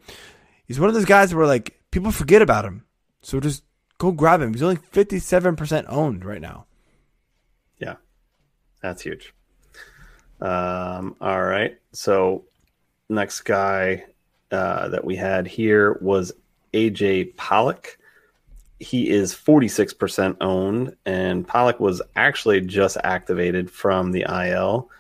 He's 0.65 0.81
one 0.81 0.89
of 0.89 0.95
those 0.95 1.05
guys 1.05 1.35
where, 1.35 1.47
like, 1.47 1.79
people 1.91 2.11
forget 2.11 2.41
about 2.41 2.65
him. 2.65 2.87
So 3.21 3.39
just 3.39 3.65
go 3.99 4.13
grab 4.13 4.41
him. 4.41 4.55
He's 4.55 4.63
only 4.63 4.77
57% 4.77 5.85
owned 5.87 6.25
right 6.25 6.41
now. 6.41 6.65
Yeah, 7.77 7.97
that's 8.81 9.03
huge. 9.03 9.35
Um, 10.41 11.17
all 11.21 11.45
right. 11.45 11.77
So 11.93 12.47
next 13.11 13.43
guy 13.43 14.05
uh, 14.51 14.89
that 14.89 15.05
we 15.05 15.17
had 15.17 15.47
here 15.47 15.99
was 16.01 16.33
AJ 16.73 17.37
Pollock. 17.37 17.99
He 18.79 19.09
is 19.09 19.35
46% 19.35 20.37
owned, 20.41 20.97
and 21.07 21.47
Pollock 21.47 21.81
was 21.81 22.03
actually 22.15 22.61
just 22.61 22.97
activated 23.03 23.71
from 23.71 24.13
the 24.13 24.27
IL. 24.29 24.91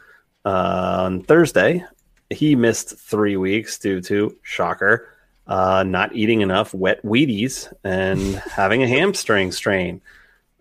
uh, 0.47 0.97
on 1.01 1.23
Thursday. 1.24 1.85
He 2.31 2.57
missed 2.57 2.97
three 2.98 3.36
weeks 3.36 3.78
due 3.78 4.01
to 4.03 4.36
shocker, 4.43 5.09
uh, 5.47 5.82
not 5.82 6.15
eating 6.15 6.40
enough 6.40 6.73
wet 6.73 7.03
Wheaties 7.03 7.73
and 7.85 8.20
having 8.51 8.82
a 8.82 8.89
hamstring 8.89 9.53
strain. 9.53 10.01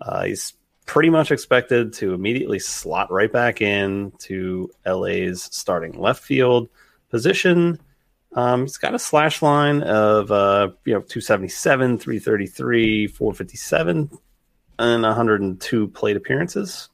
Uh, 0.02 0.26
he's 0.26 0.54
pretty 0.86 1.10
much 1.10 1.32
expected 1.32 1.94
to 1.94 2.14
immediately 2.14 2.60
slot 2.60 3.12
right 3.12 3.32
back 3.32 3.62
in 3.62 4.12
to 4.20 4.70
LA's 4.86 5.44
starting 5.44 6.00
left 6.00 6.24
field 6.24 6.68
position. 7.10 7.80
Um, 8.36 8.62
he's 8.64 8.78
got 8.78 8.94
a 8.94 8.99
slash 8.99 9.41
line 9.41 9.82
of 9.84 10.32
uh, 10.32 10.70
you 10.86 10.94
know 10.94 10.99
277, 10.99 11.98
333, 11.98 13.07
457, 13.07 14.10
and 14.78 15.03
102 15.03 15.88
plate 15.90 16.18
appearances. 16.18 16.90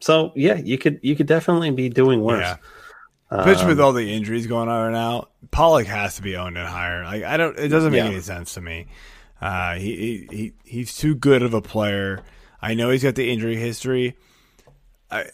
So 0.00 0.32
yeah, 0.36 0.54
you 0.56 0.78
could 0.78 1.00
you 1.02 1.16
could 1.16 1.26
definitely 1.26 1.70
be 1.70 1.88
doing 1.88 2.20
worse. 2.22 2.42
Yeah. 2.42 2.56
Especially 3.32 3.68
with 3.68 3.80
Um, 3.80 3.86
all 3.86 3.92
the 3.92 4.12
injuries 4.12 4.46
going 4.46 4.68
on 4.68 4.86
right 4.86 4.92
now, 4.92 5.28
Pollock 5.52 5.86
has 5.86 6.16
to 6.16 6.22
be 6.22 6.36
owned 6.36 6.58
and 6.58 6.66
higher. 6.68 7.04
Like 7.04 7.22
I 7.22 7.36
don't, 7.36 7.56
it 7.58 7.68
doesn't 7.68 7.92
make 7.92 8.02
Yeah. 8.02 8.10
any 8.10 8.20
sense 8.20 8.54
to 8.54 8.60
me. 8.60 8.88
Uh, 9.40 9.74
he, 9.76 10.26
he 10.30 10.36
he 10.36 10.52
he's 10.64 10.94
too 10.96 11.14
good 11.14 11.42
of 11.42 11.54
a 11.54 11.62
player. 11.62 12.22
I 12.60 12.74
know 12.74 12.90
he's 12.90 13.02
got 13.02 13.14
the 13.14 13.30
injury 13.30 13.56
history. 13.56 14.16
I, 15.10 15.26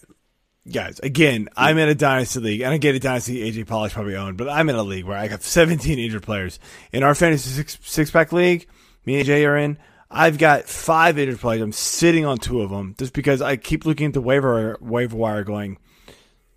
guys, 0.71 0.99
again, 1.01 1.49
I'm 1.57 1.79
in 1.79 1.89
a 1.89 1.95
dynasty 1.95 2.41
league, 2.41 2.61
and 2.61 2.73
I 2.73 2.79
get 2.79 2.95
a 2.95 2.99
dynasty. 2.99 3.51
AJ 3.51 3.67
Pollock's 3.67 3.95
probably 3.95 4.17
owned, 4.17 4.37
but 4.37 4.49
I'm 4.49 4.69
in 4.69 4.77
a 4.77 4.83
league 4.83 5.05
where 5.05 5.19
I 5.19 5.29
got 5.29 5.43
17 5.45 5.99
injured 5.99 6.23
players 6.23 6.59
in 6.93 7.03
our 7.03 7.15
fantasy 7.15 7.51
six 7.51 7.79
six 7.83 8.11
pack 8.11 8.33
league. 8.33 8.67
Me 9.05 9.17
and 9.17 9.27
Jay 9.27 9.45
are 9.45 9.57
in. 9.57 9.79
I've 10.11 10.39
got 10.39 10.65
five 10.65 11.19
injured 11.19 11.41
players. 11.41 11.63
I'm 11.63 11.73
sitting 11.73 12.25
on 12.25 12.39
two 12.39 12.61
of 12.61 12.71
them 12.71 12.95
just 12.99 13.13
because 13.13 13.43
I 13.43 13.57
keep 13.57 13.85
looking 13.85 14.09
at 14.09 14.13
the 14.15 14.21
waiver 14.21 14.79
waiver 14.81 15.17
wire, 15.17 15.45
going, 15.45 15.79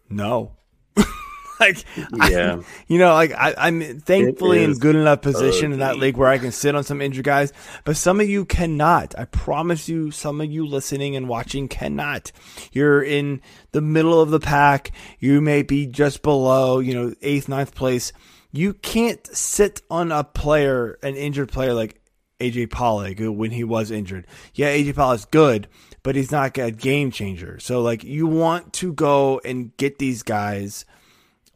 no. 0.10 0.56
like 1.62 1.84
Yeah. 2.30 2.62
you 2.88 2.98
know, 2.98 3.14
like 3.14 3.32
I, 3.34 3.54
I'm 3.58 4.00
thankfully 4.00 4.64
in 4.64 4.74
good 4.78 4.96
enough 4.96 5.22
position 5.22 5.74
in 5.74 5.80
that 5.80 5.98
league 5.98 6.18
where 6.18 6.30
I 6.30 6.38
can 6.38 6.52
sit 6.52 6.76
on 6.76 6.84
some 6.84 7.02
injured 7.02 7.26
guys, 7.26 7.52
but 7.84 7.98
some 7.98 8.20
of 8.20 8.30
you 8.30 8.46
cannot. 8.46 9.14
I 9.18 9.26
promise 9.26 9.90
you, 9.90 10.12
some 10.12 10.42
of 10.42 10.52
you 10.52 10.66
listening 10.66 11.16
and 11.16 11.28
watching 11.28 11.68
cannot. 11.68 12.32
You're 12.72 13.04
in 13.04 13.42
the 13.72 13.82
middle 13.82 14.22
of 14.22 14.30
the 14.30 14.40
pack. 14.40 14.92
You 15.20 15.42
may 15.42 15.62
be 15.64 15.86
just 15.86 16.22
below, 16.22 16.80
you 16.80 16.94
know, 16.94 17.14
eighth, 17.22 17.50
ninth 17.50 17.76
place. 17.76 18.12
You 18.52 18.74
can't 18.74 19.26
sit 19.28 19.82
on 19.92 20.12
a 20.12 20.24
player, 20.24 20.98
an 21.04 21.16
injured 21.16 21.50
player 21.52 21.74
like 21.74 22.02
AJ 22.40 22.72
Pollock 22.72 23.18
when 23.20 23.52
he 23.52 23.64
was 23.64 23.92
injured. 23.92 24.26
Yeah, 24.54 24.70
AJ 24.70 24.96
Pollock's 24.96 25.26
good, 25.26 25.68
but 26.04 26.16
he's 26.16 26.32
not 26.32 26.58
a 26.58 26.72
game 26.72 27.12
changer. 27.12 27.60
So 27.60 27.82
like 27.82 28.04
you 28.04 28.28
want 28.28 28.74
to 28.74 28.94
go 28.94 29.40
and 29.44 29.76
get 29.78 30.00
these 30.00 30.24
guys 30.24 30.86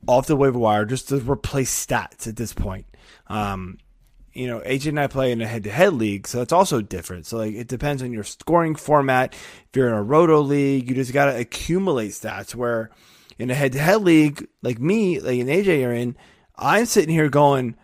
off 0.07 0.27
the 0.27 0.35
waiver 0.35 0.59
wire 0.59 0.85
just 0.85 1.09
to 1.09 1.17
replace 1.17 1.85
stats 1.85 2.27
at 2.27 2.35
this 2.35 2.53
point. 2.53 2.85
Um, 3.27 3.77
you 4.33 4.47
know, 4.47 4.59
AJ 4.61 4.87
and 4.87 4.99
I 4.99 5.07
play 5.07 5.31
in 5.31 5.41
a 5.41 5.47
head-to-head 5.47 5.93
league, 5.93 6.27
so 6.27 6.39
that's 6.39 6.53
also 6.53 6.81
different. 6.81 7.25
So 7.25 7.37
like, 7.37 7.53
it 7.53 7.67
depends 7.67 8.01
on 8.01 8.11
your 8.11 8.23
scoring 8.23 8.75
format. 8.75 9.33
If 9.33 9.75
you're 9.75 9.87
in 9.87 9.93
a 9.93 10.01
roto 10.01 10.41
league, 10.41 10.89
you 10.89 10.95
just 10.95 11.13
got 11.13 11.25
to 11.25 11.37
accumulate 11.37 12.09
stats. 12.09 12.55
Where 12.55 12.89
in 13.37 13.51
a 13.51 13.55
head-to-head 13.55 14.01
league, 14.01 14.47
like 14.61 14.79
me, 14.79 15.19
like 15.19 15.39
an 15.39 15.47
AJ 15.47 15.81
you're 15.81 15.93
in, 15.93 16.17
I'm 16.55 16.85
sitting 16.85 17.13
here 17.13 17.29
going, 17.29 17.75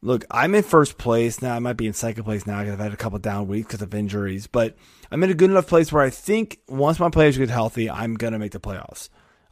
look, 0.00 0.24
I'm 0.30 0.54
in 0.54 0.62
first 0.62 0.98
place 0.98 1.42
now. 1.42 1.54
I 1.54 1.58
might 1.58 1.76
be 1.76 1.86
in 1.86 1.92
second 1.92 2.24
place 2.24 2.46
now 2.46 2.60
because 2.60 2.74
I've 2.74 2.80
had 2.80 2.92
a 2.92 2.96
couple 2.96 3.18
down 3.18 3.48
weeks 3.48 3.66
because 3.68 3.82
of 3.82 3.94
injuries, 3.94 4.46
but 4.46 4.76
I'm 5.10 5.22
in 5.24 5.30
a 5.30 5.34
good 5.34 5.50
enough 5.50 5.66
place 5.66 5.92
where 5.92 6.02
I 6.02 6.10
think 6.10 6.60
once 6.68 7.00
my 7.00 7.10
players 7.10 7.38
get 7.38 7.50
healthy, 7.50 7.90
I'm 7.90 8.14
gonna 8.14 8.38
make 8.38 8.52
the 8.52 8.60
playoffs. 8.60 9.08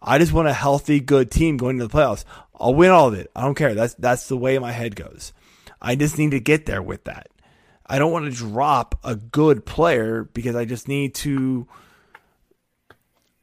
I 0.07 0.19
just 0.19 0.33
want 0.33 0.47
a 0.47 0.53
healthy, 0.53 1.01
good 1.01 1.31
team 1.31 1.57
going 1.57 1.78
to 1.78 1.87
the 1.87 1.93
playoffs. 1.93 2.24
I'll 2.59 2.74
win 2.74 2.91
all 2.91 3.09
of 3.09 3.15
it. 3.15 3.31
I 3.35 3.43
don't 3.43 3.57
care. 3.57 3.74
That's 3.74 3.95
that's 3.95 4.28
the 4.28 4.37
way 4.37 4.59
my 4.59 4.73
head 4.73 4.95
goes. 4.95 5.33
I 5.83 5.97
just 5.97 6.16
need 6.16 6.31
to 6.31 6.41
get 6.41 6.66
there 6.66 6.83
with 6.83 7.05
that. 7.05 7.28
I 7.87 7.99
don't 7.99 8.12
want 8.12 8.24
to 8.24 8.37
drop 8.37 8.99
a 9.05 9.16
good 9.16 9.66
player 9.66 10.24
because 10.24 10.57
I 10.57 10.65
just 10.65 10.89
need 10.89 11.15
to. 11.16 11.66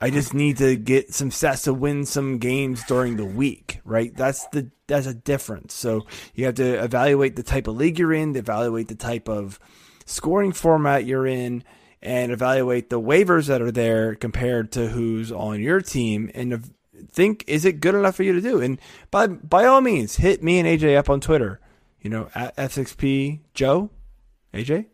I 0.02 0.10
just 0.10 0.34
need 0.34 0.58
to 0.58 0.76
get 0.76 1.14
some 1.14 1.30
stats 1.30 1.64
to 1.64 1.74
win 1.74 2.06
some 2.06 2.38
games 2.38 2.84
during 2.86 3.16
the 3.16 3.26
week, 3.26 3.80
right? 3.86 4.14
That's 4.16 4.46
the 4.48 4.70
that's 4.88 5.08
a 5.08 5.14
difference. 5.14 5.74
So 5.74 6.06
you 6.34 6.46
have 6.46 6.56
to 6.56 6.84
evaluate 6.84 7.36
the 7.36 7.44
type 7.44 7.68
of 7.68 7.78
league 7.78 8.00
you're 8.00 8.14
in, 8.14 8.36
evaluate 8.36 8.90
the 8.90 8.96
type 8.96 9.30
of 9.30 9.60
scoring 10.06 10.52
format 10.52 11.06
you're 11.06 11.28
in, 11.28 11.64
and 12.04 12.32
evaluate 12.32 12.90
the 12.90 13.00
waivers 13.00 13.48
that 13.48 13.62
are 13.62 13.72
there 13.72 14.14
compared 14.14 14.72
to 14.74 14.90
who's 14.90 15.32
on 15.32 15.62
your 15.62 15.82
team, 15.82 16.30
and 16.36 16.70
think 17.12 17.44
is 17.48 17.66
it 17.66 17.80
good 17.80 17.96
enough 17.96 18.16
for 18.16 18.24
you 18.24 18.34
to 18.34 18.42
do? 18.42 18.62
And 18.62 18.80
by 19.10 19.28
by 19.28 19.66
all 19.66 19.82
means, 19.82 20.18
hit 20.18 20.44
me 20.44 20.60
and 20.60 20.68
AJ 20.68 20.98
up 20.98 21.10
on 21.10 21.22
Twitter. 21.22 21.60
You 22.02 22.10
know, 22.10 22.30
at 22.36 22.56
F6P 22.58 23.40
Joe, 23.54 23.90
AJ. 24.54 24.88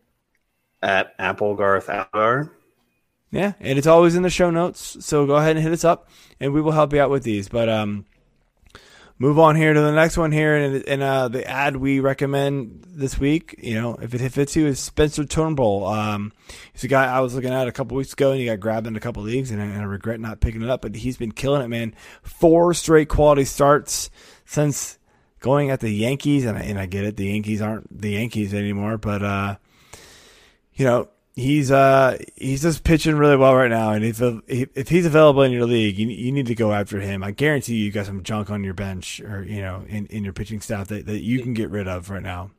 at 0.83 1.13
Apple 1.17 1.55
Garth 1.55 1.89
Algar. 1.89 2.53
Yeah, 3.31 3.53
and 3.59 3.77
it's 3.77 3.87
always 3.87 4.15
in 4.15 4.23
the 4.23 4.29
show 4.29 4.51
notes. 4.51 4.97
So 5.03 5.25
go 5.25 5.35
ahead 5.35 5.55
and 5.55 5.63
hit 5.63 5.73
us 5.73 5.83
up, 5.83 6.09
and 6.39 6.53
we 6.53 6.61
will 6.61 6.71
help 6.71 6.93
you 6.93 7.01
out 7.01 7.09
with 7.09 7.23
these. 7.23 7.49
But 7.49 7.67
um, 7.69 8.05
move 9.19 9.37
on 9.37 9.55
here 9.57 9.73
to 9.73 9.81
the 9.81 9.91
next 9.91 10.17
one 10.17 10.31
here, 10.31 10.55
and, 10.55 10.87
and 10.87 11.03
uh, 11.03 11.27
the 11.27 11.45
ad 11.47 11.75
we 11.75 11.99
recommend 11.99 12.85
this 12.87 13.19
week. 13.19 13.55
You 13.61 13.75
know, 13.75 13.95
if 14.01 14.13
it 14.13 14.31
fits 14.31 14.55
you, 14.55 14.65
is 14.65 14.79
Spencer 14.79 15.25
Turnbull. 15.25 15.85
Um, 15.85 16.31
he's 16.73 16.85
a 16.85 16.87
guy 16.87 17.05
I 17.05 17.19
was 17.19 17.35
looking 17.35 17.51
at 17.51 17.67
a 17.67 17.71
couple 17.71 17.97
weeks 17.97 18.13
ago, 18.13 18.31
and 18.31 18.39
he 18.39 18.45
got 18.45 18.59
grabbed 18.59 18.87
in 18.87 18.95
a 18.95 19.01
couple 19.01 19.21
leagues, 19.21 19.51
and 19.51 19.61
I, 19.61 19.65
and 19.65 19.81
I 19.81 19.83
regret 19.83 20.19
not 20.19 20.39
picking 20.39 20.61
it 20.61 20.69
up. 20.69 20.81
But 20.81 20.95
he's 20.95 21.17
been 21.17 21.33
killing 21.33 21.61
it, 21.61 21.67
man. 21.67 21.93
Four 22.23 22.73
straight 22.73 23.09
quality 23.09 23.45
starts 23.45 24.09
since 24.45 24.97
going 25.39 25.69
at 25.69 25.81
the 25.81 25.91
Yankees, 25.91 26.45
and 26.45 26.57
I, 26.57 26.61
and 26.61 26.79
I 26.79 26.85
get 26.85 27.03
it, 27.03 27.17
the 27.17 27.27
Yankees 27.27 27.61
aren't 27.61 28.01
the 28.01 28.11
Yankees 28.11 28.53
anymore, 28.53 28.97
but 28.97 29.21
uh, 29.21 29.55
you 30.73 30.85
know 30.85 31.09
he's 31.39 31.71
uh 31.71 32.17
he's 32.35 32.61
just 32.61 32.83
pitching 32.83 33.15
really 33.15 33.37
well 33.37 33.55
right 33.55 33.69
now, 33.69 33.91
and 33.91 34.03
if 34.03 34.21
if 34.47 34.89
he's 34.89 35.05
available 35.05 35.41
in 35.41 35.51
your 35.51 35.65
league, 35.65 35.97
you, 35.97 36.07
you 36.07 36.31
need 36.31 36.47
to 36.47 36.55
go 36.55 36.71
after 36.71 36.99
him. 36.99 37.23
I 37.23 37.31
guarantee 37.31 37.75
you, 37.75 37.85
you 37.85 37.91
got 37.91 38.05
some 38.05 38.23
junk 38.23 38.49
on 38.49 38.63
your 38.63 38.73
bench 38.73 39.21
or 39.21 39.43
you 39.43 39.61
know 39.61 39.85
in, 39.87 40.05
in 40.07 40.23
your 40.23 40.33
pitching 40.33 40.61
staff 40.61 40.89
that, 40.89 41.05
that 41.05 41.21
you 41.21 41.41
can 41.41 41.53
get 41.53 41.69
rid 41.69 41.87
of 41.87 42.09
right 42.09 42.21
now. 42.21 42.51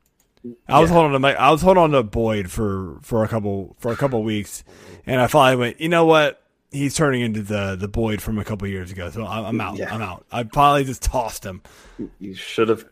I 0.67 0.79
was 0.79 0.89
holding 0.89 1.07
on 1.07 1.11
to 1.13 1.19
my, 1.19 1.35
I 1.35 1.51
was 1.51 1.61
holding 1.61 1.83
on 1.83 1.91
to 1.91 2.03
Boyd 2.03 2.49
for 2.49 2.97
for 3.03 3.23
a 3.23 3.27
couple 3.27 3.75
for 3.79 3.91
a 3.91 3.95
couple 3.95 4.23
weeks, 4.23 4.63
and 5.05 5.21
I 5.21 5.27
finally 5.27 5.59
went. 5.59 5.81
You 5.81 5.89
know 5.89 6.05
what? 6.05 6.41
He's 6.71 6.95
turning 6.95 7.21
into 7.21 7.41
the 7.41 7.75
the 7.75 7.87
Boyd 7.87 8.21
from 8.21 8.39
a 8.39 8.43
couple 8.43 8.67
years 8.67 8.91
ago, 8.91 9.09
so 9.11 9.25
I'm, 9.25 9.45
I'm 9.45 9.61
out. 9.61 9.77
Yeah. 9.77 9.93
I'm 9.93 10.01
out. 10.01 10.25
I 10.31 10.43
finally 10.45 10.83
just 10.85 11.03
tossed 11.03 11.45
him. 11.45 11.61
You 12.19 12.33
should 12.33 12.69
have 12.69 12.85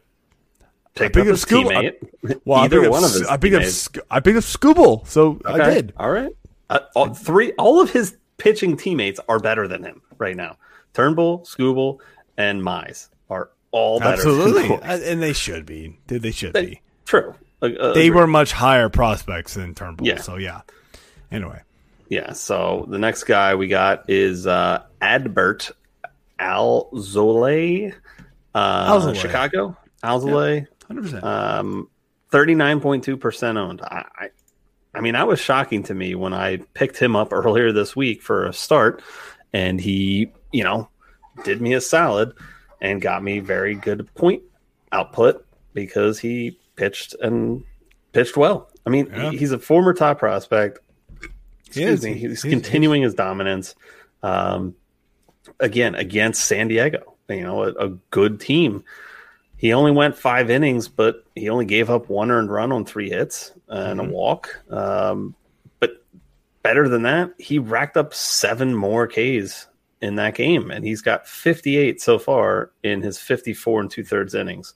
Take 0.95 1.17
I 1.17 1.21
picked 1.21 1.29
up 1.29 1.35
teammate. 1.35 1.95
I, 2.27 2.35
well, 2.45 2.59
either 2.59 2.89
one 2.89 3.03
of 3.03 3.11
his. 3.11 3.25
I 3.25 3.37
picked 3.37 3.53
teammates. 3.53 3.87
up. 3.87 4.03
I 4.09 4.19
picked 4.19 4.37
up 4.37 4.43
Skubal, 4.43 5.07
so 5.07 5.39
okay. 5.45 5.61
I 5.61 5.73
did. 5.73 5.93
All 5.97 6.11
right, 6.11 6.31
uh, 6.69 6.79
all, 6.95 7.13
three. 7.13 7.53
All 7.53 7.81
of 7.81 7.91
his 7.91 8.17
pitching 8.37 8.75
teammates 8.75 9.19
are 9.29 9.39
better 9.39 9.67
than 9.67 9.83
him 9.83 10.01
right 10.17 10.35
now. 10.35 10.57
Turnbull, 10.93 11.39
Skubal, 11.41 11.99
and 12.37 12.61
Mize 12.61 13.07
are 13.29 13.51
all 13.71 13.99
better. 13.99 14.13
Absolutely, 14.13 14.77
and 14.83 15.21
they 15.21 15.33
should 15.33 15.65
be. 15.65 15.97
They 16.07 16.31
should 16.31 16.53
they, 16.53 16.65
be. 16.65 16.81
True. 17.05 17.35
Uh, 17.61 17.93
they 17.93 18.09
uh, 18.09 18.13
were 18.13 18.27
much 18.27 18.51
higher 18.51 18.89
prospects 18.89 19.53
than 19.53 19.75
Turnbull. 19.75 20.07
Yeah. 20.07 20.17
So 20.17 20.35
yeah. 20.35 20.61
Anyway. 21.31 21.61
Yeah. 22.09 22.33
So 22.33 22.85
the 22.89 22.97
next 22.97 23.23
guy 23.25 23.55
we 23.55 23.67
got 23.67 24.09
is 24.09 24.47
uh, 24.47 24.83
Adbert 25.01 25.71
Alzolay, 26.39 27.93
uh, 28.53 28.93
Alzolay. 28.93 29.15
Chicago. 29.15 29.77
Alzolay. 30.03 30.61
Yeah 30.61 30.78
percent. 30.97 31.23
Um, 31.23 31.89
39.2% 32.31 33.57
owned. 33.57 33.81
I, 33.81 34.05
I, 34.17 34.29
I 34.93 35.01
mean, 35.01 35.13
that 35.13 35.27
was 35.27 35.39
shocking 35.39 35.83
to 35.83 35.93
me 35.93 36.15
when 36.15 36.33
I 36.33 36.57
picked 36.73 36.97
him 36.97 37.15
up 37.15 37.31
earlier 37.31 37.71
this 37.71 37.95
week 37.95 38.21
for 38.21 38.45
a 38.45 38.53
start, 38.53 39.01
and 39.53 39.79
he, 39.79 40.31
you 40.51 40.63
know, 40.63 40.89
did 41.43 41.61
me 41.61 41.73
a 41.73 41.81
salad 41.81 42.33
and 42.81 43.01
got 43.01 43.23
me 43.23 43.39
very 43.39 43.75
good 43.75 44.13
point 44.15 44.43
output 44.91 45.45
because 45.73 46.19
he 46.19 46.57
pitched 46.75 47.15
and 47.21 47.63
pitched 48.13 48.37
well. 48.37 48.69
I 48.85 48.89
mean, 48.89 49.07
yeah. 49.11 49.31
he's 49.31 49.51
a 49.51 49.59
former 49.59 49.93
top 49.93 50.19
prospect. 50.19 50.79
Excuse 51.67 52.03
he 52.03 52.13
me. 52.13 52.19
He's, 52.19 52.41
he's 52.41 52.51
continuing 52.51 53.01
he's. 53.01 53.09
his 53.09 53.15
dominance. 53.15 53.75
Um, 54.23 54.75
again, 55.59 55.95
against 55.95 56.45
San 56.45 56.67
Diego, 56.67 57.15
you 57.29 57.43
know, 57.43 57.63
a, 57.63 57.71
a 57.73 57.89
good 58.09 58.39
team. 58.39 58.83
He 59.59 59.73
only 59.73 59.91
went 59.91 60.17
five 60.17 60.49
innings, 60.49 60.87
but 60.87 61.25
he 61.35 61.49
only 61.49 61.65
gave 61.65 61.89
up 61.89 62.09
one 62.09 62.31
earned 62.31 62.49
run 62.49 62.71
on 62.71 62.85
three 62.85 63.09
hits 63.09 63.51
and 63.67 63.99
Mm-hmm. 63.99 64.09
a 64.09 64.13
walk. 64.13 64.59
Um, 64.71 65.35
but 65.81 66.01
better 66.63 66.87
than 66.87 67.03
that, 67.03 67.33
he 67.37 67.59
racked 67.59 67.97
up 67.97 68.13
seven 68.13 68.73
more 68.73 69.05
Ks 69.05 69.67
in 70.01 70.15
that 70.15 70.35
game, 70.35 70.71
and 70.71 70.85
he's 70.85 71.01
got 71.01 71.27
58 71.27 72.01
so 72.01 72.17
far 72.17 72.71
in 72.83 73.01
his 73.01 73.19
54 73.19 73.81
and 73.81 73.91
two 73.91 74.05
thirds 74.05 74.33
innings, 74.33 74.73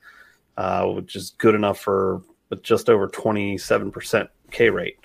uh, 0.57 0.85
which 0.87 1.15
is 1.15 1.29
good 1.37 1.55
enough 1.55 1.79
for 1.79 2.21
just 2.61 2.89
over 2.89 3.07
27% 3.07 4.27
K 4.51 4.69
rate. 4.69 4.97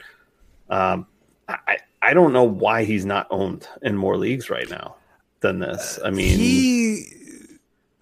Um, 0.69 1.07
I, 1.49 1.79
I 2.03 2.15
don't 2.15 2.33
know 2.33 2.43
why 2.43 2.83
he's 2.83 3.07
not 3.07 3.29
owned 3.31 3.67
in 3.81 3.97
more 3.97 4.17
leagues 4.17 4.51
right 4.51 4.69
now. 4.69 4.97
than 5.41 5.61
this. 5.61 6.01
I 6.05 6.11
mean, 6.11 6.37
he 6.37 7.07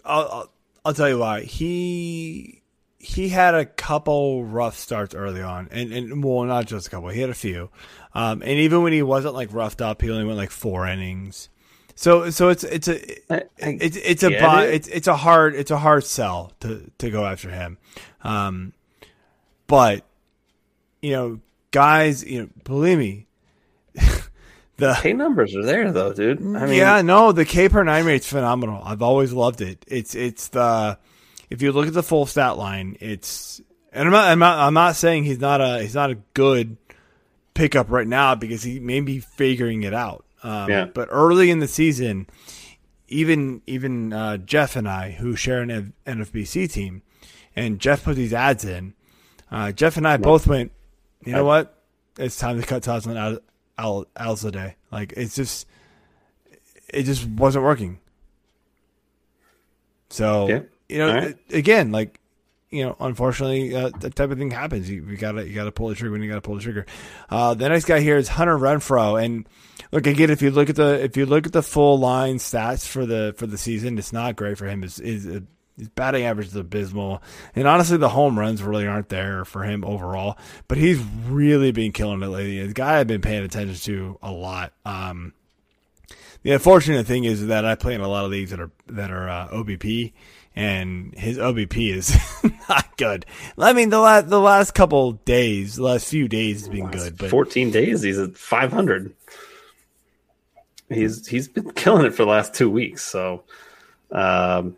I'll, 0.06 0.28
I'll, 0.32 0.52
I'll 0.86 0.94
tell 0.94 1.08
you 1.08 1.18
why. 1.18 1.40
He 1.40 2.62
he 3.00 3.28
had 3.28 3.56
a 3.56 3.66
couple 3.66 4.44
rough 4.44 4.78
starts 4.78 5.14
early 5.16 5.42
on 5.42 5.68
and, 5.72 5.92
and 5.92 6.24
well 6.24 6.44
not 6.44 6.66
just 6.66 6.86
a 6.86 6.90
couple 6.90 7.08
he 7.08 7.20
had 7.20 7.28
a 7.28 7.34
few. 7.34 7.70
Um, 8.14 8.40
and 8.40 8.52
even 8.52 8.82
when 8.82 8.92
he 8.92 9.02
wasn't 9.02 9.34
like 9.34 9.52
roughed 9.52 9.80
up 9.82 10.00
he 10.00 10.10
only 10.10 10.24
went 10.24 10.38
like 10.38 10.52
four 10.52 10.86
innings. 10.86 11.48
So 11.96 12.30
so 12.30 12.50
it's 12.50 12.62
it's 12.62 12.86
a 12.86 13.00
it's 13.58 13.96
it's 13.96 14.22
a 14.22 14.30
it's 14.62 14.86
it's 14.86 15.08
a 15.08 15.16
hard 15.16 15.56
it's 15.56 15.72
a 15.72 15.78
hard 15.78 16.04
sell 16.04 16.52
to 16.60 16.88
to 16.98 17.10
go 17.10 17.26
after 17.26 17.50
him. 17.50 17.78
Um, 18.22 18.72
but 19.66 20.04
you 21.02 21.10
know 21.10 21.40
guys 21.72 22.24
you 22.24 22.42
know 22.42 22.48
believe 22.62 22.98
me 22.98 23.25
the 24.76 24.98
K 25.00 25.12
numbers 25.12 25.54
are 25.56 25.64
there 25.64 25.90
though, 25.90 26.12
dude. 26.12 26.40
I 26.40 26.66
mean, 26.66 26.74
yeah, 26.74 27.02
no, 27.02 27.32
the 27.32 27.44
K 27.44 27.68
per 27.68 27.82
nine 27.82 28.04
rate's 28.04 28.28
phenomenal. 28.28 28.82
I've 28.84 29.02
always 29.02 29.32
loved 29.32 29.60
it. 29.60 29.84
It's 29.88 30.14
it's 30.14 30.48
the 30.48 30.98
if 31.50 31.62
you 31.62 31.72
look 31.72 31.86
at 31.86 31.94
the 31.94 32.02
full 32.02 32.26
stat 32.26 32.58
line, 32.58 32.96
it's 33.00 33.60
and 33.92 34.06
I'm 34.08 34.12
not 34.12 34.24
I'm 34.28 34.38
not, 34.38 34.58
I'm 34.58 34.74
not 34.74 34.96
saying 34.96 35.24
he's 35.24 35.40
not 35.40 35.60
a 35.60 35.82
he's 35.82 35.94
not 35.94 36.10
a 36.10 36.18
good 36.34 36.76
pickup 37.54 37.90
right 37.90 38.06
now 38.06 38.34
because 38.34 38.62
he 38.62 38.78
may 38.78 39.00
be 39.00 39.18
figuring 39.20 39.82
it 39.82 39.94
out. 39.94 40.24
Um, 40.42 40.70
Yeah. 40.70 40.84
But 40.84 41.08
early 41.10 41.50
in 41.50 41.60
the 41.60 41.68
season, 41.68 42.26
even 43.08 43.62
even 43.66 44.12
uh, 44.12 44.36
Jeff 44.38 44.76
and 44.76 44.88
I, 44.88 45.12
who 45.12 45.36
share 45.36 45.62
an 45.62 45.94
NFBC 46.06 46.70
team, 46.70 47.02
and 47.54 47.80
Jeff 47.80 48.04
put 48.04 48.16
these 48.16 48.34
ads 48.34 48.64
in. 48.64 48.94
Uh, 49.50 49.72
Jeff 49.72 49.96
and 49.96 50.06
I 50.06 50.16
both 50.16 50.46
went. 50.46 50.72
You 51.24 51.32
know 51.32 51.44
what? 51.44 51.72
It's 52.18 52.36
time 52.36 52.60
to 52.60 52.66
cut 52.66 52.82
Tasman 52.82 53.16
out 53.16 53.42
Al 53.78 54.06
Alzolay. 54.16 54.74
Like 54.90 55.12
it's 55.16 55.34
just, 55.34 55.66
it 56.88 57.04
just 57.04 57.26
wasn't 57.26 57.64
working. 57.64 57.98
So 60.10 60.48
Yeah. 60.48 60.60
you 60.88 60.98
know, 60.98 61.14
right. 61.14 61.36
again, 61.50 61.92
like 61.92 62.20
you 62.70 62.84
know, 62.84 62.96
unfortunately, 62.98 63.74
uh, 63.74 63.90
that 64.00 64.16
type 64.16 64.30
of 64.30 64.38
thing 64.38 64.50
happens. 64.50 64.90
You, 64.90 65.04
you 65.08 65.16
gotta 65.16 65.46
you 65.46 65.54
gotta 65.54 65.72
pull 65.72 65.88
the 65.88 65.94
trigger 65.94 66.12
when 66.12 66.22
you 66.22 66.28
gotta 66.28 66.40
pull 66.40 66.56
the 66.56 66.62
trigger. 66.62 66.84
Uh, 67.30 67.54
the 67.54 67.68
next 67.68 67.84
guy 67.84 68.00
here 68.00 68.16
is 68.16 68.28
Hunter 68.28 68.58
Renfroe, 68.58 69.22
and 69.24 69.48
look 69.92 70.06
again. 70.06 70.30
If 70.30 70.42
you 70.42 70.50
look 70.50 70.68
at 70.68 70.76
the 70.76 71.02
if 71.02 71.16
you 71.16 71.26
look 71.26 71.46
at 71.46 71.52
the 71.52 71.62
full 71.62 71.98
line 71.98 72.36
stats 72.36 72.86
for 72.86 73.06
the 73.06 73.34
for 73.36 73.46
the 73.46 73.56
season, 73.58 73.98
it's 73.98 74.12
not 74.12 74.34
great 74.36 74.58
for 74.58 74.66
him. 74.66 74.82
His, 74.82 74.96
his, 74.96 75.40
his 75.78 75.88
batting 75.90 76.24
average 76.24 76.48
is 76.48 76.56
abysmal, 76.56 77.22
and 77.54 77.68
honestly, 77.68 77.96
the 77.96 78.08
home 78.08 78.38
runs 78.38 78.62
really 78.62 78.86
aren't 78.86 79.10
there 79.10 79.44
for 79.44 79.62
him 79.62 79.84
overall. 79.84 80.38
But 80.68 80.78
he's 80.78 80.98
really 81.26 81.70
been 81.72 81.92
killing 81.92 82.22
it 82.22 82.26
lately. 82.26 82.66
The 82.66 82.72
guy 82.72 82.98
I've 82.98 83.06
been 83.06 83.20
paying 83.20 83.44
attention 83.44 83.76
to 83.92 84.18
a 84.22 84.32
lot. 84.32 84.72
Um, 84.84 85.34
the 86.42 86.52
unfortunate 86.52 87.06
thing 87.06 87.24
is 87.24 87.48
that 87.48 87.64
I 87.64 87.74
play 87.74 87.94
in 87.94 88.00
a 88.00 88.08
lot 88.08 88.24
of 88.24 88.30
leagues 88.30 88.50
that 88.50 88.60
are 88.60 88.70
that 88.86 89.10
are 89.10 89.28
uh, 89.28 89.48
OBP, 89.48 90.12
and 90.54 91.12
his 91.14 91.38
OBP 91.38 91.92
is 91.92 92.16
not 92.68 92.96
good. 92.96 93.26
I 93.58 93.72
mean, 93.72 93.90
the 93.90 94.00
last 94.00 94.28
the 94.28 94.40
last 94.40 94.72
couple 94.72 95.12
days, 95.12 95.76
the 95.76 95.82
last 95.82 96.06
few 96.06 96.28
days 96.28 96.60
has 96.60 96.68
been 96.68 96.88
good, 96.90 97.18
but 97.18 97.30
14 97.30 97.70
days, 97.70 98.02
he's 98.02 98.18
at 98.18 98.36
500. 98.36 99.12
He's 100.88 101.26
he's 101.26 101.48
been 101.48 101.72
killing 101.72 102.06
it 102.06 102.14
for 102.14 102.24
the 102.24 102.30
last 102.30 102.54
two 102.54 102.70
weeks. 102.70 103.02
So, 103.02 103.42
um, 104.12 104.76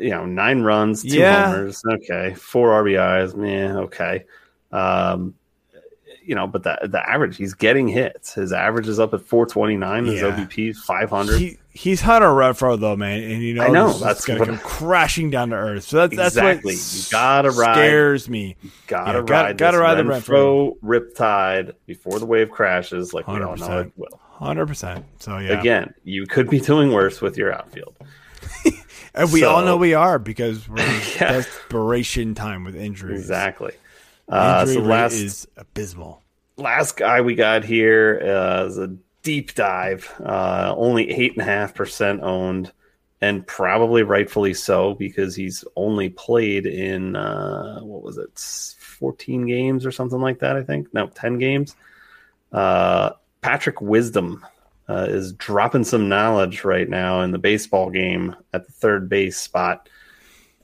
you 0.00 0.10
know, 0.10 0.24
nine 0.26 0.62
runs, 0.62 1.02
two 1.02 1.16
Yeah. 1.18 1.46
homers, 1.52 1.82
okay, 1.88 2.34
four 2.34 2.70
RBIs, 2.70 3.34
man, 3.36 3.76
okay. 3.76 4.24
Um, 4.72 5.34
you 6.24 6.34
know, 6.34 6.48
but 6.48 6.64
the 6.64 6.76
the 6.88 7.08
average, 7.08 7.36
he's 7.36 7.54
getting 7.54 7.86
hits. 7.86 8.34
His 8.34 8.52
average 8.52 8.88
is 8.88 8.98
up 8.98 9.14
at 9.14 9.20
429. 9.20 10.06
His 10.06 10.20
Yeah. 10.22 10.26
OBP 10.36 10.70
is 10.70 10.80
500. 10.82 11.38
he 11.38 11.56
he's 11.72 12.00
Hunter 12.00 12.26
Renfroe 12.30 12.80
though, 12.80 12.96
man, 12.96 13.22
and 13.22 13.40
you 13.42 13.54
know, 13.54 13.62
I 13.62 13.68
know, 13.68 13.92
that's 13.92 14.24
gonna 14.24 14.44
come 14.44 14.58
crashing 14.58 15.30
down 15.30 15.50
to 15.50 15.54
earth. 15.56 15.84
So 15.84 15.98
that's 15.98 16.12
Exactly. 16.14 16.74
that's 16.74 17.04
what 17.04 17.06
You 17.06 17.10
gotta 17.12 17.50
ride- 17.52 17.74
scares 17.76 18.28
me. 18.28 18.56
gotta 18.88 19.18
Yeah, 19.18 19.24
gotta- 19.24 19.32
ride, 19.50 19.56
gotta 19.56 19.76
this 19.76 19.80
ride 19.82 19.94
the 19.94 20.02
Renfroe 20.02 20.72
Riptide 20.84 21.72
before 21.86 22.18
the 22.18 22.26
wave 22.26 22.50
crashes, 22.50 23.14
like 23.14 23.28
we 23.28 23.34
all 23.34 23.38
know 23.40 23.46
100%. 23.68 23.86
it 23.86 23.92
will. 23.96 24.20
Hundred 24.32 24.66
percent. 24.66 25.04
So 25.20 25.38
yeah, 25.38 25.60
Again, 25.60 25.94
you 26.02 26.26
could 26.26 26.50
be 26.50 26.58
doing 26.58 26.90
worse 26.92 27.20
with 27.22 27.38
your 27.38 27.52
outfield. 27.54 27.94
and 29.14 29.32
we 29.32 29.44
all 29.44 29.64
know 29.64 29.76
we 29.76 29.94
are 29.94 30.18
because 30.18 30.68
we're 30.68 30.78
in 30.80 31.00
Yeah. 31.20 31.32
desperation 31.32 32.34
time 32.34 32.64
with 32.64 32.76
injuries. 32.76 33.20
Exactly. 33.20 33.72
Uh, 34.28 34.64
Injury 34.66 34.82
so 34.82 34.88
last 34.88 35.12
is 35.14 35.48
abysmal. 35.56 36.22
last 36.56 36.96
guy 36.96 37.20
we 37.20 37.34
got 37.34 37.64
here 37.64 38.20
uh, 38.22 38.64
is 38.66 38.76
a 38.78 38.88
deep 39.22 39.54
dive. 39.54 40.12
Uh, 40.24 40.74
only 40.76 41.10
eight 41.10 41.32
and 41.32 41.42
a 41.42 41.44
half 41.44 41.74
percent 41.74 42.22
owned, 42.22 42.72
and 43.20 43.46
probably 43.46 44.02
rightfully 44.02 44.52
so 44.54 44.94
because 44.94 45.36
he's 45.36 45.64
only 45.76 46.08
played 46.08 46.66
in 46.66 47.14
uh, 47.16 47.78
what 47.80 48.02
was 48.02 48.18
it, 48.18 48.36
fourteen 48.80 49.46
games 49.46 49.86
or 49.86 49.92
something 49.92 50.20
like 50.20 50.40
that. 50.40 50.56
I 50.56 50.62
think 50.64 50.92
no, 50.92 51.06
ten 51.06 51.38
games. 51.38 51.76
Uh, 52.52 53.10
Patrick 53.42 53.80
Wisdom 53.80 54.44
uh, 54.88 55.06
is 55.08 55.32
dropping 55.32 55.84
some 55.84 56.08
knowledge 56.08 56.64
right 56.64 56.88
now 56.88 57.20
in 57.22 57.30
the 57.32 57.38
baseball 57.38 57.90
game 57.90 58.34
at 58.52 58.66
the 58.66 58.72
third 58.72 59.08
base 59.08 59.36
spot. 59.36 59.88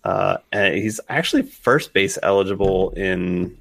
Uh, 0.05 0.39
and 0.53 0.75
he's 0.75 1.01
actually 1.09 1.43
first 1.43 1.93
base 1.93 2.19
eligible 2.23 2.91
in 2.91 3.57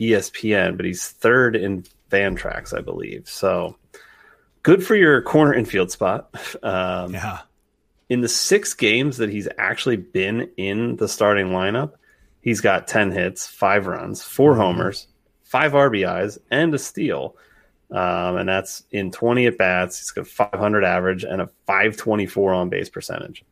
ESPN, 0.00 0.76
but 0.76 0.86
he's 0.86 1.08
third 1.08 1.56
in 1.56 1.84
Fantrax, 2.10 2.76
I 2.76 2.80
believe. 2.80 3.28
So 3.28 3.76
good 4.62 4.84
for 4.84 4.94
your 4.94 5.22
corner 5.22 5.54
infield 5.54 5.90
spot. 5.90 6.28
Um, 6.62 7.12
Yeah. 7.14 7.40
In 8.08 8.20
the 8.20 8.28
six 8.28 8.72
games 8.74 9.16
that 9.16 9.30
he's 9.30 9.48
actually 9.58 9.96
been 9.96 10.48
in 10.56 10.94
the 10.94 11.08
starting 11.08 11.48
lineup, 11.48 11.94
he's 12.40 12.60
got 12.60 12.86
10 12.86 13.10
hits, 13.10 13.48
five 13.48 13.88
runs, 13.88 14.22
4 14.22 14.52
Mm-hmm. 14.52 14.60
homers, 14.60 15.08
five 15.42 15.72
RBIs, 15.72 16.38
and 16.50 16.72
a 16.72 16.78
steal. 16.78 17.36
Um, 17.90 18.36
and 18.38 18.48
that's 18.48 18.82
in 18.90 19.12
20 19.12 19.46
at 19.46 19.58
bats. 19.58 19.98
He's 19.98 20.10
got 20.10 20.22
a 20.22 20.24
500 20.24 20.84
average 20.84 21.24
and 21.24 21.40
a 21.40 21.48
524 21.66 22.52
on 22.54 22.68
base 22.68 22.88
percentage. 22.88 23.44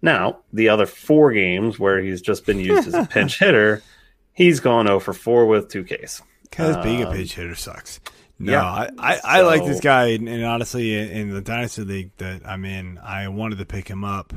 Now, 0.00 0.38
the 0.52 0.68
other 0.68 0.86
four 0.86 1.32
games 1.32 1.78
where 1.78 2.00
he's 2.00 2.22
just 2.22 2.46
been 2.46 2.60
used 2.60 2.88
as 2.88 2.94
a 2.94 3.06
pinch 3.10 3.38
hitter, 3.38 3.82
he's 4.32 4.60
gone 4.60 4.86
0 4.86 5.00
for 5.00 5.12
4 5.12 5.46
with 5.46 5.68
two 5.68 5.84
Ks. 5.84 6.22
Because 6.42 6.82
being 6.82 7.02
a 7.02 7.08
Um, 7.08 7.14
pinch 7.14 7.34
hitter 7.34 7.54
sucks. 7.54 8.00
No, 8.38 8.52
yeah. 8.52 8.64
I, 8.64 8.90
I, 8.98 9.20
I 9.24 9.40
like 9.42 9.64
this 9.64 9.80
guy, 9.80 10.06
and, 10.10 10.44
honestly, 10.44 10.94
in, 10.94 11.34
the 11.34 11.40
dynasty 11.42 11.82
league 11.82 12.10
that 12.18 12.42
I'm 12.46 12.64
in, 12.64 12.98
I 12.98 13.26
wanted 13.28 13.58
to 13.58 13.66
pick 13.66 13.88
him 13.88 14.04
up. 14.04 14.32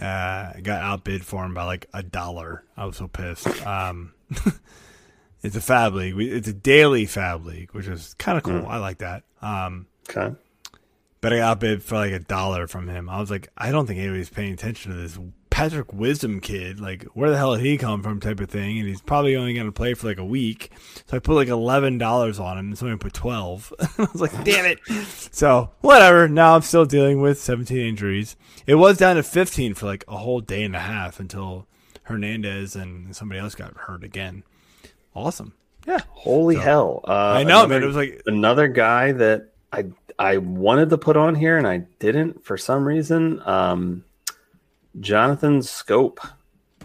Uh, 0.00 0.52
got 0.62 0.82
outbid 0.82 1.24
for 1.24 1.44
him 1.44 1.54
by 1.54 1.62
like 1.64 1.86
a 1.94 2.02
dollar. 2.02 2.64
I 2.76 2.86
was 2.86 2.96
so 2.96 3.06
pissed. 3.06 3.46
Um, 3.64 4.12
it's 5.42 5.56
a 5.56 5.60
fab 5.60 5.94
league. 5.94 6.18
It's 6.18 6.48
a 6.48 6.52
daily 6.52 7.06
fab 7.06 7.44
league, 7.46 7.70
which 7.72 7.86
is 7.86 8.14
kind 8.18 8.36
of 8.38 8.44
cool. 8.44 8.66
I 8.66 8.78
like 8.78 8.98
that. 8.98 9.24
Um, 9.42 9.86
Okay. 10.08 10.34
but 11.20 11.32
I 11.32 11.36
got 11.38 11.50
outbid 11.52 11.82
for 11.82 11.96
like 11.96 12.12
a 12.12 12.18
dollar 12.18 12.66
from 12.66 12.88
him. 12.88 13.08
I 13.08 13.20
was 13.20 13.30
like, 13.30 13.48
I 13.56 13.70
don't 13.70 13.86
think 13.86 13.98
anybody's 14.00 14.28
paying 14.30 14.52
attention 14.52 14.90
to 14.92 14.98
this 14.98 15.18
Patrick 15.50 15.92
Wisdom 15.92 16.40
kid. 16.40 16.80
Like, 16.80 17.04
where 17.14 17.28
the 17.30 17.36
hell 17.36 17.54
did 17.56 17.64
he 17.64 17.76
come 17.76 18.02
from? 18.02 18.18
Type 18.20 18.40
of 18.40 18.48
thing. 18.50 18.78
And 18.78 18.88
he's 18.88 19.02
probably 19.02 19.36
only 19.36 19.52
going 19.54 19.66
to 19.66 19.72
play 19.72 19.94
for 19.94 20.06
like 20.08 20.18
a 20.18 20.24
week. 20.24 20.70
So 21.06 21.16
I 21.16 21.20
put 21.20 21.34
like 21.34 21.48
eleven 21.48 21.98
dollars 21.98 22.38
on 22.38 22.56
him, 22.58 22.66
and 22.68 22.78
somebody 22.78 22.98
put 22.98 23.12
twelve. 23.12 23.72
I 23.98 24.06
was 24.12 24.20
like, 24.20 24.32
damn 24.44 24.64
it. 24.64 24.78
So 25.32 25.70
whatever. 25.80 26.28
Now 26.28 26.54
I'm 26.54 26.62
still 26.62 26.84
dealing 26.86 27.20
with 27.20 27.40
seventeen 27.40 27.80
injuries. 27.86 28.36
It 28.66 28.76
was 28.76 28.96
down 28.98 29.16
to 29.16 29.22
fifteen 29.22 29.74
for 29.74 29.86
like 29.86 30.04
a 30.08 30.16
whole 30.16 30.40
day 30.40 30.62
and 30.62 30.74
a 30.76 30.80
half 30.80 31.20
until 31.20 31.66
Hernandez 32.04 32.74
and 32.76 33.14
somebody 33.14 33.40
else 33.40 33.54
got 33.54 33.76
hurt 33.76 34.02
again. 34.04 34.42
Awesome. 35.14 35.54
Yeah. 35.86 36.00
Holy 36.10 36.56
hell! 36.56 37.00
Uh, 37.08 37.12
I 37.12 37.42
know, 37.42 37.60
another- 37.64 37.68
man. 37.68 37.82
It 37.82 37.86
was 37.86 37.96
like 37.96 38.22
another 38.26 38.68
guy 38.68 39.12
that 39.12 39.48
I 39.72 39.86
I 40.18 40.36
wanted 40.36 40.90
to 40.90 40.98
put 40.98 41.16
on 41.16 41.34
here 41.34 41.56
and 41.56 41.66
I 41.66 41.78
didn't 41.98 42.44
for 42.44 42.56
some 42.58 42.84
reason. 42.86 43.40
Um, 43.46 44.04
Jonathan 44.98 45.60
Schoop 45.60 46.18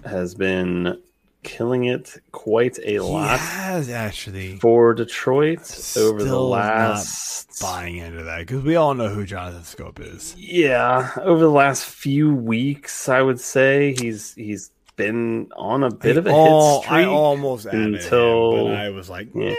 has 0.06 0.36
been 0.36 1.02
killing 1.44 1.86
it 1.86 2.16
quite 2.32 2.78
a 2.80 2.84
he 2.94 3.00
lot 3.00 3.40
has 3.40 3.90
actually. 3.90 4.58
for 4.58 4.94
Detroit 4.94 5.60
over 5.98 6.20
the 6.20 6.26
Still 6.26 6.50
not 6.50 6.58
last 6.58 7.60
buying 7.62 7.98
into 7.98 8.24
that 8.24 8.40
because 8.40 8.64
we 8.64 8.76
all 8.76 8.94
know 8.96 9.10
who 9.10 9.26
Jonathan 9.26 9.62
Schoop 9.62 10.00
is. 10.00 10.36
yeah 10.38 11.12
over 11.22 11.40
the 11.42 11.52
last 11.52 11.86
few 11.86 12.34
weeks. 12.34 13.10
I 13.10 13.22
would 13.22 13.40
say 13.40 13.94
he's 14.00 14.34
he's 14.36 14.72
been 14.96 15.52
on 15.56 15.84
a 15.84 15.92
bit 15.92 16.18
of 16.18 16.26
a 16.28 16.30
Al- 16.32 16.82
hit 16.82 16.92
I 16.92 17.02
streak. 17.02 17.08
almost 17.08 17.66
added 17.68 17.96
until- 17.96 18.68
him, 18.68 18.74
I 18.76 18.90
was 18.90 19.10
like, 19.10 19.30
Yeah. 19.36 19.56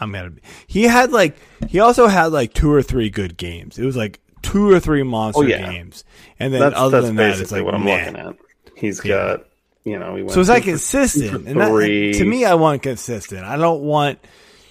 I'm 0.00 0.10
gonna. 0.12 0.30
Be. 0.30 0.42
He 0.66 0.82
had 0.84 1.12
like 1.12 1.36
he 1.68 1.78
also 1.78 2.08
had 2.08 2.26
like 2.32 2.52
two 2.54 2.72
or 2.72 2.82
three 2.82 3.08
good 3.10 3.36
games. 3.36 3.78
It 3.78 3.84
was 3.84 3.96
like 3.96 4.18
two 4.42 4.68
or 4.68 4.80
three 4.80 5.02
monster 5.04 5.42
Oh, 5.44 5.46
yeah. 5.46 5.70
games, 5.70 6.04
and 6.40 6.52
then 6.52 6.60
That's, 6.60 6.74
other 6.76 6.98
that's 7.02 7.06
than 7.06 7.16
that, 7.16 7.38
it's 7.38 7.52
like 7.52 7.64
what 7.64 7.74
I'm 7.74 7.84
looking 7.84 8.16
at. 8.16 8.34
He's 8.76 9.04
Yeah. 9.04 9.14
got 9.36 9.44
you 9.84 9.98
know 10.00 10.16
he 10.16 10.22
went 10.22 10.32
So 10.32 10.40
it's 10.40 10.48
like 10.48 10.64
consistent, 10.64 11.46
and 11.46 11.60
that, 11.60 12.14
to 12.18 12.24
me, 12.24 12.44
I 12.44 12.54
want 12.54 12.82
consistent. 12.82 13.44
I 13.44 13.56
don't 13.56 13.82
want, 13.82 14.18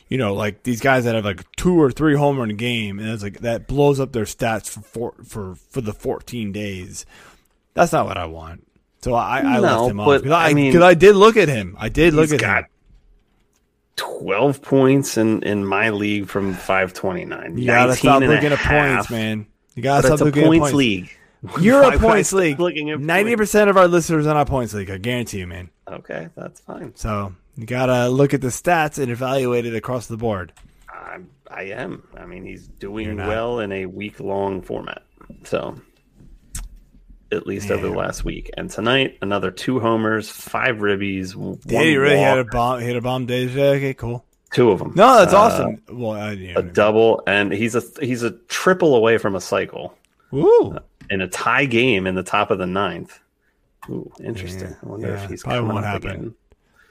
you 0.10 0.18
know, 0.18 0.34
like 0.34 0.64
these 0.64 0.82
guys 0.82 1.06
that 1.06 1.16
have 1.16 1.24
like 1.24 1.46
two 1.56 1.80
or 1.82 1.92
three 1.92 2.16
homer 2.16 2.44
in 2.44 2.52
a 2.52 2.56
game, 2.56 3.00
and 3.00 3.08
it's 3.08 3.24
like 3.24 3.40
that 3.40 3.68
blows 3.68 4.02
up 4.02 4.12
their 4.12 4.26
stats 4.26 4.68
for 4.68 4.82
four, 4.82 5.14
for 5.24 5.56
for 5.70 5.80
the 5.80 5.94
14 5.94 6.52
days. 6.52 7.06
That's 7.74 7.94
not 7.94 8.06
what 8.06 8.18
I 8.18 8.26
want. 8.26 8.68
So 9.04 9.14
I, 9.16 9.40
I 9.40 9.54
No, 9.56 9.62
left 9.62 9.92
him 9.92 10.00
off 10.00 10.06
but, 10.06 10.18
because 10.24 10.32
I, 10.34 10.50
I 10.50 10.54
mean, 10.54 10.82
I 10.82 10.94
did 10.94 11.16
look 11.16 11.38
at 11.38 11.48
him. 11.50 11.76
I 11.80 11.90
did 11.90 12.14
look 12.14 12.26
He's 12.30 12.34
at 12.34 12.40
got 12.42 12.64
him. 12.64 12.70
12 13.98 14.62
points 14.62 15.18
in, 15.18 15.44
in 15.44 15.66
my 15.66 15.90
league 15.90 16.28
from 16.28 16.54
529. 16.54 17.58
You 17.58 17.66
gotta 17.66 17.90
19 17.90 17.96
stop 17.98 18.22
looking 18.24 18.52
at 18.54 18.60
points, 18.60 19.10
man. 19.10 19.48
You 19.76 19.84
gotta 19.84 20.08
But 20.08 20.18
stop 20.18 20.26
looking 20.26 20.44
at 20.44 20.48
points 20.48 20.62
points. 20.62 20.76
league. 20.76 21.18
You're 21.60 21.84
a 21.84 21.98
points 22.00 22.34
league. 22.34 22.60
Ninety 22.60 23.36
percent 23.36 23.70
of 23.70 23.78
our 23.78 23.88
listeners 23.88 24.26
are 24.28 24.34
not 24.34 24.48
a 24.48 24.50
points 24.50 24.74
league. 24.74 24.90
I 24.92 24.98
guarantee 24.98 25.40
you, 25.40 25.48
man. 25.48 25.70
Okay, 25.88 26.30
that's 26.36 26.60
fine. 26.62 26.96
So 26.96 27.34
you 27.56 27.66
gotta 27.66 28.10
look 28.10 28.34
at 28.34 28.42
the 28.42 28.48
stats 28.48 29.00
and 29.02 29.12
evaluate 29.12 29.66
it 29.66 29.76
across 29.76 30.08
the 30.08 30.18
board. 30.18 30.54
I'm, 30.94 31.30
I 31.50 31.64
am. 31.64 32.08
I 32.16 32.26
mean, 32.26 32.46
he's 32.46 32.68
doing 32.68 33.18
well 33.18 33.60
in 33.60 33.72
a 33.72 33.86
week 33.88 34.20
long 34.20 34.62
format. 34.62 35.04
So, 35.44 35.76
at 37.32 37.48
least 37.48 37.72
over 37.72 37.88
the 37.88 37.94
last 37.96 38.24
week. 38.26 38.50
And 38.58 38.70
tonight, 38.70 39.18
another 39.22 39.52
two 39.52 39.80
homers, 39.80 40.30
five 40.30 40.78
ribbies, 40.78 41.36
one 41.36 41.60
Yeah, 41.66 41.82
you 41.82 42.02
really 42.02 42.18
had 42.20 42.38
a 42.40 42.44
walk, 42.44 42.52
bomb. 42.52 42.80
Hit 42.82 42.96
a 42.96 43.02
bomb 43.02 43.26
day 43.26 43.48
today. 43.48 43.70
Okay, 43.78 43.94
cool. 43.94 44.26
two 44.54 44.72
of 44.72 44.80
them. 44.80 44.94
No, 44.96 45.18
that's 45.20 45.34
Uh, 45.34 45.38
awesome. 45.40 45.82
Well, 45.90 46.12
I, 46.12 46.32
yeah, 46.34 46.60
A 46.60 46.62
double, 46.64 47.24
and 47.28 47.52
he's 47.54 47.76
a 47.76 47.82
he's 48.02 48.24
a 48.24 48.32
triple 48.32 48.96
away 48.96 49.18
from 49.18 49.36
a 49.36 49.42
cycle 49.42 49.98
Woo. 50.32 50.78
in 51.10 51.22
a 51.22 51.28
tie 51.28 51.66
game 51.66 52.06
in 52.08 52.16
the 52.16 52.24
top 52.24 52.52
of 52.52 52.58
the 52.60 52.68
ninth. 52.68 53.18
Ooh, 53.90 54.12
interesting. 54.24 54.70
Yeah, 54.70 54.76
I 54.84 54.86
wonder 54.86 55.08
yeah, 55.08 55.24
if 55.24 55.30
he's 55.30 55.44
probably 55.44 55.70
won't 55.74 55.86
happen. 55.86 56.10
again. 56.12 56.36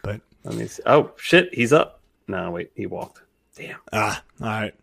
But 0.03 0.21
Let 0.45 0.55
me 0.57 0.67
see. 0.67 0.83
Oh 0.87 1.13
shit, 1.17 1.55
he's 1.55 1.73
up. 1.73 2.01
No, 2.27 2.51
wait, 2.51 2.71
he 2.75 2.87
walked. 2.87 3.21
Damn. 3.57 3.79
ah, 3.93 4.23
all 4.41 4.47
right, 4.49 4.75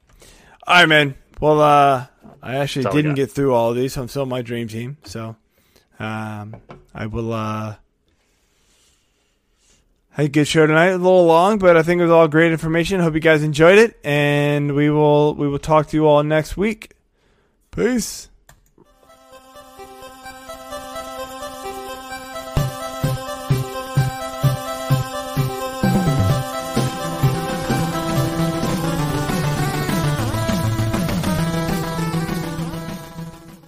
all 0.67 0.75
right, 0.75 0.85
man. 0.87 1.15
Well, 1.41 1.59
uh, 1.61 2.05
I 2.43 2.55
actually 2.57 2.83
That's 2.83 2.93
all 2.93 2.97
we 2.97 3.01
didn't 3.01 3.15
get 3.15 3.31
through 3.31 3.53
all 3.53 3.71
of 3.71 3.75
these, 3.75 3.93
so 3.93 4.01
I'm 4.01 4.07
still 4.07 4.21
on 4.23 4.29
my 4.29 4.41
dream 4.41 4.67
team. 4.67 4.97
So, 5.03 5.35
um, 5.99 6.55
I 6.93 7.05
will. 7.07 7.33
uh 7.33 7.75
a 10.17 10.27
good 10.27 10.47
show 10.47 10.65
tonight. 10.65 10.87
A 10.87 10.97
little 10.97 11.25
long, 11.25 11.59
but 11.59 11.77
I 11.77 11.83
think 11.83 11.99
it 11.99 12.03
was 12.03 12.11
all 12.11 12.27
great 12.27 12.51
information. 12.51 12.99
Hope 12.99 13.13
you 13.13 13.19
guys 13.19 13.43
enjoyed 13.43 13.77
it, 13.77 13.99
and 14.03 14.73
we 14.73 14.89
will 14.89 15.35
we 15.35 15.47
will 15.47 15.59
talk 15.59 15.87
to 15.89 15.97
you 15.97 16.07
all 16.07 16.23
next 16.23 16.57
week. 16.57 16.93
Peace. 17.71 18.29